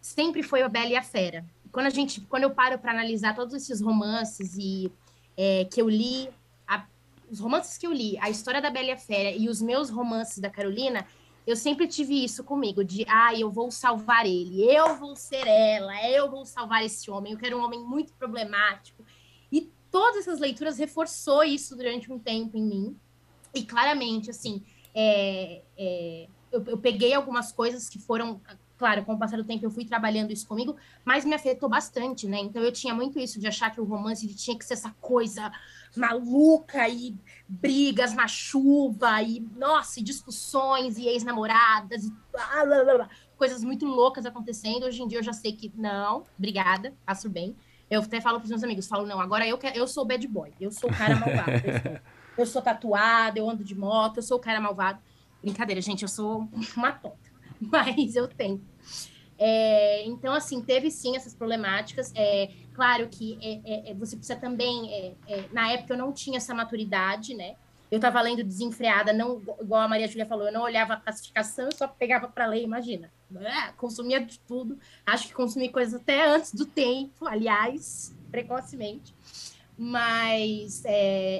sempre 0.00 0.44
foi 0.44 0.62
a 0.62 0.68
Bela 0.68 0.90
e 0.90 0.96
a 0.96 1.02
Fera. 1.02 1.44
Quando 1.72 1.86
a 1.86 1.90
gente, 1.90 2.20
quando 2.20 2.44
eu 2.44 2.50
paro 2.50 2.78
para 2.78 2.92
analisar 2.92 3.34
todos 3.34 3.52
esses 3.54 3.80
romances 3.80 4.56
e 4.56 4.92
é, 5.36 5.64
que 5.64 5.82
eu 5.82 5.88
li, 5.88 6.28
a, 6.68 6.86
os 7.28 7.40
romances 7.40 7.76
que 7.76 7.88
eu 7.88 7.92
li, 7.92 8.16
a 8.20 8.30
história 8.30 8.62
da 8.62 8.70
Bela 8.70 8.86
e 8.86 8.92
a 8.92 8.96
Fera 8.96 9.30
e 9.36 9.48
os 9.48 9.60
meus 9.60 9.90
romances 9.90 10.38
da 10.38 10.48
Carolina, 10.48 11.04
eu 11.46 11.56
sempre 11.56 11.86
tive 11.86 12.24
isso 12.24 12.42
comigo, 12.42 12.82
de, 12.82 13.04
ah, 13.08 13.34
eu 13.38 13.50
vou 13.50 13.70
salvar 13.70 14.26
ele, 14.26 14.64
eu 14.64 14.96
vou 14.96 15.14
ser 15.14 15.46
ela, 15.46 16.08
eu 16.08 16.30
vou 16.30 16.46
salvar 16.46 16.84
esse 16.84 17.10
homem, 17.10 17.32
eu 17.32 17.38
quero 17.38 17.58
um 17.58 17.64
homem 17.64 17.84
muito 17.84 18.14
problemático. 18.14 19.04
E 19.52 19.70
todas 19.90 20.22
essas 20.22 20.40
leituras 20.40 20.78
reforçou 20.78 21.44
isso 21.44 21.76
durante 21.76 22.10
um 22.10 22.18
tempo 22.18 22.56
em 22.56 22.64
mim. 22.64 22.96
E 23.54 23.62
claramente, 23.62 24.30
assim, 24.30 24.64
é, 24.94 25.62
é, 25.76 26.28
eu, 26.50 26.64
eu 26.66 26.78
peguei 26.78 27.12
algumas 27.12 27.52
coisas 27.52 27.88
que 27.88 27.98
foram, 27.98 28.40
claro, 28.76 29.04
com 29.04 29.14
o 29.14 29.18
passar 29.18 29.36
do 29.36 29.44
tempo 29.44 29.64
eu 29.64 29.70
fui 29.70 29.84
trabalhando 29.84 30.32
isso 30.32 30.46
comigo, 30.46 30.76
mas 31.04 31.24
me 31.24 31.34
afetou 31.34 31.68
bastante, 31.68 32.26
né? 32.26 32.38
Então 32.38 32.62
eu 32.62 32.72
tinha 32.72 32.94
muito 32.94 33.18
isso 33.18 33.40
de 33.40 33.46
achar 33.46 33.70
que 33.70 33.80
o 33.80 33.84
romance 33.84 34.26
tinha 34.34 34.58
que 34.58 34.64
ser 34.64 34.74
essa 34.74 34.94
coisa 35.00 35.50
maluca 35.96 36.88
e 36.88 37.16
brigas 37.48 38.14
na 38.14 38.26
chuva 38.26 39.22
e, 39.22 39.40
nossa, 39.56 40.00
e 40.00 40.02
discussões 40.02 40.98
e 40.98 41.06
ex-namoradas 41.06 42.04
e 42.04 42.12
blá, 42.32 42.64
blá, 42.66 42.84
blá, 42.84 43.08
coisas 43.36 43.62
muito 43.62 43.86
loucas 43.86 44.26
acontecendo. 44.26 44.86
Hoje 44.86 45.02
em 45.02 45.08
dia 45.08 45.18
eu 45.18 45.22
já 45.22 45.32
sei 45.32 45.52
que 45.52 45.72
não, 45.76 46.24
obrigada, 46.38 46.94
passo 47.06 47.28
bem. 47.28 47.56
Eu 47.90 48.00
até 48.00 48.20
falo 48.20 48.38
para 48.38 48.44
os 48.44 48.50
meus 48.50 48.64
amigos, 48.64 48.88
falo, 48.88 49.06
não, 49.06 49.20
agora 49.20 49.46
eu, 49.46 49.58
eu 49.74 49.86
sou 49.86 50.04
bad 50.04 50.26
boy, 50.26 50.52
eu 50.60 50.70
sou 50.72 50.90
o 50.90 50.96
cara 50.96 51.16
malvado. 51.16 51.50
Eu 51.64 51.80
sou, 51.80 52.00
eu 52.38 52.46
sou 52.46 52.62
tatuada, 52.62 53.38
eu 53.38 53.48
ando 53.48 53.62
de 53.62 53.74
moto, 53.74 54.16
eu 54.16 54.22
sou 54.22 54.38
o 54.38 54.40
cara 54.40 54.60
malvado. 54.60 54.98
Brincadeira, 55.40 55.80
gente, 55.80 56.02
eu 56.02 56.08
sou 56.08 56.48
uma 56.76 56.90
tonta, 56.92 57.30
mas 57.60 58.16
eu 58.16 58.28
tenho. 58.28 58.60
É, 59.38 60.04
então, 60.06 60.32
assim, 60.32 60.62
teve 60.62 60.90
sim 60.90 61.16
essas 61.16 61.34
problemáticas. 61.34 62.12
É, 62.14 62.50
claro 62.72 63.08
que 63.08 63.38
é, 63.42 63.88
é, 63.88 63.90
é 63.90 63.94
você 63.94 64.16
precisa 64.16 64.38
também. 64.38 64.92
É, 65.26 65.48
na 65.52 65.72
época 65.72 65.94
eu 65.94 65.98
não 65.98 66.12
tinha 66.12 66.36
essa 66.38 66.54
maturidade, 66.54 67.34
né? 67.34 67.56
Eu 67.90 67.96
estava 67.96 68.20
lendo 68.20 68.42
desenfreada, 68.42 69.12
não, 69.12 69.40
igual 69.60 69.82
a 69.82 69.88
Maria 69.88 70.08
Júlia 70.08 70.26
falou, 70.26 70.46
eu 70.46 70.52
não 70.52 70.62
olhava 70.62 70.94
a 70.94 70.96
classificação, 70.96 71.66
eu 71.66 71.72
só 71.72 71.86
pegava 71.86 72.26
para 72.26 72.46
ler, 72.46 72.62
imagina. 72.62 73.12
consumia 73.76 74.20
de 74.24 74.38
tudo. 74.40 74.78
Acho 75.06 75.28
que 75.28 75.34
consumi 75.34 75.68
coisas 75.68 76.00
até 76.00 76.26
antes 76.26 76.52
do 76.52 76.66
tempo, 76.66 77.26
aliás, 77.26 78.16
precocemente. 78.30 79.14
Mas 79.76 80.82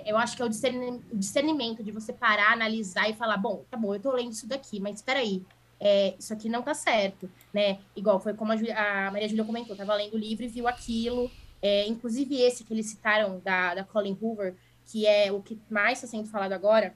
eu 0.04 0.16
acho 0.16 0.36
que 0.36 0.42
é 0.42 0.44
o 0.44 0.48
discernimento 0.48 1.82
de 1.82 1.90
você 1.90 2.12
parar, 2.12 2.52
analisar 2.52 3.08
e 3.08 3.14
falar: 3.14 3.36
bom, 3.36 3.64
tá 3.70 3.76
bom, 3.76 3.92
eu 3.92 3.96
estou 3.96 4.12
lendo 4.12 4.32
isso 4.32 4.46
daqui, 4.46 4.80
mas 4.80 4.96
espera 4.96 5.20
aí 5.20 5.42
é, 5.80 6.14
isso 6.18 6.32
aqui 6.32 6.48
não 6.48 6.62
tá 6.62 6.74
certo, 6.74 7.30
né? 7.52 7.78
Igual 7.94 8.20
foi 8.20 8.34
como 8.34 8.52
a, 8.52 8.56
Julia, 8.56 8.76
a 8.78 9.10
Maria 9.10 9.28
Júlia 9.28 9.44
comentou, 9.44 9.76
tava 9.76 9.94
lendo 9.94 10.14
o 10.14 10.18
livro 10.18 10.44
e 10.44 10.48
viu 10.48 10.66
aquilo, 10.68 11.30
é, 11.60 11.86
inclusive 11.86 12.40
esse 12.40 12.64
que 12.64 12.72
eles 12.72 12.86
citaram 12.86 13.40
da, 13.44 13.74
da 13.74 13.84
Colin 13.84 14.16
Hoover, 14.20 14.54
que 14.86 15.06
é 15.06 15.32
o 15.32 15.40
que 15.40 15.58
mais 15.70 15.98
está 15.98 16.06
sendo 16.06 16.28
falado 16.28 16.52
agora, 16.52 16.94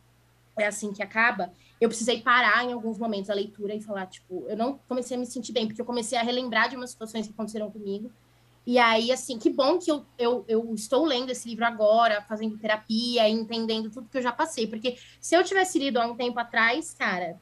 é 0.59 0.67
assim 0.67 0.93
que 0.93 1.03
acaba, 1.03 1.53
eu 1.81 1.89
precisei 1.89 2.21
parar 2.21 2.65
em 2.65 2.73
alguns 2.73 2.99
momentos 2.99 3.31
a 3.31 3.35
leitura 3.35 3.75
e 3.75 3.81
falar, 3.81 4.07
tipo, 4.07 4.45
eu 4.49 4.57
não 4.57 4.79
comecei 4.89 5.17
a 5.17 5.21
me 5.21 5.27
sentir 5.27 5.53
bem, 5.53 5.67
porque 5.67 5.81
eu 5.81 5.87
comecei 5.87 6.19
a 6.19 6.23
relembrar 6.23 6.69
de 6.69 6.77
umas 6.77 6.91
situações 6.91 7.27
que 7.27 7.33
aconteceram 7.33 7.71
comigo. 7.71 8.11
E 8.67 8.79
aí, 8.79 9.11
assim, 9.11 9.39
que 9.39 9.49
bom 9.49 9.79
que 9.79 9.91
eu, 9.91 10.05
eu, 10.19 10.45
eu 10.47 10.75
estou 10.75 11.07
lendo 11.07 11.31
esse 11.31 11.49
livro 11.49 11.65
agora, 11.65 12.21
fazendo 12.29 12.59
terapia, 12.59 13.27
entendendo 13.29 13.91
tudo 13.91 14.11
que 14.11 14.19
eu 14.19 14.23
já 14.23 14.33
passei. 14.33 14.67
Porque 14.67 14.99
se 15.21 15.35
eu 15.35 15.43
tivesse 15.43 15.79
lido 15.79 15.99
há 15.99 16.07
um 16.07 16.17
tempo 16.17 16.39
atrás, 16.39 16.93
cara, 16.93 17.41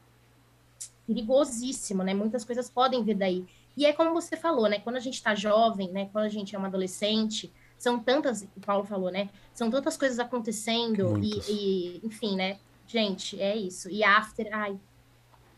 perigosíssimo, 1.07 2.03
né? 2.03 2.13
Muitas 2.15 2.45
coisas 2.45 2.69
podem 2.69 3.03
vir 3.03 3.15
daí. 3.15 3.45
E 3.77 3.85
é 3.85 3.93
como 3.93 4.13
você 4.13 4.37
falou, 4.37 4.69
né? 4.69 4.81
Quando 4.81 4.97
a 4.97 5.01
gente 5.01 5.15
está 5.15 5.35
jovem, 5.35 5.91
né? 5.91 6.09
Quando 6.13 6.25
a 6.25 6.29
gente 6.29 6.55
é 6.55 6.59
uma 6.59 6.69
adolescente, 6.69 7.53
são 7.79 7.99
tantas, 7.99 8.43
o 8.57 8.61
Paulo 8.61 8.85
falou, 8.85 9.11
né? 9.11 9.29
São 9.55 9.71
tantas 9.71 9.97
coisas 9.97 10.19
acontecendo 10.19 11.19
e, 11.23 11.41
e, 11.49 12.01
enfim, 12.03 12.37
né? 12.37 12.59
Gente, 12.87 13.41
é 13.41 13.57
isso. 13.57 13.91
E 13.91 14.03
after, 14.03 14.49
ai, 14.53 14.79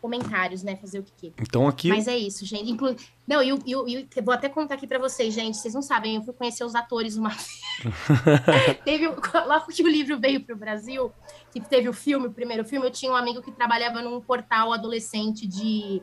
comentários, 0.00 0.62
né? 0.62 0.76
Fazer 0.76 1.00
o 1.00 1.02
que 1.02 1.32
Então 1.40 1.66
aqui. 1.66 1.88
Mas 1.88 2.08
é 2.08 2.16
isso, 2.16 2.44
gente. 2.44 2.70
Inclu... 2.70 2.94
Não, 3.26 3.42
e 3.42 3.48
eu, 3.48 3.58
eu, 3.66 3.88
eu, 3.88 4.06
vou 4.22 4.32
até 4.32 4.48
contar 4.48 4.74
aqui 4.74 4.86
para 4.86 4.98
vocês, 4.98 5.34
gente. 5.34 5.56
Vocês 5.56 5.74
não 5.74 5.82
sabem, 5.82 6.16
eu 6.16 6.22
fui 6.22 6.34
conhecer 6.34 6.64
os 6.64 6.74
atores 6.74 7.16
uma 7.16 7.30
teve 8.84 9.08
Logo 9.46 9.66
que 9.66 9.82
o 9.82 9.88
livro 9.88 10.18
veio 10.18 10.42
para 10.44 10.54
o 10.54 10.58
Brasil, 10.58 11.12
que 11.52 11.60
teve 11.60 11.88
o 11.88 11.92
filme, 11.92 12.26
o 12.26 12.32
primeiro 12.32 12.64
filme, 12.64 12.86
eu 12.86 12.90
tinha 12.90 13.12
um 13.12 13.16
amigo 13.16 13.42
que 13.42 13.52
trabalhava 13.52 14.02
num 14.02 14.20
portal 14.20 14.72
adolescente 14.72 15.46
de 15.46 16.02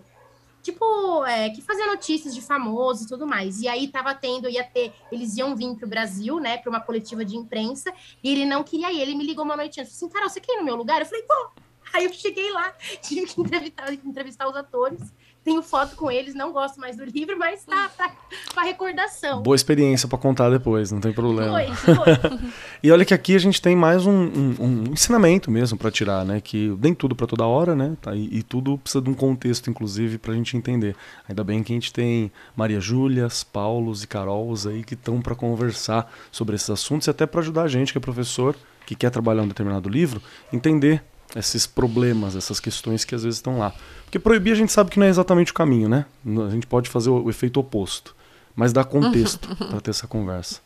tipo, 0.66 1.24
é, 1.26 1.52
que 1.52 1.62
fazia 1.62 1.86
notícias 1.86 2.34
de 2.34 2.42
famosos 2.42 3.06
e 3.06 3.08
tudo 3.08 3.28
mais. 3.28 3.62
E 3.62 3.68
aí 3.68 3.88
tava 3.88 4.16
tendo, 4.16 4.50
ia 4.50 4.64
ter, 4.64 4.92
eles 5.12 5.38
iam 5.38 5.56
vir 5.56 5.76
pro 5.76 5.88
Brasil, 5.88 6.40
né, 6.40 6.58
para 6.58 6.72
uma 6.72 6.82
coletiva 6.82 7.24
de 7.24 7.38
imprensa, 7.38 7.94
e 8.24 8.32
ele 8.32 8.46
não 8.46 8.64
queria 8.64 8.92
ir. 8.92 9.00
Ele 9.00 9.14
me 9.14 9.24
ligou 9.24 9.46
uma 9.46 9.56
noite 9.56 9.80
antes, 9.80 9.94
assim, 9.94 10.10
Carol, 10.10 10.28
você 10.28 10.42
quer 10.42 10.54
ir 10.54 10.58
no 10.58 10.66
meu 10.66 10.76
lugar? 10.76 11.00
Eu 11.00 11.06
falei, 11.06 11.24
pô. 11.24 11.65
Aí 11.96 12.06
eu 12.06 12.14
cheguei 12.14 12.52
lá, 12.52 12.74
tive 13.02 13.26
que 13.26 13.42
entrevistar, 13.42 13.94
entrevistar 13.94 14.48
os 14.50 14.56
atores 14.56 15.00
tenho 15.46 15.62
foto 15.62 15.96
com 15.96 16.10
eles, 16.10 16.34
não 16.34 16.52
gosto 16.52 16.80
mais 16.80 16.98
do 16.98 17.06
livro, 17.06 17.38
mas 17.38 17.64
tá, 17.64 17.88
tá 17.96 18.12
pra 18.52 18.64
recordação. 18.64 19.44
Boa 19.44 19.56
experiência 19.56 20.08
para 20.08 20.18
contar 20.18 20.50
depois, 20.50 20.92
não 20.92 21.00
tem 21.00 21.14
problema. 21.14 21.52
Foi, 21.76 21.96
foi. 21.96 22.40
e 22.82 22.92
olha 22.92 23.06
que 23.06 23.14
aqui 23.14 23.36
a 23.36 23.40
gente 23.40 23.62
tem 23.62 23.76
mais 23.76 24.08
um, 24.08 24.12
um, 24.12 24.56
um 24.60 24.84
ensinamento 24.92 25.52
mesmo 25.52 25.78
para 25.78 25.92
tirar, 25.92 26.26
né? 26.26 26.42
Que 26.42 26.76
nem 26.82 26.96
tudo 26.96 27.16
para 27.16 27.28
toda 27.28 27.46
hora, 27.46 27.76
né? 27.76 27.96
Tá, 28.02 28.16
e, 28.16 28.28
e, 28.40 28.42
tudo 28.42 28.80
precisa 28.80 29.04
de 29.04 29.10
um 29.10 29.14
contexto, 29.14 29.70
inclusive, 29.70 30.18
pra 30.18 30.34
gente 30.34 30.58
entender. 30.58 30.96
Ainda 31.30 31.44
bem 31.44 31.62
que 31.62 31.72
a 31.72 31.76
gente 31.76 31.94
tem 31.94 32.32
Maria 32.56 32.80
Júlias, 32.80 33.44
Paulos 33.44 34.04
e 34.04 34.08
Carols 34.08 34.66
aí 34.66 34.84
que 34.84 34.96
estão 34.96 35.22
para 35.22 35.36
conversar 35.36 36.12
sobre 36.32 36.56
esses 36.56 36.72
assuntos 36.72 37.06
e 37.06 37.12
até 37.12 37.28
para 37.28 37.42
ajudar 37.42 37.64
a 37.64 37.68
gente, 37.68 37.92
que 37.92 38.00
é 38.00 38.02
professor, 38.02 38.56
que 38.84 38.96
quer 38.96 39.12
trabalhar 39.12 39.44
um 39.44 39.48
determinado 39.48 39.88
livro, 39.88 40.20
entender 40.52 41.04
esses 41.36 41.66
problemas, 41.66 42.36
essas 42.36 42.60
questões 42.60 43.06
que 43.06 43.16
às 43.16 43.24
vezes 43.24 43.38
estão 43.38 43.58
lá. 43.58 43.74
Porque 44.04 44.20
proibir 44.20 44.54
a 44.54 44.56
gente 44.56 44.72
sabe 44.72 44.90
que 44.90 45.00
não 45.00 45.06
é 45.06 45.10
exatamente 45.10 45.52
o 45.52 45.56
caminho, 45.56 45.90
né? 45.90 46.06
A 46.46 46.50
gente 46.50 46.68
pode 46.68 46.90
fazer 46.90 47.10
o, 47.10 47.24
o 47.24 47.30
efeito 47.30 47.60
oposto, 47.60 48.16
mas 48.56 48.74
dá 48.74 48.84
contexto 48.84 49.56
para 49.58 49.82
ter 49.82 49.92
essa 49.92 50.08
conversa. 50.08 50.62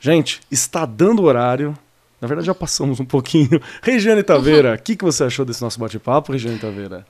Gente, 0.00 0.40
está 0.50 0.84
dando 0.84 1.22
horário. 1.22 1.76
Na 2.20 2.28
verdade, 2.28 2.46
já 2.46 2.54
passamos 2.54 3.00
um 3.00 3.04
pouquinho. 3.04 3.60
Regiane 3.82 4.22
Taveira, 4.22 4.74
o 4.74 4.78
que, 4.78 4.96
que 4.96 5.04
você 5.04 5.24
achou 5.24 5.44
desse 5.44 5.62
nosso 5.62 5.78
bate-papo, 5.78 6.32
Regiane 6.32 6.58
Taveira? 6.58 7.06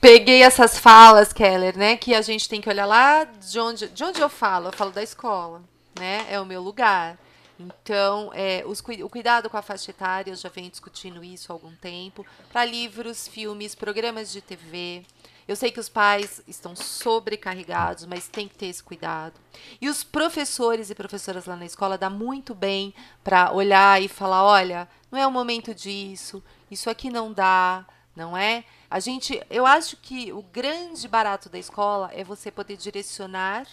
Peguei 0.00 0.42
essas 0.42 0.78
falas, 0.78 1.32
Keller, 1.32 1.78
né? 1.78 1.96
Que 1.96 2.14
a 2.14 2.22
gente 2.22 2.48
tem 2.48 2.60
que 2.60 2.68
olhar 2.68 2.86
lá 2.86 3.24
de 3.24 3.60
onde, 3.60 3.88
de 3.88 4.02
onde 4.02 4.20
eu 4.20 4.28
falo. 4.28 4.68
Eu 4.68 4.72
falo 4.72 4.90
da 4.90 5.02
escola, 5.02 5.62
né? 5.98 6.26
É 6.28 6.40
o 6.40 6.44
meu 6.44 6.60
lugar. 6.60 7.16
Então, 7.82 8.30
é, 8.34 8.64
os, 8.66 8.80
o 8.80 9.08
cuidado 9.08 9.48
com 9.48 9.56
a 9.56 9.62
faixa 9.62 9.90
etária, 9.90 10.30
eu 10.30 10.36
já 10.36 10.48
venho 10.48 10.70
discutindo 10.70 11.22
isso 11.22 11.52
há 11.52 11.54
algum 11.54 11.74
tempo, 11.76 12.26
para 12.52 12.64
livros, 12.64 13.28
filmes, 13.28 13.74
programas 13.74 14.32
de 14.32 14.40
TV. 14.40 15.04
Eu 15.46 15.56
sei 15.56 15.70
que 15.70 15.80
os 15.80 15.88
pais 15.88 16.40
estão 16.46 16.74
sobrecarregados, 16.76 18.06
mas 18.06 18.28
tem 18.28 18.46
que 18.46 18.54
ter 18.54 18.66
esse 18.66 18.82
cuidado. 18.82 19.34
E 19.80 19.88
os 19.88 20.04
professores 20.04 20.88
e 20.88 20.94
professoras 20.94 21.46
lá 21.46 21.56
na 21.56 21.66
escola 21.66 21.98
dá 21.98 22.08
muito 22.08 22.54
bem 22.54 22.94
para 23.24 23.52
olhar 23.52 24.00
e 24.00 24.08
falar: 24.08 24.44
olha, 24.44 24.88
não 25.10 25.18
é 25.18 25.26
o 25.26 25.32
momento 25.32 25.74
disso, 25.74 26.42
isso 26.70 26.88
aqui 26.88 27.10
não 27.10 27.32
dá, 27.32 27.84
não 28.14 28.36
é? 28.36 28.64
A 28.88 29.00
gente, 29.00 29.42
eu 29.50 29.66
acho 29.66 29.96
que 29.96 30.32
o 30.32 30.42
grande 30.42 31.08
barato 31.08 31.48
da 31.48 31.58
escola 31.58 32.10
é 32.12 32.22
você 32.22 32.50
poder 32.50 32.76
direcionar 32.76 33.66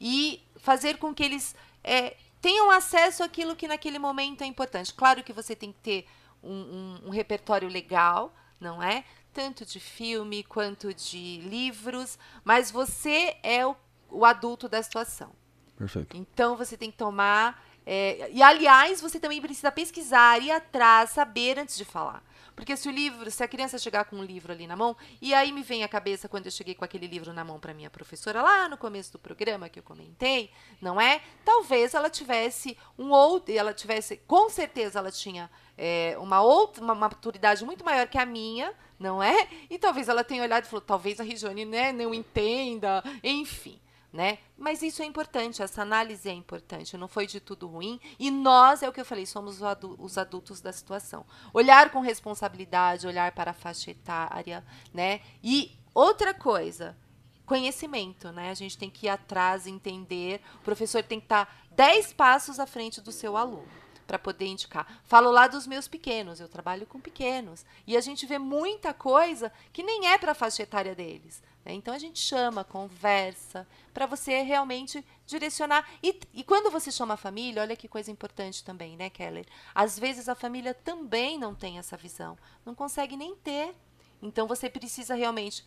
e 0.00 0.42
fazer 0.56 0.98
com 0.98 1.14
que 1.14 1.22
eles 1.22 1.54
é, 1.84 2.16
tenham 2.44 2.70
acesso 2.70 3.22
àquilo 3.22 3.56
que 3.56 3.66
naquele 3.66 3.98
momento 3.98 4.42
é 4.42 4.46
importante. 4.46 4.92
Claro 4.92 5.24
que 5.24 5.32
você 5.32 5.56
tem 5.56 5.72
que 5.72 5.78
ter 5.78 6.06
um, 6.42 6.52
um, 6.52 7.06
um 7.06 7.10
repertório 7.10 7.66
legal, 7.70 8.34
não 8.60 8.82
é? 8.82 9.02
Tanto 9.32 9.64
de 9.64 9.80
filme 9.80 10.44
quanto 10.44 10.92
de 10.92 11.40
livros, 11.40 12.18
mas 12.44 12.70
você 12.70 13.34
é 13.42 13.66
o, 13.66 13.74
o 14.10 14.26
adulto 14.26 14.68
da 14.68 14.82
situação. 14.82 15.30
Perfeito. 15.74 16.14
Então 16.14 16.54
você 16.54 16.76
tem 16.76 16.90
que 16.90 16.98
tomar. 16.98 17.64
É, 17.86 18.30
e 18.30 18.42
aliás, 18.42 19.00
você 19.00 19.18
também 19.18 19.40
precisa 19.40 19.72
pesquisar, 19.72 20.38
ir 20.42 20.50
atrás, 20.50 21.10
saber 21.10 21.58
antes 21.58 21.78
de 21.78 21.84
falar. 21.86 22.22
Porque 22.54 22.76
se 22.76 22.88
o 22.88 22.92
livro, 22.92 23.30
se 23.30 23.42
a 23.42 23.48
criança 23.48 23.78
chegar 23.78 24.04
com 24.04 24.16
um 24.16 24.24
livro 24.24 24.52
ali 24.52 24.66
na 24.66 24.76
mão, 24.76 24.96
e 25.20 25.34
aí 25.34 25.50
me 25.50 25.62
vem 25.62 25.82
à 25.82 25.88
cabeça 25.88 26.28
quando 26.28 26.46
eu 26.46 26.52
cheguei 26.52 26.74
com 26.74 26.84
aquele 26.84 27.06
livro 27.06 27.32
na 27.32 27.44
mão 27.44 27.58
para 27.58 27.74
minha 27.74 27.90
professora 27.90 28.42
lá 28.42 28.68
no 28.68 28.76
começo 28.76 29.12
do 29.12 29.18
programa 29.18 29.68
que 29.68 29.78
eu 29.78 29.82
comentei, 29.82 30.50
não 30.80 31.00
é? 31.00 31.20
Talvez 31.44 31.94
ela 31.94 32.08
tivesse 32.08 32.76
um 32.98 33.10
outro, 33.10 33.52
ela 33.54 33.74
tivesse, 33.74 34.16
com 34.18 34.48
certeza 34.48 34.98
ela 34.98 35.10
tinha 35.10 35.50
é, 35.76 36.16
uma 36.18 36.42
outra, 36.42 36.82
uma 36.82 36.94
maturidade 36.94 37.64
muito 37.64 37.84
maior 37.84 38.06
que 38.06 38.18
a 38.18 38.26
minha, 38.26 38.72
não 38.98 39.22
é? 39.22 39.48
E 39.68 39.78
talvez 39.78 40.08
ela 40.08 40.22
tenha 40.22 40.42
olhado 40.42 40.64
e 40.64 40.68
falou, 40.68 40.80
talvez 40.80 41.18
a 41.18 41.24
Regiane 41.24 41.64
né, 41.64 41.92
não 41.92 42.14
entenda, 42.14 43.02
enfim 43.22 43.80
né? 44.14 44.38
Mas 44.56 44.80
isso 44.80 45.02
é 45.02 45.04
importante, 45.04 45.60
essa 45.60 45.82
análise 45.82 46.28
é 46.28 46.32
importante, 46.32 46.96
não 46.96 47.08
foi 47.08 47.26
de 47.26 47.40
tudo 47.40 47.66
ruim. 47.66 48.00
E 48.16 48.30
nós, 48.30 48.80
é 48.80 48.88
o 48.88 48.92
que 48.92 49.00
eu 49.00 49.04
falei, 49.04 49.26
somos 49.26 49.60
os 49.98 50.16
adultos 50.16 50.60
da 50.60 50.72
situação. 50.72 51.26
Olhar 51.52 51.90
com 51.90 51.98
responsabilidade, 51.98 53.08
olhar 53.08 53.32
para 53.32 53.50
a 53.50 53.54
faixa 53.54 53.90
etária, 53.90 54.64
né? 54.92 55.20
E 55.42 55.76
outra 55.92 56.32
coisa, 56.32 56.96
conhecimento, 57.44 58.30
né? 58.30 58.50
A 58.50 58.54
gente 58.54 58.78
tem 58.78 58.88
que 58.88 59.06
ir 59.06 59.08
atrás, 59.08 59.66
entender. 59.66 60.40
O 60.60 60.60
professor 60.60 61.02
tem 61.02 61.18
que 61.18 61.26
estar 61.26 61.66
dez 61.72 62.12
passos 62.12 62.60
à 62.60 62.68
frente 62.68 63.00
do 63.00 63.10
seu 63.10 63.36
aluno 63.36 63.66
para 64.06 64.18
poder 64.18 64.46
indicar. 64.46 65.00
Falo 65.02 65.32
lá 65.32 65.48
dos 65.48 65.66
meus 65.66 65.88
pequenos, 65.88 66.38
eu 66.38 66.48
trabalho 66.48 66.86
com 66.86 67.00
pequenos. 67.00 67.66
E 67.84 67.96
a 67.96 68.00
gente 68.00 68.26
vê 68.26 68.38
muita 68.38 68.94
coisa 68.94 69.50
que 69.72 69.82
nem 69.82 70.06
é 70.06 70.16
para 70.18 70.32
a 70.32 70.36
faixa 70.36 70.62
etária 70.62 70.94
deles. 70.94 71.42
Né? 71.64 71.72
Então 71.72 71.94
a 71.94 71.98
gente 71.98 72.18
chama, 72.18 72.62
conversa, 72.62 73.66
para 73.92 74.06
você 74.06 74.42
realmente 74.42 75.04
direcionar. 75.26 75.88
E, 76.02 76.20
e 76.34 76.44
quando 76.44 76.70
você 76.70 76.90
chama 76.92 77.14
a 77.14 77.16
família, 77.16 77.62
olha 77.62 77.76
que 77.76 77.88
coisa 77.88 78.10
importante 78.10 78.62
também, 78.62 78.96
né, 78.96 79.08
Keller? 79.08 79.46
Às 79.74 79.98
vezes 79.98 80.28
a 80.28 80.34
família 80.34 80.74
também 80.74 81.38
não 81.38 81.54
tem 81.54 81.78
essa 81.78 81.96
visão, 81.96 82.36
não 82.64 82.74
consegue 82.74 83.16
nem 83.16 83.34
ter. 83.36 83.74
Então 84.22 84.46
você 84.46 84.70
precisa 84.70 85.14
realmente 85.14 85.64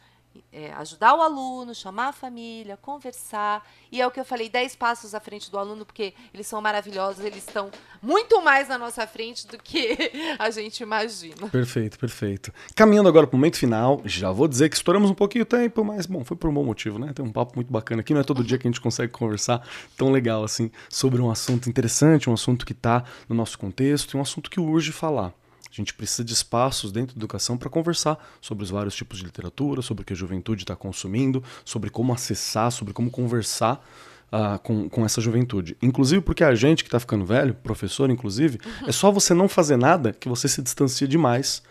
é, 0.51 0.71
ajudar 0.73 1.15
o 1.15 1.21
aluno, 1.21 1.73
chamar 1.73 2.09
a 2.09 2.13
família, 2.13 2.77
conversar. 2.77 3.65
E 3.91 4.01
é 4.01 4.07
o 4.07 4.11
que 4.11 4.19
eu 4.19 4.25
falei, 4.25 4.49
10 4.49 4.75
passos 4.75 5.15
à 5.15 5.19
frente 5.19 5.49
do 5.49 5.57
aluno, 5.57 5.85
porque 5.85 6.13
eles 6.33 6.47
são 6.47 6.61
maravilhosos, 6.61 7.23
eles 7.23 7.45
estão 7.45 7.69
muito 8.01 8.41
mais 8.41 8.67
na 8.67 8.77
nossa 8.77 9.05
frente 9.07 9.47
do 9.47 9.57
que 9.57 9.97
a 10.37 10.49
gente 10.49 10.81
imagina. 10.81 11.49
Perfeito, 11.49 11.97
perfeito. 11.97 12.53
Caminhando 12.75 13.09
agora 13.09 13.27
para 13.27 13.35
o 13.35 13.37
momento 13.37 13.57
final, 13.57 14.01
já 14.05 14.31
vou 14.31 14.47
dizer 14.47 14.69
que 14.69 14.75
estouramos 14.75 15.09
um 15.09 15.15
pouquinho 15.15 15.43
o 15.43 15.47
tempo, 15.47 15.83
mas 15.83 16.05
bom, 16.05 16.23
foi 16.23 16.35
por 16.35 16.49
um 16.49 16.53
bom 16.53 16.63
motivo, 16.63 16.99
né? 16.99 17.13
Tem 17.13 17.23
um 17.23 17.31
papo 17.31 17.53
muito 17.55 17.71
bacana 17.71 18.01
aqui, 18.01 18.13
não 18.13 18.21
é 18.21 18.23
todo 18.23 18.43
dia 18.43 18.57
que 18.57 18.67
a 18.67 18.71
gente 18.71 18.81
consegue 18.81 19.11
conversar 19.11 19.65
tão 19.95 20.11
legal 20.11 20.43
assim 20.43 20.71
sobre 20.89 21.21
um 21.21 21.29
assunto 21.29 21.69
interessante, 21.69 22.29
um 22.29 22.33
assunto 22.33 22.65
que 22.65 22.73
está 22.73 23.03
no 23.27 23.35
nosso 23.35 23.57
contexto 23.57 24.13
e 24.13 24.17
um 24.17 24.21
assunto 24.21 24.49
que 24.49 24.59
urge 24.59 24.91
falar. 24.91 25.33
A 25.71 25.73
gente 25.73 25.93
precisa 25.93 26.23
de 26.23 26.33
espaços 26.33 26.91
dentro 26.91 27.15
da 27.15 27.19
educação 27.19 27.57
para 27.57 27.69
conversar 27.69 28.17
sobre 28.41 28.63
os 28.63 28.69
vários 28.69 28.95
tipos 28.95 29.19
de 29.19 29.25
literatura, 29.25 29.81
sobre 29.81 30.03
o 30.03 30.05
que 30.05 30.13
a 30.13 30.15
juventude 30.15 30.63
está 30.63 30.75
consumindo, 30.75 31.43
sobre 31.63 31.89
como 31.89 32.13
acessar, 32.13 32.71
sobre 32.71 32.93
como 32.93 33.09
conversar 33.09 33.85
uh, 34.31 34.59
com, 34.59 34.89
com 34.89 35.05
essa 35.05 35.21
juventude. 35.21 35.77
Inclusive 35.81 36.21
porque 36.21 36.43
a 36.43 36.55
gente 36.55 36.83
que 36.83 36.87
está 36.87 36.99
ficando 36.99 37.25
velho, 37.25 37.53
professor 37.53 38.09
inclusive, 38.09 38.59
é 38.85 38.91
só 38.91 39.11
você 39.11 39.33
não 39.33 39.47
fazer 39.47 39.77
nada 39.77 40.13
que 40.13 40.29
você 40.29 40.47
se 40.47 40.61
distancia 40.61 41.07
demais 41.07 41.61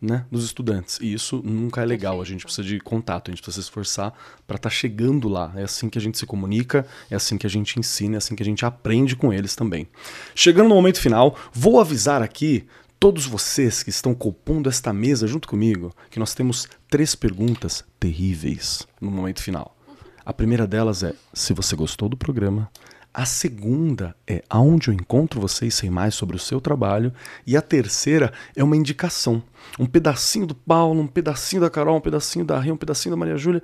né, 0.00 0.24
dos 0.30 0.44
estudantes. 0.44 0.98
E 1.00 1.12
isso 1.12 1.40
nunca 1.44 1.82
é 1.82 1.84
legal. 1.84 2.20
A 2.20 2.24
gente 2.24 2.44
precisa 2.44 2.66
de 2.66 2.78
contato, 2.78 3.30
a 3.30 3.32
gente 3.32 3.42
precisa 3.42 3.62
se 3.62 3.68
esforçar 3.68 4.12
para 4.46 4.56
estar 4.56 4.68
tá 4.68 4.74
chegando 4.74 5.28
lá. 5.28 5.52
É 5.56 5.62
assim 5.62 5.88
que 5.88 5.98
a 5.98 6.00
gente 6.00 6.18
se 6.18 6.26
comunica, 6.26 6.86
é 7.10 7.16
assim 7.16 7.38
que 7.38 7.46
a 7.46 7.50
gente 7.50 7.78
ensina, 7.78 8.16
é 8.16 8.18
assim 8.18 8.34
que 8.34 8.42
a 8.42 8.46
gente 8.46 8.64
aprende 8.64 9.16
com 9.16 9.32
eles 9.32 9.56
também. 9.56 9.88
Chegando 10.34 10.68
no 10.68 10.74
momento 10.74 11.00
final, 11.00 11.36
vou 11.52 11.80
avisar 11.80 12.22
aqui 12.22 12.66
todos 13.04 13.26
vocês 13.26 13.82
que 13.82 13.90
estão 13.90 14.14
compondo 14.14 14.66
esta 14.66 14.90
mesa 14.90 15.26
junto 15.26 15.46
comigo 15.46 15.94
que 16.10 16.18
nós 16.18 16.32
temos 16.32 16.66
três 16.88 17.14
perguntas 17.14 17.84
terríveis 18.00 18.88
no 18.98 19.10
momento 19.10 19.42
final. 19.42 19.76
A 20.24 20.32
primeira 20.32 20.66
delas 20.66 21.02
é: 21.02 21.12
se 21.34 21.52
você 21.52 21.76
gostou 21.76 22.08
do 22.08 22.16
programa, 22.16 22.70
A 23.16 23.24
segunda 23.24 24.16
é 24.26 24.42
aonde 24.50 24.88
eu 24.88 24.94
encontro 24.94 25.40
você 25.40 25.66
e 25.66 25.70
sei 25.70 25.88
mais 25.88 26.16
sobre 26.16 26.34
o 26.34 26.38
seu 26.38 26.60
trabalho. 26.60 27.12
E 27.46 27.56
a 27.56 27.62
terceira 27.62 28.32
é 28.56 28.64
uma 28.64 28.76
indicação. 28.76 29.40
Um 29.78 29.86
pedacinho 29.86 30.48
do 30.48 30.54
Paulo, 30.54 31.00
um 31.00 31.06
pedacinho 31.06 31.62
da 31.62 31.70
Carol, 31.70 31.98
um 31.98 32.00
pedacinho 32.00 32.44
da 32.44 32.58
Ria, 32.58 32.74
um 32.74 32.76
pedacinho 32.76 33.14
da 33.14 33.16
Maria 33.16 33.36
Júlia, 33.36 33.62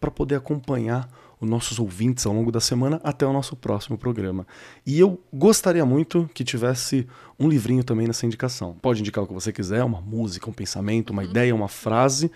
para 0.00 0.10
poder 0.10 0.36
acompanhar 0.36 1.06
os 1.40 1.48
nossos 1.48 1.78
ouvintes 1.78 2.26
ao 2.26 2.32
longo 2.32 2.50
da 2.50 2.60
semana 2.60 3.00
até 3.04 3.26
o 3.26 3.32
nosso 3.32 3.56
próximo 3.56 3.96
programa. 3.96 4.46
E 4.84 4.98
eu 4.98 5.20
gostaria 5.32 5.84
muito 5.84 6.28
que 6.34 6.44
tivesse 6.44 7.06
um 7.38 7.48
livrinho 7.48 7.84
também 7.84 8.06
nessa 8.06 8.26
indicação. 8.26 8.74
Pode 8.80 9.00
indicar 9.00 9.24
o 9.24 9.26
que 9.26 9.34
você 9.34 9.52
quiser, 9.52 9.84
uma 9.84 10.00
música, 10.00 10.50
um 10.50 10.52
pensamento, 10.52 11.10
uma 11.10 11.24
ideia, 11.24 11.54
uma 11.54 11.68
frase 11.68 12.30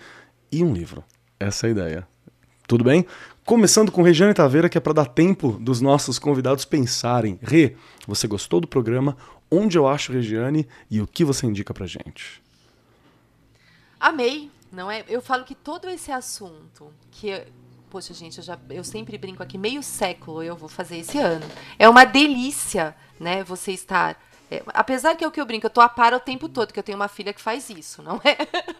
e 0.51 0.63
um 0.63 0.73
livro. 0.73 1.03
Essa 1.39 1.67
é 1.67 1.69
a 1.69 1.71
ideia. 1.71 2.07
Tudo 2.67 2.83
bem? 2.83 3.05
Começando 3.45 3.91
com 3.91 4.01
Regiane 4.01 4.33
Taveira, 4.33 4.69
que 4.69 4.77
é 4.77 4.81
para 4.81 4.93
dar 4.93 5.05
tempo 5.05 5.57
dos 5.59 5.81
nossos 5.81 6.17
convidados 6.17 6.63
pensarem. 6.63 7.37
Rê, 7.41 7.75
você 8.07 8.25
gostou 8.25 8.61
do 8.61 8.67
programa? 8.67 9.17
Onde 9.51 9.77
eu 9.77 9.85
acho 9.85 10.13
Regiane 10.13 10.65
e 10.89 11.01
o 11.01 11.07
que 11.07 11.25
você 11.25 11.45
indica 11.45 11.73
pra 11.73 11.85
gente? 11.85 12.41
Amei, 13.99 14.49
não 14.71 14.89
é? 14.89 15.03
Eu 15.07 15.21
falo 15.21 15.43
que 15.43 15.53
todo 15.53 15.89
esse 15.89 16.11
assunto 16.11 16.89
que 17.11 17.45
poxa, 17.93 18.11
gente, 18.11 18.39
eu, 18.39 18.43
já, 18.43 18.57
eu 18.71 18.83
sempre 18.83 19.19
brinco 19.19 19.43
aqui, 19.43 19.55
meio 19.55 19.83
século 19.83 20.41
eu 20.41 20.55
vou 20.55 20.67
fazer 20.67 20.97
esse 20.97 21.19
ano. 21.19 21.45
É 21.77 21.87
uma 21.87 22.05
delícia, 22.05 22.95
né, 23.19 23.43
você 23.43 23.71
estar 23.71 24.19
é, 24.49 24.63
apesar 24.73 25.15
que 25.15 25.23
é 25.23 25.27
o 25.27 25.31
que 25.31 25.39
eu 25.39 25.45
brinco, 25.45 25.67
eu 25.67 25.69
tô 25.69 25.79
a 25.79 25.87
par 25.87 26.11
o 26.11 26.19
tempo 26.19 26.49
todo, 26.49 26.73
que 26.73 26.79
eu 26.79 26.83
tenho 26.83 26.95
uma 26.95 27.07
filha 27.07 27.31
que 27.31 27.41
faz 27.41 27.69
isso, 27.69 28.01
não 28.01 28.19
é? 28.23 28.35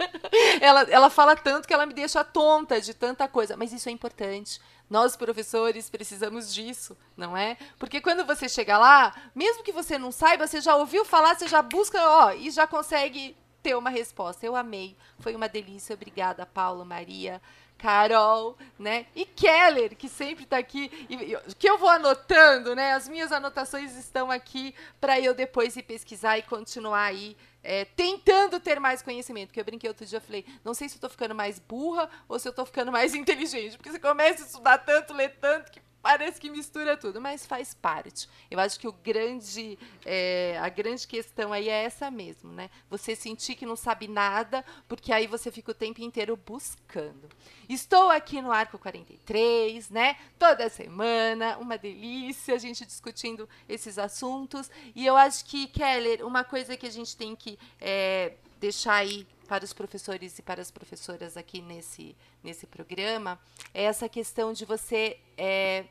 ela, 0.59 0.81
ela 0.81 1.09
fala 1.11 1.35
tanto 1.35 1.67
que 1.67 1.73
ela 1.73 1.85
me 1.85 1.93
deixa 1.93 2.23
tonta 2.23 2.81
de 2.81 2.91
tanta 2.91 3.27
coisa, 3.27 3.55
mas 3.55 3.71
isso 3.71 3.87
é 3.87 3.91
importante. 3.91 4.59
Nós, 4.89 5.15
professores, 5.15 5.91
precisamos 5.91 6.51
disso, 6.51 6.97
não 7.15 7.37
é? 7.37 7.55
Porque 7.77 8.01
quando 8.01 8.25
você 8.25 8.49
chega 8.49 8.79
lá, 8.79 9.15
mesmo 9.35 9.63
que 9.63 9.71
você 9.71 9.95
não 9.97 10.11
saiba, 10.11 10.47
você 10.47 10.59
já 10.59 10.75
ouviu 10.75 11.05
falar, 11.05 11.35
você 11.35 11.47
já 11.47 11.61
busca, 11.61 11.99
ó, 11.99 12.31
e 12.33 12.49
já 12.49 12.65
consegue 12.65 13.35
ter 13.63 13.75
uma 13.75 13.89
resposta. 13.89 14.45
Eu 14.45 14.55
amei, 14.55 14.95
foi 15.17 15.33
uma 15.33 15.47
delícia. 15.47 15.93
Obrigada, 15.93 16.45
Paulo, 16.45 16.85
Maria. 16.85 17.41
Carol, 17.77 18.57
né? 18.79 19.05
E 19.15 19.25
Keller, 19.25 19.95
que 19.95 20.07
sempre 20.07 20.43
está 20.43 20.57
aqui, 20.57 20.91
e, 21.09 21.37
que 21.55 21.69
eu 21.69 21.77
vou 21.77 21.89
anotando, 21.89 22.75
né? 22.75 22.93
As 22.93 23.07
minhas 23.07 23.31
anotações 23.31 23.95
estão 23.97 24.31
aqui 24.31 24.73
para 24.99 25.19
eu 25.19 25.33
depois 25.33 25.75
ir 25.75 25.83
pesquisar 25.83 26.37
e 26.37 26.43
continuar 26.43 27.03
aí 27.03 27.35
é, 27.63 27.85
tentando 27.85 28.59
ter 28.59 28.79
mais 28.79 29.01
conhecimento. 29.01 29.47
Porque 29.47 29.59
eu 29.59 29.65
brinquei 29.65 29.89
outro 29.89 30.05
dia, 30.05 30.17
eu 30.17 30.21
falei, 30.21 30.45
não 30.63 30.73
sei 30.73 30.89
se 30.89 30.95
eu 30.95 30.97
estou 30.97 31.09
ficando 31.09 31.33
mais 31.33 31.59
burra 31.59 32.09
ou 32.27 32.37
se 32.37 32.47
eu 32.47 32.51
estou 32.51 32.65
ficando 32.65 32.91
mais 32.91 33.15
inteligente. 33.15 33.77
Porque 33.77 33.91
você 33.91 33.99
começa 33.99 34.43
a 34.43 34.45
estudar 34.45 34.77
tanto, 34.79 35.13
ler 35.13 35.37
tanto, 35.39 35.71
que 35.71 35.81
parece 36.03 36.39
que 36.39 36.49
mistura 36.49 36.97
tudo, 36.97 37.21
mas 37.21 37.45
faz 37.45 37.73
parte. 37.73 38.27
Eu 38.51 38.59
acho 38.59 38.77
que 38.77 38.87
o 38.87 38.91
grande, 38.91 39.79
é, 40.05 40.59
a 40.61 40.67
grande 40.67 41.07
questão 41.07 41.53
aí 41.53 41.69
é 41.69 41.85
essa 41.85 42.11
mesmo, 42.11 42.51
né? 42.51 42.69
Você 42.89 43.15
sentir 43.15 43.55
que 43.55 43.65
não 43.65 43.77
sabe 43.77 44.09
nada, 44.09 44.65
porque 44.85 45.13
aí 45.13 45.25
você 45.25 45.49
fica 45.49 45.71
o 45.71 45.73
tempo 45.73 46.01
inteiro 46.01 46.35
buscando. 46.35 47.29
Estou 47.69 48.09
aqui 48.09 48.41
no 48.41 48.51
Arco 48.51 48.77
43, 48.77 49.89
né? 49.89 50.17
Toda 50.37 50.69
semana, 50.69 51.57
uma 51.57 51.77
delícia 51.77 52.55
a 52.55 52.57
gente 52.57 52.85
discutindo 52.85 53.47
esses 53.69 53.97
assuntos. 53.97 54.69
E 54.93 55.05
eu 55.05 55.15
acho 55.15 55.45
que, 55.45 55.67
Keller, 55.67 56.27
uma 56.27 56.43
coisa 56.43 56.75
que 56.75 56.85
a 56.85 56.91
gente 56.91 57.15
tem 57.15 57.33
que 57.33 57.57
é, 57.79 58.33
deixar 58.63 58.93
aí 58.93 59.27
para 59.45 59.65
os 59.65 59.73
professores 59.73 60.39
e 60.39 60.41
para 60.41 60.61
as 60.61 60.71
professoras 60.71 61.35
aqui 61.35 61.61
nesse, 61.61 62.15
nesse 62.41 62.65
programa 62.65 63.37
é 63.73 63.83
essa 63.83 64.07
questão 64.07 64.53
de 64.53 64.63
você 64.63 65.19
é, 65.37 65.83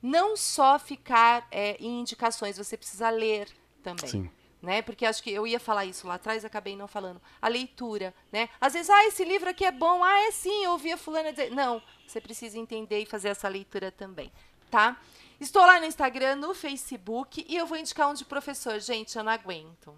não 0.00 0.36
só 0.36 0.78
ficar 0.78 1.48
é, 1.50 1.76
em 1.80 2.00
indicações, 2.00 2.56
você 2.56 2.76
precisa 2.76 3.10
ler 3.10 3.48
também. 3.82 4.08
Sim. 4.08 4.30
Né? 4.62 4.80
Porque 4.80 5.04
acho 5.04 5.20
que 5.20 5.32
eu 5.32 5.44
ia 5.44 5.58
falar 5.58 5.84
isso 5.84 6.06
lá 6.06 6.14
atrás, 6.14 6.44
acabei 6.44 6.76
não 6.76 6.86
falando. 6.86 7.20
A 7.40 7.48
leitura, 7.48 8.14
né? 8.30 8.48
Às 8.60 8.74
vezes, 8.74 8.88
ah, 8.88 9.04
esse 9.06 9.24
livro 9.24 9.50
aqui 9.50 9.64
é 9.64 9.72
bom. 9.72 10.04
Ah, 10.04 10.20
é 10.28 10.30
sim, 10.30 10.64
eu 10.64 10.70
ouvi 10.70 10.92
a 10.92 10.96
fulana 10.96 11.32
dizer. 11.32 11.50
Não, 11.50 11.82
você 12.06 12.20
precisa 12.20 12.56
entender 12.56 13.00
e 13.00 13.06
fazer 13.06 13.30
essa 13.30 13.48
leitura 13.48 13.90
também, 13.90 14.30
tá? 14.70 15.00
Estou 15.40 15.62
lá 15.62 15.80
no 15.80 15.86
Instagram, 15.86 16.36
no 16.36 16.54
Facebook 16.54 17.44
e 17.48 17.56
eu 17.56 17.66
vou 17.66 17.76
indicar 17.76 18.08
um 18.08 18.14
de 18.14 18.24
professor. 18.24 18.78
Gente, 18.78 19.18
eu 19.18 19.24
não 19.24 19.32
aguento 19.32 19.92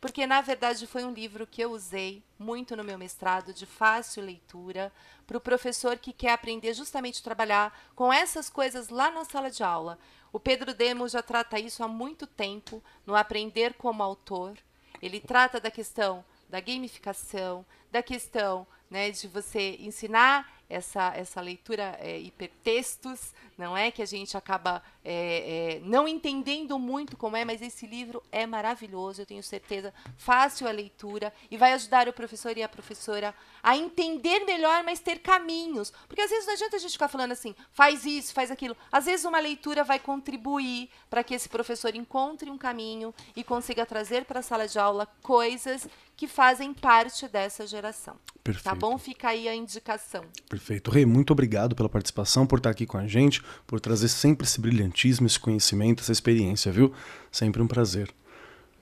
porque 0.00 0.26
na 0.26 0.40
verdade 0.40 0.86
foi 0.86 1.04
um 1.04 1.12
livro 1.12 1.46
que 1.46 1.60
eu 1.60 1.72
usei 1.72 2.22
muito 2.38 2.74
no 2.74 2.82
meu 2.82 2.96
mestrado, 2.96 3.52
de 3.52 3.66
fácil 3.66 4.22
leitura, 4.24 4.92
para 5.26 5.36
o 5.36 5.40
professor 5.40 5.98
que 5.98 6.12
quer 6.12 6.32
aprender 6.32 6.72
justamente 6.72 7.20
a 7.20 7.24
trabalhar 7.24 7.78
com 7.94 8.12
essas 8.12 8.48
coisas 8.48 8.88
lá 8.88 9.10
na 9.10 9.24
sala 9.24 9.50
de 9.50 9.62
aula. 9.62 9.98
O 10.32 10.40
Pedro 10.40 10.72
Demos 10.72 11.12
já 11.12 11.22
trata 11.22 11.58
isso 11.58 11.82
há 11.82 11.88
muito 11.88 12.26
tempo 12.26 12.82
no 13.04 13.14
Aprender 13.14 13.74
como 13.74 14.02
Autor. 14.02 14.56
Ele 15.02 15.20
trata 15.20 15.60
da 15.60 15.70
questão 15.70 16.24
da 16.48 16.60
gamificação, 16.60 17.64
da 17.90 18.02
questão 18.02 18.66
né, 18.90 19.10
de 19.10 19.28
você 19.28 19.76
ensinar 19.80 20.52
essa, 20.68 21.12
essa 21.14 21.40
leitura 21.40 21.96
é, 22.00 22.18
hipertextos, 22.18 23.32
não 23.60 23.76
é? 23.76 23.90
Que 23.90 24.02
a 24.02 24.06
gente 24.06 24.36
acaba 24.36 24.82
é, 25.04 25.76
é, 25.76 25.80
não 25.84 26.08
entendendo 26.08 26.78
muito 26.78 27.16
como 27.16 27.36
é, 27.36 27.44
mas 27.44 27.60
esse 27.60 27.86
livro 27.86 28.22
é 28.32 28.46
maravilhoso, 28.46 29.20
eu 29.20 29.26
tenho 29.26 29.42
certeza, 29.42 29.92
fácil 30.16 30.66
a 30.66 30.70
leitura 30.70 31.32
e 31.50 31.58
vai 31.58 31.74
ajudar 31.74 32.08
o 32.08 32.12
professor 32.12 32.56
e 32.56 32.62
a 32.62 32.68
professora 32.68 33.34
a 33.62 33.76
entender 33.76 34.40
melhor, 34.46 34.82
mas 34.82 34.98
ter 34.98 35.18
caminhos. 35.18 35.92
Porque 36.08 36.22
às 36.22 36.30
vezes 36.30 36.46
não 36.46 36.54
adianta 36.54 36.76
a 36.76 36.78
gente 36.80 36.92
ficar 36.92 37.08
falando 37.08 37.32
assim, 37.32 37.54
faz 37.70 38.06
isso, 38.06 38.32
faz 38.32 38.50
aquilo. 38.50 38.76
Às 38.90 39.04
vezes 39.04 39.26
uma 39.26 39.38
leitura 39.38 39.84
vai 39.84 39.98
contribuir 39.98 40.88
para 41.10 41.22
que 41.22 41.34
esse 41.34 41.48
professor 41.48 41.94
encontre 41.94 42.50
um 42.50 42.56
caminho 42.56 43.14
e 43.36 43.44
consiga 43.44 43.84
trazer 43.84 44.24
para 44.24 44.40
a 44.40 44.42
sala 44.42 44.66
de 44.66 44.78
aula 44.78 45.06
coisas 45.22 45.86
que 46.16 46.28
fazem 46.28 46.74
parte 46.74 47.26
dessa 47.28 47.66
geração. 47.66 48.14
Perfeito. 48.44 48.64
Tá 48.64 48.74
bom? 48.74 48.98
Fica 48.98 49.28
aí 49.28 49.48
a 49.48 49.54
indicação. 49.54 50.22
Perfeito. 50.50 50.90
Rei, 50.90 51.06
muito 51.06 51.32
obrigado 51.32 51.74
pela 51.74 51.88
participação, 51.88 52.46
por 52.46 52.58
estar 52.58 52.68
aqui 52.68 52.84
com 52.84 52.98
a 52.98 53.06
gente, 53.06 53.42
por 53.66 53.80
trazer 53.80 54.08
sempre 54.08 54.46
esse 54.46 54.60
brilhantismo, 54.60 55.26
esse 55.26 55.38
conhecimento, 55.38 56.02
essa 56.02 56.12
experiência, 56.12 56.70
viu? 56.72 56.92
Sempre 57.30 57.62
um 57.62 57.66
prazer. 57.66 58.10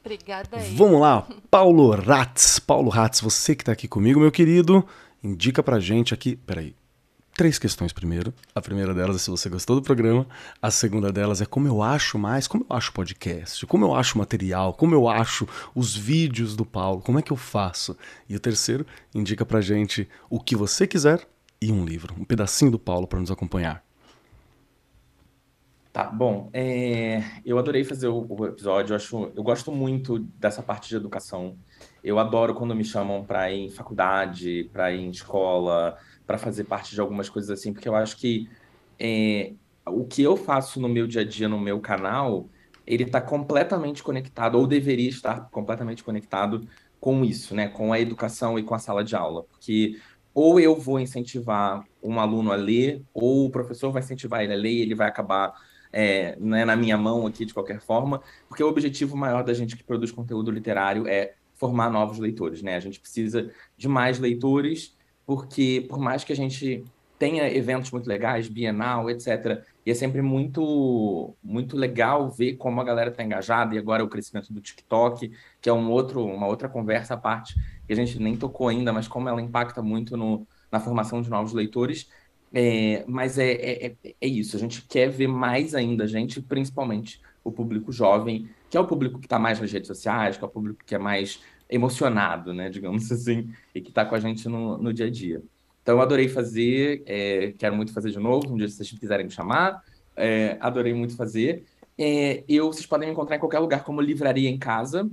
Obrigada 0.01 0.57
aí. 0.57 0.75
Vamos 0.75 1.01
lá, 1.01 1.27
Paulo 1.51 1.91
Ratz. 1.91 2.59
Paulo 2.59 2.89
Ratz, 2.89 3.21
você 3.21 3.55
que 3.55 3.63
está 3.63 3.73
aqui 3.73 3.87
comigo, 3.87 4.21
meu 4.21 4.33
querido, 4.33 4.87
indica 5.23 5.63
pra 5.63 5.79
gente 5.79 6.15
aqui. 6.15 6.37
Peraí, 6.37 6.75
três 7.39 7.59
questões 7.59 7.93
primeiro. 7.93 8.35
A 8.53 8.61
primeira 8.61 8.93
delas 8.93 9.15
é 9.17 9.19
se 9.21 9.31
você 9.31 9.49
gostou 9.49 9.77
do 9.77 9.83
programa. 9.83 10.27
A 10.61 10.71
segunda 10.71 11.13
delas 11.13 11.41
é 11.41 11.47
como 11.47 11.69
eu 11.69 11.83
acho 11.83 12.19
mais, 12.19 12.49
como 12.49 12.67
eu 12.69 12.77
acho 12.77 12.93
podcast, 12.93 13.65
como 13.67 13.85
eu 13.85 13.95
acho 13.95 14.19
material, 14.19 14.73
como 14.73 14.93
eu 14.93 15.09
acho 15.09 15.47
os 15.75 15.95
vídeos 15.95 16.57
do 16.57 16.65
Paulo, 16.65 17.01
como 17.01 17.19
é 17.19 17.23
que 17.23 17.31
eu 17.31 17.37
faço. 17.37 17.97
E 18.29 18.35
o 18.35 18.41
terceiro, 18.41 18.85
indica 19.15 19.47
pra 19.47 19.61
gente 19.61 20.09
o 20.29 20.41
que 20.41 20.57
você 20.57 20.87
quiser 20.87 21.29
e 21.61 21.71
um 21.71 21.85
livro, 21.85 22.15
um 22.19 22.25
pedacinho 22.25 22.71
do 22.71 22.79
Paulo 22.79 23.07
para 23.07 23.21
nos 23.21 23.31
acompanhar. 23.31 23.85
Tá, 25.99 26.05
bom, 26.05 26.49
é, 26.53 27.25
eu 27.45 27.59
adorei 27.59 27.83
fazer 27.83 28.07
o, 28.07 28.25
o, 28.29 28.47
episódio, 28.47 28.93
eu, 28.93 28.97
acho, 28.97 29.33
eu 29.35 29.43
gosto 29.43 29.73
muito 29.73 30.21
dessa 30.39 30.63
parte 30.63 30.89
de 30.89 30.95
educação. 30.95 31.59
Eu 32.05 32.21
adoro 32.21 32.55
quando 32.55 32.73
me 32.73 32.85
chamam 32.85 33.25
para 33.25 33.51
ir 33.51 33.65
em 33.65 33.69
faculdade, 33.69 34.71
para 34.73 34.93
ir 34.93 35.01
em 35.01 35.11
escola, 35.11 35.99
para 36.25 36.39
fazer 36.39 36.63
parte 36.63 36.95
de 36.95 37.01
algumas 37.01 37.29
coisas 37.29 37.51
assim, 37.51 37.73
porque 37.73 37.89
eu 37.89 37.97
acho 37.97 38.17
que 38.17 38.49
é, 38.97 39.55
o 39.87 40.05
que 40.05 40.23
eu 40.23 40.37
faço 40.37 40.81
no 40.81 40.89
meu 40.89 41.05
dia 41.05 41.23
a 41.23 41.25
dia, 41.25 41.49
no 41.49 41.59
meu 41.59 41.81
canal, 41.81 42.49
ele 42.87 43.03
está 43.03 43.21
completamente 43.21 44.01
conectado, 44.01 44.57
ou 44.57 44.69
deveria 44.69 45.09
estar 45.09 45.51
completamente 45.51 46.05
conectado 46.05 46.65
com 47.01 47.25
isso, 47.25 47.57
né? 47.57 47.67
Com 47.67 47.93
a 47.93 47.99
educação 47.99 48.57
e 48.57 48.63
com 48.63 48.73
a 48.73 48.79
sala 48.79 49.03
de 49.03 49.17
aula. 49.17 49.43
Porque 49.43 49.99
ou 50.33 50.61
eu 50.61 50.77
vou 50.77 51.01
incentivar 51.01 51.85
um 52.01 52.21
aluno 52.21 52.53
a 52.53 52.57
ler, 52.57 53.03
ou 53.13 53.47
o 53.47 53.51
professor 53.51 53.91
vai 53.91 54.01
incentivar 54.01 54.45
ele 54.45 54.53
a 54.53 54.57
ler 54.57 54.71
e 54.71 54.81
ele 54.83 54.95
vai 54.95 55.09
acabar 55.09 55.53
é, 56.01 56.37
né, 56.39 56.65
na 56.65 56.77
minha 56.77 56.97
mão 56.97 57.27
aqui 57.27 57.45
de 57.45 57.53
qualquer 57.53 57.81
forma, 57.81 58.23
porque 58.49 58.63
o 58.63 58.69
objetivo 58.69 59.17
maior 59.17 59.43
da 59.43 59.53
gente 59.53 59.77
que 59.77 59.83
produz 59.83 60.13
conteúdo 60.13 60.49
literário 60.49 61.09
é 61.09 61.35
formar 61.57 61.91
novos 61.91 62.21
leitores, 62.21 62.63
né? 62.63 62.77
A 62.77 62.81
gente 62.81 63.01
precisa 63.01 63.51
de 63.77 63.89
mais 63.89 64.21
leitores 64.21 64.97
porque 65.27 65.85
por 65.89 65.99
mais 65.99 66.23
que 66.23 66.33
a 66.33 66.37
gente 66.37 66.85
tenha 67.19 67.53
eventos 67.53 67.91
muito 67.91 68.09
legais, 68.09 68.47
Bienal, 68.49 69.11
etc., 69.11 69.65
e 69.85 69.91
é 69.91 69.95
sempre 69.95 70.23
muito 70.23 71.35
muito 71.43 71.77
legal 71.77 72.31
ver 72.31 72.55
como 72.55 72.81
a 72.81 72.85
galera 72.85 73.11
está 73.11 73.25
engajada, 73.25 73.75
e 73.75 73.79
agora 73.79 74.05
o 74.05 74.09
crescimento 74.09 74.53
do 74.53 74.61
TikTok, 74.61 75.33
que 75.61 75.69
é 75.69 75.73
um 75.73 75.91
outro, 75.91 76.25
uma 76.25 76.47
outra 76.47 76.69
conversa 76.69 77.15
à 77.15 77.17
parte, 77.17 77.57
que 77.89 77.93
a 77.93 77.97
gente 77.97 78.21
nem 78.21 78.37
tocou 78.37 78.69
ainda, 78.69 78.93
mas 78.93 79.09
como 79.09 79.29
ela 79.29 79.43
impacta 79.43 79.83
muito 79.83 80.17
no, 80.17 80.47
na 80.71 80.79
formação 80.79 81.21
de 81.21 81.29
novos 81.29 81.53
leitores. 81.53 82.09
É, 82.53 83.05
mas 83.07 83.39
é, 83.39 83.51
é, 83.53 83.87
é, 83.87 84.15
é 84.21 84.27
isso, 84.27 84.57
a 84.57 84.59
gente 84.59 84.83
quer 84.83 85.11
ver 85.11 85.29
mais 85.29 85.75
ainda 85.75 86.07
gente, 86.07 86.41
principalmente 86.41 87.21
o 87.45 87.53
público 87.53 87.93
jovem, 87.93 88.49
que 88.71 88.77
é 88.77 88.81
o 88.81 88.87
público 88.87 89.19
que 89.19 89.27
está 89.27 89.39
mais 89.39 89.61
nas 89.61 89.71
redes 89.71 89.87
sociais, 89.87 90.37
que 90.37 90.45
é 90.45 90.47
o 90.47 90.51
público 90.51 90.83
que 90.85 90.95
é 90.95 90.99
mais 90.99 91.41
emocionado, 91.69 92.55
né, 92.55 92.69
digamos 92.71 93.11
assim, 93.13 93.51
e 93.75 93.81
que 93.81 93.91
está 93.91 94.05
com 94.05 94.15
a 94.15 94.21
gente 94.21 94.49
no, 94.49 94.79
no 94.79 94.93
dia 94.93 95.07
a 95.07 95.11
dia. 95.11 95.43
Então, 95.83 95.97
eu 95.97 96.03
adorei 96.03 96.29
fazer, 96.29 97.03
é, 97.07 97.53
quero 97.59 97.75
muito 97.75 97.93
fazer 97.93 98.11
de 98.11 98.19
novo, 98.19 98.53
um 98.53 98.57
dia 98.57 98.69
se 98.69 98.77
vocês 98.77 98.91
quiserem 98.99 99.27
me 99.27 99.33
chamar, 99.33 99.83
é, 100.17 100.59
adorei 100.61 100.93
muito 100.93 101.17
fazer. 101.17 101.65
É, 101.97 102.45
eu, 102.49 102.73
vocês 102.73 102.87
podem 102.87 103.09
me 103.09 103.13
encontrar 103.13 103.37
em 103.37 103.39
qualquer 103.39 103.59
lugar 103.59 103.83
como 103.85 104.01
Livraria 104.01 104.51
em 104.51 104.59
Casa, 104.59 105.09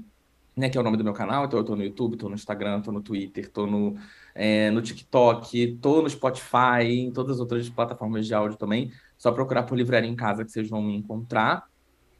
né, 0.56 0.70
que 0.70 0.78
é 0.78 0.82
o 0.82 0.84
nome 0.84 0.98
do 0.98 1.04
meu 1.04 1.14
canal. 1.14 1.46
Então, 1.46 1.60
eu 1.60 1.66
tô 1.66 1.76
no 1.76 1.84
YouTube, 1.84 2.18
tô 2.18 2.30
no 2.30 2.36
Instagram, 2.36 2.82
tô 2.82 2.92
no 2.92 3.02
Twitter, 3.02 3.50
tô 3.52 3.68
no, 3.68 3.96
é, 4.34 4.72
no 4.72 4.82
TikTok, 4.82 5.78
tô 5.82 6.02
no 6.02 6.10
Spotify, 6.10 6.84
em 6.84 7.12
todas 7.12 7.36
as 7.36 7.40
outras 7.40 7.70
plataformas 7.70 8.26
de 8.26 8.34
áudio 8.34 8.58
também. 8.58 8.92
Só 9.18 9.32
procurar 9.32 9.64
por 9.64 9.78
Livraria 9.78 10.10
em 10.10 10.16
Casa 10.16 10.46
que 10.46 10.52
vocês 10.52 10.70
vão 10.70 10.82
me 10.82 10.96
encontrar. 10.96 11.68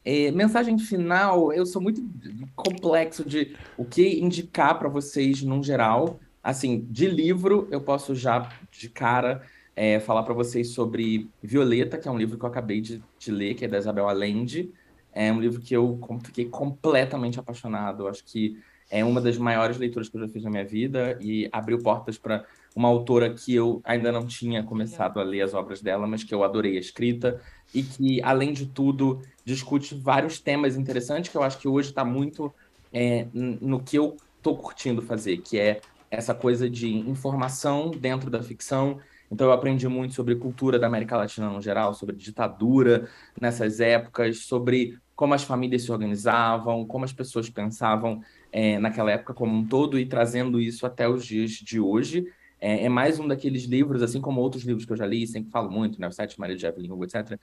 É, 0.04 0.30
mensagem 0.32 0.78
final, 0.78 1.52
eu 1.52 1.66
sou 1.66 1.82
muito 1.82 2.08
complexo 2.56 3.26
de 3.26 3.56
o 3.76 3.84
que 3.84 4.20
indicar 4.20 4.78
para 4.78 4.88
vocês 4.88 5.42
num 5.42 5.64
geral. 5.64 6.20
Assim, 6.44 6.86
de 6.92 7.08
livro, 7.08 7.68
eu 7.72 7.82
posso 7.82 8.14
já 8.14 8.48
de 8.70 8.88
cara 8.88 9.42
é, 9.76 10.00
falar 10.00 10.22
para 10.22 10.34
vocês 10.34 10.70
sobre 10.70 11.28
Violeta, 11.42 11.98
que 11.98 12.08
é 12.08 12.12
um 12.12 12.18
livro 12.18 12.38
que 12.38 12.46
eu 12.46 12.50
acabei 12.50 12.80
de, 12.80 13.02
de, 13.18 13.32
ler, 13.32 13.56
que 13.56 13.66
é 13.66 13.68
da 13.68 13.80
Isabel 13.80 14.08
Allende. 14.08 14.72
É 15.16 15.32
um 15.32 15.40
livro 15.40 15.62
que 15.62 15.74
eu 15.74 15.98
fiquei 16.24 16.46
completamente 16.46 17.40
apaixonado. 17.40 18.08
Acho 18.08 18.24
que 18.26 18.62
é 18.92 19.04
uma 19.04 19.22
das 19.22 19.38
maiores 19.38 19.78
leituras 19.78 20.10
que 20.10 20.18
eu 20.18 20.22
já 20.22 20.28
fiz 20.28 20.44
na 20.44 20.50
minha 20.50 20.66
vida 20.66 21.18
e 21.22 21.50
abriu 21.52 21.80
portas 21.80 22.18
para 22.18 22.46
uma 22.76 22.90
autora 22.90 23.34
que 23.34 23.56
eu 23.56 23.82
ainda 23.86 24.12
não 24.12 24.28
tinha 24.28 24.62
começado 24.62 25.20
a 25.20 25.24
ler 25.24 25.42
as 25.42 25.54
obras 25.54 25.82
dela, 25.82 26.06
mas 26.06 26.24
que 26.24 26.36
eu 26.36 26.44
adorei 26.44 26.76
a 26.76 26.80
escrita 26.80 27.42
e 27.74 27.82
que, 27.82 28.22
além 28.22 28.52
de 28.52 28.66
tudo, 28.66 29.22
discute 29.46 29.96
vários 29.96 30.40
temas 30.40 30.76
interessantes 30.76 31.32
que 31.32 31.38
eu 31.38 31.44
acho 31.44 31.58
que 31.58 31.68
hoje 31.68 31.90
está 31.90 32.04
muito 32.04 32.54
é, 32.94 33.28
no 33.34 33.82
que 33.82 33.98
eu 33.98 34.18
estou 34.38 34.58
curtindo 34.58 35.02
fazer, 35.02 35.38
que 35.38 35.58
é 35.58 35.80
essa 36.12 36.36
coisa 36.36 36.70
de 36.70 36.94
informação 36.94 37.92
dentro 37.92 38.30
da 38.30 38.44
ficção. 38.44 39.00
Então, 39.32 39.48
eu 39.48 39.54
aprendi 39.54 39.88
muito 39.88 40.14
sobre 40.14 40.36
cultura 40.36 40.78
da 40.78 40.88
América 40.88 41.18
Latina 41.18 41.50
no 41.50 41.62
geral, 41.62 41.94
sobre 41.94 42.16
ditadura 42.16 43.10
nessas 43.40 43.80
épocas, 43.80 44.40
sobre 44.40 44.98
como 45.16 45.34
as 45.34 45.44
famílias 45.44 45.84
se 45.84 45.92
organizavam, 45.92 46.86
como 46.86 47.06
as 47.06 47.14
pessoas 47.14 47.50
pensavam 47.50 48.22
é, 48.52 48.78
naquela 48.80 49.12
época 49.12 49.34
como 49.34 49.56
um 49.56 49.66
todo 49.66 49.98
e 49.98 50.06
trazendo 50.06 50.60
isso 50.60 50.86
até 50.86 51.08
os 51.08 51.26
dias 51.26 51.52
de 51.52 51.80
hoje. 51.80 52.28
É, 52.60 52.86
é, 52.86 52.90
mais 52.90 53.20
um 53.20 53.28
daqueles 53.28 53.64
livros, 53.64 54.02
assim 54.02 54.20
como 54.20 54.42
outros 54.42 54.64
livros 54.64 54.86
que 54.86 54.92
eu 54.92 54.98
já 54.98 55.06
li, 55.06 55.26
sempre 55.26 55.52
falo 55.52 55.70
muito, 55.70 56.00
né? 56.00 56.08
O 56.08 56.12
Sete 56.12 56.40
Maria 56.40 56.56
de 56.56 56.66
Evelyn 56.66 56.92
Hugo, 56.92 57.06
etc. 57.06 57.40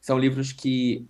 São 0.00 0.18
livros 0.18 0.52
que 0.52 1.04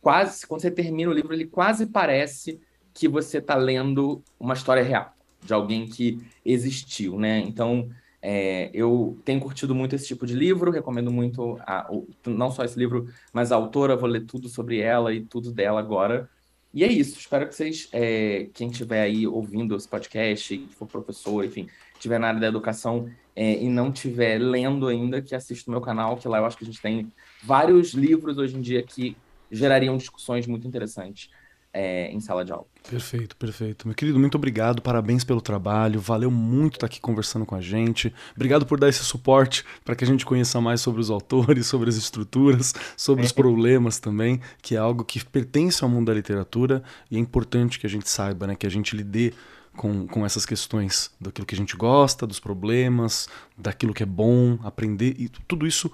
quase, 0.00 0.46
quando 0.46 0.60
você 0.60 0.70
termina 0.70 1.10
o 1.10 1.14
livro, 1.14 1.32
ele 1.32 1.46
quase 1.46 1.86
parece 1.86 2.60
que 2.92 3.08
você 3.08 3.38
está 3.38 3.54
lendo 3.54 4.22
uma 4.38 4.54
história 4.54 4.82
real 4.82 5.14
de 5.42 5.52
alguém 5.52 5.86
que 5.86 6.18
existiu, 6.44 7.18
né? 7.18 7.40
Então, 7.40 7.88
é, 8.22 8.70
eu 8.72 9.18
tenho 9.24 9.40
curtido 9.40 9.74
muito 9.74 9.96
esse 9.96 10.06
tipo 10.06 10.24
de 10.24 10.34
livro, 10.34 10.70
recomendo 10.70 11.10
muito, 11.10 11.58
a, 11.60 11.90
não 12.24 12.52
só 12.52 12.64
esse 12.64 12.78
livro, 12.78 13.08
mas 13.32 13.50
a 13.50 13.56
autora, 13.56 13.96
vou 13.96 14.08
ler 14.08 14.24
tudo 14.24 14.48
sobre 14.48 14.78
ela 14.78 15.12
e 15.12 15.24
tudo 15.24 15.52
dela 15.52 15.80
agora. 15.80 16.30
E 16.72 16.84
é 16.84 16.86
isso, 16.86 17.18
espero 17.18 17.46
que 17.48 17.54
vocês, 17.54 17.88
é, 17.92 18.48
quem 18.54 18.70
estiver 18.70 19.02
aí 19.02 19.26
ouvindo 19.26 19.74
esse 19.76 19.88
podcast, 19.88 20.56
que 20.56 20.74
for 20.74 20.86
professor, 20.86 21.44
enfim, 21.44 21.68
estiver 21.94 22.18
na 22.18 22.28
área 22.28 22.40
da 22.40 22.46
educação 22.46 23.10
é, 23.34 23.62
e 23.62 23.68
não 23.68 23.90
estiver 23.90 24.38
lendo 24.38 24.86
ainda, 24.86 25.20
que 25.20 25.34
assista 25.34 25.68
o 25.68 25.72
meu 25.72 25.80
canal, 25.80 26.16
que 26.16 26.28
lá 26.28 26.38
eu 26.38 26.46
acho 26.46 26.56
que 26.56 26.64
a 26.64 26.66
gente 26.66 26.80
tem 26.80 27.12
vários 27.42 27.92
livros 27.92 28.38
hoje 28.38 28.56
em 28.56 28.60
dia 28.60 28.82
que 28.82 29.16
gerariam 29.50 29.96
discussões 29.96 30.46
muito 30.46 30.66
interessantes 30.66 31.28
é, 31.72 32.10
em 32.10 32.20
sala 32.20 32.44
de 32.44 32.52
aula. 32.52 32.66
Perfeito, 32.88 33.36
perfeito. 33.36 33.86
Meu 33.86 33.94
querido, 33.94 34.18
muito 34.18 34.34
obrigado, 34.34 34.82
parabéns 34.82 35.24
pelo 35.24 35.40
trabalho, 35.40 36.00
valeu 36.00 36.30
muito 36.30 36.74
estar 36.74 36.86
aqui 36.86 37.00
conversando 37.00 37.46
com 37.46 37.54
a 37.54 37.60
gente. 37.60 38.12
Obrigado 38.34 38.66
por 38.66 38.78
dar 38.78 38.88
esse 38.88 39.04
suporte 39.04 39.64
para 39.84 39.94
que 39.94 40.04
a 40.04 40.06
gente 40.06 40.26
conheça 40.26 40.60
mais 40.60 40.80
sobre 40.80 41.00
os 41.00 41.10
autores, 41.10 41.66
sobre 41.68 41.88
as 41.88 41.96
estruturas, 41.96 42.74
sobre 42.96 43.24
os 43.24 43.30
é. 43.30 43.34
problemas 43.34 43.98
também, 43.98 44.40
que 44.60 44.74
é 44.74 44.78
algo 44.78 45.04
que 45.04 45.24
pertence 45.24 45.82
ao 45.82 45.88
mundo 45.88 46.06
da 46.06 46.14
literatura 46.14 46.82
e 47.10 47.16
é 47.16 47.20
importante 47.20 47.78
que 47.78 47.86
a 47.86 47.90
gente 47.90 48.08
saiba, 48.08 48.46
né, 48.46 48.56
que 48.56 48.66
a 48.66 48.70
gente 48.70 48.96
lide 48.96 49.32
com, 49.76 50.06
com 50.06 50.26
essas 50.26 50.44
questões 50.44 51.10
daquilo 51.18 51.46
que 51.46 51.54
a 51.54 51.58
gente 51.58 51.76
gosta, 51.76 52.26
dos 52.26 52.38
problemas, 52.38 53.28
daquilo 53.56 53.94
que 53.94 54.02
é 54.02 54.06
bom, 54.06 54.58
aprender 54.62 55.14
e 55.18 55.28
tudo 55.28 55.66
isso 55.66 55.90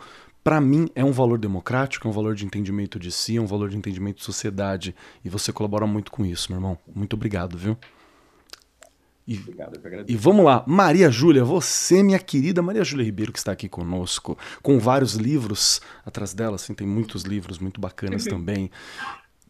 para 0.48 0.62
mim 0.62 0.88
é 0.94 1.04
um 1.04 1.12
valor 1.12 1.38
democrático, 1.38 2.08
é 2.08 2.10
um 2.10 2.14
valor 2.14 2.34
de 2.34 2.42
entendimento 2.42 2.98
de 2.98 3.12
si, 3.12 3.36
é 3.36 3.40
um 3.40 3.44
valor 3.44 3.68
de 3.68 3.76
entendimento 3.76 4.16
de 4.16 4.24
sociedade. 4.24 4.94
E 5.22 5.28
você 5.28 5.52
colabora 5.52 5.86
muito 5.86 6.10
com 6.10 6.24
isso, 6.24 6.50
meu 6.50 6.56
irmão. 6.56 6.78
Muito 6.94 7.12
obrigado, 7.12 7.58
viu? 7.58 7.76
E, 9.26 9.36
obrigado, 9.36 9.78
e 10.08 10.16
vamos 10.16 10.46
lá, 10.46 10.64
Maria 10.66 11.10
Júlia, 11.10 11.44
você, 11.44 12.02
minha 12.02 12.18
querida 12.18 12.62
Maria 12.62 12.82
Júlia 12.82 13.04
Ribeiro, 13.04 13.30
que 13.30 13.38
está 13.38 13.52
aqui 13.52 13.68
conosco, 13.68 14.38
com 14.62 14.78
vários 14.78 15.12
livros 15.16 15.82
atrás 16.02 16.32
dela, 16.32 16.54
assim, 16.54 16.72
tem 16.72 16.86
muitos 16.86 17.24
livros 17.24 17.58
muito 17.58 17.78
bacanas 17.78 18.24
uhum. 18.24 18.30
também. 18.30 18.70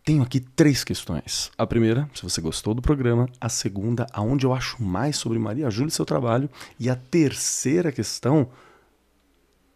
Tenho 0.05 0.25
aqui 0.25 0.41
três 0.41 0.83
questões. 0.83 1.53
A 1.57 1.65
primeira, 1.65 2.11
se 2.13 2.25
você 2.25 2.41
gostou 2.41 2.75
do 2.75 2.83
programa. 2.83 3.29
A 3.41 3.49
segunda, 3.49 4.05
aonde 4.13 4.45
eu 4.45 4.53
acho 4.53 4.83
mais 4.83 5.17
sobre 5.17 5.39
Maria 5.39 5.71
Júlia 5.71 5.91
e 5.91 5.93
seu 5.93 6.05
trabalho. 6.05 6.51
E 6.77 6.91
a 6.91 6.97
terceira 6.97 7.93
questão, 7.93 8.49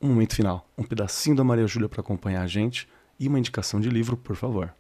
um 0.02 0.08
momento 0.08 0.34
final, 0.34 0.68
um 0.76 0.82
pedacinho 0.82 1.36
da 1.36 1.44
Maria 1.44 1.66
Júlia 1.66 1.88
para 1.88 2.00
acompanhar 2.00 2.42
a 2.42 2.46
gente 2.46 2.88
e 3.18 3.28
uma 3.28 3.38
indicação 3.38 3.80
de 3.80 3.88
livro, 3.88 4.16
por 4.16 4.34
favor. 4.34 4.74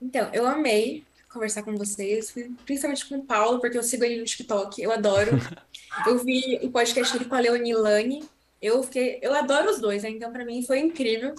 Então, 0.00 0.30
eu 0.32 0.46
amei 0.46 1.04
conversar 1.28 1.62
com 1.62 1.76
vocês, 1.76 2.34
principalmente 2.64 3.06
com 3.06 3.16
o 3.16 3.24
Paulo, 3.24 3.60
porque 3.60 3.76
eu 3.76 3.82
sigo 3.82 4.04
ele 4.04 4.18
no 4.18 4.24
TikTok, 4.24 4.80
eu 4.80 4.90
adoro. 4.90 5.32
eu 6.06 6.18
vi 6.18 6.58
o 6.62 6.70
podcast 6.70 7.12
dele 7.12 7.28
com 7.28 7.34
a 7.34 7.40
Leonie 7.40 7.74
Lani, 7.74 8.24
eu 8.62 8.82
fiquei, 8.82 9.18
eu 9.20 9.34
adoro 9.34 9.70
os 9.70 9.80
dois, 9.80 10.02
né? 10.02 10.10
então 10.10 10.32
para 10.32 10.44
mim 10.44 10.62
foi 10.62 10.78
incrível. 10.78 11.34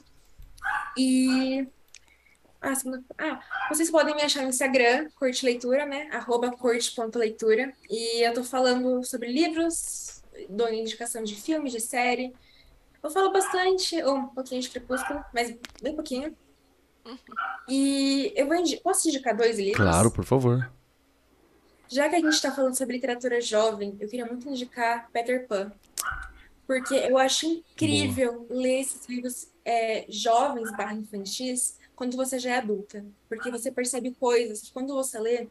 E 0.97 1.67
ah, 2.61 2.73
ah, 3.17 3.41
vocês 3.69 3.89
podem 3.89 4.15
me 4.15 4.21
achar 4.21 4.43
no 4.43 4.49
Instagram, 4.49 5.09
Corte 5.15 5.45
Leitura, 5.45 5.85
né? 5.85 6.09
Arroba 6.11 6.51
corte.leitura. 6.51 7.73
E 7.89 8.21
eu 8.21 8.33
tô 8.33 8.43
falando 8.43 9.03
sobre 9.03 9.31
livros, 9.31 10.18
dou 10.49 10.71
indicação 10.71 11.23
de 11.23 11.35
filme, 11.35 11.69
de 11.69 11.79
série. 11.79 12.33
Eu 13.01 13.09
falo 13.09 13.31
bastante, 13.31 14.01
ou 14.03 14.15
um 14.15 14.27
pouquinho 14.27 14.61
de 14.61 14.69
Crepúsculo, 14.69 15.23
mas 15.33 15.55
bem 15.81 15.95
pouquinho. 15.95 16.35
E 17.67 18.33
eu 18.35 18.47
vou 18.47 18.55
indi 18.55 18.77
posso 18.77 19.07
indicar 19.07 19.35
dois 19.35 19.57
livros? 19.57 19.77
Claro, 19.77 20.11
por 20.11 20.25
favor. 20.25 20.69
Já 21.87 22.07
que 22.07 22.15
a 22.15 22.19
gente 22.19 22.33
está 22.33 22.51
falando 22.51 22.77
sobre 22.77 22.95
literatura 22.95 23.41
jovem, 23.41 23.97
eu 23.99 24.07
queria 24.07 24.25
muito 24.25 24.47
indicar 24.47 25.09
Peter 25.11 25.47
Pan. 25.47 25.71
Porque 26.67 26.93
eu 26.93 27.17
acho 27.17 27.47
incrível 27.47 28.45
Boa. 28.47 28.61
ler 28.61 28.81
esses 28.81 29.07
livros 29.07 29.47
é, 29.65 30.05
jovens 30.07 30.71
barra 30.77 30.93
infantis 30.93 31.79
quando 31.95 32.15
você 32.15 32.37
já 32.37 32.51
é 32.51 32.57
adulta. 32.57 33.03
Porque 33.27 33.49
você 33.49 33.71
percebe 33.71 34.11
coisas 34.11 34.61
que 34.61 34.71
quando 34.71 34.93
você 34.93 35.19
lê 35.19 35.47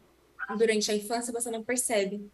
durante 0.57 0.89
a 0.89 0.95
infância 0.95 1.33
você 1.33 1.51
não 1.51 1.61
percebe. 1.61 2.31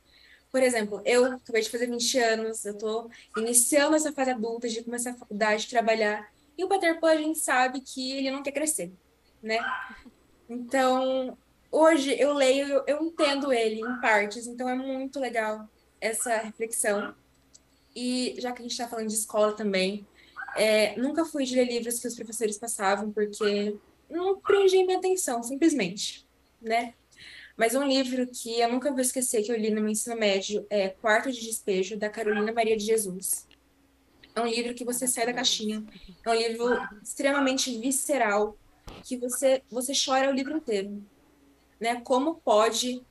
Por 0.56 0.64
exemplo, 0.64 1.02
eu 1.04 1.26
acabei 1.26 1.62
de 1.62 1.70
fazer 1.70 1.86
20 1.86 2.18
anos, 2.18 2.64
eu 2.64 2.72
estou 2.72 3.12
iniciando 3.36 3.94
essa 3.94 4.14
fase 4.14 4.32
adulta 4.32 4.70
de 4.70 4.82
começar 4.82 5.10
a 5.10 5.16
faculdade, 5.16 5.64
de 5.64 5.70
trabalhar. 5.70 6.32
E 6.58 6.64
o 6.64 6.70
Peter 6.70 6.98
Pan, 6.98 7.10
a 7.10 7.18
gente 7.18 7.40
sabe 7.40 7.82
que 7.82 8.14
ele 8.14 8.32
não 8.32 8.42
quer 8.42 8.54
crescer, 8.54 8.90
né? 9.44 9.60
Então, 10.50 11.38
hoje 11.70 12.16
eu 12.18 12.32
leio, 12.32 12.68
eu, 12.70 12.84
eu 12.88 13.04
entendo 13.04 13.52
ele 13.52 13.82
em 13.82 14.00
partes, 14.00 14.48
então 14.48 14.70
é 14.70 14.76
muito 14.76 15.20
legal 15.20 15.68
essa 16.00 16.38
reflexão. 16.38 17.14
E 17.94 18.36
já 18.38 18.54
que 18.54 18.60
a 18.60 18.64
gente 18.64 18.72
está 18.72 18.88
falando 18.88 19.10
de 19.10 19.14
escola 19.14 19.52
também, 19.52 20.08
é, 20.56 20.98
nunca 20.98 21.26
fui 21.26 21.44
de 21.44 21.54
ler 21.54 21.66
livros 21.66 22.00
que 22.00 22.08
os 22.08 22.16
professores 22.16 22.58
passavam, 22.58 23.12
porque 23.12 23.76
não 24.10 24.40
prendiam 24.40 24.86
minha 24.86 25.00
atenção, 25.00 25.44
simplesmente, 25.44 26.26
né? 26.62 26.94
Mas 27.58 27.74
um 27.74 27.84
livro 27.84 28.28
que 28.28 28.60
eu 28.60 28.70
nunca 28.70 28.92
vou 28.92 29.00
esquecer 29.00 29.42
que 29.42 29.52
eu 29.52 29.58
li 29.58 29.70
no 29.70 29.82
meu 29.82 29.90
ensino 29.90 30.16
médio 30.18 30.66
é 30.70 30.90
Quarto 30.90 31.32
de 31.32 31.40
Despejo, 31.42 31.98
da 31.98 32.10
Carolina 32.10 32.52
Maria 32.52 32.76
de 32.76 32.84
Jesus. 32.84 33.48
É 34.36 34.42
um 34.42 34.48
livro 34.48 34.74
que 34.74 34.84
você 34.84 35.08
sai 35.08 35.26
da 35.26 35.34
caixinha. 35.34 35.84
É 36.26 36.30
um 36.30 36.34
livro 36.34 36.66
extremamente 37.02 37.78
visceral, 37.80 38.58
que 39.04 39.16
você, 39.16 39.64
você 39.72 39.94
chora 39.94 40.30
o 40.30 40.34
livro 40.34 40.58
inteiro. 40.58 41.02
Né? 41.80 42.02
Como 42.02 42.36
pode 42.36 43.02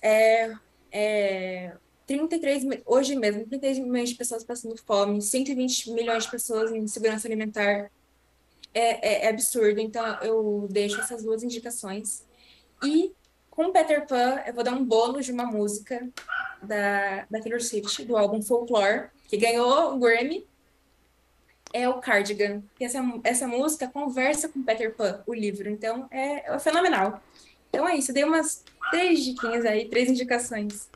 é, 0.00 0.52
é, 0.92 1.76
33, 2.06 2.64
hoje 2.86 3.16
mesmo, 3.16 3.40
33 3.46 3.80
milhões 3.80 4.10
de 4.10 4.14
pessoas 4.14 4.44
passando 4.44 4.76
fome, 4.76 5.20
120 5.20 5.90
milhões 5.90 6.24
de 6.24 6.30
pessoas 6.30 6.70
em 6.70 6.86
segurança 6.86 7.26
alimentar. 7.26 7.90
É, 8.72 9.08
é, 9.08 9.24
é 9.24 9.28
absurdo. 9.28 9.80
Então, 9.80 10.04
eu 10.22 10.68
deixo 10.70 11.00
essas 11.00 11.24
duas 11.24 11.42
indicações. 11.42 12.24
E 12.84 13.12
com 13.54 13.72
Peter 13.72 14.06
Pan, 14.06 14.40
eu 14.46 14.52
vou 14.52 14.64
dar 14.64 14.72
um 14.72 14.84
bônus 14.84 15.26
de 15.26 15.32
uma 15.32 15.44
música 15.44 16.08
da, 16.60 17.24
da 17.30 17.40
Taylor 17.40 17.60
Swift, 17.60 18.04
do 18.04 18.16
álbum 18.16 18.42
Folklore, 18.42 19.08
que 19.28 19.36
ganhou 19.36 19.94
o 19.94 19.98
Grammy. 19.98 20.46
É 21.72 21.88
o 21.88 22.00
Cardigan. 22.00 22.62
E 22.78 22.84
essa, 22.84 23.00
essa 23.24 23.48
música 23.48 23.88
conversa 23.88 24.48
com 24.48 24.62
Peter 24.62 24.94
Pan, 24.94 25.22
o 25.26 25.34
livro. 25.34 25.68
Então, 25.68 26.06
é, 26.10 26.52
é 26.52 26.58
fenomenal. 26.58 27.20
Então 27.68 27.88
é 27.88 27.96
isso. 27.96 28.10
Eu 28.10 28.14
dei 28.14 28.24
umas 28.24 28.64
três 28.90 29.24
diquinhas 29.24 29.64
aí, 29.64 29.88
três 29.88 30.08
indicações. 30.08 30.88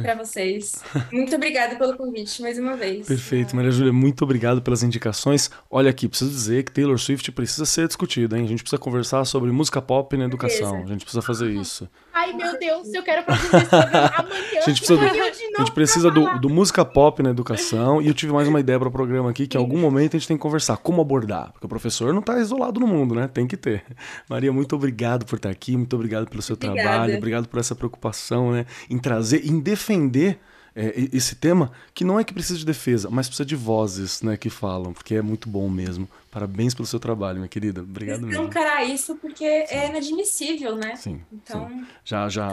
Para 0.00 0.14
vocês. 0.14 0.82
Muito 1.12 1.34
obrigada 1.34 1.76
pelo 1.76 1.96
convite 1.96 2.42
mais 2.42 2.58
uma 2.58 2.76
vez. 2.76 3.06
Perfeito, 3.06 3.54
Maria 3.54 3.70
Júlia, 3.70 3.92
muito 3.92 4.22
obrigado 4.22 4.62
pelas 4.62 4.82
indicações. 4.82 5.50
Olha 5.70 5.90
aqui, 5.90 6.08
preciso 6.08 6.30
dizer 6.30 6.64
que 6.64 6.72
Taylor 6.72 6.98
Swift 6.98 7.30
precisa 7.32 7.64
ser 7.64 7.86
discutido, 7.86 8.36
hein? 8.36 8.44
A 8.44 8.48
gente 8.48 8.62
precisa 8.62 8.80
conversar 8.80 9.24
sobre 9.24 9.50
música 9.50 9.80
pop 9.80 10.16
na 10.16 10.24
educação. 10.24 10.72
Beleza. 10.72 10.88
A 10.88 10.92
gente 10.92 11.04
precisa 11.04 11.22
fazer 11.22 11.50
isso. 11.50 11.88
Ai, 12.12 12.32
meu 12.32 12.58
Deus, 12.58 12.92
eu 12.92 13.02
quero 13.02 13.24
produzir 13.24 13.56
esse 13.56 13.66
programa 13.68 14.12
amanhã. 14.16 14.40
A 14.60 14.68
gente 14.68 14.80
precisa, 14.80 14.96
do, 14.96 15.06
a 15.06 15.60
gente 15.60 15.72
precisa 15.72 16.10
do, 16.10 16.38
do, 16.38 16.50
música 16.50 16.84
pop 16.84 17.22
na 17.22 17.30
educação. 17.30 18.02
E 18.02 18.08
eu 18.08 18.14
tive 18.14 18.32
mais 18.32 18.46
uma 18.46 18.60
ideia 18.60 18.78
para 18.78 18.88
o 18.88 18.90
programa 18.90 19.30
aqui, 19.30 19.46
que 19.46 19.56
em 19.56 19.60
algum 19.60 19.78
momento 19.78 20.16
a 20.16 20.18
gente 20.18 20.28
tem 20.28 20.36
que 20.36 20.42
conversar 20.42 20.76
como 20.76 21.00
abordar. 21.00 21.50
Porque 21.52 21.66
o 21.66 21.68
professor 21.68 22.12
não 22.12 22.20
está 22.20 22.38
isolado 22.38 22.78
no 22.78 22.86
mundo, 22.86 23.14
né? 23.14 23.28
Tem 23.28 23.46
que 23.46 23.56
ter. 23.56 23.84
Maria, 24.28 24.52
muito 24.52 24.76
obrigado 24.76 25.24
por 25.24 25.36
estar 25.36 25.48
aqui, 25.48 25.76
muito 25.76 25.94
obrigado 25.96 26.28
pelo 26.28 26.42
seu 26.42 26.54
Obrigada. 26.54 26.80
trabalho, 26.80 27.16
obrigado 27.16 27.48
por 27.48 27.58
essa 27.58 27.74
preocupação, 27.74 28.52
né? 28.52 28.66
Em 28.88 28.98
trazer, 28.98 29.46
em 29.46 29.58
defender 29.58 30.38
é, 30.74 31.08
esse 31.12 31.34
tema, 31.36 31.72
que 31.94 32.04
não 32.04 32.18
é 32.18 32.24
que 32.24 32.32
precisa 32.32 32.58
de 32.58 32.64
defesa, 32.64 33.08
mas 33.10 33.26
precisa 33.26 33.46
de 33.46 33.56
vozes 33.56 34.22
né, 34.22 34.36
que 34.36 34.50
falam, 34.50 34.92
porque 34.92 35.14
é 35.14 35.22
muito 35.22 35.48
bom 35.48 35.68
mesmo. 35.68 36.08
Parabéns 36.30 36.74
pelo 36.74 36.86
seu 36.86 37.00
trabalho, 37.00 37.38
minha 37.38 37.48
querida. 37.48 37.80
Obrigado 37.80 38.24
mesmo. 38.24 38.44
Encarar 38.44 38.84
isso 38.84 39.16
porque 39.16 39.44
é 39.44 39.66
sim. 39.66 39.74
é 39.74 39.88
inadmissível, 39.88 40.76
né? 40.76 40.94
Sim. 40.94 41.20
Então, 41.32 41.68
sim. 41.68 41.84
já, 42.04 42.28
já. 42.28 42.52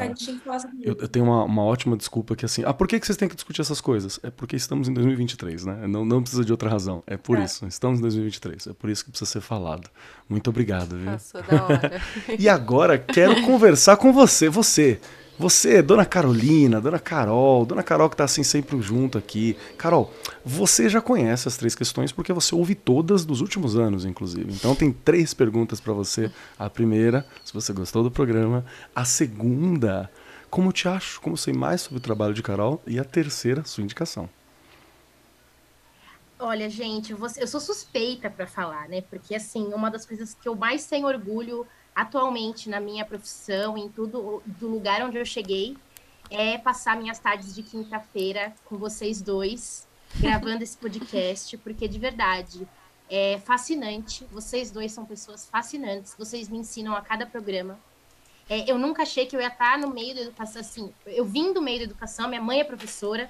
Eu, 0.81 0.97
eu, 0.99 1.07
tenho 1.07 1.25
uma, 1.25 1.43
uma 1.43 1.63
ótima 1.63 1.95
desculpa 1.95 2.35
que 2.35 2.43
assim. 2.43 2.63
Ah, 2.65 2.73
por 2.73 2.87
que, 2.87 2.99
que 2.99 3.05
vocês 3.05 3.15
têm 3.15 3.29
que 3.29 3.35
discutir 3.35 3.61
essas 3.61 3.79
coisas? 3.79 4.19
É 4.23 4.31
porque 4.31 4.55
estamos 4.55 4.89
em 4.89 4.93
2023, 4.95 5.65
né? 5.65 5.85
Não, 5.85 6.03
não 6.03 6.21
precisa 6.23 6.43
de 6.43 6.51
outra 6.51 6.67
razão. 6.67 7.03
É 7.05 7.17
por 7.17 7.37
é. 7.37 7.43
isso. 7.43 7.67
Estamos 7.67 7.99
em 7.99 8.01
2023. 8.01 8.65
É 8.65 8.73
por 8.73 8.89
isso 8.89 9.05
que 9.05 9.11
precisa 9.11 9.29
ser 9.29 9.41
falado. 9.41 9.87
Muito 10.27 10.49
obrigado, 10.49 10.97
viu? 10.97 11.11
Passou 11.11 11.43
da 11.43 11.63
hora. 11.63 12.01
e 12.39 12.49
agora 12.49 12.97
quero 12.97 13.43
conversar 13.43 13.95
com 13.97 14.11
você. 14.11 14.49
Você 14.49 14.99
você, 15.39 15.81
Dona 15.83 16.05
Carolina, 16.05 16.81
Dona 16.81 16.97
Carol, 16.97 17.65
Dona 17.65 17.83
Carol 17.83 18.09
que 18.09 18.15
está 18.15 18.23
assim 18.23 18.43
sempre 18.43 18.81
junto 18.81 19.17
aqui. 19.17 19.55
Carol, 19.77 20.11
você 20.43 20.89
já 20.89 20.99
conhece 20.99 21.47
as 21.47 21.55
três 21.55 21.75
questões 21.75 22.11
porque 22.11 22.33
você 22.33 22.55
ouve 22.55 22.73
todas 22.73 23.23
dos 23.23 23.39
últimos 23.39 23.75
anos, 23.75 24.03
inclusive. 24.03 24.51
Então 24.51 24.73
tem 24.73 24.91
três 24.91 25.33
perguntas 25.33 25.79
para 25.79 25.93
você. 25.93 26.31
A 26.57 26.69
primeira, 26.69 27.25
se 27.45 27.53
você 27.53 27.71
gostou 27.71 28.03
do 28.03 28.09
programa. 28.09 28.65
A 28.95 29.05
segunda, 29.05 30.09
como 30.49 30.71
te 30.71 30.87
acho, 30.87 31.21
como 31.21 31.37
sei 31.37 31.53
mais 31.53 31.81
sobre 31.81 31.99
o 31.99 32.01
trabalho 32.01 32.33
de 32.33 32.41
Carol. 32.41 32.81
E 32.87 32.97
a 32.99 33.03
terceira, 33.03 33.63
sua 33.63 33.83
indicação. 33.83 34.27
Olha, 36.39 36.69
gente, 36.69 37.11
eu, 37.11 37.17
vou, 37.17 37.27
eu 37.37 37.47
sou 37.47 37.59
suspeita 37.59 38.29
para 38.29 38.45
falar, 38.45 38.87
né? 38.87 39.01
Porque, 39.01 39.33
assim, 39.33 39.73
uma 39.73 39.89
das 39.89 40.05
coisas 40.05 40.35
que 40.39 40.47
eu 40.47 40.55
mais 40.55 40.85
tenho 40.85 41.07
orgulho 41.07 41.65
atualmente 41.97 42.69
na 42.69 42.79
minha 42.79 43.03
profissão, 43.03 43.75
em 43.75 43.89
tudo 43.89 44.43
do 44.45 44.67
lugar 44.67 45.01
onde 45.01 45.17
eu 45.17 45.25
cheguei, 45.25 45.75
é 46.29 46.55
passar 46.55 46.95
minhas 46.95 47.17
tardes 47.17 47.55
de 47.55 47.63
quinta-feira 47.63 48.53
com 48.65 48.77
vocês 48.77 49.19
dois, 49.19 49.87
gravando 50.17 50.61
esse 50.61 50.77
podcast, 50.77 51.57
porque 51.57 51.87
de 51.87 51.97
verdade 51.97 52.67
é 53.09 53.39
fascinante. 53.39 54.23
Vocês 54.31 54.69
dois 54.69 54.91
são 54.91 55.05
pessoas 55.05 55.49
fascinantes, 55.49 56.13
vocês 56.15 56.47
me 56.47 56.59
ensinam 56.59 56.95
a 56.95 57.01
cada 57.01 57.25
programa. 57.25 57.79
É, 58.47 58.69
eu 58.71 58.77
nunca 58.77 59.01
achei 59.01 59.25
que 59.25 59.35
eu 59.35 59.41
ia 59.41 59.47
estar 59.47 59.79
no 59.79 59.89
meio 59.89 60.13
da 60.13 60.21
educação, 60.21 60.61
assim, 60.61 60.93
eu 61.07 61.25
vim 61.25 61.51
do 61.51 61.63
meio 61.63 61.79
da 61.79 61.85
educação, 61.85 62.29
minha 62.29 62.41
mãe 62.41 62.59
é 62.59 62.63
professora, 62.63 63.27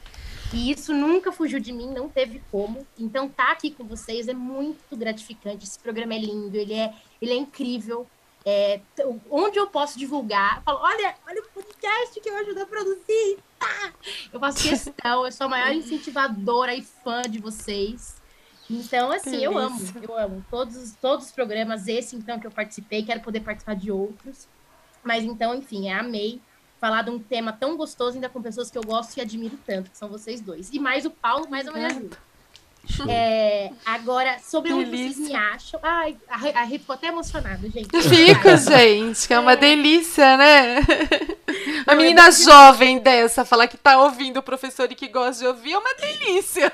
e 0.53 0.71
isso 0.71 0.93
nunca 0.93 1.31
fugiu 1.31 1.61
de 1.61 1.71
mim, 1.71 1.87
não 1.87 2.09
teve 2.09 2.43
como. 2.51 2.85
Então, 2.99 3.27
estar 3.27 3.45
tá 3.45 3.51
aqui 3.53 3.71
com 3.71 3.85
vocês 3.85 4.27
é 4.27 4.33
muito 4.33 4.95
gratificante. 4.95 5.63
Esse 5.63 5.79
programa 5.79 6.13
é 6.13 6.19
lindo, 6.19 6.55
ele 6.55 6.73
é, 6.73 6.93
ele 7.21 7.31
é 7.31 7.35
incrível. 7.37 8.05
É, 8.49 8.79
onde 9.29 9.59
eu 9.59 9.67
posso 9.67 9.99
divulgar, 9.99 10.59
eu 10.59 10.61
falo, 10.63 10.79
olha, 10.81 11.15
olha 11.27 11.41
o 11.41 11.49
podcast 11.49 12.17
que 12.17 12.29
eu 12.29 12.37
ajudo 12.37 12.61
a 12.61 12.65
produzir, 12.65 13.39
tá? 13.59 13.93
Eu 14.31 14.39
faço 14.39 14.63
questão, 14.63 15.25
eu 15.25 15.31
sou 15.33 15.47
a 15.47 15.49
maior 15.49 15.73
incentivadora 15.73 16.73
e 16.73 16.81
fã 16.81 17.23
de 17.23 17.39
vocês. 17.39 18.15
Então, 18.69 19.11
assim, 19.11 19.43
eu 19.43 19.57
amo, 19.57 19.77
eu 20.01 20.17
amo 20.17 20.45
todos, 20.49 20.93
todos 21.01 21.25
os 21.25 21.31
programas, 21.33 21.89
esse 21.89 22.15
então 22.15 22.39
que 22.39 22.47
eu 22.47 22.51
participei, 22.51 23.03
quero 23.03 23.19
poder 23.19 23.41
participar 23.41 23.75
de 23.75 23.91
outros. 23.91 24.47
Mas 25.03 25.25
então, 25.25 25.53
enfim, 25.53 25.89
é, 25.89 25.99
amei 25.99 26.39
falar 26.79 27.01
de 27.01 27.09
um 27.09 27.19
tema 27.19 27.51
tão 27.51 27.75
gostoso, 27.75 28.15
ainda 28.15 28.29
com 28.29 28.41
pessoas 28.41 28.71
que 28.71 28.77
eu 28.77 28.83
gosto 28.83 29.17
e 29.17 29.21
admiro 29.21 29.59
tanto, 29.65 29.91
que 29.91 29.97
são 29.97 30.07
vocês 30.07 30.39
dois. 30.39 30.69
E 30.71 30.79
mais 30.79 31.05
o 31.05 31.11
Paulo, 31.11 31.49
mais 31.49 31.67
a 31.67 31.71
Maria 31.73 31.89
Júlia. 31.89 32.17
É, 33.09 33.71
agora, 33.85 34.39
sobre 34.39 34.73
onde 34.73 34.89
vocês 34.89 35.17
me 35.17 35.35
acham. 35.35 35.79
Ai, 35.83 36.17
a, 36.29 36.61
a 36.61 36.63
Rê 36.63 36.79
ficou 36.79 36.93
até 36.95 37.07
emocionada, 37.07 37.69
gente. 37.69 37.89
Fico, 38.01 38.57
gente, 38.57 39.27
que 39.27 39.33
é 39.33 39.39
uma 39.39 39.53
é. 39.53 39.57
delícia, 39.57 40.37
né? 40.37 40.77
A 41.85 41.95
Não, 41.95 42.01
menina 42.01 42.27
é 42.27 42.31
jovem 42.31 42.99
dessa 42.99 43.45
falar 43.45 43.67
que 43.67 43.77
tá 43.77 44.01
ouvindo 44.01 44.37
o 44.37 44.43
professor 44.43 44.91
e 44.91 44.95
que 44.95 45.07
gosta 45.07 45.41
de 45.41 45.47
ouvir 45.47 45.73
é 45.73 45.77
uma 45.77 45.93
delícia. 45.95 46.71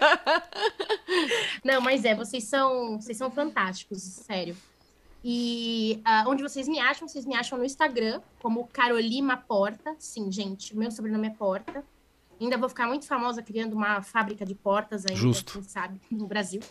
Não, 1.63 1.79
mas 1.81 2.03
é, 2.03 2.15
vocês 2.15 2.43
são, 2.45 2.99
vocês 2.99 3.17
são 3.17 3.29
fantásticos, 3.29 4.01
sério. 4.01 4.55
E 5.23 6.01
uh, 6.05 6.29
onde 6.29 6.43
vocês 6.43 6.67
me 6.67 6.79
acham? 6.79 7.07
Vocês 7.07 7.25
me 7.25 7.35
acham 7.35 7.57
no 7.57 7.63
Instagram, 7.63 8.21
como 8.41 8.67
Carolima 8.67 9.37
Porta. 9.37 9.95
Sim, 9.97 10.31
gente, 10.31 10.75
meu 10.75 10.91
sobrenome 10.91 11.27
é 11.27 11.31
Porta. 11.31 11.83
Ainda 12.39 12.57
vou 12.57 12.67
ficar 12.67 12.87
muito 12.87 13.05
famosa 13.05 13.41
criando 13.41 13.73
uma 13.73 14.01
fábrica 14.01 14.45
de 14.45 14.55
portas 14.55 15.05
ainda, 15.05 15.19
Justo. 15.19 15.53
quem 15.53 15.63
sabe, 15.63 15.99
no 16.11 16.27
Brasil, 16.27 16.61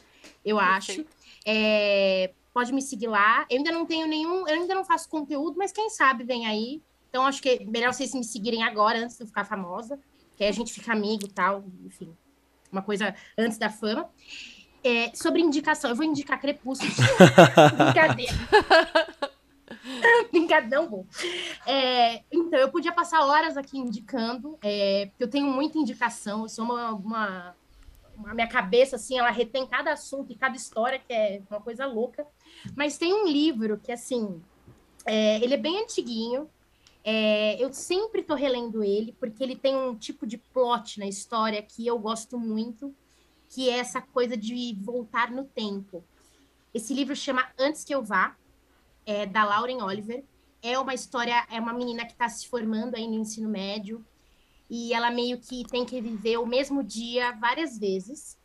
eu 0.44 0.58
acho. 0.58 1.04
É, 1.46 2.32
pode 2.52 2.72
me 2.72 2.82
seguir 2.82 3.08
lá. 3.08 3.46
Eu 3.50 3.58
ainda 3.58 3.72
não 3.72 3.86
tenho 3.86 4.06
nenhum, 4.06 4.46
eu 4.46 4.54
ainda 4.54 4.74
não 4.74 4.84
faço 4.84 5.08
conteúdo, 5.08 5.56
mas 5.56 5.72
quem 5.72 5.88
sabe 5.90 6.24
vem 6.24 6.46
aí. 6.46 6.82
Então 7.08 7.26
acho 7.26 7.42
que 7.42 7.48
é 7.48 7.64
melhor 7.64 7.92
vocês 7.92 8.14
me 8.14 8.24
seguirem 8.24 8.62
agora, 8.62 8.98
antes 8.98 9.16
de 9.16 9.22
eu 9.22 9.26
ficar 9.26 9.44
famosa, 9.44 9.98
que 10.36 10.44
aí 10.44 10.48
a 10.48 10.52
gente 10.52 10.72
fica 10.72 10.92
amigo 10.92 11.26
e 11.26 11.30
tal, 11.30 11.64
enfim. 11.84 12.16
Uma 12.70 12.82
coisa 12.82 13.14
antes 13.36 13.58
da 13.58 13.68
fama. 13.68 14.08
É, 14.84 15.14
sobre 15.14 15.40
indicação, 15.40 15.90
eu 15.90 15.96
vou 15.96 16.04
indicar 16.04 16.40
Crepúsculo. 16.40 16.90
Brincadeira. 17.76 18.32
Brincadão, 20.30 20.88
bom. 20.88 21.06
É, 21.66 22.22
então, 22.30 22.58
eu 22.58 22.70
podia 22.70 22.92
passar 22.92 23.24
horas 23.24 23.56
aqui 23.56 23.78
indicando, 23.78 24.58
é, 24.62 25.06
porque 25.06 25.24
eu 25.24 25.30
tenho 25.30 25.46
muita 25.46 25.78
indicação, 25.78 26.42
eu 26.42 26.48
sou 26.48 26.64
uma, 26.64 26.92
uma, 26.92 27.56
uma, 28.16 28.34
minha 28.34 28.46
cabeça, 28.46 28.96
assim, 28.96 29.18
ela 29.18 29.30
retém 29.30 29.66
cada 29.66 29.92
assunto 29.92 30.32
e 30.32 30.36
cada 30.36 30.56
história, 30.56 30.98
que 30.98 31.12
é 31.12 31.42
uma 31.50 31.60
coisa 31.60 31.86
louca. 31.86 32.26
Mas 32.76 32.96
tem 32.96 33.12
um 33.12 33.26
livro 33.26 33.78
que, 33.78 33.92
assim, 33.92 34.40
é, 35.04 35.42
ele 35.42 35.54
é 35.54 35.58
bem 35.58 35.82
antiguinho, 35.82 36.48
é, 37.04 37.62
eu 37.62 37.72
sempre 37.72 38.20
estou 38.20 38.36
relendo 38.36 38.84
ele, 38.84 39.12
porque 39.18 39.42
ele 39.42 39.56
tem 39.56 39.76
um 39.76 39.96
tipo 39.96 40.26
de 40.26 40.38
plot 40.38 41.00
na 41.00 41.06
história 41.06 41.60
que 41.60 41.84
eu 41.84 41.98
gosto 41.98 42.38
muito, 42.38 42.94
que 43.48 43.68
é 43.68 43.78
essa 43.78 44.00
coisa 44.00 44.36
de 44.36 44.76
voltar 44.80 45.30
no 45.30 45.44
tempo. 45.44 46.04
Esse 46.72 46.94
livro 46.94 47.14
chama 47.14 47.50
Antes 47.58 47.84
que 47.84 47.94
eu 47.94 48.02
vá, 48.02 48.36
é, 49.06 49.26
da 49.26 49.44
Lauren 49.44 49.82
Oliver. 49.82 50.24
É 50.62 50.78
uma 50.78 50.94
história, 50.94 51.46
é 51.50 51.60
uma 51.60 51.72
menina 51.72 52.04
que 52.04 52.12
está 52.12 52.28
se 52.28 52.48
formando 52.48 52.94
aí 52.94 53.06
no 53.06 53.14
ensino 53.14 53.48
médio 53.48 54.04
e 54.70 54.94
ela 54.94 55.10
meio 55.10 55.38
que 55.38 55.64
tem 55.64 55.84
que 55.84 56.00
viver 56.00 56.38
o 56.38 56.46
mesmo 56.46 56.82
dia 56.82 57.32
várias 57.32 57.78
vezes 57.78 58.38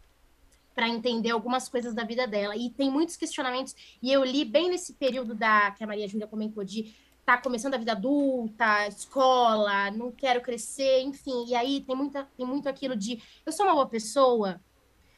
para 0.76 0.90
entender 0.90 1.32
algumas 1.32 1.70
coisas 1.70 1.94
da 1.94 2.04
vida 2.04 2.28
dela. 2.28 2.56
E 2.56 2.70
tem 2.70 2.92
muitos 2.92 3.16
questionamentos. 3.16 3.76
E 4.02 4.12
eu 4.12 4.24
li 4.24 4.44
bem 4.46 4.70
nesse 4.70 4.94
período 4.94 5.34
da 5.34 5.72
que 5.72 5.84
a 5.84 5.88
Maria 5.88 6.08
Júlia 6.08 6.28
comentou 6.28 6.64
de 6.64 6.94
tá 7.26 7.38
começando 7.38 7.74
a 7.74 7.78
vida 7.78 7.94
adulta, 7.94 8.88
escola, 8.88 9.92
não 9.92 10.12
quero 10.12 10.42
crescer, 10.42 11.02
enfim. 11.02 11.46
E 11.48 11.56
aí 11.56 11.82
tem, 11.82 11.96
muita, 11.96 12.26
tem 12.38 12.46
muito 12.46 12.70
aquilo 12.70 12.96
de 12.96 13.22
eu 13.46 13.52
sou 13.52 13.66
uma 13.66 13.74
boa 13.74 13.88
pessoa, 13.88 14.62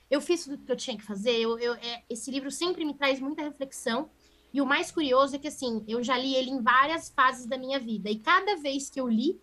eu 0.10 0.20
fiz 0.20 0.44
tudo 0.44 0.58
que 0.58 0.72
eu 0.72 0.76
tinha 0.76 0.98
que 0.98 1.04
fazer. 1.04 1.38
Eu, 1.38 1.60
eu 1.60 1.74
é, 1.76 2.04
esse 2.10 2.32
livro 2.32 2.50
sempre 2.50 2.84
me 2.84 2.94
traz 2.94 3.20
muita 3.20 3.44
reflexão. 3.44 4.10
E 4.54 4.62
o 4.62 4.66
mais 4.66 4.92
curioso 4.92 5.36
é 5.36 5.40
que, 5.40 5.48
assim, 5.48 5.84
eu 5.88 6.04
já 6.04 6.18
li 6.18 6.36
ele 6.36 6.50
em 6.50 6.62
várias 6.62 7.10
fases 7.10 7.46
da 7.46 7.58
minha 7.58 7.80
vida. 7.80 8.10
E 8.10 8.18
cada 8.18 8.56
vez 8.56 8.90
que 8.90 9.00
eu 9.00 9.08
li, 9.08 9.40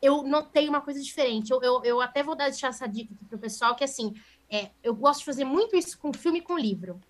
eu 0.00 0.22
notei 0.22 0.68
uma 0.68 0.80
coisa 0.80 1.00
diferente. 1.00 1.50
Eu, 1.50 1.62
eu, 1.62 1.84
eu 1.84 2.00
até 2.00 2.22
vou 2.22 2.34
deixar 2.34 2.68
essa 2.68 2.86
dica 2.86 3.12
aqui 3.14 3.24
para 3.24 3.36
o 3.36 3.40
pessoal, 3.40 3.74
que, 3.74 3.84
assim, 3.84 4.14
é, 4.50 4.70
eu 4.82 4.94
gosto 4.94 5.20
de 5.20 5.26
fazer 5.26 5.44
muito 5.44 5.76
isso 5.76 5.98
com 5.98 6.12
filme 6.12 6.38
e 6.38 6.42
com 6.42 6.58
livro. 6.58 7.00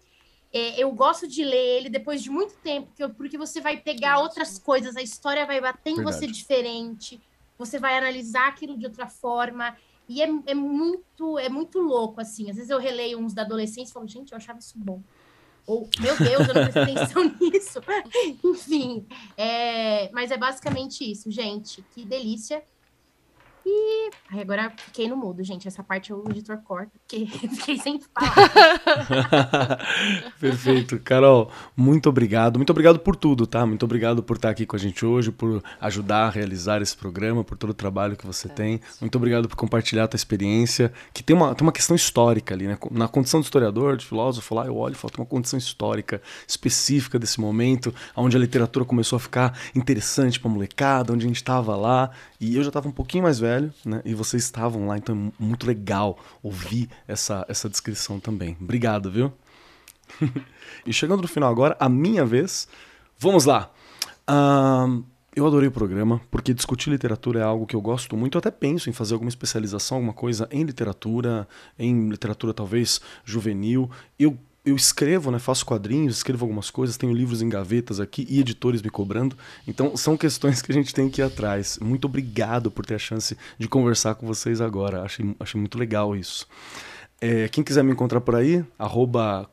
É, 0.52 0.80
eu 0.80 0.90
gosto 0.92 1.26
de 1.26 1.44
ler 1.44 1.78
ele 1.78 1.88
depois 1.88 2.22
de 2.22 2.30
muito 2.30 2.54
tempo, 2.58 2.86
porque, 2.88 3.08
porque 3.14 3.38
você 3.38 3.60
vai 3.60 3.76
pegar 3.76 4.20
outras 4.20 4.58
coisas, 4.58 4.96
a 4.96 5.02
história 5.02 5.44
vai 5.44 5.60
bater 5.60 5.90
em 5.90 5.96
Verdade. 5.96 6.16
você 6.16 6.26
diferente, 6.28 7.20
você 7.58 7.78
vai 7.78 7.98
analisar 7.98 8.48
aquilo 8.48 8.78
de 8.78 8.86
outra 8.86 9.08
forma. 9.08 9.76
E 10.08 10.22
é, 10.22 10.28
é, 10.46 10.54
muito, 10.54 11.38
é 11.38 11.48
muito 11.48 11.80
louco, 11.80 12.20
assim. 12.20 12.50
Às 12.50 12.56
vezes 12.56 12.70
eu 12.70 12.78
releio 12.78 13.18
uns 13.18 13.34
da 13.34 13.42
adolescência 13.42 13.90
e 13.90 13.94
falo, 13.94 14.06
gente, 14.06 14.32
eu 14.32 14.36
achava 14.36 14.58
isso 14.58 14.74
bom. 14.76 15.02
Ou, 15.66 15.88
meu 15.98 16.16
Deus, 16.16 16.48
eu 16.48 16.54
não 16.54 16.70
prestei 16.70 16.82
atenção 16.82 17.24
nisso. 17.40 17.80
Enfim, 18.44 19.06
é, 19.36 20.10
mas 20.12 20.30
é 20.30 20.36
basicamente 20.36 21.10
isso, 21.10 21.30
gente. 21.30 21.82
Que 21.94 22.04
delícia. 22.04 22.62
E 23.66 24.10
agora 24.30 24.72
fiquei 24.76 25.08
no 25.08 25.16
mudo, 25.16 25.42
gente. 25.42 25.66
Essa 25.66 25.82
parte 25.82 26.12
o 26.12 26.24
editor 26.28 26.58
corta, 26.58 26.92
porque 26.98 27.26
fiquei 27.56 27.78
sem 27.78 27.98
falar. 28.00 29.80
Perfeito. 30.38 30.98
Carol, 31.00 31.50
muito 31.76 32.08
obrigado. 32.08 32.58
Muito 32.58 32.70
obrigado 32.70 32.98
por 32.98 33.16
tudo, 33.16 33.46
tá? 33.46 33.64
Muito 33.64 33.84
obrigado 33.84 34.22
por 34.22 34.36
estar 34.36 34.50
aqui 34.50 34.66
com 34.66 34.76
a 34.76 34.78
gente 34.78 35.04
hoje, 35.06 35.30
por 35.30 35.62
ajudar 35.80 36.26
a 36.26 36.30
realizar 36.30 36.82
esse 36.82 36.96
programa, 36.96 37.42
por 37.42 37.56
todo 37.56 37.70
o 37.70 37.74
trabalho 37.74 38.16
que 38.16 38.26
você 38.26 38.48
tem. 38.48 38.80
Muito 39.00 39.16
obrigado 39.16 39.48
por 39.48 39.56
compartilhar 39.56 40.04
a 40.04 40.08
tua 40.08 40.16
experiência, 40.16 40.92
que 41.12 41.22
tem 41.22 41.34
uma, 41.34 41.54
tem 41.54 41.66
uma 41.66 41.72
questão 41.72 41.96
histórica 41.96 42.54
ali, 42.54 42.66
né? 42.66 42.78
Na 42.90 43.08
condição 43.08 43.40
de 43.40 43.46
historiador, 43.46 43.96
de 43.96 44.04
filósofo, 44.04 44.54
lá 44.54 44.66
eu 44.66 44.76
olho 44.76 44.92
e 44.92 44.96
falo, 44.96 45.12
tem 45.12 45.20
uma 45.22 45.28
condição 45.28 45.58
histórica 45.58 46.20
específica 46.46 47.18
desse 47.18 47.40
momento, 47.40 47.94
onde 48.14 48.36
a 48.36 48.40
literatura 48.40 48.84
começou 48.84 49.16
a 49.16 49.20
ficar 49.20 49.58
interessante 49.74 50.38
pra 50.38 50.50
molecada, 50.50 51.12
onde 51.12 51.24
a 51.24 51.28
gente 51.28 51.36
estava 51.36 51.76
lá, 51.76 52.10
e 52.44 52.56
eu 52.56 52.62
já 52.62 52.68
estava 52.68 52.86
um 52.86 52.92
pouquinho 52.92 53.22
mais 53.22 53.38
velho, 53.38 53.72
né? 53.86 54.02
E 54.04 54.12
vocês 54.12 54.44
estavam 54.44 54.86
lá, 54.86 54.98
então 54.98 55.32
é 55.38 55.42
muito 55.42 55.66
legal 55.66 56.18
ouvir 56.42 56.90
essa, 57.08 57.44
essa 57.48 57.70
descrição 57.70 58.20
também. 58.20 58.54
Obrigado, 58.60 59.10
viu? 59.10 59.32
e 60.86 60.92
chegando 60.92 61.22
no 61.22 61.28
final 61.28 61.50
agora, 61.50 61.74
a 61.80 61.88
minha 61.88 62.24
vez. 62.24 62.68
Vamos 63.18 63.46
lá! 63.46 63.70
Uh, 64.28 65.02
eu 65.34 65.46
adorei 65.46 65.68
o 65.68 65.72
programa, 65.72 66.20
porque 66.30 66.52
discutir 66.52 66.90
literatura 66.90 67.40
é 67.40 67.42
algo 67.42 67.66
que 67.66 67.74
eu 67.74 67.80
gosto 67.80 68.14
muito. 68.14 68.36
Eu 68.36 68.40
até 68.40 68.50
penso 68.50 68.90
em 68.90 68.92
fazer 68.92 69.14
alguma 69.14 69.30
especialização, 69.30 69.96
alguma 69.96 70.12
coisa 70.12 70.46
em 70.52 70.64
literatura, 70.64 71.48
em 71.78 72.10
literatura 72.10 72.52
talvez 72.52 73.00
juvenil. 73.24 73.90
Eu 74.18 74.38
eu 74.64 74.74
escrevo, 74.74 75.30
né, 75.30 75.38
faço 75.38 75.66
quadrinhos, 75.66 76.16
escrevo 76.16 76.44
algumas 76.44 76.70
coisas, 76.70 76.96
tenho 76.96 77.12
livros 77.12 77.42
em 77.42 77.48
gavetas 77.48 78.00
aqui 78.00 78.26
e 78.28 78.40
editores 78.40 78.80
me 78.80 78.88
cobrando. 78.88 79.36
Então 79.68 79.96
são 79.96 80.16
questões 80.16 80.62
que 80.62 80.72
a 80.72 80.74
gente 80.74 80.94
tem 80.94 81.10
que 81.10 81.20
ir 81.20 81.24
atrás. 81.24 81.78
Muito 81.82 82.06
obrigado 82.06 82.70
por 82.70 82.86
ter 82.86 82.94
a 82.94 82.98
chance 82.98 83.36
de 83.58 83.68
conversar 83.68 84.14
com 84.14 84.26
vocês 84.26 84.60
agora. 84.60 85.02
Achei, 85.02 85.36
achei 85.38 85.60
muito 85.60 85.78
legal 85.78 86.16
isso. 86.16 86.48
É, 87.20 87.48
quem 87.48 87.62
quiser 87.62 87.84
me 87.84 87.92
encontrar 87.92 88.20
por 88.20 88.34
aí, 88.34 88.64
arroba 88.78 89.48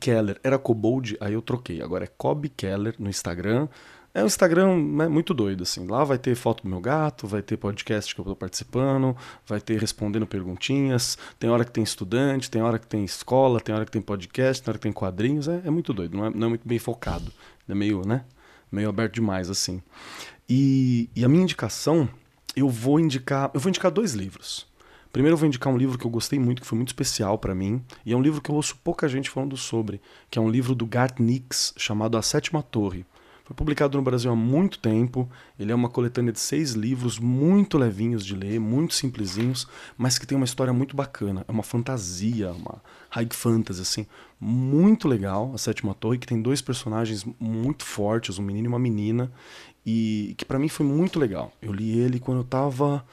Keller. 0.00 0.38
Era 0.42 0.58
Cobold, 0.58 1.16
aí 1.20 1.34
eu 1.34 1.42
troquei. 1.42 1.80
Agora 1.80 2.04
é 2.04 2.06
Cobb 2.06 2.48
Keller 2.48 2.94
no 2.98 3.08
Instagram. 3.08 3.68
É 4.16 4.22
um 4.22 4.26
Instagram 4.26 4.76
né, 4.76 5.08
muito 5.08 5.34
doido, 5.34 5.64
assim. 5.64 5.88
Lá 5.88 6.04
vai 6.04 6.16
ter 6.16 6.36
foto 6.36 6.62
do 6.62 6.68
meu 6.68 6.80
gato, 6.80 7.26
vai 7.26 7.42
ter 7.42 7.56
podcast 7.56 8.14
que 8.14 8.20
eu 8.20 8.24
tô 8.24 8.36
participando, 8.36 9.16
vai 9.44 9.60
ter 9.60 9.80
respondendo 9.80 10.24
perguntinhas. 10.24 11.18
Tem 11.36 11.50
hora 11.50 11.64
que 11.64 11.72
tem 11.72 11.82
estudante, 11.82 12.48
tem 12.48 12.62
hora 12.62 12.78
que 12.78 12.86
tem 12.86 13.04
escola, 13.04 13.60
tem 13.60 13.74
hora 13.74 13.84
que 13.84 13.90
tem 13.90 14.00
podcast, 14.00 14.62
tem 14.62 14.70
hora 14.70 14.78
que 14.78 14.84
tem 14.84 14.92
quadrinhos. 14.92 15.48
É, 15.48 15.62
é 15.64 15.70
muito 15.70 15.92
doido, 15.92 16.16
não 16.16 16.26
é, 16.26 16.30
não 16.30 16.46
é, 16.46 16.50
muito 16.50 16.66
bem 16.66 16.78
focado. 16.78 17.32
É 17.68 17.74
meio, 17.74 18.06
né? 18.06 18.24
Meio 18.70 18.88
aberto 18.88 19.14
demais, 19.14 19.50
assim. 19.50 19.82
E, 20.48 21.10
e 21.16 21.24
a 21.24 21.28
minha 21.28 21.42
indicação, 21.42 22.08
eu 22.54 22.68
vou 22.68 23.00
indicar. 23.00 23.50
Eu 23.52 23.58
vou 23.58 23.68
indicar 23.68 23.90
dois 23.90 24.14
livros. 24.14 24.64
Primeiro 25.12 25.34
eu 25.34 25.38
vou 25.38 25.48
indicar 25.48 25.72
um 25.72 25.76
livro 25.76 25.98
que 25.98 26.04
eu 26.04 26.10
gostei 26.10 26.38
muito, 26.38 26.62
que 26.62 26.68
foi 26.68 26.76
muito 26.76 26.88
especial 26.88 27.36
para 27.36 27.54
mim, 27.54 27.82
e 28.04 28.12
é 28.12 28.16
um 28.16 28.22
livro 28.22 28.40
que 28.40 28.50
eu 28.50 28.54
ouço 28.54 28.76
pouca 28.82 29.08
gente 29.08 29.30
falando 29.30 29.56
sobre, 29.56 30.00
que 30.28 30.40
é 30.40 30.42
um 30.42 30.50
livro 30.50 30.74
do 30.74 30.84
Garth 30.86 31.20
Nix, 31.20 31.72
chamado 31.76 32.16
A 32.16 32.22
Sétima 32.22 32.64
Torre. 32.64 33.06
Foi 33.44 33.54
publicado 33.54 33.98
no 33.98 34.02
Brasil 34.02 34.32
há 34.32 34.34
muito 34.34 34.78
tempo. 34.78 35.28
Ele 35.58 35.70
é 35.70 35.74
uma 35.74 35.90
coletânea 35.90 36.32
de 36.32 36.40
seis 36.40 36.72
livros 36.72 37.18
muito 37.18 37.76
levinhos 37.76 38.24
de 38.24 38.34
ler, 38.34 38.58
muito 38.58 38.94
simplesinhos, 38.94 39.68
mas 39.98 40.18
que 40.18 40.26
tem 40.26 40.34
uma 40.34 40.46
história 40.46 40.72
muito 40.72 40.96
bacana. 40.96 41.44
É 41.46 41.52
uma 41.52 41.62
fantasia, 41.62 42.52
uma 42.52 42.82
high 43.10 43.28
fantasy, 43.30 43.82
assim, 43.82 44.06
muito 44.40 45.06
legal. 45.06 45.52
A 45.54 45.58
Sétima 45.58 45.94
Torre, 45.94 46.16
que 46.16 46.26
tem 46.26 46.40
dois 46.40 46.62
personagens 46.62 47.26
muito 47.38 47.84
fortes, 47.84 48.38
um 48.38 48.42
menino 48.42 48.66
e 48.66 48.68
uma 48.68 48.78
menina, 48.78 49.30
e 49.84 50.34
que 50.38 50.44
para 50.46 50.58
mim 50.58 50.68
foi 50.68 50.86
muito 50.86 51.18
legal. 51.18 51.52
Eu 51.60 51.70
li 51.74 51.98
ele 51.98 52.18
quando 52.18 52.38
eu 52.38 52.44
tava 52.44 53.04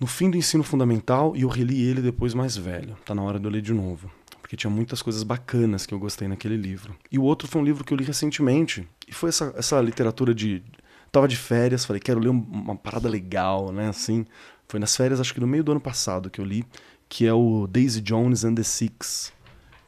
no 0.00 0.06
fim 0.08 0.30
do 0.30 0.36
ensino 0.36 0.64
fundamental 0.64 1.36
e 1.36 1.42
eu 1.42 1.48
reli 1.48 1.80
ele 1.80 2.02
depois 2.02 2.34
mais 2.34 2.56
velho. 2.56 2.96
Tá 3.06 3.14
na 3.14 3.22
hora 3.22 3.38
de 3.38 3.44
eu 3.44 3.52
ler 3.52 3.62
de 3.62 3.72
novo 3.72 4.10
porque 4.52 4.56
tinha 4.58 4.70
muitas 4.70 5.00
coisas 5.00 5.22
bacanas 5.22 5.86
que 5.86 5.94
eu 5.94 5.98
gostei 5.98 6.28
naquele 6.28 6.58
livro. 6.58 6.94
E 7.10 7.18
o 7.18 7.22
outro 7.22 7.48
foi 7.48 7.62
um 7.62 7.64
livro 7.64 7.82
que 7.82 7.94
eu 7.94 7.96
li 7.96 8.04
recentemente, 8.04 8.86
e 9.08 9.12
foi 9.14 9.30
essa, 9.30 9.54
essa 9.56 9.80
literatura 9.80 10.34
de. 10.34 10.62
Tava 11.10 11.26
de 11.26 11.36
férias, 11.36 11.86
falei, 11.86 12.00
quero 12.00 12.20
ler 12.20 12.28
uma 12.28 12.76
parada 12.76 13.08
legal, 13.08 13.72
né? 13.72 13.88
Assim. 13.88 14.26
Foi 14.68 14.78
nas 14.78 14.94
férias, 14.94 15.20
acho 15.20 15.32
que 15.32 15.40
no 15.40 15.46
meio 15.46 15.64
do 15.64 15.72
ano 15.72 15.80
passado 15.80 16.28
que 16.28 16.38
eu 16.38 16.44
li, 16.44 16.66
que 17.08 17.26
é 17.26 17.32
o 17.32 17.66
Daisy 17.66 18.02
Jones 18.02 18.44
and 18.44 18.54
the 18.54 18.62
Six, 18.62 19.32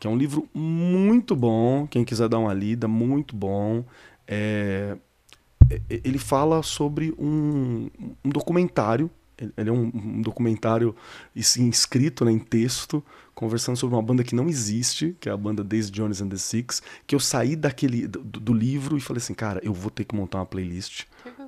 que 0.01 0.07
é 0.07 0.11
um 0.11 0.17
livro 0.17 0.49
muito 0.55 1.37
bom. 1.37 1.87
Quem 1.87 2.03
quiser 2.03 2.31
dar 2.31 2.39
uma 2.39 2.55
lida, 2.55 2.89
muito 2.89 3.37
bom. 3.37 3.85
É, 4.27 4.97
ele 5.91 6.19
fala 6.19 6.63
sobre 6.63 7.15
um, 7.19 7.91
um 8.25 8.31
documentário 8.31 9.11
ele 9.39 9.69
é 9.69 9.73
um, 9.73 9.91
um 9.95 10.23
documentário 10.23 10.95
assim, 11.37 11.69
escrito 11.69 12.25
né, 12.25 12.33
em 12.33 12.39
texto, 12.39 13.05
conversando 13.35 13.77
sobre 13.77 13.97
uma 13.97 14.03
banda 14.03 14.23
que 14.23 14.35
não 14.35 14.49
existe, 14.49 15.17
que 15.19 15.29
é 15.29 15.33
a 15.33 15.37
banda 15.37 15.65
Daisy 15.65 15.91
Jones 15.91 16.21
and 16.21 16.29
the 16.29 16.37
Six, 16.37 16.83
que 17.07 17.15
eu 17.15 17.21
saí 17.21 17.57
daquele 17.57 18.07
do, 18.07 18.21
do 18.23 18.53
livro 18.53 18.97
e 18.97 19.01
falei 19.01 19.19
assim, 19.19 19.35
cara, 19.35 19.61
eu 19.65 19.73
vou 19.73 19.91
ter 19.91 20.05
que 20.05 20.15
montar 20.15 20.39
uma 20.39 20.47
playlist 20.47 21.05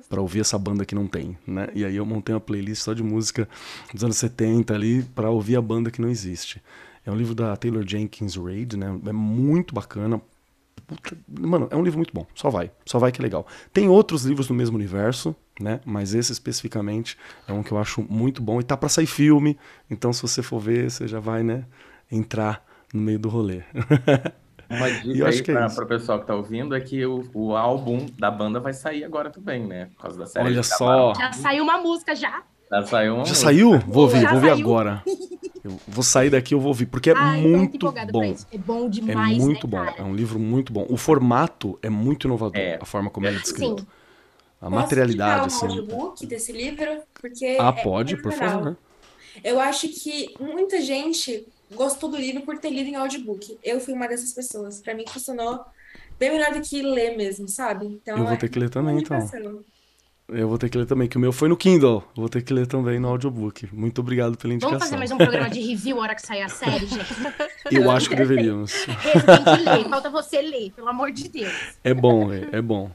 para 0.09 0.21
ouvir 0.21 0.41
essa 0.41 0.57
banda 0.57 0.85
que 0.85 0.95
não 0.95 1.07
tem, 1.07 1.37
né? 1.45 1.69
E 1.73 1.85
aí 1.85 1.95
eu 1.95 2.05
montei 2.05 2.33
uma 2.35 2.41
playlist 2.41 2.83
só 2.83 2.93
de 2.93 3.03
música 3.03 3.47
dos 3.93 4.03
anos 4.03 4.17
70 4.17 4.73
ali 4.73 5.03
para 5.03 5.29
ouvir 5.29 5.55
a 5.55 5.61
banda 5.61 5.89
que 5.89 6.01
não 6.01 6.09
existe. 6.09 6.61
É 7.05 7.11
um 7.11 7.15
livro 7.15 7.33
da 7.33 7.55
Taylor 7.55 7.87
Jenkins 7.87 8.35
Reid, 8.35 8.75
né? 8.75 8.99
É 9.05 9.13
muito 9.13 9.73
bacana, 9.73 10.21
Puta, 10.85 11.17
mano, 11.27 11.67
é 11.69 11.75
um 11.75 11.83
livro 11.83 11.97
muito 11.97 12.13
bom. 12.13 12.25
Só 12.33 12.49
vai. 12.49 12.71
Só 12.85 12.97
vai 12.97 13.11
que 13.11 13.19
é 13.19 13.23
legal. 13.23 13.45
Tem 13.73 13.89
outros 13.89 14.23
livros 14.23 14.47
no 14.47 14.55
mesmo 14.55 14.77
universo, 14.77 15.35
né? 15.59 15.79
Mas 15.85 16.13
esse 16.13 16.31
especificamente 16.31 17.17
é 17.47 17.53
um 17.53 17.63
que 17.63 17.71
eu 17.71 17.77
acho 17.77 18.05
muito 18.09 18.41
bom. 18.41 18.59
E 18.59 18.63
tá 18.63 18.75
para 18.77 18.89
sair 18.89 19.07
filme. 19.07 19.57
Então, 19.89 20.11
se 20.13 20.21
você 20.21 20.41
for 20.41 20.59
ver, 20.59 20.89
você 20.89 21.07
já 21.07 21.19
vai, 21.19 21.43
né? 21.43 21.65
Entrar 22.11 22.63
no 22.93 23.01
meio 23.01 23.19
do 23.19 23.29
rolê. 23.29 23.61
Uma 24.69 24.91
dica 24.91 25.29
aí 25.29 25.43
para 25.43 25.65
é 25.65 25.85
o 25.85 25.87
pessoal 25.87 26.19
que 26.19 26.27
tá 26.27 26.35
ouvindo 26.35 26.75
é 26.75 26.81
que 26.81 27.05
o, 27.05 27.23
o 27.33 27.55
álbum 27.55 28.05
da 28.19 28.29
banda 28.29 28.59
vai 28.59 28.73
sair 28.73 29.03
agora 29.03 29.29
também, 29.29 29.65
né? 29.65 29.85
Por 29.95 30.01
causa 30.03 30.19
da 30.19 30.25
série. 30.25 30.45
Olha 30.45 30.63
só. 30.63 31.13
Já 31.13 31.31
saiu 31.31 31.63
uma 31.63 31.77
música 31.77 32.13
já. 32.13 32.43
Já 32.69 32.83
saiu 32.83 33.13
uma 33.15 33.23
Já 33.23 33.29
música. 33.29 33.45
saiu? 33.45 33.79
Vou 33.79 34.03
ouvir, 34.03 34.21
já 34.21 34.27
vou 34.27 34.35
ouvir 34.35 34.49
agora. 34.49 35.03
Eu 35.63 35.79
vou 35.87 36.03
sair 36.03 36.29
daqui, 36.29 36.53
eu 36.53 36.59
vou 36.59 36.69
ouvir, 36.69 36.85
porque 36.85 37.09
é 37.09 37.13
Ai, 37.15 37.41
muito 37.41 37.91
bom. 38.11 38.35
É 38.51 38.57
bom 38.57 38.89
demais, 38.89 39.37
É 39.37 39.39
muito 39.41 39.67
né, 39.67 39.71
bom, 39.71 39.85
cara? 39.85 40.01
é 40.01 40.03
um 40.03 40.13
livro 40.13 40.37
muito 40.37 40.71
bom. 40.71 40.85
O 40.89 40.97
formato 40.97 41.79
é 41.81 41.89
muito 41.89 42.27
inovador, 42.27 42.61
é. 42.61 42.77
a 42.81 42.85
forma 42.85 43.09
como 43.09 43.25
ele 43.25 43.37
é 43.37 43.39
descrito. 43.39 43.81
Sim. 43.81 43.87
A 44.59 44.65
Posso 44.65 44.75
materialidade, 44.75 45.45
assim. 45.47 45.65
um 45.65 45.69
audiobook 45.69 46.25
desse 46.25 46.51
livro? 46.51 47.03
Porque 47.13 47.57
ah, 47.59 47.73
é 47.77 47.83
pode, 47.83 48.17
por 48.17 48.33
favor. 48.33 48.77
Eu 49.43 49.59
acho 49.59 49.87
que 49.89 50.33
muita 50.39 50.81
gente 50.81 51.47
gostou 51.71 52.09
do 52.09 52.17
livro 52.17 52.41
por 52.41 52.57
ter 52.57 52.69
lido 52.69 52.89
em 52.89 52.95
audiobook. 52.95 53.57
Eu 53.63 53.79
fui 53.79 53.93
uma 53.93 54.07
dessas 54.07 54.33
pessoas. 54.33 54.81
Para 54.81 54.95
mim 54.95 55.05
funcionou 55.07 55.63
bem 56.17 56.31
melhor 56.31 56.53
do 56.53 56.61
que 56.61 56.81
ler 56.81 57.15
mesmo, 57.15 57.47
sabe? 57.47 57.85
Então, 57.85 58.17
eu 58.17 58.23
vou 58.23 58.33
é 58.33 58.37
ter 58.37 58.49
que 58.49 58.57
ler 58.57 58.69
também, 58.69 58.97
então. 58.97 59.29
Eu 60.29 60.49
vou 60.49 60.57
ter 60.57 60.69
que 60.69 60.77
ler 60.77 60.85
também, 60.85 61.07
que 61.07 61.15
o 61.15 61.19
meu 61.21 61.31
foi 61.31 61.47
no 61.47 61.55
Kindle. 61.55 62.03
Eu 62.15 62.21
vou 62.21 62.27
ter 62.27 62.41
que 62.41 62.53
ler 62.53 62.67
também 62.67 62.99
no 62.99 63.07
audiobook. 63.07 63.69
Muito 63.73 64.01
obrigado 64.01 64.37
pela 64.37 64.53
indicação. 64.53 64.77
Vamos 64.77 64.89
fazer 64.89 64.97
mais 64.97 65.11
um 65.11 65.17
programa 65.17 65.49
de 65.49 65.61
review 65.61 65.99
a 65.99 66.01
hora 66.01 66.15
que 66.15 66.21
sair 66.21 66.41
a 66.41 66.49
série, 66.49 66.83
gente? 66.85 67.15
Eu 67.71 67.89
acho 67.89 68.09
que 68.09 68.15
deveríamos. 68.15 68.73
Esse 68.73 68.85
tem 68.87 69.43
que 69.43 69.69
ler, 69.69 69.89
falta 69.89 70.09
você 70.09 70.41
ler, 70.41 70.71
pelo 70.71 70.89
amor 70.89 71.11
de 71.11 71.29
Deus. 71.29 71.53
É 71.81 71.93
bom, 71.93 72.33
é, 72.33 72.49
é 72.51 72.61
bom. 72.61 72.91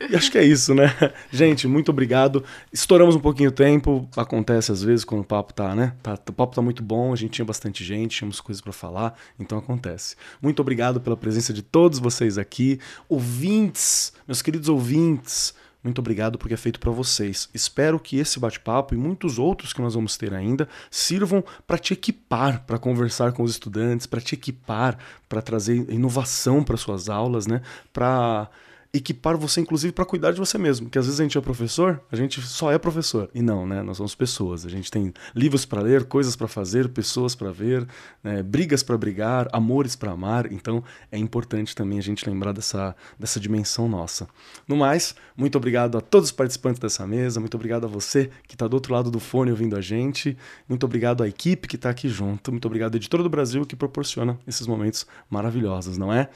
E 0.00 0.14
acho 0.14 0.30
que 0.30 0.38
é 0.38 0.44
isso, 0.44 0.74
né? 0.74 0.92
Gente, 1.30 1.66
muito 1.66 1.90
obrigado. 1.90 2.44
Estouramos 2.72 3.16
um 3.16 3.20
pouquinho 3.20 3.48
o 3.48 3.52
tempo, 3.52 4.08
acontece 4.16 4.70
às 4.70 4.82
vezes 4.82 5.04
quando 5.04 5.22
o 5.22 5.24
papo 5.24 5.54
tá, 5.54 5.74
né? 5.74 5.94
Tá, 6.02 6.14
o 6.28 6.32
papo 6.32 6.54
tá 6.54 6.62
muito 6.62 6.82
bom, 6.82 7.12
a 7.12 7.16
gente 7.16 7.32
tinha 7.32 7.44
bastante 7.44 7.82
gente, 7.82 8.18
tínhamos 8.18 8.40
coisas 8.40 8.60
para 8.60 8.72
falar, 8.72 9.18
então 9.38 9.58
acontece. 9.58 10.16
Muito 10.40 10.60
obrigado 10.60 11.00
pela 11.00 11.16
presença 11.16 11.52
de 11.52 11.62
todos 11.62 11.98
vocês 11.98 12.36
aqui, 12.36 12.78
ouvintes, 13.08 14.12
meus 14.26 14.42
queridos 14.42 14.68
ouvintes. 14.68 15.54
Muito 15.86 16.00
obrigado 16.00 16.36
porque 16.36 16.52
é 16.52 16.56
feito 16.56 16.80
para 16.80 16.90
vocês. 16.90 17.48
Espero 17.54 18.00
que 18.00 18.18
esse 18.18 18.40
bate-papo 18.40 18.92
e 18.92 18.98
muitos 18.98 19.38
outros 19.38 19.72
que 19.72 19.80
nós 19.80 19.94
vamos 19.94 20.16
ter 20.16 20.34
ainda 20.34 20.68
sirvam 20.90 21.44
para 21.64 21.78
te 21.78 21.92
equipar, 21.92 22.64
para 22.66 22.76
conversar 22.76 23.30
com 23.30 23.44
os 23.44 23.52
estudantes, 23.52 24.04
para 24.04 24.20
te 24.20 24.34
equipar, 24.34 24.98
para 25.28 25.40
trazer 25.40 25.88
inovação 25.88 26.64
para 26.64 26.76
suas 26.76 27.08
aulas, 27.08 27.46
né? 27.46 27.62
Para 27.92 28.50
equipar 28.96 29.36
você, 29.36 29.60
inclusive, 29.60 29.92
para 29.92 30.04
cuidar 30.04 30.32
de 30.32 30.38
você 30.38 30.58
mesmo. 30.58 30.86
Porque 30.86 30.98
às 30.98 31.06
vezes 31.06 31.20
a 31.20 31.22
gente 31.22 31.36
é 31.36 31.40
professor, 31.40 32.00
a 32.10 32.16
gente 32.16 32.40
só 32.42 32.70
é 32.72 32.78
professor. 32.78 33.30
E 33.34 33.42
não, 33.42 33.66
né? 33.66 33.82
Nós 33.82 33.96
somos 33.96 34.14
pessoas. 34.14 34.64
A 34.64 34.68
gente 34.68 34.90
tem 34.90 35.12
livros 35.34 35.64
para 35.64 35.80
ler, 35.80 36.04
coisas 36.04 36.36
para 36.36 36.48
fazer, 36.48 36.88
pessoas 36.88 37.34
para 37.34 37.50
ver, 37.50 37.86
né? 38.22 38.42
brigas 38.42 38.82
para 38.82 38.96
brigar, 38.96 39.48
amores 39.52 39.96
para 39.96 40.12
amar. 40.12 40.50
Então 40.52 40.82
é 41.10 41.18
importante 41.18 41.74
também 41.74 41.98
a 41.98 42.02
gente 42.02 42.28
lembrar 42.28 42.52
dessa, 42.52 42.94
dessa 43.18 43.38
dimensão 43.38 43.88
nossa. 43.88 44.28
No 44.66 44.76
mais, 44.76 45.14
muito 45.36 45.56
obrigado 45.56 45.98
a 45.98 46.00
todos 46.00 46.28
os 46.28 46.32
participantes 46.32 46.80
dessa 46.80 47.06
mesa, 47.06 47.40
muito 47.40 47.54
obrigado 47.54 47.84
a 47.84 47.88
você 47.88 48.30
que 48.46 48.54
está 48.54 48.66
do 48.66 48.74
outro 48.74 48.92
lado 48.92 49.10
do 49.10 49.20
fone 49.20 49.50
ouvindo 49.50 49.76
a 49.76 49.80
gente, 49.80 50.36
muito 50.68 50.84
obrigado 50.84 51.22
à 51.22 51.28
equipe 51.28 51.68
que 51.68 51.76
está 51.76 51.90
aqui 51.90 52.08
junto, 52.08 52.50
muito 52.50 52.66
obrigado 52.66 52.94
ao 52.94 52.96
editor 52.96 53.22
do 53.22 53.28
Brasil 53.28 53.64
que 53.66 53.76
proporciona 53.76 54.38
esses 54.46 54.66
momentos 54.66 55.06
maravilhosos, 55.28 55.98
não 55.98 56.12
é? 56.12 56.28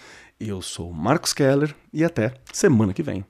Eu 0.43 0.63
sou 0.63 0.91
Marcos 0.91 1.35
Keller 1.35 1.77
e 1.93 2.03
até 2.03 2.33
semana 2.51 2.95
que 2.95 3.03
vem. 3.03 3.27